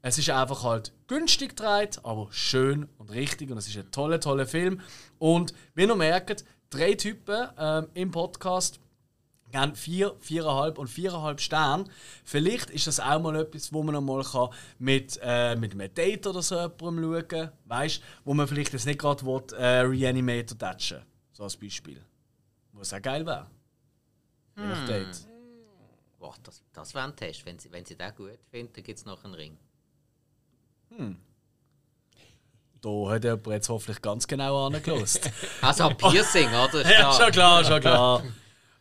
Es 0.02 0.18
ist 0.18 0.30
einfach 0.30 0.62
halt 0.62 0.92
günstig 1.08 1.56
gedreht, 1.56 1.98
aber 2.04 2.28
schön 2.30 2.88
und 2.98 3.10
richtig. 3.10 3.50
Und 3.50 3.58
es 3.58 3.66
ist 3.66 3.76
ein 3.76 3.90
toller, 3.90 4.20
toller 4.20 4.46
Film. 4.46 4.80
Und 5.18 5.52
wie 5.74 5.82
ihr 5.82 5.96
merkt, 5.96 6.44
drei 6.70 6.94
Typen 6.94 7.48
ähm, 7.58 7.88
im 7.94 8.10
Podcast 8.10 8.80
geben 9.52 9.74
vier, 9.74 10.14
viereinhalb 10.20 10.78
und 10.78 10.88
viereinhalb 10.88 11.40
Sterne. 11.40 11.84
Vielleicht 12.24 12.70
ist 12.70 12.86
das 12.86 13.00
auch 13.00 13.20
mal 13.20 13.36
etwas, 13.36 13.72
wo 13.72 13.82
man 13.82 14.04
mal 14.04 14.22
kann 14.24 14.50
mit, 14.78 15.18
äh, 15.22 15.56
mit 15.56 15.72
einem 15.72 15.92
Date 15.94 16.26
oder 16.26 16.42
so 16.42 16.56
jemandem 16.56 17.04
schauen 17.04 17.28
kann. 17.28 17.52
Weißt 17.64 18.02
wo 18.24 18.34
man 18.34 18.48
vielleicht 18.48 18.72
jetzt 18.72 18.86
nicht 18.86 18.98
gerade 18.98 19.24
will, 19.24 19.42
äh, 19.56 19.80
Reanimator 19.80 20.58
touchen 20.58 21.02
So 21.32 21.44
als 21.44 21.56
Beispiel. 21.56 22.02
Was 22.72 22.92
auch 22.92 23.02
geil 23.02 23.24
wäre. 23.24 23.46
Je 24.56 24.64
nach 24.64 24.86
Date. 24.86 25.26
Boah, 26.18 26.34
das, 26.42 26.62
das 26.72 26.94
wäre 26.94 27.04
ein 27.04 27.16
Test. 27.16 27.44
Wenn 27.44 27.58
sie, 27.58 27.70
wenn 27.70 27.84
sie 27.84 27.96
den 27.96 28.14
gut 28.14 28.38
finden, 28.50 28.72
dann 28.74 28.84
gibt 28.84 28.98
es 28.98 29.04
noch 29.04 29.22
einen 29.24 29.34
Ring. 29.34 29.58
Da 32.80 33.10
hat 33.10 33.24
jemand 33.24 33.46
jetzt 33.48 33.68
hoffentlich 33.68 34.02
ganz 34.02 34.26
genau 34.26 34.66
angelost. 34.66 35.30
Also 35.60 35.88
Piercing, 35.90 36.48
oder? 36.48 36.82
Ist 36.82 36.90
ja, 36.98 37.12
schon 37.12 37.32
klar, 37.32 37.64
schon 37.64 37.80
klar. 37.80 38.22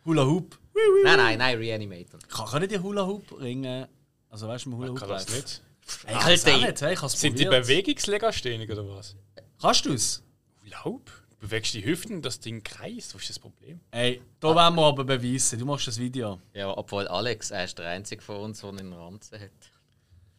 Hula 0.06 0.26
Hoop. 0.26 0.58
Nein, 1.04 1.18
nein, 1.18 1.38
nein, 1.38 1.58
Reanimator. 1.58 2.20
Kann, 2.28 2.46
können 2.48 2.70
die 2.70 2.78
Hula 2.78 3.06
Hoop 3.06 3.40
ringen? 3.40 3.88
Also 4.30 4.48
weißt 4.48 4.66
du, 4.66 4.76
Hula 4.76 4.90
Hoop 4.90 5.00
Kann 5.00 5.10
das 5.10 5.30
nicht? 5.30 5.62
Hey, 6.06 6.16
ich 6.18 6.26
Alter, 6.26 6.56
auch 6.56 6.62
nicht, 6.62 6.82
hey, 6.82 6.94
ich 6.94 7.00
Sind 7.00 7.40
die. 7.40 7.46
Bewegungslegastheniker 7.46 8.74
oder 8.74 8.88
was? 8.90 9.16
Kannst 9.62 9.86
du 9.86 9.94
es? 9.94 10.24
Laub? 10.66 11.06
Du 11.30 11.38
bewegst 11.48 11.74
die 11.74 11.86
Hüften, 11.86 12.22
das 12.22 12.40
Ding 12.40 12.64
kreist. 12.64 13.14
Was 13.14 13.22
ist 13.22 13.30
das 13.32 13.40
Problem? 13.40 13.80
Ey, 13.92 14.22
da 14.40 14.50
wollen 14.50 14.76
wir 14.76 14.86
aber 14.86 15.04
beweisen. 15.04 15.60
Du 15.60 15.66
machst 15.66 15.88
das 15.88 16.00
Video. 16.00 16.40
Ja, 16.54 16.76
obwohl 16.76 17.08
Alex, 17.08 17.52
er 17.52 17.66
ist 17.66 17.78
der 17.78 17.88
Einzige 17.88 18.22
von 18.22 18.38
uns, 18.38 18.62
der 18.62 18.72
einen 18.72 18.94
Ranzen 18.94 19.40
hat. 19.40 19.52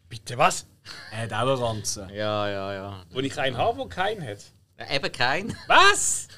Bitte 0.09 0.39
was? 0.39 0.67
Er 1.11 1.23
hat 1.23 1.33
auch 1.33 1.53
einen 1.53 1.63
Ranzen. 1.63 2.09
Ja, 2.11 2.49
ja, 2.49 2.73
ja. 2.73 3.05
Wo 3.11 3.21
ich 3.21 3.39
einen 3.39 3.57
habe, 3.57 3.79
der 3.79 3.89
keinen 3.89 4.27
hat. 4.27 4.39
ja 4.79 4.91
eben 4.95 5.13
kein. 5.13 5.57
Was? 5.67 6.29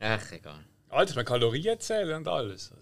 Ach, 0.00 0.32
egal. 0.32 0.64
Alter, 0.88 1.16
man 1.16 1.24
Kalorien 1.24 1.80
zählen 1.80 2.16
und 2.16 2.28
alles. 2.28 2.72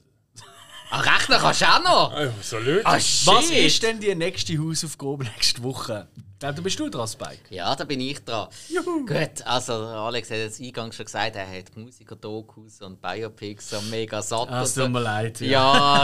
Ach, 0.91 1.05
rechnen 1.05 1.39
kannst 1.41 1.61
du 1.63 1.65
auch 1.67 1.83
noch? 1.83 2.13
Also, 2.13 2.33
so. 2.43 2.57
Ah, 2.85 3.01
shit. 3.01 3.27
Was 3.27 3.51
ist 3.51 3.83
denn 3.83 3.99
die 4.01 4.15
nächste 4.15 4.57
Hausaufgabe 4.59 5.25
nächste 5.25 5.63
Woche? 5.63 6.09
Du 6.39 6.63
bist 6.63 6.79
du 6.79 6.89
dran, 6.91 7.09
Spike. 7.09 7.43
Ja, 7.49 7.75
da 7.75 7.85
bin 7.85 7.99
ich 8.01 8.23
dran. 8.23 8.49
Juhu. 8.69 9.07
Gut, 9.07 9.43
also 9.47 9.73
Alex 9.73 10.31
hat 10.31 10.37
jetzt 10.37 10.61
eingangs 10.61 10.95
schon 10.95 11.07
gesagt, 11.07 11.35
er 11.35 11.49
hat 11.51 11.75
Musiker-Dokus 11.77 12.83
und 12.83 13.01
Biopics 13.01 13.71
so 13.71 13.81
mega 13.83 14.21
satt. 14.21 14.51
Ah, 14.51 14.59
und 14.59 14.65
es 14.65 14.75
tut 14.75 14.91
mir 14.91 15.01
leid. 15.01 15.41
Ja. 15.41 15.49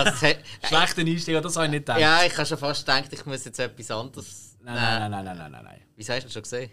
Ja, 0.05 0.09
es 0.11 0.23
hat, 0.23 0.39
Schlechter 0.67 1.03
Einstieg, 1.03 1.43
das 1.43 1.55
habe 1.57 1.67
ich 1.67 1.71
nicht 1.73 1.81
gedacht. 1.81 2.01
ja, 2.01 2.25
ich 2.25 2.35
habe 2.37 2.47
schon 2.47 2.57
fast 2.59 2.87
gedacht, 2.87 3.13
ich 3.13 3.27
muss 3.27 3.45
jetzt 3.45 3.59
etwas 3.61 3.91
anderes. 3.91 4.57
Nein, 4.63 4.75
nein, 4.75 5.11
nein, 5.11 5.25
nein, 5.25 5.37
nein, 5.37 5.53
nein, 5.53 5.65
nein. 5.65 5.81
Wieso 5.97 6.15
hast 6.15 6.23
du 6.23 6.29
ihn 6.29 6.33
schon 6.33 6.43
gesehen? 6.43 6.71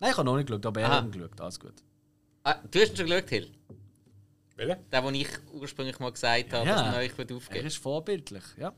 Nein, 0.00 0.10
ich 0.10 0.16
habe 0.16 0.24
noch 0.26 0.36
nicht 0.36 0.46
geschaut, 0.48 0.64
aber 0.66 0.80
er 0.80 0.88
hat 0.90 1.04
ihn 1.04 1.12
geschaut. 1.12 1.40
Alles 1.40 1.60
gut. 1.60 1.74
Ah, 2.44 2.54
du 2.70 2.80
hast 2.80 2.90
ihn 2.92 2.96
schon 2.96 3.06
geschaut, 3.06 3.28
Hill? 3.28 3.52
Welcher? 4.56 4.76
Den, 4.76 5.04
den 5.04 5.14
ich 5.14 5.28
ursprünglich 5.52 5.98
mal 5.98 6.10
gesagt 6.12 6.52
habe, 6.52 6.66
Ja. 6.66 6.82
dass 6.82 6.94
er 6.94 7.00
euch 7.00 7.12
Er 7.18 7.36
aufgeben 7.36 7.66
ist 7.66 7.78
vorbildlich, 7.78 8.44
ja. 8.58 8.72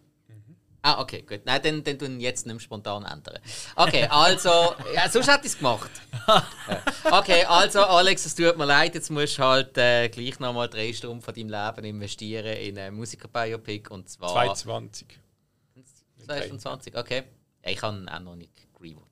Ah, 0.80 1.00
okay, 1.00 1.22
gut. 1.22 1.40
Nein, 1.44 1.60
dann, 1.62 1.82
dann 1.84 1.98
tun 1.98 2.18
wir 2.18 2.24
jetzt 2.24 2.46
nicht 2.46 2.62
spontan 2.62 3.04
ändern. 3.04 3.40
Okay, 3.74 4.06
also. 4.08 4.48
Ja, 4.94 5.08
sonst 5.10 5.28
hätte 5.28 5.46
ich 5.46 5.52
es 5.52 5.58
gemacht. 5.58 5.90
Okay, 7.10 7.44
also, 7.44 7.80
Alex, 7.82 8.24
es 8.26 8.34
tut 8.34 8.56
mir 8.56 8.64
leid, 8.64 8.94
jetzt 8.94 9.10
musst 9.10 9.38
du 9.38 9.42
halt 9.42 9.76
äh, 9.76 10.08
gleich 10.08 10.38
nochmal 10.38 10.68
drei 10.68 10.92
Stunden 10.92 11.20
von 11.20 11.34
deinem 11.34 11.48
Leben 11.50 11.84
investieren 11.84 12.56
in 12.56 12.78
einen 12.78 12.96
Musiker-Biopic 12.96 13.90
und 13.90 14.08
zwar. 14.08 14.30
220. 14.54 15.18
22, 16.24 16.96
okay. 16.96 17.24
Ich 17.62 17.82
habe 17.82 17.96
ihn 17.98 18.08
auch 18.08 18.20
noch 18.20 18.36
nicht 18.36 18.52
rewatcht. 18.80 19.04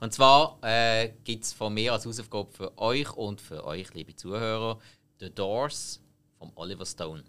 Und 0.00 0.12
zwar 0.14 0.58
äh, 0.62 1.10
gibt 1.24 1.44
es 1.44 1.52
von 1.52 1.74
mir 1.74 1.92
als 1.92 2.06
Hausaufgabe 2.06 2.50
für 2.50 2.78
euch 2.78 3.12
und 3.12 3.40
für 3.40 3.64
euch, 3.64 3.92
liebe 3.94 4.16
Zuhörer, 4.16 4.78
The 5.20 5.30
Doors 5.30 6.00
von 6.38 6.52
Oliver 6.54 6.86
Stone. 6.86 7.24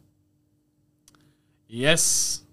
Yes. 1.68 2.46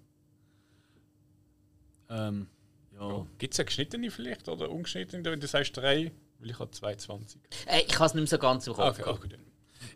Ähm, 2.09 2.49
ja. 2.93 3.27
Gibt 3.39 3.55
es 3.55 3.61
eine 3.61 3.67
geschnittene 3.67 4.11
vielleicht 4.11 4.49
oder 4.49 4.71
ungeschnittene, 4.71 5.25
wenn 5.25 5.41
du 5.41 5.47
sagst 5.47 5.77
3? 5.77 6.13
Weil 6.39 6.51
ich 6.51 6.59
habe 6.59 6.71
220. 6.71 7.41
Äh, 7.67 7.83
ich 7.87 7.95
habe 7.95 8.07
es 8.07 8.15
nicht 8.15 8.23
mehr 8.23 8.27
so 8.27 8.39
ganz 8.39 8.67
im 8.67 8.75
Kopf. 8.75 8.99
Okay, 9.01 9.11
okay, 9.11 9.29
dann. 9.29 9.41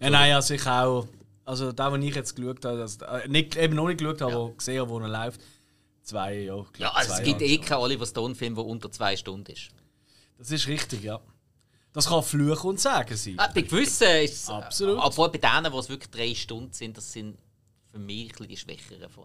ja 0.00 0.10
nein, 0.10 0.34
also 0.34 0.54
ich 0.54 0.66
auch. 0.66 1.06
Also 1.44 1.72
da, 1.72 1.90
wo 1.90 1.96
ich 1.96 2.14
jetzt 2.14 2.36
geschaut 2.36 2.64
habe, 2.64 2.80
also, 2.82 3.04
äh, 3.06 3.26
nicht, 3.26 3.56
eben 3.56 3.74
noch 3.74 3.88
nicht 3.88 3.98
geschaut 3.98 4.20
habe, 4.20 4.34
aber 4.34 4.52
gesehen 4.52 4.80
habe, 4.80 4.90
wo 4.90 4.98
er 4.98 5.08
läuft. 5.08 5.40
Zwei, 6.02 6.40
ja. 6.40 6.60
ich 6.60 6.72
glaub, 6.72 6.78
Ja, 6.78 6.90
also 6.92 7.10
zwei 7.10 7.18
es 7.18 7.24
gibt 7.24 7.40
Jahre 7.40 7.52
eh 7.52 7.58
keinen 7.58 7.80
Oliver 7.80 8.06
Stone-Film, 8.06 8.54
der 8.54 8.64
unter 8.64 8.90
zwei 8.90 9.16
Stunden 9.16 9.50
ist. 9.52 9.70
Das 10.36 10.50
ist 10.50 10.66
richtig, 10.68 11.02
ja. 11.02 11.20
Das 11.98 12.06
kann 12.06 12.22
Fluchen 12.22 12.70
und 12.70 12.78
Sagen 12.78 13.16
sein. 13.16 13.34
Ah, 13.38 13.50
bei 13.52 13.62
gewissen 13.62 14.06
ist 14.22 14.34
es. 14.34 14.48
Absolut. 14.48 15.00
Obwohl 15.02 15.30
bei 15.30 15.38
denen, 15.38 15.72
wo 15.72 15.80
es 15.80 15.88
wirklich 15.88 16.10
drei 16.12 16.32
Stunden 16.32 16.72
sind, 16.72 16.96
das 16.96 17.12
sind 17.12 17.36
für 17.90 17.98
mich 17.98 18.26
ein 18.26 18.28
bisschen 18.28 18.46
die 18.46 18.56
schwächeren 18.56 19.10
von 19.10 19.24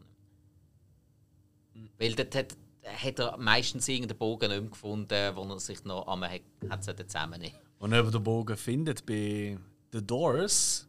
ihm. 1.76 1.88
Weil 1.99 2.15
dort 2.15 2.34
hat, 2.34 2.57
hat 2.84 3.19
er 3.19 3.38
meistens 3.38 3.88
irgendeinen 3.88 4.17
Bogen 4.17 4.49
nicht 4.49 4.61
mehr 4.61 4.69
gefunden, 4.71 5.36
wo 5.36 5.43
er 5.43 5.59
sich 5.59 5.84
noch 5.84 6.07
am 6.07 6.24
hat, 6.24 6.41
hat 6.67 6.84
zusammennehmen 6.84 7.55
Und 7.78 7.93
über 7.93 8.09
den 8.09 8.24
Bogen 8.24 8.57
findet 8.57 9.05
bei 9.05 9.55
The 9.91 10.03
Doors, 10.03 10.88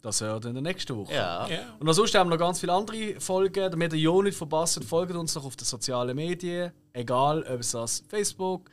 das 0.00 0.20
hört 0.22 0.46
ihr 0.46 0.48
in 0.48 0.54
der 0.54 0.64
nächsten 0.64 0.96
Woche. 0.96 1.14
Ja. 1.14 1.46
Ja. 1.46 1.76
Und 1.78 1.88
ansonsten 1.88 2.18
haben 2.18 2.28
wir 2.28 2.38
noch 2.38 2.44
ganz 2.44 2.58
viele 2.58 2.72
andere 2.72 3.20
Folgen, 3.20 3.70
damit 3.70 3.92
ihr 3.92 4.00
ja 4.00 4.20
nicht 4.20 4.36
verpasst. 4.36 4.82
Folgt 4.82 5.14
uns 5.14 5.36
noch 5.36 5.44
auf 5.44 5.54
den 5.54 5.64
sozialen 5.64 6.16
Medien, 6.16 6.72
egal 6.92 7.44
ob 7.44 7.60
es 7.60 7.70
das 7.70 8.02
Facebook, 8.08 8.68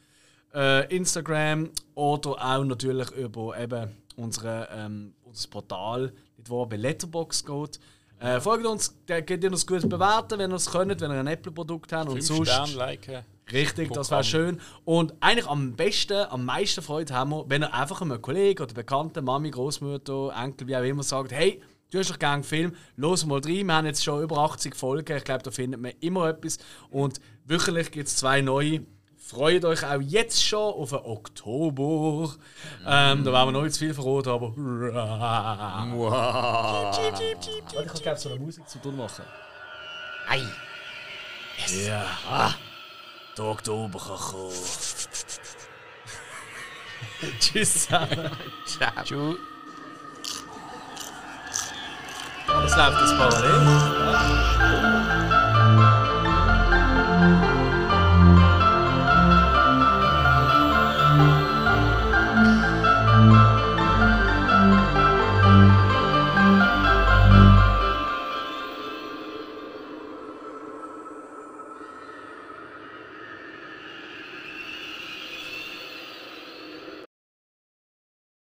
äh, 0.57 0.95
Instagram 0.95 1.69
oder 1.93 2.31
auch 2.31 2.63
natürlich 2.63 3.11
über 3.11 3.57
eben 3.59 3.95
unsere, 4.15 4.67
ähm, 4.71 5.13
unser 5.23 5.49
Portal, 5.49 6.13
nicht 6.35 6.49
wo 6.49 6.65
bei 6.65 6.77
Letterbox 6.77 7.45
geht. 7.45 7.79
Äh, 8.19 8.39
folgt 8.39 8.65
uns, 8.65 8.97
könnt 9.05 9.43
ihr 9.43 9.51
uns 9.51 9.67
gut 9.67 9.87
bewerten, 9.87 10.39
wenn 10.39 10.51
ihr 10.51 10.55
es 10.55 10.71
könnt, 10.71 10.99
wenn 10.99 11.11
ihr 11.11 11.19
ein 11.19 11.27
Apple-Produkt 11.27 11.93
habt. 11.93 12.09
Und 12.09 12.15
5 12.15 12.25
sonst, 12.25 12.49
Sterne 12.49 12.73
liken. 12.73 13.23
Richtig, 13.51 13.93
das 13.93 14.09
wäre 14.09 14.23
schön. 14.23 14.59
Und 14.83 15.13
eigentlich 15.19 15.47
am 15.47 15.75
besten, 15.75 16.25
am 16.29 16.43
meisten 16.43 16.81
Freude 16.81 17.13
haben 17.13 17.29
wir, 17.29 17.45
wenn 17.47 17.63
ihr 17.63 17.73
einfach 17.73 18.01
einem 18.01 18.19
Kollegen 18.19 18.63
oder 18.63 18.73
Bekannten, 18.73 19.23
Mami, 19.23 19.51
Großmutter, 19.51 20.33
Enkel, 20.35 20.67
wie 20.67 20.75
auch 20.75 20.83
immer 20.83 21.03
sagt, 21.03 21.31
hey, 21.31 21.61
du 21.91 21.99
hast 21.99 22.09
doch 22.09 22.19
gerne 22.19 22.35
einen 22.35 22.43
Film, 22.43 22.75
los 22.95 23.25
mal 23.25 23.39
rein. 23.39 23.67
Wir 23.67 23.75
haben 23.75 23.85
jetzt 23.85 24.03
schon 24.03 24.23
über 24.23 24.39
80 24.39 24.75
Folgen. 24.75 25.15
Ich 25.15 25.23
glaube, 25.23 25.43
da 25.43 25.51
findet 25.51 25.79
man 25.79 25.91
immer 25.99 26.27
etwas. 26.27 26.57
Und 26.89 27.21
wöchentlich 27.45 27.91
gibt 27.91 28.07
es 28.07 28.17
zwei 28.17 28.41
neue. 28.41 28.81
Freut 29.27 29.65
euch 29.65 29.83
auch 29.83 29.99
jetzt 29.99 30.41
schon 30.41 30.73
auf 30.73 30.91
den 30.91 30.99
Oktober. 30.99 32.33
Ähm, 32.85 33.25
da 33.25 33.33
werden 33.33 33.47
wir 33.47 33.51
noch 33.51 33.63
nicht 33.63 33.73
zu 33.73 33.79
viel 33.79 33.93
verraten, 33.93 34.29
aber. 34.29 34.53
Ich 37.35 37.87
kann 37.87 38.01
glaube 38.01 38.19
so 38.19 38.29
eine 38.29 38.39
Musik 38.39 38.69
zu 38.69 38.79
tun 38.79 38.95
machen. 38.95 39.25
Ei! 40.29 40.41
Ja. 41.85 42.55
Der 43.37 43.45
Oktober 43.45 43.99
kann 43.99 44.17
kommen. 44.17 44.53
Tschüss 47.41 47.83
zusammen. 47.83 48.31
Ciao! 48.65 49.35
Das 52.47 52.77
läuft 52.77 53.01
jetzt 53.01 53.17
parallel. 53.17 55.36